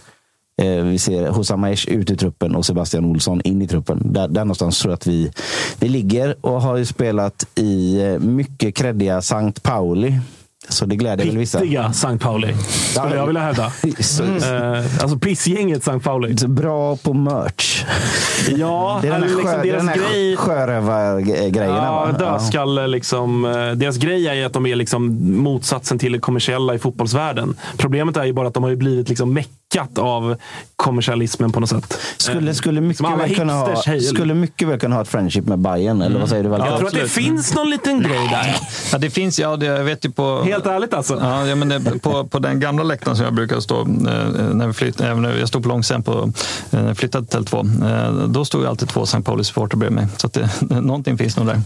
Vi 0.82 0.98
ser 0.98 1.28
Hossam 1.28 1.64
Aiesh 1.64 1.88
ut 1.88 2.10
i 2.10 2.16
truppen 2.16 2.54
och 2.54 2.66
Sebastian 2.66 3.04
Olsson 3.04 3.40
in 3.44 3.62
i 3.62 3.68
truppen. 3.68 4.12
Där, 4.12 4.28
där 4.28 4.44
någonstans 4.44 4.80
tror 4.80 4.92
jag 4.92 4.96
att 4.96 5.06
vi, 5.06 5.32
vi 5.78 5.88
ligger 5.88 6.36
och 6.40 6.62
har 6.62 6.76
ju 6.76 6.86
spelat 6.86 7.46
i 7.54 7.98
mycket 8.20 8.74
kreddiga 8.74 9.22
Sankt 9.22 9.62
Pauli. 9.62 10.20
Så 10.68 10.86
det 10.86 10.96
gläder 10.96 11.24
väl 11.24 11.38
vissa. 11.38 11.58
Pittiga 11.60 11.86
St. 11.90 12.18
Pauli, 12.18 12.54
skulle 12.68 13.08
Ja. 13.08 13.14
jag 13.16 13.26
vilja 13.26 13.42
hävda. 13.42 13.72
Eh, 14.22 15.02
alltså 15.02 15.18
pissgänget 15.18 15.78
St. 15.88 15.98
Pauli. 15.98 16.34
Bra 16.46 16.96
på 16.96 17.12
merch. 17.14 17.84
Ja, 18.56 18.98
Det 19.02 19.08
är 19.08 19.12
den 19.12 19.22
här, 19.22 19.28
liksom 19.28 19.44
sjö, 19.44 19.56
den 19.56 19.66
deras 19.66 19.86
här 19.88 19.96
grej. 19.96 20.36
sjörövargrejerna. 20.36 21.66
Ja, 21.76 22.08
dödskalle 22.18 22.86
liksom. 22.86 23.44
eh, 23.44 23.70
Deras 23.72 23.96
grej 23.96 24.26
är 24.26 24.46
att 24.46 24.52
de 24.52 24.66
är 24.66 24.76
liksom 24.76 25.32
motsatsen 25.42 25.98
till 25.98 26.12
det 26.12 26.18
kommersiella 26.18 26.74
i 26.74 26.78
fotbollsvärlden. 26.78 27.54
Problemet 27.76 28.16
är 28.16 28.24
ju 28.24 28.32
bara 28.32 28.48
att 28.48 28.54
de 28.54 28.62
har 28.62 28.74
blivit 28.74 29.08
liksom 29.08 29.32
meckat 29.72 29.98
av 29.98 30.36
kommersialismen 30.76 31.52
på 31.52 31.60
något 31.60 31.68
sätt. 31.68 31.98
Skulle, 32.16 32.54
skulle, 32.54 32.80
mycket 32.80 33.18
väl 33.18 33.34
kunna 33.34 33.52
ha, 33.52 33.82
skulle 34.00 34.34
mycket 34.34 34.68
väl 34.68 34.78
kunna 34.78 34.96
ha 34.96 35.02
ett 35.02 35.08
friendship 35.08 35.46
med 35.46 35.58
Bayern 35.58 36.02
eller 36.02 36.20
vad 36.20 36.28
säger 36.28 36.42
du? 36.42 36.48
Valter? 36.48 36.66
Jag 36.66 36.78
tror 36.78 36.88
att 36.88 36.94
det 36.94 37.08
finns 37.08 37.54
någon 37.54 37.70
liten 37.70 38.02
grej 38.02 38.28
där. 38.30 38.56
Ja, 38.92 38.98
det 38.98 39.10
finns, 39.10 39.38
ja, 39.38 39.56
det, 39.56 39.66
jag 39.66 39.84
vet 39.84 40.04
ju 40.04 40.10
på... 40.10 40.42
Helt 40.42 40.66
ärligt 40.66 40.94
alltså. 40.94 41.18
Ja, 41.20 41.46
ja, 41.46 41.54
men 41.54 41.68
det, 41.68 41.98
på, 42.02 42.24
på 42.24 42.38
den 42.38 42.60
gamla 42.60 42.82
läktaren 42.82 43.16
som 43.16 43.24
jag 43.24 43.34
brukar 43.34 43.60
stå, 43.60 43.80
eh, 43.80 43.86
när 44.52 44.66
vi 44.66 44.72
flytt, 44.72 45.00
även 45.00 45.22
när 45.22 45.38
jag 45.38 45.48
stod 45.48 45.62
på 45.62 45.68
långsen 45.68 46.02
på, 46.02 46.12
eh, 46.12 46.28
när 46.70 46.88
jag 46.88 46.96
flyttade 46.96 47.26
till 47.26 47.38
Tele2, 47.38 48.20
eh, 48.20 48.28
då 48.28 48.44
stod 48.44 48.62
ju 48.62 48.68
alltid 48.68 48.88
två 48.88 49.02
St. 49.02 49.20
Pauli-supportrar 49.20 49.78
bredvid 49.78 49.96
mig. 49.96 50.06
Så 50.16 50.26
att 50.26 50.32
det, 50.32 50.50
någonting 50.80 51.18
finns 51.18 51.36
nog 51.36 51.46
där. 51.46 51.60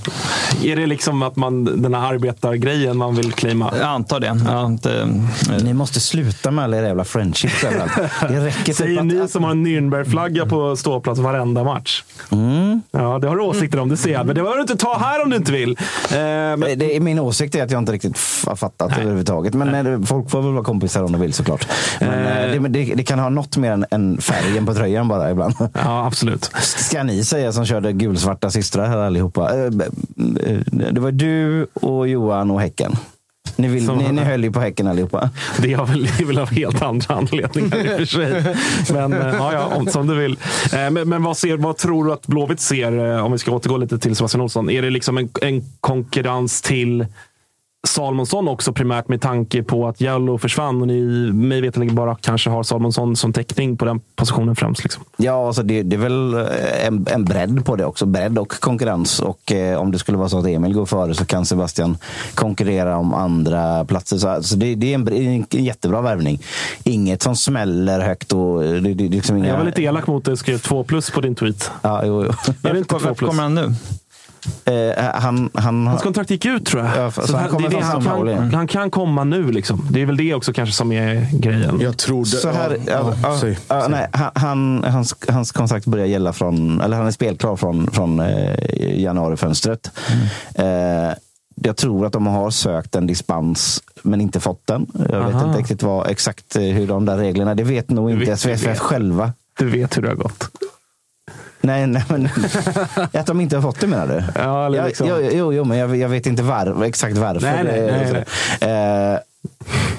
Är 0.65 0.77
det 0.77 0.87
liksom 0.87 1.23
att 1.23 1.37
man, 1.37 1.83
den 1.83 1.95
här 1.95 2.13
arbetargrejen 2.13 2.97
man 2.97 3.15
vill 3.15 3.33
claima? 3.33 3.73
Jag 3.79 3.89
antar 3.89 4.21
det. 4.21 4.41
Ja, 4.47 4.77
det 4.83 5.01
eh, 5.01 5.63
Ni 5.63 5.73
måste 5.75 6.01
sluta 6.01 6.51
med 6.51 6.65
alla 6.65 6.77
era 6.77 6.87
jävla 6.87 7.05
friendships 7.05 7.65
överallt. 7.65 7.96
Det 8.29 8.47
räcker 8.47 8.65
typ 8.65 8.77
Säger 8.77 8.99
att- 9.01 9.07
ni 9.07 9.29
som 9.29 9.45
har 9.45 9.51
en 9.51 9.67
Nürnbergflagga 9.67 10.47
på 10.47 10.77
ståplats 10.77 11.21
varenda 11.21 11.65
match. 11.65 12.05
Mm. 12.33 12.83
Ja, 12.91 13.19
det 13.19 13.29
har 13.29 13.37
du 13.37 13.43
åsikter 13.43 13.79
om, 13.81 13.89
det 13.89 13.97
ser 13.97 14.11
jag. 14.13 14.27
Men 14.27 14.35
det 14.35 14.43
behöver 14.43 14.57
du 14.57 14.63
inte 14.63 14.77
ta 14.77 14.99
här 14.99 15.23
om 15.25 15.31
du 15.31 15.37
inte 15.37 15.53
vill. 15.53 15.71
Eh, 15.71 16.17
men, 16.17 16.61
Det 16.61 16.97
är 16.97 17.01
min 17.01 17.19
åsikt 17.19 17.55
är 17.55 17.63
att 17.65 17.71
jag 17.71 17.79
inte 17.79 17.93
riktigt 17.93 18.19
har 18.47 18.57
fattat 18.57 18.91
Nej. 18.91 19.01
överhuvudtaget. 19.01 19.55
Men 19.55 19.87
eh, 19.87 20.01
folk 20.03 20.31
får 20.31 20.43
väl 20.43 20.53
vara 20.53 20.65
kompisar 20.65 21.03
om 21.03 21.13
de 21.13 21.21
vill 21.21 21.33
såklart. 21.33 21.67
Men 22.01 22.27
eh, 22.27 22.53
det, 22.53 22.61
men 22.61 22.73
det, 22.73 22.95
det 22.97 23.03
kan 23.05 23.19
ha 23.19 23.29
något 23.29 23.57
mer 23.57 23.71
än, 23.73 23.85
än 23.91 24.19
färgen 24.21 24.67
på 24.67 24.75
tröjan 24.75 25.09
bara 25.09 25.31
ibland. 25.31 25.55
ja, 25.73 26.07
absolut. 26.07 26.51
Ska 26.61 27.03
ni 27.03 27.25
säga 27.25 27.53
som 27.53 27.65
körde 27.67 27.93
gulsvarta 27.93 28.51
systrar 28.51 28.87
här 28.89 28.97
allihopa? 28.99 29.55
Eh, 29.55 29.65
eh, 29.65 30.59
Det 30.93 31.01
var 31.01 31.11
du 31.11 31.67
och 31.73 32.09
Johan 32.09 32.51
och 32.51 32.61
Häcken. 32.61 32.93
Ni, 33.57 33.69
vill, 33.69 33.87
Som- 33.87 33.99
ni, 33.99 34.13
ni 34.13 34.23
höll 34.23 34.45
ju 34.45 34.53
på 34.53 34.61
Häcken 34.61 34.87
allihopa. 34.87 35.31
Det 35.59 35.73
är 35.73 35.85
väl, 35.85 36.03
det 36.05 36.23
är 36.23 36.27
väl 36.27 36.39
av 36.39 36.51
helt 36.51 36.83
andra 36.83 37.15
anledningar 37.15 37.77
i 37.77 37.95
och 37.95 37.99
för 37.99 38.05
sig. 38.07 38.57
Men 38.95 39.13
eh, 39.13 39.19
ja, 39.39 39.53
ja, 39.53 39.65
om, 39.77 39.87
som 39.87 40.07
du 40.07 40.15
vill. 40.15 40.33
Eh, 40.73 40.91
Men, 40.91 41.09
men 41.09 41.23
vad, 41.23 41.37
ser, 41.37 41.57
vad 41.57 41.77
tror 41.77 42.05
du 42.05 42.13
att 42.13 42.27
Blåvitt 42.27 42.61
ser, 42.61 43.15
eh, 43.17 43.25
om 43.25 43.33
vi 43.33 43.39
ska 43.39 43.51
återgå 43.51 43.77
lite 43.77 43.99
till 43.99 44.17
Sebastian 44.17 44.41
Olsson? 44.41 44.71
Är 44.71 44.83
det 44.83 44.91
liksom 44.91 45.19
en, 45.19 45.29
en 45.43 45.63
konkurrens 45.81 46.63
till 46.63 47.07
Salmonsson 47.87 48.49
också 48.49 48.73
primärt 48.73 49.09
med 49.09 49.21
tanke 49.21 49.63
på 49.63 49.89
att 49.89 50.01
Jallow 50.01 50.39
försvann 50.39 50.81
och 50.81 50.87
ni 50.87 51.01
mig 51.33 51.61
veterligen 51.61 51.95
bara 51.95 52.17
kanske 52.21 52.51
har 52.51 52.63
Salmonsson 52.63 53.17
som 53.17 53.33
täckning 53.33 53.77
på 53.77 53.85
den 53.85 54.01
positionen 54.17 54.57
främst. 54.57 54.83
Liksom. 54.83 55.05
Ja, 55.17 55.47
alltså 55.47 55.63
det, 55.63 55.83
det 55.83 55.97
är 55.97 56.01
väl 56.01 56.35
eh, 56.35 56.87
en, 56.87 57.07
en 57.11 57.25
bredd 57.25 57.65
på 57.65 57.77
det 57.77 57.85
också. 57.85 58.07
Bredd 58.07 58.39
och 58.39 58.61
konkurrens. 58.61 59.21
Och 59.21 59.53
eh, 59.53 59.81
om 59.81 59.93
det 59.93 59.99
skulle 59.99 60.19
vara 60.19 60.29
så 60.29 60.39
att 60.39 60.47
Emil 60.47 60.73
går 60.73 60.87
före 60.87 61.15
så 61.15 61.25
kan 61.25 61.47
Sebastian 61.47 61.99
konkurrera 62.35 62.97
om 62.97 63.15
andra 63.15 63.85
platser. 63.85 64.17
Så, 64.17 64.29
alltså 64.29 64.57
det, 64.57 64.75
det 64.75 64.93
är 64.93 64.95
en, 64.95 65.09
en 65.09 65.47
jättebra 65.51 66.01
värvning. 66.01 66.43
Inget 66.85 67.23
som 67.23 67.37
smäller 67.37 68.01
högt. 68.01 68.33
Och, 68.33 68.63
det, 68.63 68.81
det, 68.81 68.95
det 68.95 69.05
är 69.05 69.09
liksom 69.09 69.37
inga... 69.37 69.49
Jag 69.49 69.59
var 69.59 69.65
lite 69.65 69.83
elak 69.83 70.07
mot 70.07 70.25
dig 70.25 70.33
och 70.33 70.39
skrev 70.39 70.59
två 70.59 70.85
plus 70.85 71.11
på 71.11 71.21
din 71.21 71.35
tweet. 71.35 71.71
Ja, 71.83 72.03
jo, 72.05 72.25
jo. 72.25 72.53
Är 72.63 72.73
det 72.73 72.79
inte 72.79 72.89
två 72.89 72.99
Varför 72.99 73.15
plus? 73.15 73.31
kommer 73.31 73.43
han 73.43 73.55
nu? 73.55 73.75
Eh, 74.65 75.05
han, 75.15 75.51
han, 75.55 75.87
Hans 75.87 76.03
kontrakt 76.03 76.31
gick 76.31 76.45
ut 76.45 76.67
tror 76.67 76.85
jag. 76.85 76.97
Ja, 77.05 77.11
för- 77.11 77.23
så 77.27 77.37
han 77.37 77.49
kommer 77.49 77.69
det 77.69 77.81
han, 77.81 78.03
kan, 78.05 78.55
han 78.55 78.67
kan 78.67 78.91
komma 78.91 79.25
nu. 79.25 79.53
Liksom. 79.53 79.87
Det 79.91 80.03
är 80.03 80.07
väl 80.07 80.17
det 80.17 80.35
också 80.35 80.53
kanske 80.53 80.75
som 80.75 80.93
är 80.93 81.27
grejen. 81.33 81.81
Jag 81.81 81.97
tror 81.97 82.21
det. 82.25 82.27
Så 82.31 82.51
här, 82.51 82.71
ja, 82.87 82.93
ja, 82.93 83.15
ja, 83.23 83.29
ja, 83.33 83.39
säg, 83.41 83.59
ja, 83.69 83.81
säg. 83.81 83.91
nej, 83.91 84.07
han, 84.13 84.31
han, 84.35 84.85
hans, 84.93 85.15
hans 85.29 85.53
kontrakt 85.53 85.87
börjar 85.87 86.07
gälla 86.07 86.33
från, 86.33 86.81
eller 86.81 86.97
han 86.97 87.07
är 87.07 87.11
spelklar 87.11 87.57
från, 87.57 87.91
från 87.91 88.21
eh, 88.21 89.01
januarifönstret. 89.03 89.91
Eh, 90.55 90.65
jag 91.63 91.77
tror 91.77 92.07
att 92.07 92.13
de 92.13 92.27
har 92.27 92.51
sökt 92.51 92.95
en 92.95 93.07
dispens 93.07 93.83
men 94.03 94.21
inte 94.21 94.41
fått 94.41 94.67
den. 94.67 94.87
Jag 95.11 95.25
vet 95.27 95.35
Aha. 95.35 95.47
inte 95.49 95.59
riktigt 95.61 95.83
vad, 95.83 96.11
exakt 96.11 96.57
eh, 96.57 96.63
hur 96.63 96.87
de 96.87 97.05
där 97.05 97.17
reglerna, 97.17 97.55
det 97.55 97.65
vet 97.65 97.91
nog 97.91 98.11
inte 98.11 98.21
vet- 98.21 98.29
du 98.29 98.37
SVFF 98.37 98.67
vet. 98.67 98.79
själva. 98.79 99.33
Du 99.59 99.71
vet 99.71 99.97
hur 99.97 100.03
det 100.03 100.09
har 100.09 100.15
gått. 100.17 100.49
Nej, 101.61 101.87
nej 101.87 102.05
men 102.09 102.29
att 103.13 103.27
de 103.27 103.41
inte 103.41 103.57
har 103.57 103.63
fått 103.63 103.81
det 103.81 103.87
menar 103.87 104.07
du? 104.07 104.23
Ja, 104.35 104.67
eller 104.67 104.87
liksom. 104.87 105.07
jo, 105.09 105.17
jo, 105.33 105.53
jo, 105.53 105.65
men 105.65 105.79
jag, 105.79 105.97
jag 105.97 106.09
vet 106.09 106.27
inte 106.27 106.43
var, 106.43 106.85
exakt 106.85 107.17
varför. 107.17 107.41
Nej, 107.41 107.65
nej, 107.65 107.93
nej, 107.93 108.25
nej. 108.61 109.15
Eh, 109.15 109.19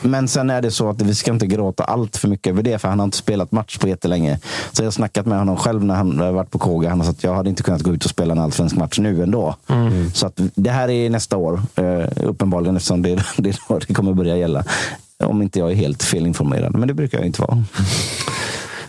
men 0.01 0.27
sen 0.27 0.49
är 0.49 0.61
det 0.61 0.71
så 0.71 0.89
att 0.89 1.01
vi 1.01 1.15
ska 1.15 1.31
inte 1.31 1.47
gråta 1.47 1.83
allt 1.83 2.17
för 2.17 2.27
mycket 2.27 2.51
över 2.51 2.63
det, 2.63 2.79
för 2.79 2.87
han 2.87 2.99
har 2.99 3.03
inte 3.03 3.17
spelat 3.17 3.51
match 3.51 3.77
på 3.77 3.87
jättelänge. 3.87 4.39
Så 4.71 4.81
jag 4.81 4.85
har 4.85 4.91
snackat 4.91 5.25
med 5.25 5.37
honom 5.37 5.57
själv 5.57 5.83
när 5.83 5.95
han 5.95 6.19
har 6.19 6.31
varit 6.31 6.51
på 6.51 6.59
Kåga. 6.59 6.89
Han 6.89 6.99
har 6.99 7.07
sagt 7.07 7.17
att 7.17 7.23
jag 7.23 7.35
hade 7.35 7.49
inte 7.49 7.63
kunnat 7.63 7.81
gå 7.81 7.93
ut 7.93 8.05
och 8.05 8.11
spela 8.11 8.31
en 8.31 8.39
allsvensk 8.39 8.75
match 8.75 8.99
nu 8.99 9.23
ändå. 9.23 9.55
Mm. 9.67 10.11
Så 10.11 10.27
att 10.27 10.41
det 10.55 10.69
här 10.69 10.89
är 10.89 11.09
nästa 11.09 11.37
år, 11.37 11.61
eh, 11.75 12.05
uppenbarligen, 12.23 12.75
eftersom 12.75 13.01
det, 13.01 13.09
det 13.37 13.49
är 13.49 13.57
då 13.67 13.79
det 13.87 13.93
kommer 13.93 14.13
börja 14.13 14.37
gälla. 14.37 14.63
Om 15.23 15.41
inte 15.41 15.59
jag 15.59 15.71
är 15.71 15.75
helt 15.75 16.03
felinformerad, 16.03 16.75
men 16.75 16.87
det 16.87 16.93
brukar 16.93 17.17
jag 17.17 17.27
inte 17.27 17.41
vara. 17.41 17.63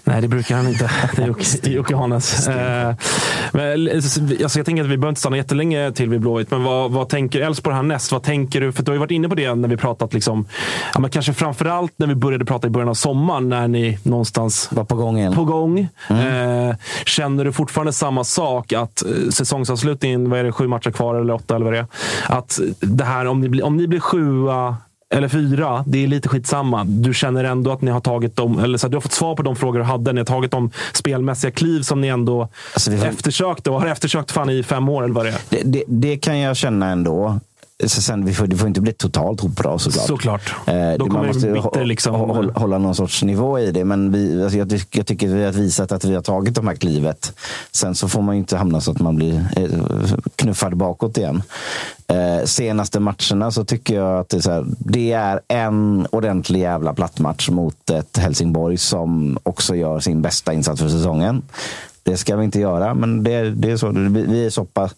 Nej, 0.09 0.21
det 0.21 0.29
brukar 0.29 0.57
han 0.57 0.69
inte. 0.69 0.91
Det 1.17 1.23
är 1.23 1.27
Jocke- 1.71 1.97
Hanes. 1.97 2.49
Eh, 2.49 2.95
men, 3.53 3.91
alltså, 3.95 4.21
jag 4.39 4.65
tänker 4.65 4.83
att 4.83 4.89
vi 4.91 4.97
behöver 4.97 5.09
inte 5.09 5.21
stanna 5.21 5.37
jättelänge 5.37 5.93
till 5.93 6.09
vid 6.11 6.21
Blåvitt. 6.21 6.51
Men 6.51 6.63
vad, 6.65 6.91
vad 6.91 7.09
tänker 7.09 7.41
Elfsborg 7.41 7.77
härnäst? 7.77 8.13
Vad 8.13 8.23
tänker 8.23 8.61
du? 8.61 8.73
För 8.73 8.83
du 8.83 8.91
har 8.91 8.95
ju 8.95 8.99
varit 9.01 9.11
inne 9.11 9.29
på 9.29 9.35
det 9.35 9.55
när 9.55 9.69
vi 9.69 9.77
pratat. 9.77 10.15
Liksom, 10.15 10.47
ja, 10.95 11.01
men 11.01 11.11
kanske 11.11 11.33
framförallt 11.33 11.93
när 11.97 12.07
vi 12.07 12.15
började 12.15 12.45
prata 12.45 12.67
i 12.67 12.71
början 12.71 12.89
av 12.89 12.95
sommaren. 12.95 13.49
När 13.49 13.69
ni 13.69 13.99
någonstans 14.03 14.69
var 14.73 14.85
på 14.85 14.95
gång 14.97 15.19
igen. 15.19 15.35
På 15.35 15.45
gång. 15.45 15.79
Eh, 16.11 16.75
känner 17.05 17.45
du 17.45 17.53
fortfarande 17.53 17.93
samma 17.93 18.25
sak? 18.25 18.73
Att 18.73 19.03
eh, 19.03 19.11
säsongsavslutningen, 19.31 20.31
vad 20.31 20.39
är 20.41 20.45
det, 20.45 20.53
sju 20.53 20.67
matcher 20.69 20.91
kvar 20.91 21.15
eller 21.15 21.35
åtta 21.35 21.55
eller 21.57 21.65
vad 21.65 21.75
det 21.75 21.79
är. 21.79 21.87
Att 22.27 22.61
det 22.81 23.05
här, 23.05 23.27
om 23.27 23.41
ni, 23.41 23.63
om 23.63 23.77
ni 23.77 23.87
blir 23.89 24.01
sjua 24.01 24.77
eller 25.15 25.29
fyra, 25.29 25.85
det 25.87 26.05
är 26.05 26.07
lite 26.07 26.29
skitsamma. 26.29 26.85
Du 26.85 27.15
känner 27.15 27.45
ändå 27.45 27.73
att 27.73 27.83
ni 27.83 27.91
har 27.91 28.01
tagit 28.01 28.37
dem, 28.37 28.59
eller 28.59 28.79
så 28.79 28.87
att 28.87 28.91
du 28.91 28.97
har 28.97 29.01
fått 29.03 29.13
svar 29.13 29.35
på 29.37 29.43
de 29.43 29.57
frågor 29.57 29.79
du 29.79 29.85
hade. 29.85 30.13
Ni 30.13 30.21
har 30.21 30.25
tagit 30.25 30.51
de 30.51 30.71
spelmässiga 30.95 31.51
kliv 31.51 31.83
som 31.83 32.01
ni 32.01 32.09
ändå 32.09 32.49
Alltså, 32.75 32.91
får- 32.91 33.07
eftersökte 33.07 33.71
och 33.71 33.81
har 33.81 33.87
eftersökt 33.89 34.31
fan 34.31 34.51
i 34.51 34.63
fem 34.63 34.89
år 34.89 35.05
eller 35.05 35.15
vad 35.15 35.27
det 35.27 35.31
är. 35.31 35.39
Det, 35.51 35.63
det, 35.65 35.85
det 35.87 36.17
kan 36.17 36.39
jag 36.39 36.57
känna 36.57 36.87
ändå. 36.91 37.41
så 37.87 38.03
sen, 38.03 38.25
vi 38.25 38.35
får, 38.35 38.47
det 38.47 38.57
får 38.57 38.69
inte 38.69 38.81
bli 38.81 38.93
totalt 38.93 39.41
hopbra 39.41 39.79
såklart. 39.79 40.07
Såklart. 40.07 40.55
Eh, 40.67 40.75
Då 40.99 41.05
kommer 41.07 41.19
man 41.19 41.27
måste 41.27 41.53
bitter 41.53 41.85
liksom- 41.85 42.15
hå- 42.15 42.35
hålla, 42.35 42.53
hålla 42.53 42.79
någon 42.79 42.95
sorts 42.95 43.23
nivå 43.23 43.59
i 43.59 43.71
det. 43.71 43.85
Men 43.85 44.13
vi, 44.13 44.43
alltså 44.43 44.59
jag, 44.59 44.71
tycker- 44.71 44.99
jag 44.99 45.07
tycker 45.07 45.29
vi 45.29 45.45
har 45.45 45.53
visat 45.53 45.93
att 45.93 46.05
vi 46.05 46.15
har 46.15 46.23
tagit 46.23 46.55
de 46.55 46.69
här 46.69 46.75
klivet. 46.75 47.33
Sen 47.73 47.95
så 47.95 48.09
får 48.09 48.23
man 48.23 48.35
ju 48.35 48.39
inte 48.39 48.57
hamna 48.57 48.81
så 48.81 48.91
att 48.91 49.01
man 49.01 49.17
blir 49.17 49.47
eh, 49.57 49.65
knuffad 50.37 50.77
bakåt 50.77 51.19
igen. 51.19 51.43
Eh, 52.13 52.45
senaste 52.45 53.01
matcherna 53.01 53.51
så 53.51 53.65
tycker 53.65 53.95
jag 53.95 54.19
att 54.19 54.29
det 54.29 54.37
är, 54.37 54.41
så 54.41 54.51
här, 54.51 54.65
det 54.79 55.13
är 55.13 55.41
en 55.49 56.07
ordentlig 56.11 56.61
jävla 56.61 56.95
plattmatch 56.95 57.51
mot 57.51 57.91
ett 57.91 58.19
Helsingborg 58.19 58.77
som 58.77 59.39
också 59.43 59.75
gör 59.75 60.01
sin 60.01 60.23
bästa 60.23 60.53
insats 60.53 60.81
för 60.81 60.89
säsongen. 60.89 61.43
Det 62.03 62.17
ska 62.17 62.37
vi 62.37 62.45
inte 62.45 62.61
göra, 62.61 62.95
men 62.95 63.25
det, 63.25 63.51
det 63.51 63.71
är 63.71 63.77
så. 63.77 63.89
Vi, 63.89 64.23
vi 64.23 64.47
är 64.47 64.51
så 64.51 64.65
pass 64.65 64.95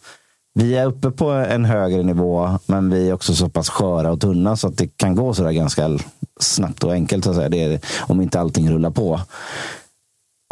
vi 0.54 0.76
är 0.76 0.86
uppe 0.86 1.10
på 1.10 1.30
en 1.30 1.64
högre 1.64 2.02
nivå, 2.02 2.58
men 2.66 2.90
vi 2.90 3.08
är 3.08 3.12
också 3.12 3.34
så 3.34 3.48
pass 3.48 3.68
sköra 3.68 4.12
och 4.12 4.20
tunna 4.20 4.56
så 4.56 4.68
att 4.68 4.78
det 4.78 4.96
kan 4.96 5.14
gå 5.14 5.34
sådär 5.34 5.52
ganska 5.52 5.98
snabbt 6.40 6.84
och 6.84 6.92
enkelt. 6.92 7.24
Så 7.24 7.30
att 7.30 7.36
säga. 7.36 7.48
Det 7.48 7.62
är, 7.64 7.80
om 8.00 8.20
inte 8.20 8.40
allting 8.40 8.70
rullar 8.70 8.90
på. 8.90 9.20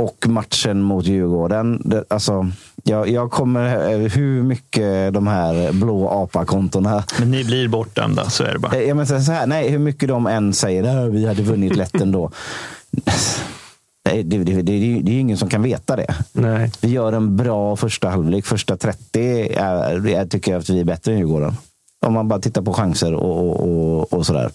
Och 0.03 0.27
matchen 0.29 0.81
mot 0.83 1.05
Djurgården. 1.07 1.83
Det, 1.85 2.05
alltså, 2.09 2.51
jag, 2.83 3.09
jag 3.09 3.31
kommer 3.31 3.91
eh, 3.93 3.99
hur 3.99 4.43
mycket 4.43 5.15
de 5.15 5.27
här 5.27 5.73
blå 5.73 6.09
apa-kontona. 6.09 7.05
Men 7.19 7.31
ni 7.31 7.45
blir 7.45 7.69
bortdömda, 7.69 8.31
så 8.31 8.45
är 8.45 8.53
det 8.53 8.59
bara. 8.59 8.77
Eh, 8.77 8.83
Jag 8.89 8.97
menar 8.97 9.21
så 9.21 9.33
här, 9.33 9.47
nej, 9.47 9.69
hur 9.71 9.79
mycket 9.79 10.09
de 10.09 10.27
än 10.27 10.53
säger 10.55 11.07
att 11.07 11.13
vi 11.13 11.27
hade 11.27 11.43
vunnit 11.43 11.77
lätt 11.77 11.95
ändå. 12.01 12.31
Nej, 14.05 14.23
Det, 14.23 14.39
det, 14.39 14.55
det, 14.55 14.63
det 14.63 14.73
är 15.11 15.15
ju 15.15 15.21
ingen 15.21 15.37
som 15.39 15.49
kan 15.49 15.63
veta 15.63 15.97
det. 15.97 16.15
Nej. 16.33 16.73
Vi 16.81 16.89
gör 16.89 17.13
en 17.13 17.37
bra 17.37 17.77
första 17.77 18.09
halvlek. 18.09 18.47
Första 18.47 18.77
30 18.77 19.21
är, 19.57 20.07
jag 20.09 20.31
tycker 20.31 20.53
jag 20.53 20.59
att 20.59 20.71
vi 20.71 20.81
är 20.81 20.85
bättre 20.85 21.13
än 21.13 21.19
Djurgården. 21.19 21.57
Om 22.07 22.13
man 22.13 22.29
bara 22.29 22.41
tittar 22.41 22.63
på 22.63 22.73
chanser 22.75 23.15
och, 23.15 23.49
och, 23.49 23.69
och, 23.69 24.13
och 24.13 24.27
sådär. 24.27 24.51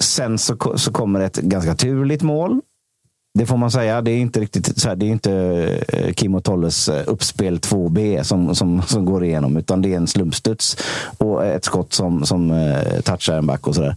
Sen 0.00 0.38
så, 0.38 0.56
så 0.76 0.92
kommer 0.92 1.20
ett 1.20 1.36
ganska 1.36 1.74
turligt 1.74 2.22
mål. 2.22 2.60
Det 3.38 3.46
får 3.46 3.56
man 3.56 3.70
säga. 3.70 4.02
Det 4.02 4.10
är 4.10 4.18
inte 4.18 4.40
riktigt 4.40 4.78
så 4.78 4.88
här, 4.88 4.96
det 4.96 5.06
är 5.06 5.10
inte 5.10 5.32
eh, 5.88 6.12
Kim 6.12 6.34
och 6.34 6.44
Tolles 6.44 6.88
eh, 6.88 7.02
uppspel 7.06 7.58
2B 7.58 8.22
som, 8.22 8.54
som, 8.54 8.82
som 8.82 9.04
går 9.04 9.24
igenom, 9.24 9.56
utan 9.56 9.82
det 9.82 9.92
är 9.92 9.96
en 9.96 10.06
slumpstuds 10.06 10.76
och 11.18 11.46
ett 11.46 11.64
skott 11.64 11.92
som, 11.92 12.26
som 12.26 12.50
eh, 12.50 13.00
touchar 13.00 13.38
en 13.38 13.46
back 13.46 13.66
och 13.66 13.74
sådär. 13.74 13.96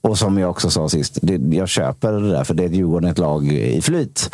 Och 0.00 0.18
som 0.18 0.38
jag 0.38 0.50
också 0.50 0.70
sa 0.70 0.88
sist, 0.88 1.18
det, 1.22 1.56
jag 1.56 1.68
köper 1.68 2.12
det 2.12 2.30
där 2.30 2.44
för 2.44 2.54
det 2.54 2.62
är 2.62 2.66
ett 2.66 2.74
Djurgården 2.74 3.10
ett 3.10 3.18
lag 3.18 3.46
i 3.52 3.82
flyt. 3.82 4.30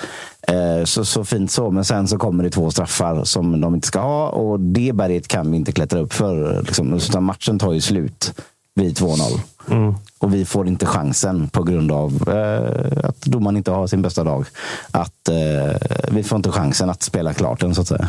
Eh, 0.49 0.85
så, 0.85 1.05
så 1.05 1.25
fint 1.25 1.51
så, 1.51 1.71
men 1.71 1.85
sen 1.85 2.09
så 2.09 2.19
kommer 2.19 2.45
det 2.45 2.51
två 2.51 2.71
straffar 2.71 3.25
som 3.25 3.61
de 3.61 3.75
inte 3.75 3.87
ska 3.87 4.01
ha 4.01 4.29
och 4.29 4.61
det 4.61 4.93
berget 4.95 5.29
kan 5.29 5.51
vi 5.51 5.57
inte 5.57 5.73
klättra 5.73 6.01
upp 6.01 6.13
för. 6.13 6.63
Liksom. 6.63 6.95
Utan 6.95 7.25
matchen 7.25 7.59
tar 7.59 7.73
ju 7.73 7.81
slut 7.81 8.35
vid 8.75 8.99
2-0. 8.99 9.41
Mm. 9.71 9.95
Och 10.19 10.35
vi 10.35 10.45
får 10.45 10.69
inte 10.69 10.87
chansen 10.87 11.49
på 11.49 11.63
grund 11.63 11.93
av 11.93 12.29
eh, 12.29 13.09
att 13.09 13.21
domaren 13.21 13.57
inte 13.57 13.71
har 13.71 13.87
sin 13.87 14.03
bästa 14.03 14.25
dag. 14.25 14.47
Att 14.91 15.29
eh, 15.29 15.77
vi 16.11 16.23
får 16.23 16.37
inte 16.37 16.53
chansen 16.53 16.91
att 16.91 17.03
spela 17.03 17.35
klart 17.35 17.61
den 17.61 17.75
så 17.75 17.81
att 17.81 17.89
säga. 17.89 18.09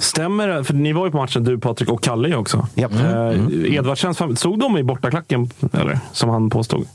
Stämmer 0.00 0.48
det? 0.48 0.64
För 0.64 0.74
ni 0.74 0.92
var 0.92 1.06
ju 1.06 1.10
på 1.10 1.16
matchen, 1.16 1.44
du 1.44 1.58
Patrik 1.58 1.90
och 1.90 2.02
Kalle 2.02 2.36
också. 2.36 2.68
Japp. 2.74 2.92
Eh, 2.92 3.74
Edvardsens 3.74 4.18
familj, 4.18 4.36
såg 4.36 4.58
de 4.58 4.78
i 4.78 4.82
bortaklacken? 4.82 5.50
Eller? 5.72 5.98
Som 6.12 6.30
han 6.30 6.50
påstod. 6.50 6.86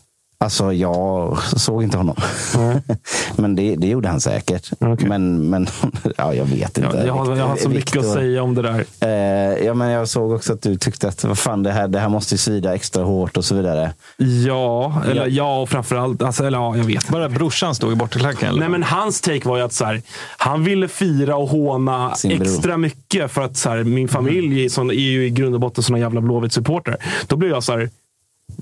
Alltså, 0.44 0.74
jag 0.74 1.38
såg 1.56 1.84
inte 1.84 1.98
honom. 1.98 2.16
men 3.36 3.56
det, 3.56 3.76
det 3.76 3.88
gjorde 3.88 4.10
han 4.10 4.22
säkert. 4.22 4.72
Men, 4.80 5.49
men 5.49 5.68
ja, 6.18 6.34
jag 6.34 6.45
vet 6.45 6.78
inte. 6.78 6.98
Ja, 6.98 7.06
jag, 7.06 7.14
har, 7.14 7.36
jag 7.36 7.48
har 7.48 7.56
så 7.56 7.70
mycket 7.70 7.98
att 7.98 8.03
Viktor- 8.03 8.14
säga 8.14 8.44
om 8.44 8.56
det 8.56 8.61
där. 8.61 8.86
Eh, 8.99 9.66
ja, 9.66 9.74
men 9.74 9.90
jag 9.90 10.07
såg 10.07 10.32
också 10.32 10.53
att 10.53 10.61
du 10.61 10.78
tyckte 10.78 11.07
att 11.07 11.24
vad 11.24 11.38
fan, 11.38 11.64
det, 11.64 11.72
här, 11.72 11.88
det 11.88 11.99
här 11.99 12.10
måste 12.10 12.34
ju 12.34 12.38
svida 12.38 12.76
extra 12.76 13.03
hårt 13.03 13.38
och 13.38 13.45
så 13.45 13.56
vidare. 13.56 13.94
Ja, 14.18 15.02
eller 15.06 15.28
ja, 15.28 15.61
och 15.61 15.70
framförallt. 15.70 16.22
Alltså, 16.22 16.44
eller, 16.44 16.57
ja, 16.57 16.78
jag 16.78 16.84
vet. 16.84 17.10
Bara 17.10 17.30
brorsan 17.30 17.76
stod 17.76 17.91
i 17.91 17.95
bortaklacken? 17.95 18.56
Nej, 18.60 18.70
men 18.70 18.84
hans 18.84 19.22
take 19.22 19.48
var 19.49 19.57
ju 19.57 19.64
att 19.64 19.74
så 19.74 19.86
här, 19.86 20.02
han 20.38 20.64
ville 20.64 20.88
fira 20.88 21.36
och 21.36 21.49
håna 21.49 22.14
extra 22.24 22.78
mycket 22.78 23.32
för 23.32 23.41
att 23.41 23.57
så 23.57 23.70
här, 23.70 23.84
min 23.84 24.07
familj 24.07 24.66
är, 24.66 24.70
sån, 24.70 24.91
är 24.91 24.94
ju 24.94 25.26
i 25.26 25.30
grund 25.30 25.56
och 25.56 25.61
botten 25.61 25.84
såna 25.84 25.99
jävla 25.99 26.22
Blåvitt-supportrar. 26.22 26.98
Då 27.28 27.36
blev 27.36 27.52
jag 27.52 27.64
så 27.64 27.72
här. 27.72 27.90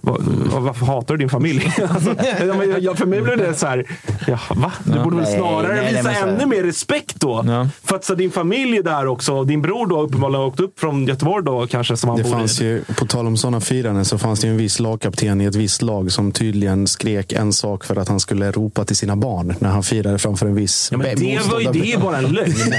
"Va- 0.01 0.17
va- 0.19 0.59
Varför 0.59 0.85
hatar 0.85 1.13
du 1.13 1.17
din 1.17 1.29
familj? 1.29 1.71
alltså, 1.89 2.15
ja, 2.47 2.53
men 2.53 2.81
jag- 2.83 2.97
för 2.97 3.05
mig 3.05 3.21
blev 3.21 3.37
det 3.37 3.53
så 3.53 3.67
här. 3.67 3.85
Ja, 4.27 4.39
va? 4.55 4.71
Du 4.83 4.97
Ja. 4.97 5.03
borde 5.03 5.15
väl 5.15 5.25
Nej, 5.25 5.35
snarare 5.37 5.73
nej, 5.75 5.83
nej, 5.83 5.95
visa 5.95 6.09
här- 6.09 6.27
ännu 6.27 6.45
mer 6.45 6.63
respekt 6.63 7.15
då. 7.19 7.67
För 7.83 7.95
att 7.95 8.03
så, 8.05 8.15
din 8.15 8.31
familj 8.31 8.77
är 8.77 8.83
där 8.83 9.07
också. 9.07 9.43
Din 9.43 9.61
bror 9.61 9.87
då 9.87 10.01
uppenbarligen 10.01 10.39
har 10.41 10.47
åkt 10.47 10.59
upp 10.59 10.79
från 10.79 11.05
Göteborg 11.07 11.45
då 11.45 11.67
kanske. 11.67 11.97
Som 11.97 12.09
han 12.09 12.17
Det 12.17 12.23
bor 12.23 12.31
fanns 12.31 12.61
i. 12.61 12.65
ju, 12.65 12.81
på 12.97 13.05
tal 13.05 13.27
om 13.27 13.37
sådana 13.37 13.59
firanden 13.61 14.05
så 14.05 14.17
fanns 14.17 14.39
det 14.39 14.47
ju 14.47 14.51
en 14.51 14.57
viss 14.57 14.79
lagkapten 14.79 15.41
i 15.41 15.45
ett 15.45 15.55
visst 15.55 15.81
lag 15.81 16.11
som 16.11 16.31
tydligen 16.31 16.87
skrek 16.87 17.31
en 17.33 17.53
sak 17.53 17.83
för 17.83 17.95
att 17.95 18.07
han 18.07 18.19
skulle 18.19 18.51
ropa 18.51 18.85
till 18.85 18.95
sina 18.95 19.15
barn 19.15 19.55
när 19.59 19.69
han 19.69 19.83
firade 19.83 20.19
framför 20.19 20.45
en 20.45 20.55
viss 20.55 20.89
Ja, 20.91 20.97
men 20.97 21.15
det, 21.19 21.39
var 21.51 21.59
ju, 21.59 21.71
det 21.71 21.93
är 21.93 21.97
bara 21.99 22.17
en 22.17 22.25
lögn. 22.25 22.53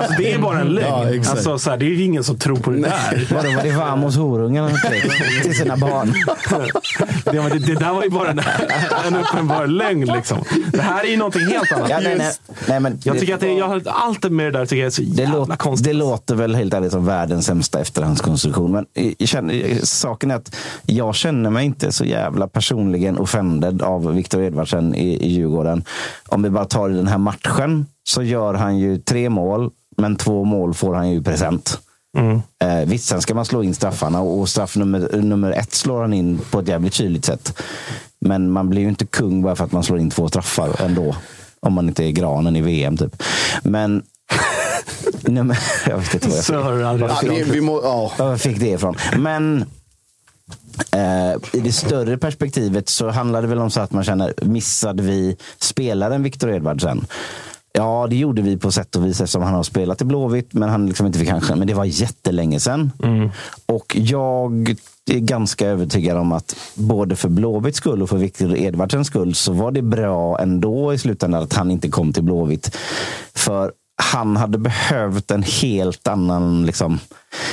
Alltså, 0.00 0.14
det 0.18 0.32
är 0.32 0.38
bara 0.38 0.60
en 0.60 0.66
lögn. 0.68 1.22
Ja, 1.24 1.30
alltså, 1.30 1.58
så 1.58 1.70
här, 1.70 1.76
det 1.76 1.84
är 1.84 1.88
ju 1.90 2.02
ingen 2.04 2.24
som 2.24 2.38
tror 2.38 2.56
på 2.56 2.70
det 2.70 2.80
där. 2.80 3.28
Vadå, 3.34 3.50
var 3.56 3.62
det 3.62 3.70
Vamos 3.76 4.16
horungarna 4.16 4.68
han 4.68 4.76
skrek 4.78 5.42
till 5.42 5.54
sina 5.56 5.76
barn? 5.76 6.14
Det, 7.24 7.32
men 7.42 7.50
det, 7.50 7.58
det 7.58 7.74
där 7.74 7.92
var 7.92 8.02
ju 8.02 8.10
bara 8.10 8.30
en, 8.30 8.40
en 9.06 9.16
uppenbar 9.16 9.66
lögn. 9.66 10.04
Liksom. 10.06 10.38
Det 10.72 10.82
här 10.82 11.04
är 11.04 11.08
ju 11.08 11.16
någonting 11.16 11.46
helt 11.46 11.72
annat. 11.72 11.90
Ja, 11.90 12.00
nej, 12.02 12.14
nej, 12.18 12.32
nej, 12.68 12.80
men 12.80 13.00
Jag 13.04 13.14
det- 13.16 13.20
tycker 13.20 13.34
att 13.34 13.40
det, 13.40 13.52
jag, 13.52 13.82
allt 13.88 14.30
med 14.30 14.46
det 14.46 14.58
där 14.58 14.66
tycker 14.66 14.80
jag 14.80 14.86
är 14.86 14.90
så 14.90 15.02
Det, 15.02 15.22
jävla 15.22 15.36
låter, 15.38 15.56
konstigt. 15.56 15.86
det 15.86 15.92
låter 15.92 16.34
väl 16.34 16.54
helt 16.54 16.74
ärligt 16.74 16.92
som 16.92 17.06
världens 17.06 17.46
sämsta 17.46 17.80
efterhandskonstruktion. 17.80 18.72
Men 18.72 18.86
jag 19.18 19.28
känner, 19.28 19.78
saken 19.86 20.30
är 20.30 20.34
att 20.34 20.56
jag 20.86 21.14
känner 21.14 21.50
mig 21.50 21.64
inte 21.66 21.92
så 21.92 22.04
jävla 22.04 22.48
personligen 22.48 23.18
offended 23.18 23.82
av 23.82 24.14
Viktor 24.14 24.42
Edvardsen 24.42 24.94
i, 24.94 25.14
i 25.26 25.28
Djurgården. 25.32 25.84
Om 26.28 26.42
vi 26.42 26.50
bara 26.50 26.64
tar 26.64 26.90
i 26.90 26.94
den 26.94 27.08
här 27.08 27.18
matchen 27.18 27.86
så 28.04 28.22
gör 28.22 28.54
han 28.54 28.78
ju 28.78 28.98
tre 28.98 29.28
mål, 29.30 29.70
men 29.96 30.16
två 30.16 30.44
mål 30.44 30.74
får 30.74 30.94
han 30.94 31.10
ju 31.10 31.22
present. 31.22 31.78
Mm. 32.18 32.40
Eh, 32.58 32.88
visst, 32.88 33.08
sen 33.08 33.22
ska 33.22 33.34
man 33.34 33.44
slå 33.44 33.62
in 33.62 33.74
straffarna 33.74 34.20
och 34.20 34.48
straff 34.48 34.76
nummer, 34.76 35.22
nummer 35.22 35.52
ett 35.52 35.74
slår 35.74 36.00
han 36.00 36.12
in 36.12 36.38
på 36.50 36.58
ett 36.58 36.68
jävligt 36.68 36.94
kyligt 36.94 37.24
sätt. 37.24 37.62
Men 38.18 38.50
man 38.50 38.70
blir 38.70 38.82
ju 38.82 38.88
inte 38.88 39.06
kung 39.06 39.42
bara 39.42 39.56
för 39.56 39.64
att 39.64 39.72
man 39.72 39.84
slår 39.84 39.98
in 39.98 40.10
två 40.10 40.28
straffar 40.28 40.82
ändå. 40.82 41.16
Om 41.60 41.72
man 41.72 41.88
inte 41.88 42.04
är 42.04 42.10
granen 42.10 42.56
i 42.56 42.60
VM 42.60 42.96
typ. 42.96 43.22
Men... 43.62 44.02
Nej, 45.22 45.44
men 45.44 45.56
jag 45.86 45.98
vet 45.98 46.14
inte 46.14 46.28
vad 46.28 46.36
jag 46.36 46.44
fick, 46.44 46.54
var 46.54 46.72
Ja, 47.26 47.44
jag 47.52 47.62
må, 47.62 47.80
ja. 47.82 48.12
jag 48.18 48.40
fick 48.40 48.60
det 48.60 48.68
ifrån. 48.68 48.96
Men 49.18 49.64
eh, 50.92 51.32
i 51.52 51.60
det 51.60 51.72
större 51.72 52.18
perspektivet 52.18 52.88
så 52.88 53.08
handlar 53.08 53.42
det 53.42 53.48
väl 53.48 53.58
om 53.58 53.70
så 53.70 53.80
att 53.80 53.92
man 53.92 54.04
känner, 54.04 54.34
missade 54.42 55.02
vi 55.02 55.36
spelaren 55.58 56.22
Viktor 56.22 56.50
Edvardsen? 56.50 57.06
Ja, 57.72 58.06
det 58.10 58.16
gjorde 58.16 58.42
vi 58.42 58.56
på 58.56 58.72
sätt 58.72 58.96
och 58.96 59.06
vis 59.06 59.20
eftersom 59.20 59.42
han 59.42 59.54
har 59.54 59.62
spelat 59.62 60.02
i 60.02 60.04
Blåvitt, 60.04 60.54
men 60.54 60.68
han 60.68 60.86
liksom 60.86 61.06
inte 61.06 61.18
fick 61.18 61.28
chansen. 61.28 61.58
Men 61.58 61.68
det 61.68 61.74
var 61.74 61.84
jättelänge 61.84 62.60
sedan. 62.60 62.92
Och 63.66 63.96
jag 63.96 64.76
är 65.10 65.18
ganska 65.18 65.66
övertygad 65.66 66.18
om 66.18 66.32
att 66.32 66.56
både 66.74 67.16
för 67.16 67.28
Blåvitts 67.28 67.78
skull 67.78 68.02
och 68.02 68.08
för 68.08 68.16
Viktor 68.16 68.56
Edvardsens 68.56 69.06
skull 69.06 69.34
så 69.34 69.52
var 69.52 69.72
det 69.72 69.82
bra 69.82 70.38
ändå 70.38 70.94
i 70.94 70.98
slutändan 70.98 71.42
att 71.42 71.52
han 71.52 71.70
inte 71.70 71.88
kom 71.88 72.12
till 72.12 72.22
Blåvitt. 72.22 72.76
För 73.34 73.72
han 74.02 74.36
hade 74.36 74.58
behövt 74.58 75.30
en 75.30 75.42
helt 75.42 76.08
annan 76.08 76.66
liksom, 76.66 76.98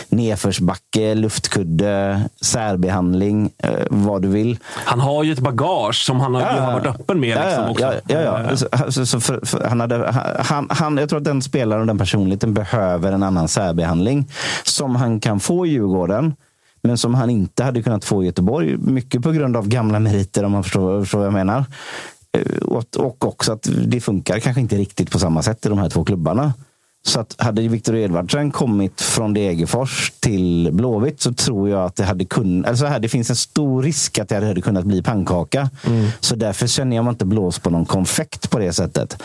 nedförsbacke, 0.09 1.15
luftkudde, 1.15 2.21
särbehandling, 2.41 3.49
eh, 3.63 3.69
vad 3.89 4.21
du 4.21 4.27
vill. 4.27 4.57
Han 4.63 4.99
har 4.99 5.23
ju 5.23 5.31
ett 5.33 5.39
bagage 5.39 6.05
som 6.05 6.19
han 6.19 6.35
har, 6.35 6.41
har 6.41 6.73
varit 6.73 6.85
öppen 6.85 7.19
med. 7.19 7.37
Liksom, 7.45 7.63
ja, 7.63 7.69
också. 7.71 7.83
ja, 8.07 8.21
ja, 8.21 8.41
ja. 8.49 8.57
Så- 8.57 8.91
Så, 8.91 9.05
så 9.05 9.19
för, 9.19 9.45
för, 9.45 9.63
han 9.67 9.79
hade, 9.79 10.11
han, 10.39 10.67
han, 10.69 10.97
jag 10.97 11.09
tror 11.09 11.17
att 11.19 11.23
den 11.25 11.41
spelaren 11.41 11.81
och 11.81 11.87
den 11.87 11.97
personligheten 11.97 12.53
behöver 12.53 13.11
en 13.11 13.23
annan 13.23 13.47
särbehandling 13.47 14.27
som 14.63 14.95
han 14.95 15.19
kan 15.19 15.39
få 15.39 15.65
i 15.65 15.69
Djurgården. 15.69 16.35
Men 16.81 16.97
som 16.97 17.13
han 17.15 17.29
inte 17.29 17.63
hade 17.63 17.83
kunnat 17.83 18.05
få 18.05 18.23
i 18.23 18.25
Göteborg. 18.25 18.77
Mycket 18.77 19.21
på 19.23 19.31
grund 19.31 19.57
av 19.57 19.67
gamla 19.67 19.99
meriter 19.99 20.43
om 20.43 20.51
man 20.51 20.63
förstår, 20.63 21.01
förstår 21.01 21.17
vad 21.17 21.27
jag 21.27 21.33
menar. 21.33 21.65
Eh, 22.37 22.57
Och, 22.97 23.25
också 23.25 23.51
att 23.51 23.69
det 23.87 24.01
funkar 24.01 24.39
kanske 24.39 24.61
inte 24.61 24.77
riktigt 24.77 25.11
på 25.11 25.19
samma 25.19 25.41
sätt 25.43 25.65
i 25.65 25.69
de 25.69 25.77
här 25.77 25.89
två 25.89 26.03
klubbarna. 26.05 26.53
Så 27.05 27.19
att 27.19 27.35
hade 27.37 27.67
Viktor 27.67 27.95
Edvardsen 27.95 28.51
kommit 28.51 29.01
från 29.01 29.33
Degerfors 29.33 30.11
till 30.19 30.69
Blåvitt 30.73 31.21
så 31.21 31.33
tror 31.33 31.69
jag 31.69 31.85
att 31.85 31.95
det 31.95 32.03
hade 32.03 32.25
kunnat... 32.25 32.69
Alltså 32.69 32.85
här, 32.85 32.99
det 32.99 33.09
finns 33.09 33.29
en 33.29 33.35
stor 33.35 33.83
risk 33.83 34.19
att 34.19 34.29
det 34.29 34.35
hade 34.35 34.61
kunnat 34.61 34.85
bli 34.85 35.03
pannkaka. 35.03 35.69
Så 36.19 36.35
därför 36.35 36.67
känner 36.67 36.95
jag 36.95 37.05
mig 37.05 37.11
inte 37.11 37.25
blåst 37.25 37.63
på 37.63 37.69
någon 37.69 37.85
konfekt 37.85 38.49
på 38.49 38.59
det 38.59 38.73
sättet. 38.73 39.23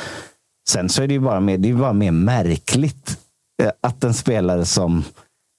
Sen 0.68 0.88
så 0.88 1.02
är 1.02 1.06
det 1.06 1.14
ju 1.14 1.20
bara 1.20 1.40
mer, 1.40 1.58
det 1.58 1.70
är 1.70 1.74
bara 1.74 1.92
mer 1.92 2.10
märkligt 2.10 3.18
eh, 3.62 3.70
att 3.80 4.04
en 4.04 4.14
spelare 4.14 4.64
som, 4.64 5.04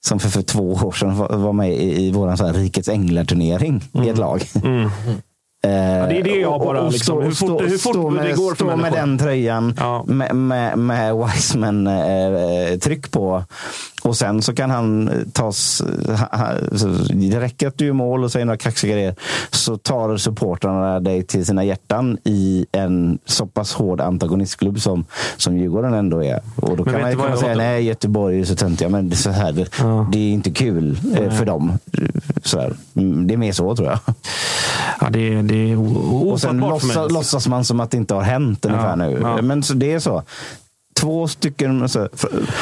som 0.06 0.18
för, 0.20 0.28
för 0.28 0.42
två 0.42 0.72
år 0.72 0.92
sedan 0.92 1.16
var, 1.16 1.52
med 1.52 1.72
i, 1.72 2.06
i 2.06 2.12
vår 2.12 2.52
Rikets 2.52 2.88
Änglar-turnering 2.88 3.82
i 4.04 4.08
ett 4.08 4.18
lag. 4.18 4.42
Eh, 5.64 6.08
det 6.08 6.18
är 6.18 6.22
det 6.22 6.30
jag 6.40 6.60
bara, 6.60 6.88
liksom, 6.88 7.22
hur 7.22 7.30
fort- 7.30 7.62
hur 7.62 7.78
fort 7.78 7.94
stå 7.94 8.10
det 8.10 8.16
med, 8.22 8.36
går 8.36 8.48
för 8.48 8.54
stå 8.56 8.64
med 8.66 8.76
människor. 8.78 8.96
den 8.96 9.18
tröjan 9.18 9.74
med, 10.06 10.36
med, 10.36 10.78
med 10.78 11.14
Wiseman-tryck 11.14 13.10
på. 13.10 13.44
Och 14.04 14.16
sen 14.16 14.42
så 14.42 14.54
kan 14.54 14.70
han 14.70 15.10
tas... 15.32 15.82
ha- 16.08 16.38
ha- 16.38 16.78
så 16.78 16.86
Det 17.14 17.40
räcker 17.40 17.68
att 17.68 17.78
du 17.78 17.86
gör 17.86 17.92
mål 17.92 18.24
och 18.24 18.32
säger 18.32 18.46
några 18.46 18.56
kaxiga 18.58 18.92
grejer. 18.94 19.14
Så 19.50 19.76
tar 19.76 20.16
supportrarna 20.16 21.00
dig 21.00 21.22
till 21.22 21.46
sina 21.46 21.64
hjärtan 21.64 22.18
i 22.24 22.66
en 22.72 23.18
så 23.26 23.46
pass 23.46 23.72
hård 23.74 24.00
antagonistklubb 24.00 24.80
som, 24.80 25.04
som 25.36 25.56
Djurgården 25.58 25.94
ändå 25.94 26.24
är. 26.24 26.40
Och 26.56 26.76
då 26.76 26.84
Men 26.84 26.92
kan 26.94 27.02
man, 27.02 27.16
man 27.18 27.30
jag 27.30 27.38
säga, 27.38 27.54
nej 27.56 27.84
Göteborg 27.84 28.40
är 28.40 28.44
så 28.44 28.56
töntiga, 28.56 28.88
men 28.88 29.08
det 29.08 29.14
är, 29.14 29.16
så 29.16 29.30
här, 29.30 29.52
det, 29.52 29.68
det 30.12 30.18
är 30.18 30.32
inte 30.32 30.50
kul 30.50 30.98
eh, 31.16 31.20
Nej. 31.20 31.30
för 31.38 31.44
dem. 31.44 31.72
Så 32.44 32.60
här. 32.60 32.72
Mm, 32.96 33.26
Det 33.26 33.34
är 33.34 33.38
mer 33.38 33.52
så 33.52 33.76
tror 33.76 33.88
jag. 33.88 33.98
Ja, 35.00 35.10
det, 35.10 35.42
det 35.42 35.70
är 35.72 35.76
o- 35.76 36.30
Och 36.30 36.40
sen 36.40 36.62
ofattbart 36.62 36.80
för 36.80 36.86
mig. 36.86 36.96
låtsas, 36.96 37.12
låtsas 37.12 37.46
man 37.48 37.64
som 37.64 37.80
att 37.80 37.90
det 37.90 37.96
inte 37.96 38.14
har 38.14 38.22
hänt 38.22 38.64
ungefär 38.64 38.96
nu. 38.96 39.18
ja. 39.22 39.42
Men 39.42 39.62
så 39.62 39.74
det 39.74 39.92
är 39.92 39.98
så. 39.98 40.22
Två 41.00 41.28
stycken... 41.28 41.82
Alltså, 41.82 42.08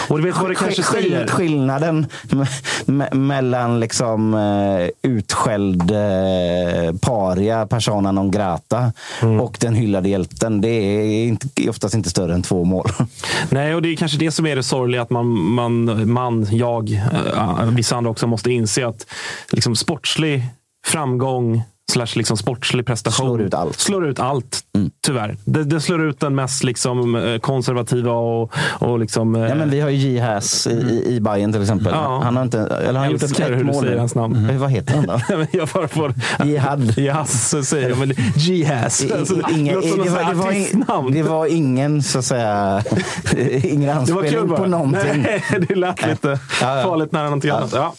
och 0.09 0.19
du 0.19 0.25
vet 0.25 0.37
vad 0.37 0.51
det 0.51 0.55
kanske 0.55 0.83
säger? 0.83 1.27
Skillnaden 1.27 2.07
me, 2.31 2.47
me, 2.87 3.11
mellan 3.15 3.81
liksom 3.81 4.35
eh, 4.35 5.11
utskälld 5.11 5.91
eh, 5.91 6.97
paria, 7.01 7.67
persona 7.67 8.13
non 8.13 8.31
grata 8.31 8.93
Mm. 9.23 9.41
och 9.41 9.57
den 9.61 9.75
hyllade 9.75 10.09
hjälten. 10.09 10.61
Det 10.61 10.69
är 10.69 11.25
inte, 11.25 11.71
oftast 11.71 11.95
inte 11.95 12.11
större 12.11 12.35
än 12.35 12.43
två 12.43 12.65
mål. 12.65 12.89
Nej, 13.51 13.75
och 13.75 13.83
det 13.83 13.89
är 13.89 13.97
kanske 13.97 14.19
det 14.19 14.31
som 14.31 14.47
är 14.47 14.57
det 14.57 14.63
sorgliga. 14.63 15.03
Att 15.03 15.11
man, 15.11 15.27
man, 15.29 16.11
man 16.13 16.47
jag, 16.51 16.93
äh, 17.37 17.65
vissa 17.65 17.97
andra 17.97 18.11
också 18.11 18.27
måste 18.27 18.53
inse 18.53 18.87
att 18.87 19.07
liksom, 19.51 19.77
sportslig 19.77 20.43
framgång 20.87 21.63
slash 21.93 22.17
liksom 22.17 22.37
sportslig 22.37 22.87
prestation 22.87 23.27
Slår 23.27 23.43
ut 23.43 23.55
allt. 23.55 23.79
Slår 23.81 24.07
ut 24.07 24.21
allt 24.21 24.65
tyvärr. 25.07 25.37
Det, 25.45 25.65
det 25.65 25.81
slår 25.81 26.05
ut 26.05 26.21
den 26.21 26.35
mest 26.35 26.65
liksom, 26.65 27.15
eh, 27.15 27.39
konservativa 27.39 28.13
och, 28.13 28.53
och 28.79 28.99
liksom, 28.99 29.37
eh, 29.37 29.43
Ja, 29.49 29.55
men 29.55 29.71
vi 29.71 29.81
har 29.81 29.91
ju 29.91 29.97
J-Hass 29.97 30.67
i, 30.67 31.05
i, 31.07 31.21
Bayern 31.21 31.53
till 31.53 31.63
exempel. 31.63 31.93
Ja. 31.93 32.21
Han 32.25 32.37
har 32.37 32.43
inte, 32.43 32.61
eller 32.61 32.87
han 32.87 32.97
har 32.97 33.11
gjort 33.13 33.23
ett, 33.23 33.37
du 33.37 33.65
mål. 33.65 33.85
säger 33.85 33.99
hans 33.99 34.15
namn. 34.15 34.51
Eh, 34.51 34.57
Vad 34.57 34.71
heter 34.71 34.95
han 34.95 35.07
då? 35.07 35.47
Jag 35.59 35.69
bara 35.69 35.89
får... 35.89 36.15
Jihad. 36.45 36.99
Jihas, 36.99 37.67
säger 37.69 37.89
jag. 37.89 37.99
Men 37.99 38.13
Jihas. 38.37 39.05
Alltså, 39.13 39.35
det, 39.35 39.41
var, 39.75 40.05
det, 40.05 40.35
var, 40.35 40.49
artistnamn. 40.49 41.13
det 41.13 41.23
var 41.23 41.47
ingen, 41.47 42.03
så 42.03 42.19
att 42.19 42.25
säga, 42.25 42.83
ingen 43.63 43.99
anspelning 43.99 44.57
på 44.57 44.67
någonting. 44.67 45.23
Nej, 45.23 45.45
det 45.69 45.75
lät 45.75 46.07
lite 46.07 46.39
farligt 46.59 47.13
nära 47.13 47.25
någonting 47.25 47.51
annat. 47.51 47.73
Ja. 47.73 47.95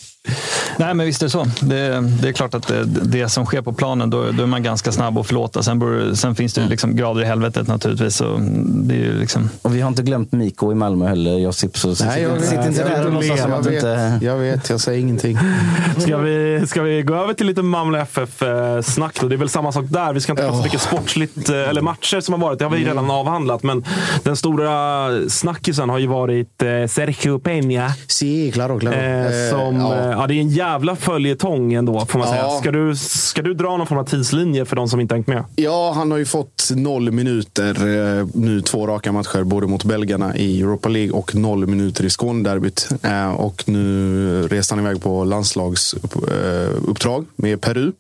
Nej, 0.78 0.94
men 0.94 1.06
visst 1.06 1.22
är 1.22 1.26
det 1.26 1.30
så. 1.30 1.45
Det, 1.62 2.02
det 2.22 2.28
är 2.28 2.32
klart 2.34 2.54
att 2.54 2.68
det, 2.68 2.84
det 2.86 3.30
som 3.30 3.45
sker 3.45 3.62
på 3.62 3.74
planen, 3.74 4.10
då, 4.10 4.32
då 4.32 4.44
är 4.44 4.48
man 4.48 4.64
ganska 4.64 4.91
snabb 4.91 5.18
att 5.18 5.28
förlåta. 5.28 5.64
Sen, 5.64 5.80
bor, 5.80 6.14
sen 6.16 6.36
finns 6.36 6.54
det 6.54 6.62
ju 6.62 6.68
liksom 6.70 6.95
grader 6.95 7.22
i 7.22 7.26
helvetet 7.26 7.68
naturligtvis. 7.68 8.16
Så 8.16 8.38
det 8.66 8.94
är 8.95 9.00
ju 9.00 9.20
liksom... 9.20 9.50
Och 9.62 9.76
vi 9.76 9.82
har 9.82 9.88
inte 9.88 10.04
glömt 10.04 10.32
Miko 10.32 10.72
i 10.72 10.76
Malmö 10.76 11.08
heller, 11.08 11.34
Josip. 11.38 11.78
Så 11.78 11.95
sitt- 11.95 12.08
Nej, 12.08 12.22
jag 12.22 12.30
vet. 12.30 12.45
sitt 12.45 12.66
inte 12.66 12.82
Jag 12.82 12.90
där 12.90 12.98
vet. 12.98 13.06
och 13.06 13.14
låtsas 13.14 13.41
som 13.41 13.52
Jag 13.52 13.60
att 13.60 13.66
vet. 13.66 13.74
inte... 13.74 14.20
Jag 14.22 14.38
vet, 14.38 14.70
jag 14.70 14.80
säger 14.80 15.00
ingenting. 15.00 15.38
Ska 15.98 16.18
vi, 16.18 16.64
ska 16.68 16.82
vi 16.82 17.02
gå 17.02 17.16
över 17.16 17.34
till 17.34 17.48
lite 17.48 17.62
Malmö 17.62 18.00
FF-snack 18.02 19.18
då? 19.22 19.28
Det 19.28 19.36
är 19.36 19.38
väl 19.38 19.50
samma 19.50 19.72
sak 19.72 19.86
där. 19.90 20.14
Vi 20.14 20.22
ska 20.22 20.32
inte 20.32 20.44
prata 20.44 20.58
så 20.58 20.64
mycket 20.64 20.82
sportsligt, 20.82 21.50
eh, 21.50 21.56
eller 21.70 21.82
matcher 21.82 22.20
som 22.22 22.34
har 22.34 22.41
varit. 22.41 22.60
Det 22.60 22.66
har 22.66 22.70
vi 22.72 22.78
Mm. 22.78 22.90
redan 22.90 23.12
avhandlat. 23.12 23.64
Men 23.64 23.86
den 24.24 24.36
stora 24.36 25.10
snackisen 25.30 25.90
har 25.90 25.98
ju 26.00 26.08
varit 26.08 26.62
eh, 26.62 26.68
Sergio 26.88 27.38
Peña. 27.40 27.90
Sí, 28.08 28.52
claro, 28.52 28.80
claro. 28.80 28.95
Eh, 28.95 29.24
Eh, 29.24 29.50
som, 29.50 29.76
ja. 29.80 30.12
Eh, 30.14 30.19
ja. 30.19 30.27
det 30.27 30.34
är 30.34 30.40
en 30.41 30.49
jävla 30.49 30.95
följetong 30.95 31.73
ändå, 31.73 32.06
får 32.06 32.19
man 32.19 32.27
Ja. 32.27 32.34
säga. 32.34 32.49
Ska 32.49 32.72
du, 32.72 32.95
ska 32.95 33.41
du 33.41 33.53
dra 33.53 33.77
någon 33.77 33.88
form 33.88 33.98
av 33.99 34.03
tidslinje 34.06 34.65
för 34.65 34.76
de 34.76 34.88
som 34.88 34.99
inte 34.99 35.15
hängt 35.15 35.27
med? 35.27 35.44
Ja, 35.56 35.91
han 35.95 36.11
har 36.11 36.18
ju 36.18 36.26
fått 36.26 36.69
noll 36.76 37.11
minuter 37.11 37.76
eh, 38.19 38.27
nu 38.34 38.61
två 38.61 38.88
raka 38.88 39.11
matcher, 39.11 39.44
både 39.44 39.68
mot 39.68 39.84
belgarna 39.84 40.38
i 40.38 40.61
Europa 40.61 40.90
League 40.90 41.11
och 41.11 41.35
noll 41.35 41.68
minuter 41.68 42.03
i 42.06 42.10
Skånederbyt. 42.10 42.90
Eh, 43.03 43.31
och 43.34 43.64
nu 43.65 44.48
reste 44.48 44.76
han 44.76 44.85
iväg 44.85 45.02
på 45.03 45.23
landslagsuppdrag 45.23 47.26
med 47.35 47.61
Peru. 47.61 47.91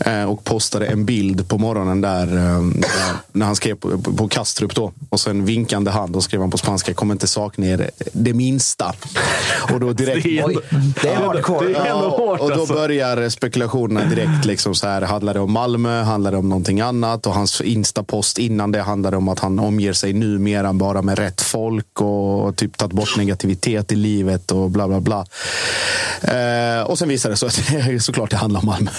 Eh, 0.00 0.24
och 0.24 0.44
postade 0.44 0.86
en 0.86 1.04
bild 1.04 1.48
på 1.48 1.58
morgonen 1.58 2.00
där, 2.00 2.22
eh, 2.36 2.62
där 2.62 3.16
när 3.32 3.46
han 3.46 3.56
skrev 3.56 3.74
på, 3.74 3.98
på 3.98 4.28
Kastrup 4.28 4.74
då. 4.74 4.92
Och 5.10 5.20
sen 5.20 5.44
vinkande 5.44 5.90
hand 5.90 6.16
och 6.16 6.22
skrev 6.24 6.40
han 6.40 6.50
på 6.50 6.58
spanska, 6.58 6.94
kommer 6.94 7.14
inte 7.14 7.26
sakna 7.26 7.66
er 7.66 7.90
det 8.12 8.32
minsta. 8.32 8.94
Och 9.72 9.80
då 9.80 9.92
direkt... 9.92 10.24
Det 10.24 10.38
är 10.38 10.44
ändå- 10.48 10.60
det 11.02 11.08
är 11.08 11.16
hardcore. 11.16 11.70
Ja, 11.86 11.94
och 12.40 12.48
då 12.50 12.54
alltså. 12.54 12.74
börjar 12.74 13.28
spekulationerna 13.28 14.06
direkt. 14.10 14.44
Liksom 14.44 14.74
så 14.74 14.86
här, 14.88 15.02
handlar 15.02 15.34
det 15.34 15.40
om 15.40 15.52
Malmö? 15.52 16.02
Handlar 16.02 16.30
det 16.32 16.36
om 16.38 16.48
någonting 16.48 16.80
annat? 16.80 17.26
Och 17.26 17.34
hans 17.34 17.60
Insta-post 17.60 18.38
innan 18.38 18.72
det 18.72 18.82
handlade 18.82 19.16
om 19.16 19.28
att 19.28 19.38
han 19.38 19.58
omger 19.58 19.92
sig 19.92 20.12
numera 20.12 20.72
bara 20.72 21.02
med 21.02 21.18
rätt 21.18 21.40
folk 21.40 22.00
och 22.00 22.56
typ 22.56 22.76
tagit 22.76 22.92
bort 22.92 23.16
negativitet 23.16 23.92
i 23.92 23.96
livet 23.96 24.52
och 24.52 24.70
bla 24.70 24.88
bla 24.88 25.00
bla. 25.00 25.26
Eh, 26.22 26.82
och 26.82 26.98
sen 26.98 27.08
visade 27.08 27.32
det 27.34 27.36
sig 27.36 27.46
att 27.48 27.86
det 27.86 28.00
såklart 28.00 28.30
det 28.30 28.36
handlar 28.36 28.60
om 28.60 28.66
Malmö. 28.66 28.90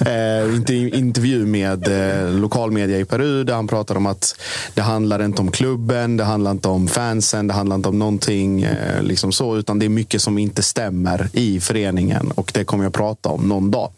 Eh, 0.00 0.54
inte 0.54 0.74
intervju 0.74 1.46
med 1.46 1.88
eh, 1.88 2.30
lokalmedia 2.30 2.98
i 2.98 3.04
Peru 3.04 3.44
där 3.44 3.54
han 3.54 3.68
pratar 3.68 3.96
om 3.96 4.06
att 4.06 4.40
det 4.74 4.82
handlar 4.82 5.24
inte 5.24 5.42
om 5.42 5.50
klubben, 5.50 6.16
det 6.16 6.24
handlar 6.24 6.50
inte 6.50 6.68
om 6.68 6.88
fansen, 6.88 7.46
det 7.46 7.54
handlar 7.54 7.76
inte 7.76 7.88
om 7.88 7.98
någonting 7.98 8.62
eh, 8.62 9.02
liksom 9.02 9.32
så, 9.32 9.56
utan 9.56 9.78
det 9.78 9.86
är 9.86 9.90
mycket 9.90 10.22
som 10.22 10.38
inte 10.38 10.62
stämmer 10.62 11.28
i 11.32 11.60
föreningen 11.60 12.30
och 12.34 12.50
det 12.54 12.64
kommer 12.64 12.84
jag 12.84 12.92
prata 12.92 13.28
om 13.28 13.48
någon 13.48 13.70
dag. 13.70 13.90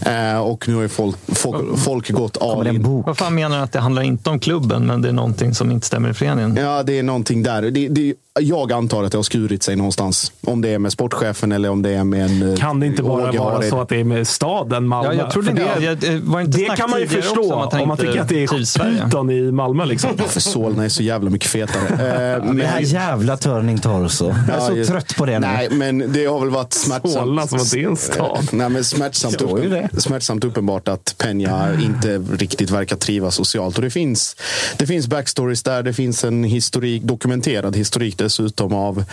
Eh, 0.00 0.38
och 0.38 0.68
nu 0.68 0.74
har 0.74 0.82
ju 0.82 0.88
folk, 0.88 1.16
folk, 1.26 1.78
folk 1.78 2.10
gått 2.10 2.36
in. 2.66 3.02
Vad 3.06 3.18
fan 3.18 3.34
menar 3.34 3.56
du 3.56 3.62
att 3.62 3.72
det 3.72 3.80
handlar 3.80 4.02
inte 4.02 4.30
om 4.30 4.38
klubben, 4.38 4.86
men 4.86 5.02
det 5.02 5.08
är 5.08 5.12
någonting 5.12 5.54
som 5.54 5.70
inte 5.70 5.86
stämmer 5.86 6.10
i 6.10 6.14
föreningen? 6.14 6.56
Ja, 6.56 6.82
det 6.82 6.98
är 6.98 7.02
någonting 7.02 7.42
där. 7.42 7.62
Det, 7.62 7.88
det, 7.88 8.14
jag 8.40 8.72
antar 8.72 9.04
att 9.04 9.12
det 9.12 9.18
har 9.18 9.22
skurit 9.22 9.62
sig 9.62 9.76
någonstans. 9.76 10.32
Om 10.46 10.60
det 10.60 10.68
är 10.68 10.78
med 10.78 10.92
sportchefen 10.92 11.52
eller 11.52 11.68
om 11.70 11.82
det 11.82 11.90
är 11.90 12.04
med 12.04 12.24
en... 12.24 12.50
eh, 12.52 12.56
Kan 12.58 12.80
det 12.80 12.86
inte 12.86 13.02
bara 13.02 13.32
vara 13.32 13.62
så 13.62 13.80
att 13.80 13.88
det 13.88 13.96
är 14.00 14.04
med 14.04 14.28
staden 14.28 14.88
Malmö? 14.88 15.12
Ja, 15.14 15.18
jag 15.22 15.30
trodde 15.30 15.52
det, 15.52 15.84
jag- 15.84 15.98
det 15.98 16.18
var 16.22 16.40
inte 16.40 16.58
det 16.58 16.64
snack 16.66 16.78
kan 16.78 16.90
man 16.90 17.00
ju 17.00 17.06
förstå 17.06 17.40
också 17.54 17.68
han 17.72 17.82
om 17.82 17.88
man 17.88 17.96
tycker 17.96 18.20
att 18.20 18.28
det 18.28 18.42
är 18.42 18.46
trivs 18.46 18.62
i 18.62 18.66
Sverige. 18.66 19.04
pyton 19.04 19.30
i 19.30 19.52
Malmö. 19.52 19.84
Liksom. 19.84 20.10
För 20.18 20.40
Solna 20.40 20.84
är 20.84 20.88
så 20.88 21.02
jävla 21.02 21.30
mycket 21.30 21.48
fetare. 21.50 21.88
Eh, 21.88 22.54
Det 22.54 22.66
här 22.66 22.80
jävla 22.80 23.36
Turning 23.36 23.78
Torso. 23.78 24.24
Jag 24.48 24.56
är 24.56 24.60
Ja, 24.60 24.66
så 24.68 24.76
just- 24.76 24.90
trött 24.90 25.16
på 25.16 25.26
det 25.26 25.38
nu. 25.38 25.46
Nej, 25.46 25.68
men 25.70 26.12
det 26.12 26.26
har 26.26 26.40
väl 26.40 26.50
varit 26.50 26.72
smärtsamt. 26.72 27.12
Solna 27.14 27.46
som 27.46 27.58
att 27.58 27.70
det 27.70 27.82
är 27.82 27.86
en 27.88 27.96
stad. 27.96 28.48
Nej, 28.52 28.68
men 28.68 28.84
smärtsamt, 28.84 29.42
uppen, 29.42 29.88
smärtsamt 29.98 30.44
uppenbart 30.44 30.88
att 30.88 31.14
Peña 31.18 31.84
inte 31.84 32.18
riktigt 32.36 32.70
verkar 32.70 32.96
trivas 32.96 33.34
socialt. 33.34 33.76
Och 33.76 33.82
det 33.82 33.90
finns, 33.90 34.36
det 34.76 34.86
finns 34.86 35.06
backstories 35.06 35.62
där. 35.62 35.82
Det 35.82 35.92
finns 35.92 36.24
en 36.24 36.44
historik, 36.44 37.02
dokumenterad 37.02 37.76
historik 37.76 38.18
dessutom 38.22 38.74
av 38.74 39.04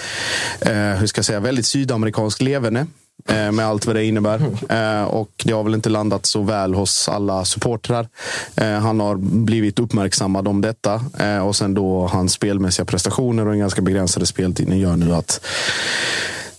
eh, 0.62 0.74
hur 0.74 1.08
ska 1.08 1.20
jag 1.20 1.26
säga, 1.26 1.40
väldigt 1.40 1.66
sydamerikansk 1.66 2.42
leverne. 2.42 2.88
Eh, 3.28 3.52
med 3.52 3.66
allt 3.66 3.86
vad 3.86 3.96
det 3.96 4.06
innebär. 4.06 4.42
Eh, 4.70 5.04
och 5.04 5.30
det 5.44 5.54
har 5.54 5.64
väl 5.64 5.76
inte 5.76 5.90
landat 5.90 6.26
så 6.26 6.42
väl 6.42 6.74
hos 6.74 7.10
alla 7.10 7.46
supportrar. 7.46 8.08
Eh, 8.56 8.72
han 8.72 9.00
har 9.00 9.16
blivit 9.18 9.80
uppmärksammad 9.80 10.48
om 10.48 10.62
detta. 10.62 11.02
Och 11.44 11.56
sen 11.56 11.74
då 11.74 12.08
hans 12.08 12.34
spelmässiga 12.34 12.86
prestationer 12.86 13.46
och 13.46 13.52
den 13.52 13.60
ganska 13.60 13.82
begränsade 13.82 14.26
speltiden 14.26 14.80
gör 14.80 14.96
nu 14.96 15.14
att 15.14 15.46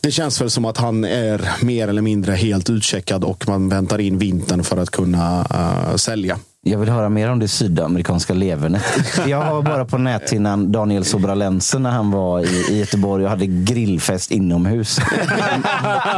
det 0.00 0.10
känns 0.10 0.40
väl 0.40 0.50
som 0.50 0.64
att 0.64 0.78
han 0.78 1.04
är 1.04 1.64
mer 1.64 1.88
eller 1.88 2.02
mindre 2.02 2.32
helt 2.32 2.70
utcheckad 2.70 3.24
och 3.24 3.48
man 3.48 3.68
väntar 3.68 4.00
in 4.00 4.18
vintern 4.18 4.64
för 4.64 4.76
att 4.76 4.90
kunna 4.90 5.46
sälja. 5.96 6.38
Jag 6.62 6.78
vill 6.78 6.88
höra 6.88 7.08
mer 7.08 7.30
om 7.30 7.38
det 7.38 7.48
sydamerikanska 7.48 8.34
levernet. 8.34 8.82
Jag 9.26 9.40
har 9.42 9.62
bara 9.62 9.84
på 9.84 9.98
näthinnan 9.98 10.72
Daniel 10.72 11.04
Sobralense 11.04 11.78
när 11.78 11.90
han 11.90 12.10
var 12.10 12.40
i, 12.40 12.66
i 12.70 12.78
Göteborg 12.78 13.24
och 13.24 13.30
hade 13.30 13.46
grillfest 13.46 14.30
inomhus. 14.30 14.98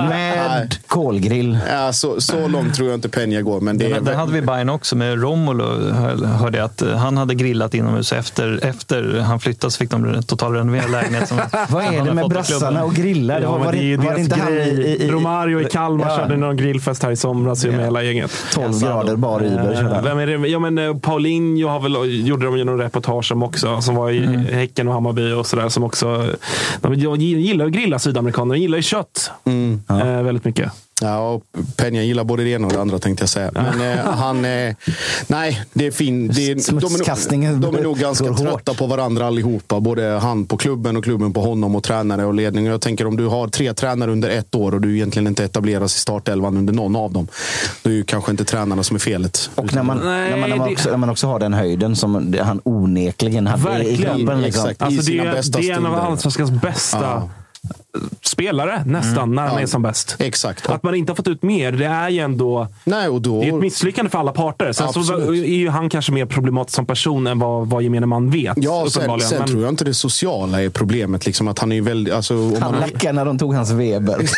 Med 0.09 0.74
kolgrill. 0.86 1.59
Ja, 1.70 1.93
så, 1.93 2.20
så 2.20 2.48
långt 2.48 2.74
tror 2.74 2.89
jag 2.89 2.97
inte 2.97 3.09
Peña 3.09 3.40
går. 3.43 3.60
Men 3.60 3.78
det 3.78 3.86
är 3.86 3.94
Den, 3.94 4.05
den 4.05 4.16
hade 4.16 4.32
vi 4.32 4.39
i 4.39 4.43
Bayern 4.43 4.69
också 4.69 4.97
med 4.97 5.23
Romulo. 5.23 5.64
hör- 5.93 6.27
Hörde 6.27 6.59
jag 6.59 6.64
att 6.64 6.82
eh, 6.82 6.97
han 6.97 7.16
hade 7.16 7.35
grillat 7.35 7.74
inomhus 7.74 8.12
efter, 8.12 8.60
efter 8.64 9.20
han 9.20 9.40
flyttade 9.40 9.70
så 9.70 9.78
fick 9.78 9.90
de 9.90 10.23
totalrenovera 10.23 10.86
lägenhet. 10.86 11.28
Som 11.28 11.36
Vad 11.69 11.85
är 11.85 12.05
det 12.05 12.14
med 12.14 12.28
brassarna 12.28 12.85
och 12.85 12.94
grillar? 12.94 13.36
Det 13.40 13.43
Ja, 13.43 13.51
var, 13.51 13.59
men 13.59 13.66
var, 13.66 13.73
det 13.73 13.78
det, 13.78 13.97
var 13.97 14.05
deras 14.05 14.19
inte 14.19 14.36
han 14.40 14.52
i, 14.52 14.97
i, 15.01 15.10
Romario 15.10 15.60
i 15.60 15.64
Kalmar 15.64 16.09
Ja. 16.09 16.16
körde 16.16 16.36
någon 16.36 16.56
grillfest 16.56 17.02
här 17.02 17.10
i 17.10 17.16
somras 17.16 17.64
med 17.64 17.85
hela 17.85 18.02
gänget. 18.02 18.31
12 18.55 18.81
grader 18.81 19.16
bar 19.16 19.44
Iber. 19.44 19.93
Eh. 19.97 20.02
Vem 20.02 20.19
är 20.19 20.27
det? 20.27 20.32
Ja, 20.33 20.59
men 20.59 20.79
eh, 20.79 20.97
Paulinho 20.97 21.69
har 21.69 21.81
väl, 21.81 22.27
gjorde 22.29 22.45
de 22.45 22.59
ju 22.59 22.65
någon 22.65 22.79
reportage 22.79 23.33
om 23.33 23.43
också. 23.43 23.81
Som 23.81 23.95
var 23.95 24.11
i 24.11 24.19
Mm. 24.25 24.41
Häcken 24.47 24.89
och 24.89 24.95
Hammarby 24.95 25.33
och 25.33 25.47
sådär. 25.47 25.69
Som 25.69 25.83
också, 25.85 26.27
de 26.81 26.95
gillar 27.21 27.67
att 27.67 27.73
grilla 27.73 27.99
sydamerikaner. 27.99 28.55
De 28.55 28.61
gillar 28.61 28.77
ju 28.79 28.83
kött 28.83 29.31
Mm. 29.45 29.81
eh, 29.91 30.23
väldigt 30.23 30.45
mycket. 30.45 30.73
Ja, 31.03 31.19
och 31.31 31.43
Peña 31.77 32.01
gillar 32.03 32.24
både 32.24 32.45
det 32.45 32.51
ena 32.51 32.66
och 32.66 32.73
det 32.73 32.81
andra 32.81 32.99
tänkte 32.99 33.23
jag 33.23 33.29
säga. 33.29 33.51
Men 33.55 33.81
eh, 33.99 34.05
han... 34.05 34.45
Eh, 34.45 34.74
nej, 35.27 35.62
det 35.73 35.87
är 35.87 35.91
fin. 35.91 36.29
Det 36.29 36.51
är, 36.51 36.55
de, 36.81 37.47
är 37.47 37.55
de 37.61 37.77
är 37.77 37.83
nog 37.83 37.99
ganska 37.99 38.33
trötta 38.35 38.74
på 38.74 38.87
varandra 38.87 39.27
allihopa. 39.27 39.81
Både 39.81 40.03
han 40.23 40.47
på 40.47 40.57
klubben 40.57 40.97
och 40.97 41.05
klubben 41.05 41.33
på 41.33 41.41
honom 41.41 41.74
och 41.77 41.83
tränare 41.83 42.24
och 42.24 42.35
ledning. 42.35 42.66
Och 42.66 42.73
Jag 42.73 42.81
tänker 42.81 43.07
om 43.07 43.16
du 43.16 43.27
har 43.27 43.49
tre 43.49 43.74
tränare 43.74 44.11
under 44.12 44.31
ett 44.31 44.55
år 44.55 44.74
och 44.74 44.81
du 44.81 44.95
egentligen 44.97 45.27
inte 45.27 45.45
etableras 45.45 45.97
i 45.97 45.99
startelvan 45.99 46.57
under 46.57 46.73
någon 46.73 46.97
av 46.97 47.12
dem. 47.12 47.29
Då 47.83 47.91
är 47.91 47.95
ju 47.95 48.05
kanske 48.05 48.31
inte 48.31 48.45
tränarna 48.45 48.83
som 48.83 48.95
är 48.95 49.01
felet. 49.01 49.51
Och 49.55 49.74
när 49.74 49.83
man, 49.83 49.97
när, 49.99 50.37
man, 50.37 50.51
när, 50.51 50.57
man 50.57 50.73
också, 50.73 50.91
när 50.91 50.97
man 50.97 51.11
också 51.11 51.27
har 51.27 51.39
den 51.39 51.53
höjden 51.55 51.97
som 51.97 52.35
han 52.41 52.61
onekligen 52.65 53.47
hade 53.47 53.62
i 53.62 53.65
Verkligen. 53.89 54.15
klubben. 54.16 54.41
Liksom. 54.43 54.70
Exakt. 54.70 54.81
i 54.81 54.85
Alltså 54.85 55.01
det, 55.01 55.07
sina 55.07 55.24
är- 55.24 55.33
bästa 55.33 55.59
det 55.59 55.70
är 55.70 55.77
en 55.77 55.87
av 55.87 55.95
allsvenskans 55.95 56.51
bästa 56.51 56.99
Ja. 57.01 57.29
Spelare, 58.23 58.82
nästan, 58.86 59.35
när 59.35 59.43
han 59.43 59.55
Ja. 59.55 59.60
är 59.60 59.66
som 59.66 59.82
bäst. 59.82 60.16
Exakt. 60.19 60.69
Att 60.70 60.82
man 60.82 60.94
inte 60.94 61.10
har 61.12 61.16
fått 61.16 61.28
ut 61.28 61.43
mer, 61.43 61.73
det 61.73 61.85
är 61.86 62.09
ju 62.09 62.19
ändå... 62.19 62.69
Nej, 62.85 63.09
och 63.09 63.23
då... 63.23 63.40
Det 63.40 63.48
är 63.48 63.55
ett 63.55 63.60
misslyckande 63.60 64.10
för 64.10 64.19
alla 64.19 64.32
parter. 64.32 64.73
Sen 64.73 64.93
så 64.93 65.14
är 65.32 65.32
ju 65.35 65.69
han 65.69 65.89
kanske 65.90 66.12
mer 66.12 66.27
problematisk 66.27 66.77
som 66.77 66.86
person 66.86 67.27
än 67.27 67.39
vad, 67.39 67.66
vad 67.69 67.82
gemene 67.82 68.06
man 68.06 68.31
vet. 68.31 68.52
Ja, 68.56 68.86
sen, 68.90 69.20
sen 69.20 69.39
Men- 69.39 69.48
tror 69.48 69.62
jag 69.62 69.69
inte 69.73 69.85
det 69.85 69.94
sociala 69.94 70.62
är 70.62 70.69
problemet. 70.69 71.27
Liksom, 71.27 71.48
att 71.48 71.59
han 71.59 71.73
är 71.73 71.81
väldigt... 71.81 72.14
Alltså, 72.14 72.35
om 72.36 72.56
Han 72.62 72.73
man, 72.73 72.81
lackade 72.81 73.12
när 73.12 73.24
de 73.24 73.39
tog 73.39 73.55
hans 73.55 73.70
Weber. 73.70 74.19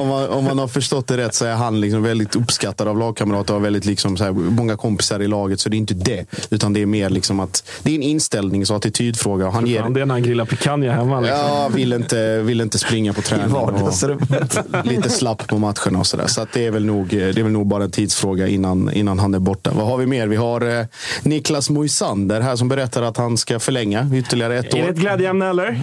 Om, 0.00 0.08
man, 0.08 0.28
om 0.28 0.44
man 0.44 0.58
har 0.58 0.68
förstått 0.68 1.06
det 1.06 1.16
rätt 1.16 1.34
så 1.34 1.44
är 1.44 1.54
han 1.54 1.80
liksom 1.80 2.02
väldigt 2.02 2.36
uppskattad 2.36 2.88
av 2.88 2.98
lagkamrater 2.98 3.54
och 3.54 3.64
väldigt 3.64 3.84
liksom 3.84 4.16
så 4.16 4.24
här, 4.24 4.32
många 4.32 4.76
kompisar 4.76 5.20
i 5.22 5.28
laget. 5.28 5.60
Så 5.60 5.68
det 5.68 5.76
är 5.76 5.78
inte 5.78 5.94
det. 5.94 6.26
Utan 6.50 6.72
det 6.72 6.82
är 6.82 6.86
mer 6.86 7.10
liksom 7.10 7.40
att 7.40 7.64
det 7.82 7.90
är 7.90 7.94
en 7.94 8.02
inställnings 8.02 8.70
och 8.70 8.76
attitydfråga. 8.76 9.46
Och 9.46 9.52
han 9.52 9.66
ger, 9.66 9.82
det 9.82 10.00
är 10.00 10.06
när 10.06 10.14
han 10.14 10.22
grillar 10.22 10.44
picanha 10.80 10.92
hemma. 10.92 11.20
Liksom. 11.20 11.38
Ja, 11.38 11.68
vill 11.68 11.92
inte, 11.92 12.38
vill 12.38 12.60
inte 12.60 12.78
springa 12.78 13.12
på 13.12 13.22
träning. 13.22 13.48
vardagsrummet. 13.48 14.56
Och 14.56 14.84
lite 14.86 15.10
slapp 15.10 15.46
på 15.46 15.58
matcherna 15.58 15.98
och 15.98 16.06
sådär. 16.06 16.26
Så 16.26 16.40
att 16.40 16.52
det, 16.52 16.66
är 16.66 16.70
väl 16.70 16.84
nog, 16.84 17.08
det 17.08 17.38
är 17.38 17.42
väl 17.42 17.52
nog 17.52 17.66
bara 17.66 17.84
en 17.84 17.90
tidsfråga 17.90 18.48
innan, 18.48 18.92
innan 18.92 19.18
han 19.18 19.34
är 19.34 19.38
borta. 19.38 19.70
Vad 19.74 19.86
har 19.86 19.96
vi 19.96 20.06
mer? 20.06 20.26
Vi 20.26 20.36
har 20.36 20.78
eh, 20.78 20.86
Niklas 21.22 21.70
Moisander 21.70 22.40
här 22.40 22.56
som 22.56 22.68
berättar 22.68 23.02
att 23.02 23.16
han 23.16 23.36
ska 23.36 23.58
förlänga 23.58 24.10
ytterligare 24.14 24.58
ett 24.58 24.74
Är 24.74 24.78
det 24.78 24.84
år. 24.84 24.90
ett 24.90 24.96
glädjeämne 24.96 25.46
eller? 25.46 25.80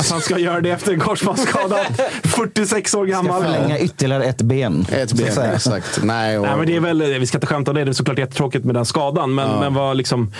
Att 0.00 0.10
han 0.10 0.20
ska 0.20 0.38
göra 0.38 0.60
det 0.60 0.70
efter 0.70 0.92
en 0.92 1.00
korsbandsskada. 1.00 1.76
46 2.22 2.94
år 2.94 3.06
gammal. 3.06 3.42
Förlänga 3.42 3.78
ytterligare 3.78 4.24
ett 4.24 4.42
ben. 4.42 4.86
Ett 4.90 5.10
så 5.10 5.16
ben, 5.16 5.50
exakt. 5.54 6.00
Nej, 6.02 6.38
och, 6.38 6.46
Nej, 6.46 6.56
men 6.56 6.66
det 6.66 6.76
är 6.76 6.80
väl, 6.80 7.02
vi 7.02 7.26
ska 7.26 7.36
inte 7.36 7.46
skämta 7.46 7.70
om 7.70 7.74
det, 7.76 7.84
det 7.84 7.90
är 7.90 7.92
såklart 7.92 8.18
jättetråkigt 8.18 8.64
med 8.64 8.74
den 8.74 8.86
skadan. 8.86 9.34
Men, 9.34 9.60
men 9.60 9.74
vad 9.74 9.96
liksom, 9.96 10.32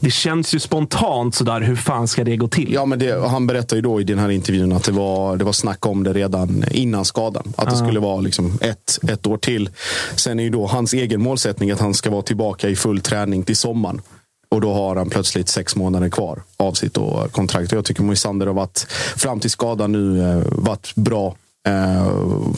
det 0.00 0.10
känns 0.10 0.54
ju 0.54 0.58
spontant 0.60 1.34
sådär, 1.34 1.60
hur 1.60 1.76
fan 1.76 2.08
ska 2.08 2.24
det 2.24 2.36
gå 2.36 2.48
till? 2.48 2.72
Ja, 2.72 2.84
men 2.84 2.98
det, 2.98 3.28
han 3.28 3.46
berättar 3.46 3.76
ju 3.76 3.82
då 3.82 4.00
i 4.00 4.04
den 4.04 4.18
här 4.18 4.28
intervjun 4.30 4.72
att 4.72 4.84
det 4.84 4.92
var, 4.92 5.36
det 5.36 5.44
var 5.44 5.52
snack 5.52 5.86
om 5.86 6.04
det 6.04 6.12
redan 6.12 6.64
innan 6.70 7.04
skadan. 7.04 7.52
Att 7.56 7.66
det 7.70 7.76
Ja. 7.76 7.84
skulle 7.86 8.00
vara 8.00 8.20
liksom 8.20 8.58
ett, 8.60 8.98
ett 9.10 9.26
år 9.26 9.36
till. 9.38 9.70
Sen 10.16 10.38
är 10.38 10.44
ju 10.44 10.50
då 10.50 10.66
hans 10.66 10.92
egen 10.94 11.22
målsättning 11.22 11.70
att 11.70 11.80
han 11.80 11.94
ska 11.94 12.10
vara 12.10 12.22
tillbaka 12.22 12.68
i 12.68 12.76
full 12.76 13.00
träning 13.00 13.42
till 13.42 13.56
sommaren. 13.56 14.00
Och 14.50 14.60
då 14.60 14.72
har 14.72 14.96
han 14.96 15.10
plötsligt 15.10 15.48
sex 15.48 15.76
månader 15.76 16.08
kvar 16.08 16.42
av 16.56 16.72
sitt 16.72 16.98
kontrakt. 17.32 17.72
Och 17.72 17.78
jag 17.78 17.84
tycker 17.84 18.02
Moisander 18.02 18.46
har 18.46 18.54
varit, 18.54 18.86
fram 19.16 19.40
till 19.40 19.50
skadan 19.50 19.92
nu, 19.92 20.30
eh, 20.30 20.42
varit 20.52 20.94
bra. 20.94 21.34
Eh, 21.66 22.12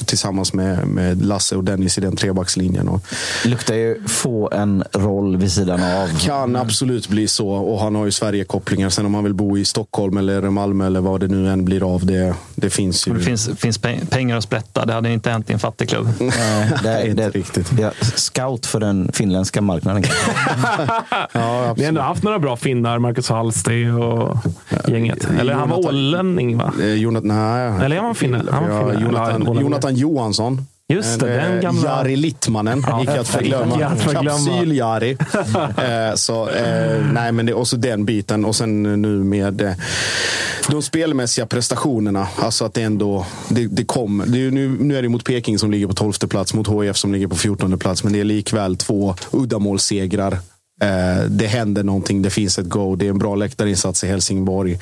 tillsammans 0.06 0.52
med, 0.52 0.86
med 0.86 1.24
Lasse 1.24 1.56
och 1.56 1.64
Dennis 1.64 1.98
i 1.98 2.00
den 2.00 2.16
trebackslinjen. 2.16 2.88
Och 2.88 3.00
Luktar 3.44 3.74
ju 3.74 4.02
få 4.06 4.50
en 4.52 4.84
roll 4.92 5.36
vid 5.36 5.52
sidan 5.52 5.82
av. 5.82 6.18
kan 6.20 6.56
absolut 6.56 7.08
bli 7.08 7.28
så. 7.28 7.48
Och 7.48 7.80
han 7.80 7.94
har 7.94 8.04
ju 8.04 8.12
Sverige-kopplingar. 8.12 8.90
Sen 8.90 9.06
om 9.06 9.14
han 9.14 9.24
vill 9.24 9.34
bo 9.34 9.58
i 9.58 9.64
Stockholm 9.64 10.16
eller 10.16 10.42
Malmö 10.50 10.86
eller 10.86 11.00
vad 11.00 11.20
det 11.20 11.28
nu 11.28 11.50
än 11.50 11.64
blir 11.64 11.94
av. 11.94 12.06
Det, 12.06 12.34
det 12.60 12.70
finns 12.70 13.08
ju. 13.08 13.14
Det 13.14 13.20
finns, 13.20 13.50
finns 13.58 13.80
pe- 13.80 14.06
pengar 14.10 14.36
att 14.36 14.44
sprätta. 14.44 14.86
Det 14.86 14.92
hade 14.92 15.12
inte 15.12 15.30
hänt 15.30 15.50
i 15.50 15.52
en 15.52 15.58
fattigklubb. 15.58 16.08
Nej, 16.20 16.72
det 16.82 16.88
är, 16.92 17.06
inte 17.10 17.30
riktigt. 17.30 17.72
Ja, 17.78 17.90
scout 18.16 18.66
för 18.66 18.80
den 18.80 19.10
finländska 19.12 19.60
marknaden. 19.60 20.02
Ja, 21.32 21.74
Vi 21.76 21.82
har 21.82 21.88
ändå 21.88 22.00
haft 22.00 22.22
några 22.22 22.38
bra 22.38 22.56
finnar, 22.56 22.98
Marcus 22.98 23.28
Hallsted 23.28 23.94
och 23.94 24.36
gänget. 24.88 25.28
Eller 25.40 25.54
han 25.54 25.68
var 25.68 25.76
Jonathan- 25.76 25.88
ålänning 25.88 26.58
va? 26.58 26.72
Eh, 26.80 26.86
Jonathan, 26.94 27.28
nej. 27.28 27.84
Eller 27.84 27.96
är 27.96 28.00
han 28.00 28.14
finne? 28.14 28.42
Han 28.50 28.68
var 28.68 28.70
Ja, 28.76 28.90
finne. 28.90 29.02
Jonathan, 29.04 29.42
Eller- 29.42 29.60
Jonathan 29.60 29.94
Johansson. 29.94 30.66
Just 30.90 31.20
det, 31.20 31.34
Eh, 31.40 31.50
den 31.50 31.60
gamla- 31.60 31.84
Jari 31.98 32.16
Littmannen, 32.16 32.84
Ja, 32.86 33.02
icke 33.02 33.20
att 33.20 33.28
förglömma. 33.28 33.76
Kapsyl-Jari. 34.12 35.10
eh, 36.10 36.14
så, 36.14 36.48
eh, 36.48 37.04
nej, 37.12 37.32
men 37.32 37.46
det, 37.46 37.54
och 37.54 37.68
så 37.68 37.76
den 37.76 38.04
biten. 38.04 38.44
Och 38.44 38.56
sen 38.56 38.82
nu 39.02 39.08
med 39.24 39.60
eh, 39.60 39.72
de 40.68 40.82
spelmässiga 40.82 41.46
prestationerna. 41.46 42.28
Alltså 42.36 42.64
att 42.64 42.74
det 42.74 42.82
ändå 42.82 43.26
det, 43.48 43.66
det 43.66 43.84
kom. 43.84 44.24
Det 44.26 44.50
nu, 44.50 44.76
nu 44.80 44.96
är 44.98 45.02
det 45.02 45.08
mot 45.08 45.24
Peking 45.24 45.58
som 45.58 45.70
ligger 45.70 45.86
på 45.86 45.94
12 45.94 46.12
plats 46.12 46.54
mot 46.54 46.68
HIF 46.84 46.96
som 46.96 47.12
ligger 47.12 47.26
på 47.26 47.36
14 47.36 47.78
plats. 47.78 48.04
Men 48.04 48.12
det 48.12 48.20
är 48.20 48.24
likväl 48.24 48.76
två 48.76 49.14
uddamålssegrar. 49.32 50.38
Eh, 50.80 51.24
det 51.28 51.46
händer 51.46 51.82
någonting, 51.82 52.22
det 52.22 52.30
finns 52.30 52.58
ett 52.58 52.68
go. 52.68 52.96
Det 52.96 53.06
är 53.06 53.10
en 53.10 53.18
bra 53.18 53.34
läktarinsats 53.34 54.04
i 54.04 54.06
Helsingborg. 54.06 54.78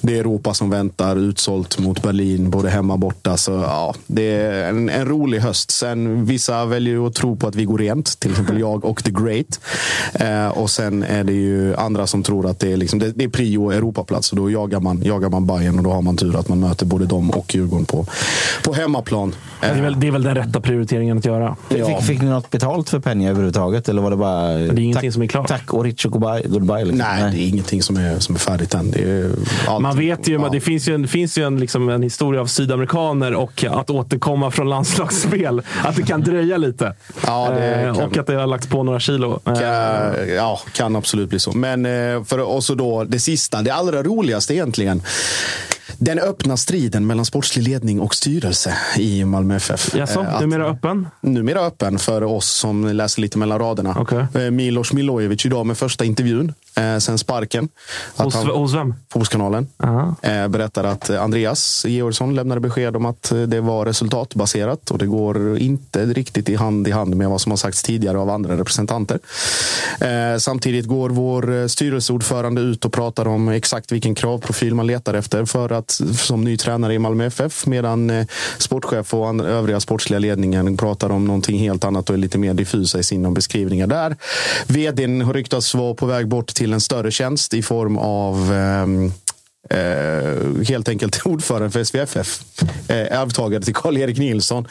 Det 0.00 0.16
är 0.16 0.20
Europa 0.20 0.54
som 0.54 0.70
väntar, 0.70 1.16
utsålt 1.16 1.78
mot 1.78 2.02
Berlin, 2.02 2.50
både 2.50 2.70
hemma 2.70 2.92
och 2.92 2.98
borta. 2.98 3.36
Så, 3.36 3.52
ja, 3.52 3.94
det 4.06 4.22
är 4.22 4.68
en, 4.68 4.88
en 4.88 5.08
rolig 5.08 5.38
höst. 5.38 5.70
Sen 5.70 6.24
Vissa 6.24 6.64
väljer 6.64 7.06
att 7.06 7.14
tro 7.14 7.36
på 7.36 7.46
att 7.46 7.54
vi 7.54 7.64
går 7.64 7.78
rent, 7.78 8.20
till 8.20 8.30
exempel 8.30 8.58
jag 8.60 8.84
och 8.84 9.04
The 9.04 9.10
Great. 9.10 9.60
Eh, 10.14 10.58
och 10.58 10.70
sen 10.70 11.02
är 11.02 11.24
det 11.24 11.32
ju 11.32 11.76
andra 11.76 12.06
som 12.06 12.22
tror 12.22 12.46
att 12.46 12.58
det 12.58 12.72
är, 12.72 12.76
liksom, 12.76 12.98
det, 12.98 13.10
det 13.10 13.24
är 13.24 13.28
prio 13.28 13.70
Europaplats. 13.70 14.30
Och 14.30 14.36
då 14.36 14.50
jagar 14.50 14.80
man, 14.80 15.02
jagar 15.04 15.28
man 15.28 15.46
Bayern 15.46 15.78
och 15.78 15.84
då 15.84 15.90
har 15.90 16.02
man 16.02 16.16
tur 16.16 16.36
att 16.36 16.48
man 16.48 16.60
möter 16.60 16.86
både 16.86 17.06
dem 17.06 17.30
och 17.30 17.54
Djurgården 17.54 17.86
på, 17.86 18.06
på 18.64 18.72
hemmaplan. 18.72 19.34
Det 19.60 19.66
är, 19.66 19.82
väl, 19.82 20.00
det 20.00 20.06
är 20.06 20.10
väl 20.10 20.22
den 20.22 20.34
rätta 20.34 20.60
prioriteringen 20.60 21.18
att 21.18 21.24
göra. 21.24 21.56
Fick, 21.68 22.02
fick 22.02 22.20
ni 22.22 22.28
något 22.28 22.50
betalt 22.50 22.88
för 22.88 22.98
Penja 22.98 23.30
överhuvudtaget? 23.30 23.88
Eller 23.88 24.02
var 24.02 24.10
det 24.10 24.16
bara 24.16 24.46
Det 24.46 24.52
är 24.52 24.78
ingenting 24.78 24.92
tack, 24.92 25.12
som 25.12 25.22
är 25.22 25.26
klart. 25.32 25.48
tack 25.48 25.72
och 25.74 25.84
Rich 25.84 26.04
och 26.06 26.12
goodbye? 26.12 26.42
goodbye 26.48 26.84
liksom? 26.84 26.98
Nej, 26.98 27.30
det 27.32 27.38
är 27.38 27.48
ingenting 27.48 27.82
som 27.82 27.96
är, 27.96 28.18
som 28.18 28.34
är 28.34 28.38
färdigt 28.38 28.74
än. 28.74 28.90
Det 28.90 28.98
är 29.02 29.30
allt, 29.68 29.82
Man 29.82 29.98
vet 29.98 30.28
ju, 30.28 30.32
ja. 30.32 30.48
det 30.52 30.60
finns 30.60 30.88
ju 30.88 30.94
en, 30.94 31.08
finns 31.08 31.38
ju 31.38 31.44
en, 31.46 31.60
liksom 31.60 31.88
en 31.88 32.02
historia 32.02 32.40
av 32.40 32.46
sydamerikaner 32.46 33.34
och 33.34 33.64
att 33.70 33.90
återkomma 33.90 34.50
från 34.50 34.68
landslagsspel. 34.70 35.62
Att 35.82 35.96
det 35.96 36.02
kan 36.02 36.20
dröja 36.20 36.56
lite. 36.56 36.94
Ja, 37.26 37.50
det 37.50 37.72
Eh, 37.74 37.94
kan- 37.94 38.04
och 38.06 38.16
att 38.16 38.26
det 38.26 38.34
har 38.34 38.46
lagts 38.46 38.66
på 38.66 38.82
några 38.82 39.00
kilo. 39.00 39.40
Eh, 39.46 39.52
Kan, 39.54 40.34
ja, 40.36 40.60
kan 40.72 40.96
absolut 40.96 41.30
bli 41.30 41.38
så. 41.38 41.52
Men 41.52 41.86
eh, 41.86 42.24
för 42.24 42.38
och 42.38 42.64
så 42.64 42.74
då 42.74 43.04
det 43.04 43.18
sista, 43.20 43.62
det 43.62 43.70
allra 43.70 44.02
roligaste 44.02 44.54
egentligen. 44.54 45.02
Den 45.98 46.18
öppna 46.18 46.56
striden 46.56 47.06
mellan 47.06 47.24
sportslig 47.24 47.68
ledning 47.68 48.00
och 48.00 48.14
styrelse 48.14 48.74
i 48.98 49.24
Malmö 49.24 49.56
FF. 49.56 49.94
Jaså, 49.94 50.20
Eh, 50.20 50.34
att- 50.34 50.40
numera 50.40 50.66
öppen? 50.66 51.06
numera 51.20 51.60
öppen 51.60 51.98
för 51.98 52.22
oss 52.22 52.46
som 52.50 52.84
läser 52.86 53.20
lite 53.20 53.38
mellan 53.38 53.58
raderna. 53.58 53.96
Okej. 53.98 54.26
Eh, 54.34 54.50
Milos 54.50 54.92
Milojevic 54.92 55.46
idag 55.46 55.66
med 55.66 55.78
första 55.78 56.04
intervjun 56.04 56.52
eh, 56.76 56.98
sen 56.98 57.18
sparken. 57.18 57.68
Hos, 58.16 58.34
han- 58.34 58.46
hos 58.46 58.74
vem? 58.74 58.94
Fotbollskanalen. 59.12 59.66
Aha. 59.84 60.14
Eh, 60.22 60.48
berättar 60.48 60.84
att 60.84 61.10
Andreas 61.10 61.84
Georgsson 61.88 62.34
lämnade 62.34 62.60
besked 62.60 62.96
om 62.96 63.06
att 63.06 63.32
det 63.46 63.60
var 63.60 63.86
resultatbaserat 63.86 64.90
och 64.90 64.98
det 64.98 65.06
går 65.06 65.58
inte 65.58 66.04
riktigt 66.04 66.48
i 66.48 66.54
hand 66.54 66.88
i 66.88 66.90
hand 66.90 67.16
med 67.16 67.28
vad 67.30 67.40
som 67.40 67.52
har 67.52 67.56
sagts 67.56 67.82
tidigare 67.82 68.18
av 68.18 68.30
andra 68.30 68.56
representanter. 68.56 69.18
Eh, 70.00 70.38
samtidigt 70.38 70.86
går 70.86 71.10
vår 71.10 71.60
eh, 71.60 71.66
styrelseordförande 71.66 72.60
ut 72.60 72.84
och 72.84 72.92
pratar 72.92 73.28
om 73.28 73.48
exakt 73.48 73.92
vilken 73.92 74.14
kravprofil 74.14 74.74
man 74.74 74.86
letar 74.86 75.14
efter 75.14 75.44
för 75.44 75.72
att 75.72 75.90
som 76.16 76.44
ny 76.44 76.56
tränare 76.56 76.94
i 76.94 76.98
Malmö 76.98 77.24
FF 77.26 77.66
medan 77.66 78.10
eh, 78.10 78.26
sportchef 78.58 79.14
och 79.14 79.28
andra, 79.28 79.48
övriga 79.48 79.80
sportsliga 79.80 80.18
ledningen 80.18 80.76
pratar 80.76 81.10
om 81.10 81.24
någonting 81.24 81.58
helt 81.58 81.84
annat 81.84 82.08
och 82.10 82.14
är 82.14 82.18
lite 82.18 82.38
mer 82.38 82.54
diffusa 82.54 82.98
i 82.98 83.02
sina 83.02 83.30
beskrivningar 83.30 83.86
där. 83.86 84.16
Vdn 84.66 85.22
har 85.22 85.34
ryktats 85.34 85.74
vara 85.74 85.94
på 85.94 86.06
väg 86.06 86.28
bort 86.28 86.46
till 86.54 86.61
till 86.62 86.72
en 86.72 86.80
större 86.80 87.10
tjänst 87.10 87.54
i 87.54 87.62
form 87.62 87.98
av 87.98 88.52
ehm, 88.52 89.12
Eh, 89.72 90.64
helt 90.68 90.88
enkelt 90.88 91.20
ordförande 91.26 91.70
för 91.70 91.84
SVFF. 91.84 92.40
Eh, 92.88 93.20
arvtagare 93.20 93.62
till 93.62 93.74
Karl-Erik 93.74 94.18
Nilsson. 94.18 94.66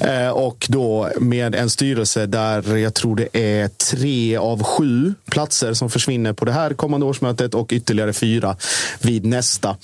Eh, 0.00 0.28
och 0.28 0.66
då 0.68 1.08
med 1.20 1.54
en 1.54 1.70
styrelse 1.70 2.26
där 2.26 2.76
jag 2.76 2.94
tror 2.94 3.16
det 3.16 3.28
är 3.32 3.68
tre 3.68 4.36
av 4.36 4.62
sju 4.62 5.14
platser 5.30 5.74
som 5.74 5.90
försvinner 5.90 6.32
på 6.32 6.44
det 6.44 6.52
här 6.52 6.74
kommande 6.74 7.06
årsmötet 7.06 7.54
och 7.54 7.72
ytterligare 7.72 8.12
fyra 8.12 8.56
vid 9.02 9.26
nästa. 9.26 9.76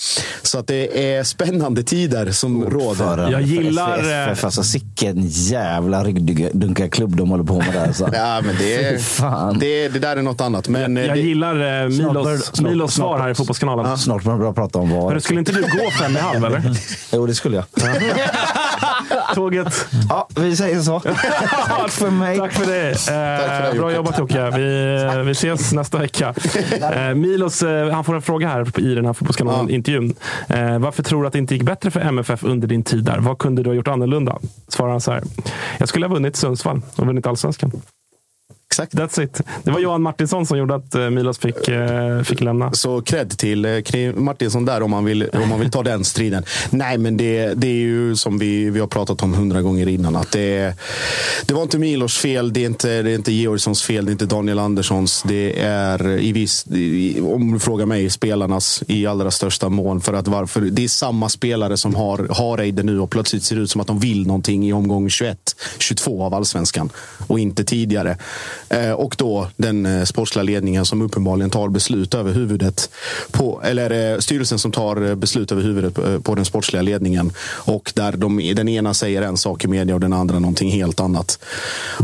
Så 0.43 0.59
att 0.59 0.67
det 0.67 1.15
är 1.15 1.23
spännande 1.25 1.83
tider 1.83 2.31
som 2.31 2.65
råder. 2.71 3.31
Jag 3.33 3.43
gillar, 3.43 4.03
SVFF, 4.03 4.45
alltså 4.45 4.63
sicken 4.63 5.17
jävla 5.29 6.05
ryggdunkarklubb 6.05 7.17
de 7.17 7.31
håller 7.31 7.45
på 7.45 7.59
med 7.59 7.73
där. 7.73 7.87
Alltså. 7.87 8.11
Ja, 8.15 8.41
men 8.47 8.55
det, 8.59 9.03
fan. 9.03 9.59
det, 9.59 9.89
det 9.89 9.99
där 9.99 10.17
är 10.17 10.23
något 10.23 10.41
annat. 10.41 10.69
Men 10.69 10.97
eh, 10.97 11.05
Jag 11.07 11.17
det, 11.17 11.21
gillar 11.21 11.85
eh, 11.85 11.91
Snart 11.91 12.13
bör- 12.15 12.23
Milos, 12.25 12.45
snart- 12.55 12.71
Milos 12.71 12.95
svar 12.95 13.19
här 13.19 13.31
i 13.31 13.35
Fotbollskanalen. 13.35 13.99
Snart 13.99 14.25
börjar 14.25 14.53
vi 14.55 14.61
prata 14.61 14.79
om 14.79 14.91
vad. 14.91 15.13
Men 15.13 15.21
skulle 15.21 15.39
inte 15.39 15.53
du 15.53 15.63
gå 15.63 15.91
fem 15.91 16.17
i 16.17 16.19
halv 16.19 16.45
eller? 16.45 16.63
Jo, 17.13 17.27
det 17.27 17.35
skulle 17.35 17.57
jag. 17.57 17.65
tåget. 19.35 19.87
Ja, 20.09 20.29
vi 20.37 20.57
säger 20.57 20.81
så. 20.81 21.01
Tack 21.69 21.91
för 21.91 22.11
mig. 22.11 22.39
Tack 22.39 22.53
för 22.53 22.67
det. 22.67 23.71
Eh, 23.71 23.81
bra 23.81 23.93
jobbat 23.93 24.19
Jocke. 24.19 24.51
Vi, 24.51 25.23
vi 25.25 25.31
ses 25.31 25.73
nästa 25.73 25.99
vecka. 25.99 26.35
Eh, 26.95 27.15
Milos 27.15 27.63
eh, 27.63 27.91
han 27.91 28.05
får 28.05 28.15
en 28.15 28.23
fråga 28.23 28.49
här 28.49 28.81
i 28.81 28.95
den 28.95 29.07
här 29.07 29.13
Fotbollskanalen-intervjun. 29.13 30.15
Eh, 30.49 30.79
varför 30.79 31.03
tror 31.03 31.21
du 31.23 31.27
att 31.27 31.33
det 31.33 31.39
inte 31.39 31.55
gick 31.55 31.63
bättre 31.63 31.91
för 31.91 32.01
MFF 32.01 32.45
under 32.45 32.69
din 32.69 32.83
tid 32.83 33.05
där? 33.05 33.19
Vad 33.19 33.39
kunde 33.39 33.63
du 33.63 33.71
ha 33.71 33.75
gjort 33.75 33.89
annorlunda? 33.89 34.39
Svarar 34.69 34.91
han 34.91 35.01
så 35.01 35.13
här. 35.13 35.23
Jag 35.79 35.89
skulle 35.89 36.07
ha 36.07 36.15
vunnit 36.15 36.37
Sundsvall 36.37 36.83
och 36.97 37.07
vunnit 37.07 37.27
allsvenskan. 37.27 37.73
Exakt. 38.75 38.95
That's 38.95 39.23
it. 39.23 39.41
Det 39.65 39.71
var 39.71 39.81
Johan 39.81 40.03
Martinsson 40.03 40.47
som 40.47 40.59
gjorde 40.59 40.75
att 40.75 40.95
eh, 40.95 41.11
Milos 41.11 41.39
fick, 41.39 41.69
eh, 41.69 42.23
fick 42.23 42.41
lämna. 42.41 42.73
Så 42.73 43.03
cred 43.03 43.39
till 43.39 43.65
eh, 43.65 44.15
Martinsson 44.15 44.65
där 44.65 44.83
om 44.83 44.91
man 44.91 45.05
vill, 45.05 45.29
om 45.33 45.49
man 45.49 45.61
vill 45.61 45.71
ta 45.71 45.83
den 45.83 46.05
striden. 46.05 46.45
Nej, 46.71 46.99
men 46.99 47.17
det, 47.17 47.55
det 47.55 47.67
är 47.67 47.73
ju 47.73 48.17
som 48.17 48.39
vi, 48.39 48.71
vi 48.71 48.81
har 48.81 48.87
pratat 48.87 49.23
om 49.23 49.35
hundra 49.35 49.63
gånger 49.63 49.89
innan. 49.89 50.17
Att 50.17 50.33
det, 50.33 50.75
det 51.47 51.55
var 51.55 51.63
inte 51.63 51.79
Milos 51.79 52.19
fel, 52.19 52.53
det 52.53 52.61
är 52.61 52.67
inte, 52.67 53.03
det 53.03 53.11
är 53.11 53.15
inte 53.15 53.33
Georgssons 53.33 53.83
fel, 53.83 54.05
det 54.05 54.11
är 54.11 54.13
inte 54.13 54.27
Daniel 54.27 54.59
Anderssons. 54.59 55.23
Det 55.23 55.61
är 55.61 56.19
i 56.19 56.33
viss, 56.33 56.67
om 57.23 57.53
du 57.53 57.59
frågar 57.59 57.87
mig, 57.87 58.11
spelarnas 58.11 58.83
i 58.89 59.07
allra 59.07 59.31
största 59.31 59.69
mån. 59.69 60.01
För 60.01 60.13
att 60.13 60.29
varför, 60.29 60.61
det 60.61 60.85
är 60.85 60.89
samma 60.89 61.29
spelare 61.29 61.77
som 61.77 61.95
har, 61.95 62.29
har 62.31 62.59
Eider 62.59 62.83
nu 62.83 63.01
och 63.01 63.11
plötsligt 63.11 63.43
ser 63.43 63.57
det 63.57 63.63
ut 63.63 63.71
som 63.71 63.81
att 63.81 63.87
de 63.87 63.99
vill 63.99 64.27
någonting 64.27 64.69
i 64.69 64.73
omgång 64.73 65.11
21, 65.11 65.39
22 65.79 66.23
av 66.23 66.35
allsvenskan 66.35 66.91
och 67.27 67.39
inte 67.39 67.65
tidigare. 67.65 68.19
Eh, 68.75 68.93
och 68.93 69.15
då 69.19 69.49
den 69.57 69.87
eh, 69.87 70.05
sportsliga 70.05 70.43
ledningen 70.43 70.85
som 70.85 71.03
uppenbarligen 71.03 71.51
tar 71.51 71.69
beslut 71.69 72.15
över 72.15 72.33
huvudet 72.33 72.91
på, 73.31 73.63
eller 73.65 74.13
eh, 74.13 74.19
styrelsen 74.19 74.59
som 74.59 74.73
tar 74.73 75.09
eh, 75.09 75.15
beslut 75.15 75.53
över 75.53 75.63
huvudet 75.63 75.95
på, 75.95 76.21
på 76.21 76.35
den 76.35 76.45
sportsliga 76.45 76.83
ledningen. 76.83 77.33
Och 77.47 77.93
där 77.95 78.13
de, 78.13 78.53
den 78.57 78.69
ena 78.69 78.95
säger 78.95 79.23
en 79.23 79.37
sak 79.37 79.65
i 79.65 79.69
media 79.69 79.95
och 79.95 80.01
den 80.01 80.13
andra 80.13 80.39
någonting 80.39 80.71
helt 80.71 81.01
annat. 81.01 81.39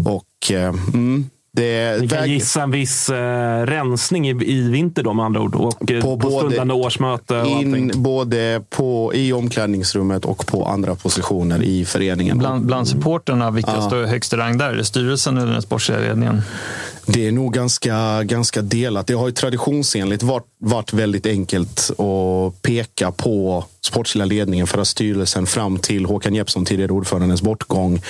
Och 0.05 0.53
eh, 0.53 0.75
mm, 0.95 1.31
det 1.53 2.01
Ni 2.01 2.09
kan 2.09 2.19
väg- 2.19 2.31
gissa 2.31 2.63
en 2.63 2.71
viss 2.71 3.09
eh, 3.11 3.67
rensning 3.67 4.29
i, 4.29 4.31
i 4.53 4.61
vinter 4.69 5.03
då 5.03 5.13
med 5.13 5.25
andra 5.25 5.41
ord. 5.41 5.55
Och 5.55 5.91
eh, 5.91 6.01
på, 6.03 6.17
både- 6.17 6.37
stundande 6.39 6.75
årsmöte 6.75 7.45
in 7.61 7.93
både 7.95 8.63
på, 8.71 9.15
i 9.15 9.33
omklädningsrummet 9.33 10.25
och 10.25 10.47
på 10.47 10.65
andra 10.67 10.95
positioner 10.95 11.63
i 11.63 11.85
föreningen. 11.85 12.39
Bland, 12.39 12.67
bland 12.67 12.89
supporterna, 12.89 13.51
vilka 13.51 13.71
Ja. 13.75 13.83
står 13.87 14.03
högst 14.05 14.33
i 14.33 14.37
rang 14.37 14.59
där? 14.59 14.71
Är 14.71 14.77
det 14.77 14.85
styrelsen 14.85 15.37
eller 15.39 15.53
den 15.53 15.63
sportsliga 15.63 15.99
ledningen? 16.01 16.43
Det 17.07 17.27
är 17.29 17.33
nog 17.33 17.53
ganska, 17.55 18.23
ganska 18.23 18.63
delat. 18.63 19.07
Det 19.07 19.15
har 19.15 19.27
ju 19.27 19.33
traditionsenligt 19.33 20.23
varit, 20.23 20.45
varit 20.61 20.93
väldigt 20.93 21.27
enkelt 21.27 21.91
att 22.01 22.63
peka 22.63 23.11
på 23.13 23.65
sportsliga 23.81 24.25
ledningen 24.25 24.67
för 24.67 24.81
att 24.81 24.89
styrelsen 24.89 25.47
fram 25.47 25.79
till 25.79 26.05
Håkan 26.07 26.35
Jeppsson, 26.35 26.65
tidigare 26.65 26.93
ordförandens 26.93 27.43
bortgång, 27.43 28.03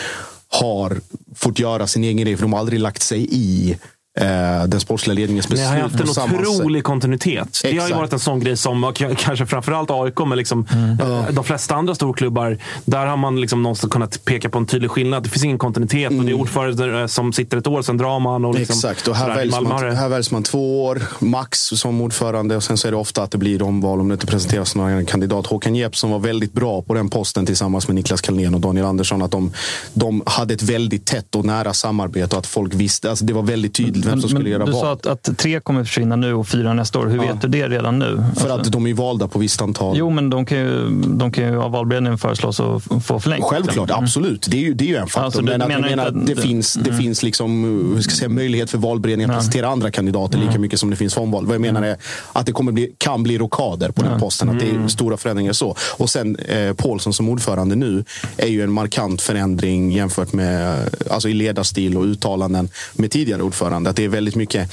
har 0.51 1.01
fått 1.35 1.59
göra 1.59 1.87
sin 1.87 2.05
egen 2.05 2.17
grej. 2.17 2.37
För 2.37 2.43
de 2.43 2.53
har 2.53 2.61
aldrig 2.61 2.81
lagt 2.81 3.03
sig 3.03 3.27
i 3.31 3.77
eh, 4.21 4.65
den 4.69 4.81
sportsliga 4.81 5.15
ledningens 5.15 5.49
Ni 5.49 5.51
beslut. 5.51 5.69
har 5.69 5.77
ju 5.77 5.83
haft 5.83 6.19
en 6.19 6.39
otrolig 6.47 6.85
kontinuitet. 6.85 7.61
Det 7.63 7.69
har 7.69 7.73
ju 7.73 7.79
Exakt. 7.79 7.97
varit 7.97 8.13
en 8.13 8.19
sån 8.19 8.41
grej 8.41 8.57
som 8.57 8.93
kanske 9.19 9.47
framförallt 9.47 9.91
AIK, 9.91 10.19
men 10.27 10.39
liksom, 10.39 10.67
eh, 11.01 11.31
de 11.31 11.45
flesta 11.45 11.75
andra 11.75 11.95
storklubbar. 11.95 12.59
Där 12.85 13.07
har 13.07 13.17
man 13.17 13.41
liksom 13.41 13.63
någonstans 13.63 13.93
kunnat 13.93 14.25
peka 14.25 14.49
på 14.49 14.59
en 14.59 14.67
tydlig 14.67 14.91
skillnad. 14.91 15.23
Det 15.23 15.29
finns 15.29 15.45
ingen 15.45 15.59
kontinuitet 15.59 16.11
och 16.19 16.25
det 16.25 16.31
är 16.33 16.35
ordförande 16.41 17.01
eh, 17.01 17.07
som 17.07 17.33
sitter 17.33 17.57
ett 17.57 17.67
år, 17.67 17.83
sen 17.83 17.97
drar 17.97 18.21
man. 18.21 18.45
Och 18.45 18.55
liksom, 18.55 18.75
Exakt, 18.75 19.09
och 19.09 19.17
här 19.17 19.35
väljs, 19.35 19.55
har 19.55 19.63
man, 19.63 19.83
det- 19.85 19.95
här 19.95 20.09
väljs 20.09 20.31
man 20.31 20.43
två 20.43 20.85
år 20.85 21.03
max 21.19 21.59
som 21.61 22.01
ordförande 22.01 22.57
och 22.57 22.63
sen 22.63 22.77
så 22.77 22.89
är 22.89 22.93
det 22.93 22.99
ofta 22.99 23.23
att 23.23 23.31
det 23.31 23.39
blir 23.39 23.63
omval 23.63 24.01
om 24.01 24.09
det 24.09 24.13
inte 24.13 24.27
presenteras 24.27 24.75
någon 24.75 25.07
kandidat. 25.07 25.47
Håkan 25.47 25.75
Jeppsson 25.77 26.11
var 26.11 26.19
väldigt 26.19 26.53
bra 26.53 26.83
på 26.83 26.95
den 26.95 27.09
posten 27.11 27.47
tillsammans 27.47 27.89
med 27.89 27.95
Niklas 27.95 28.21
Kalnén 28.21 28.55
och 28.55 28.61
Daniel 28.61 28.87
Andersson. 28.87 29.23
Att 29.23 29.31
de, 29.31 29.53
de 29.95 30.23
hade 30.27 30.55
ett 30.55 30.63
väldigt 30.63 31.07
tätt 31.07 31.35
och 31.35 31.45
nära 31.45 31.75
samarbete 31.75 32.37
och 32.37 32.41
att 32.41 32.47
folk 32.47 32.75
visste. 32.75 33.11
Alltså 33.11 33.25
det 33.25 33.33
var 33.33 33.43
väldigt 33.43 33.75
tydligt 33.75 34.01
vem 34.11 34.21
som 34.21 34.31
skulle 34.31 34.51
göra 34.51 34.65
du 34.67 34.73
vad. 34.73 34.81
sa 34.81 34.93
att, 34.93 35.07
att 35.07 35.39
tre 35.39 35.61
kommer 35.61 35.85
försvinna 35.85 36.17
nu 36.17 36.35
och 36.35 36.49
fyra 36.49 36.73
nästa 36.75 36.99
år. 36.99 37.07
Hur 37.07 37.19
vet 37.19 37.41
du 37.41 37.49
det 37.49 37.69
redan 37.69 37.99
nu? 37.99 38.25
För 38.37 38.49
att 38.49 38.73
de 38.73 38.87
är 38.87 38.95
valda 38.95 39.29
på 39.29 39.39
visst 39.39 39.63
antal. 39.63 39.97
Jo, 39.99 40.11
men 40.11 40.31
de 40.31 40.47
kan 40.47 40.59
ju, 40.59 40.89
de 41.07 41.33
kan 41.33 41.45
ju 41.45 41.61
av 41.63 41.71
valberedningen 41.71 42.19
föreslås 42.19 42.61
att 42.61 42.83
få 43.07 43.21
förlängt. 43.21 43.45
Självklart, 43.45 43.91
Mm. 43.91 44.05
absolut. 44.05 44.47
Det 44.51 44.57
är 44.57 44.61
ju, 44.61 44.75
det 44.75 44.85
är 44.85 44.89
ju 44.89 44.97
en 44.97 45.07
faktor. 45.07 45.25
Alltså, 45.25 45.41
du 45.41 45.47
men 45.53 45.63
att 45.63 45.69
menar 45.69 45.89
jag 45.89 45.97
menar, 45.97 46.07
att 46.09 46.27
det, 46.27 46.35
det- 46.35 46.41
finns, 46.41 46.75
det 46.75 46.91
Mm. 46.91 47.03
finns 47.03 47.23
liksom, 47.23 47.65
hur 47.95 48.03
ska 48.03 48.11
jag 48.11 48.19
säga, 48.19 48.29
möjlighet 48.29 48.71
för 48.71 48.79
valberedningen 48.79 49.31
att 49.31 49.37
presentera 49.37 49.69
andra 49.69 49.91
kandidater 49.91 50.39
lika 50.39 50.59
mycket 50.59 50.81
som 50.81 50.91
det 50.91 50.97
finns 50.97 51.17
omval. 51.17 51.47
Vad 51.47 51.55
jag 51.55 51.61
menar 51.61 51.83
är 51.83 51.97
att 52.33 52.47
det 52.47 52.53
kommer 52.53 52.73
bli, 52.73 52.93
kan 52.99 53.23
bli 53.23 53.39
rockader 53.39 53.91
på 53.91 54.03
den 54.03 54.21
posten. 54.21 54.49
Att 54.51 54.61
det 54.61 54.67
är 54.71 54.89
stora 54.89 55.17
förändringar 55.17 55.53
så. 55.53 55.77
Och 55.97 56.11
sen 56.11 56.37
eh, 56.37 56.73
Paulsson 56.75 57.13
som 57.13 57.29
ordförande 57.29 57.77
nu 57.77 58.05
är 58.37 58.47
ju 58.49 58.63
en 58.63 58.73
markant 58.73 59.23
förändring 59.23 59.93
jämfört 59.93 60.33
med 60.33 60.77
alltså 61.11 61.29
i 61.29 61.33
ledarstil 61.35 61.97
och 61.97 62.05
uttalanden 62.05 62.69
med 62.93 63.11
tidigare 63.11 63.43
ordförande. 63.43 63.90
Att 63.91 63.97
det 63.97 64.05
är 64.05 64.09
väldigt 64.09 64.35
mycket 64.35 64.73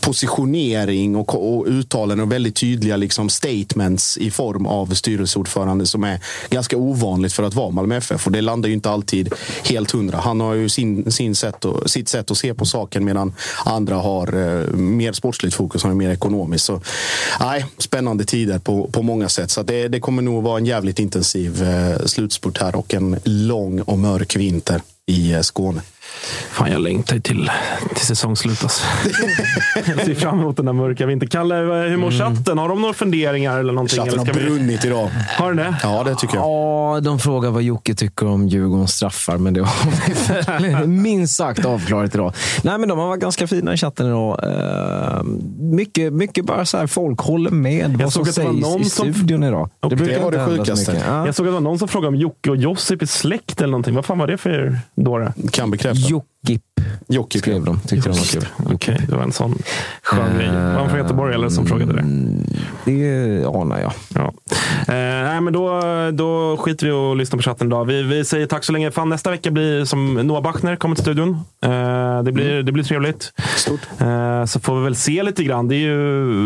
positionering 0.00 1.16
och, 1.16 1.58
och 1.58 1.66
uttalanden 1.66 2.20
och 2.20 2.32
väldigt 2.32 2.56
tydliga 2.56 2.96
liksom 2.96 3.28
statements 3.28 4.18
i 4.18 4.30
form 4.30 4.66
av 4.66 4.94
styrelseordförande 4.94 5.86
som 5.86 6.04
är 6.04 6.20
ganska 6.50 6.76
ovanligt 6.76 7.32
för 7.32 7.42
att 7.42 7.54
vara 7.54 7.70
Malmö 7.70 7.96
FF. 7.96 8.26
Och 8.26 8.32
det 8.32 8.40
landar 8.40 8.68
ju 8.68 8.74
inte 8.74 8.90
alltid 8.90 9.34
helt 9.64 9.90
hundra. 9.90 10.18
Han 10.18 10.40
har 10.40 10.54
ju 10.54 10.68
sin, 10.68 11.12
sin 11.12 11.34
sätt 11.34 11.64
och, 11.64 11.90
sitt 11.90 12.08
sätt 12.08 12.30
att 12.30 12.38
se 12.38 12.54
på 12.54 12.64
saken 12.64 13.04
medan 13.04 13.34
andra 13.64 13.96
har 13.96 14.26
eh, 14.36 14.66
mer 14.76 15.12
sportsligt 15.12 15.54
fokus 15.54 15.84
och 15.84 15.96
mer 15.96 16.10
ekonomiskt. 16.10 16.64
Så, 16.64 16.80
nej, 17.40 17.64
spännande 17.78 18.24
tider 18.24 18.58
på, 18.58 18.88
på 18.92 19.02
många 19.02 19.28
sätt. 19.28 19.50
Så 19.50 19.60
att 19.60 19.66
det, 19.66 19.88
det 19.88 20.00
kommer 20.00 20.22
nog 20.22 20.42
vara 20.42 20.58
en 20.58 20.66
jävligt 20.66 20.98
intensiv 20.98 21.62
eh, 21.62 22.06
slutspurt 22.06 22.58
här 22.58 22.76
och 22.76 22.94
en 22.94 23.16
lång 23.24 23.80
och 23.80 23.98
mörk 23.98 24.36
vinter 24.36 24.82
i 25.06 25.32
eh, 25.32 25.40
Skåne. 25.40 25.80
Fan, 26.50 26.70
jag 26.72 26.80
längtar 26.80 27.14
ju 27.14 27.20
till, 27.20 27.50
till 27.94 28.06
säsongsslut. 28.06 28.62
Alltså. 28.62 28.84
jag 29.86 30.04
ser 30.06 30.14
fram 30.14 30.40
emot 30.40 30.56
den 30.56 30.66
där 30.66 30.72
mörka 30.72 31.06
vintern. 31.06 31.28
Kalle, 31.28 31.54
hur 31.54 31.96
mår 31.96 32.10
chatten? 32.10 32.58
Har 32.58 32.68
de 32.68 32.80
några 32.80 32.94
funderingar 32.94 33.58
eller 33.58 33.72
någonting? 33.72 33.96
Chatten 33.98 34.08
eller 34.12 34.18
har 34.18 34.24
ska 34.26 34.38
vi- 34.40 34.44
brunnit 34.46 34.84
idag. 34.84 35.10
Har 35.38 35.48
den 35.48 35.56
det? 35.56 35.76
Ja, 35.82 36.02
det 36.04 36.14
tycker 36.14 36.36
jag. 36.36 36.44
Ja, 36.44 37.00
de 37.02 37.18
frågar 37.18 37.50
vad 37.50 37.62
Jocke 37.62 37.94
tycker 37.94 38.26
om 38.26 38.48
Djurgårdens 38.48 38.92
straffar, 38.94 39.36
men 39.38 39.54
det 39.54 39.60
har 39.60 40.80
vi 40.80 40.86
minst 40.86 41.34
sagt 41.36 41.64
avklarat 41.64 42.14
idag. 42.14 42.32
Nej, 42.62 42.78
men 42.78 42.88
de 42.88 42.98
har 42.98 43.06
varit 43.08 43.20
ganska 43.20 43.46
fina 43.46 43.74
i 43.74 43.76
chatten 43.76 44.06
idag. 44.06 44.40
Eh, 44.44 45.22
mycket, 45.60 46.12
mycket 46.12 46.44
bara 46.44 46.64
så 46.64 46.78
här, 46.78 46.86
folk 46.86 47.20
håller 47.20 47.50
med 47.50 47.98
vad 48.02 48.12
som 48.12 48.24
såg 48.24 48.28
att 48.28 48.34
det 48.36 48.42
var 48.42 48.52
sägs 48.52 48.62
någon 48.66 48.80
i 48.80 48.84
som- 48.84 49.14
studion 49.14 49.42
idag. 49.44 49.70
Och 49.80 49.90
brukar 49.90 50.38
hända 50.38 50.64
så 50.76 50.90
mycket. 50.92 51.04
Ja. 51.08 51.26
Jag 51.26 51.34
såg 51.34 51.46
att 51.46 51.48
det 51.50 51.54
var 51.54 51.60
någon 51.60 51.78
som 51.78 51.88
frågade 51.88 52.08
om 52.08 52.14
Jocke 52.16 52.50
och 52.50 52.56
Josip 52.56 53.02
är 53.02 53.06
släkt 53.06 53.60
eller 53.60 53.70
någonting. 53.70 53.94
Vad 53.94 54.04
fan 54.04 54.18
var 54.18 54.26
det 54.26 54.36
för 54.38 54.78
dåre? 54.94 55.32
Kan 55.50 55.70
bekräfta. 55.70 55.97
Jocke 55.98 56.26
Jockip 56.48 56.78
Jockip 57.08 57.40
skrev 57.40 57.64
de. 57.64 57.80
Tyckte 57.80 58.08
de 58.08 58.18
var 58.18 58.24
kul. 58.24 58.46
Okej, 58.74 59.06
det 59.08 59.16
var 59.16 59.22
en 59.22 59.32
sån 59.32 59.58
skön 60.02 60.36
grej. 60.36 60.48
Var 60.48 60.54
han 60.54 60.88
från 60.88 60.98
Göteborg 60.98 61.34
eller 61.34 61.48
som 61.48 61.66
frågade 61.66 61.92
det? 61.92 62.02
Det 62.84 63.44
anar 63.46 63.80
jag. 63.80 63.92
Ja. 64.14 64.32
Eh, 64.80 65.24
nej, 65.24 65.40
men 65.40 65.52
då, 65.52 65.80
då 66.12 66.56
skiter 66.56 66.86
vi 66.86 66.92
och 66.92 67.16
lyssnar 67.16 67.36
på 67.36 67.42
chatten 67.42 67.66
idag. 67.66 67.84
Vi, 67.84 68.02
vi 68.02 68.24
säger 68.24 68.46
tack 68.46 68.64
så 68.64 68.72
länge. 68.72 68.90
Fan, 68.90 69.08
nästa 69.08 69.30
vecka 69.30 69.50
blir 69.50 69.84
som 69.84 70.14
Noah 70.14 70.42
Bachner 70.42 70.76
kommer 70.76 70.96
till 70.96 71.04
studion. 71.04 71.30
Eh, 71.64 72.22
det, 72.22 72.32
blir, 72.32 72.62
det 72.62 72.72
blir 72.72 72.84
trevligt. 72.84 73.32
Stort. 73.56 73.80
Eh, 73.98 74.44
så 74.44 74.60
får 74.60 74.78
vi 74.78 74.84
väl 74.84 74.96
se 74.96 75.22
lite 75.22 75.44
grann. 75.44 75.68
Det 75.68 75.74
är 75.74 75.88
ju 75.88 75.94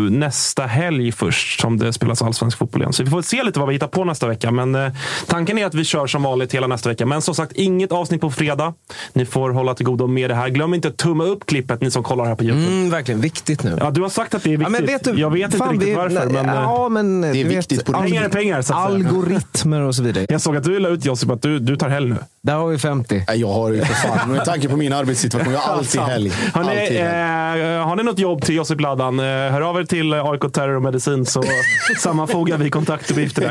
nästa 0.09 0.65
helg 0.65 1.11
först 1.11 1.59
som 1.59 1.77
det 1.77 1.93
spelas 1.93 2.21
allsvensk 2.21 2.57
fotboll 2.57 2.81
igen. 2.81 2.93
Så 2.93 3.03
vi 3.03 3.09
får 3.09 3.17
väl 3.17 3.23
se 3.23 3.43
lite 3.43 3.59
vad 3.59 3.67
vi 3.67 3.75
hittar 3.75 3.87
på 3.87 4.03
nästa 4.03 4.27
vecka. 4.27 4.51
Men 4.51 4.75
eh, 4.75 4.91
tanken 5.27 5.57
är 5.57 5.65
att 5.65 5.73
vi 5.73 5.83
kör 5.83 6.07
som 6.07 6.23
vanligt 6.23 6.53
hela 6.53 6.67
nästa 6.67 6.89
vecka. 6.89 7.05
Men 7.05 7.21
som 7.21 7.35
sagt, 7.35 7.51
inget 7.51 7.91
avsnitt 7.91 8.21
på 8.21 8.31
fredag. 8.31 8.73
Ni 9.13 9.25
får 9.25 9.49
hålla 9.49 9.73
till 9.73 9.85
godo 9.85 9.92
med 9.97 10.29
det 10.29 10.35
här. 10.35 10.49
Glöm 10.49 10.73
inte 10.73 10.87
att 10.87 10.97
tumma 10.97 11.23
upp 11.23 11.45
klippet, 11.45 11.81
ni 11.81 11.91
som 11.91 12.03
kollar 12.03 12.25
här 12.25 12.35
på 12.35 12.43
YouTube. 12.43 12.67
Mm, 12.67 12.89
verkligen 12.89 13.21
viktigt 13.21 13.63
nu. 13.63 13.77
Ja, 13.79 13.91
du 13.91 14.01
har 14.01 14.09
sagt 14.09 14.33
att 14.35 14.43
det 14.43 14.53
är 14.53 14.57
viktigt. 14.57 14.73
Ja, 14.73 14.79
men 14.79 14.85
vet 14.87 15.03
du, 15.03 15.13
jag 15.21 15.29
vet 15.33 15.55
fan, 15.57 15.67
inte 15.73 15.73
riktigt 15.85 15.89
vi- 15.89 15.95
varför. 15.95 16.15
nej, 16.15 16.43
men, 16.43 16.49
eh, 16.49 16.55
ja, 16.55 16.89
men 16.89 17.21
Det 17.21 17.27
är 17.27 17.45
viktigt 17.45 17.79
vet, 17.79 17.85
på 17.85 17.93
Pengar 17.93 18.23
är 18.23 18.29
pengar, 18.29 18.61
så 18.61 18.73
att. 18.73 18.85
Algoritmer 18.85 19.81
och 19.81 19.95
så 19.95 20.03
vidare. 20.03 20.25
Jag 20.29 20.41
såg 20.41 20.57
att 20.57 20.63
du 20.63 20.79
la 20.79 20.89
ut 20.89 21.05
Josip 21.05 21.29
att 21.31 21.41
du, 21.41 21.59
du 21.59 21.75
tar 21.75 21.89
helg 21.89 22.09
nu. 22.09 22.15
Där 22.41 22.53
har 22.55 22.67
vi 22.67 22.77
50. 22.77 23.23
Nej, 23.27 23.39
Jag 23.39 23.47
har 23.53 23.69
ju 23.71 23.81
för 23.85 23.93
fan, 23.93 24.31
med 24.31 24.45
tanke 24.45 24.69
på 24.69 24.77
min 24.77 24.93
arbetssituation, 24.93 25.53
jag 25.53 25.59
har 25.59 25.73
alltid 25.77 26.01
helg. 26.01 26.31
Har 26.53 26.63
ni, 26.63 26.69
Alltid 26.69 26.97
helg. 26.97 27.61
eh, 27.61 27.87
har 27.87 27.95
ni 27.95 28.03
något 28.03 28.19
jobb 28.19 28.41
till 28.41 28.55
Josip 28.55 28.81
Laddan? 28.81 29.19
Eh, 29.19 29.25
hör 29.25 29.61
av 29.61 29.79
er 29.79 29.83
till 29.83 30.13
AIK 30.13 30.41
Terror 30.53 30.75
och 30.75 30.81
Medicin 30.81 31.25
så 31.25 31.43
sammanfogar 31.99 32.57
vi 32.57 32.69
kontaktuppgifter 32.69 33.41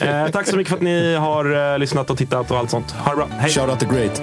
där. 0.00 0.24
Eh, 0.24 0.30
tack 0.30 0.46
så 0.46 0.56
mycket 0.56 0.68
för 0.70 0.76
att 0.76 0.82
ni 0.82 1.14
har 1.14 1.72
eh, 1.72 1.78
lyssnat 1.78 2.10
och 2.10 2.18
tittat 2.18 2.50
och 2.50 2.58
allt 2.58 2.70
sånt. 2.70 2.90
Ha 2.90 3.10
det 3.10 3.16
bra. 3.16 3.26
Hej! 3.38 3.50
Shout 3.50 3.70
out 3.70 3.80
the 3.80 3.86
great. 3.86 4.22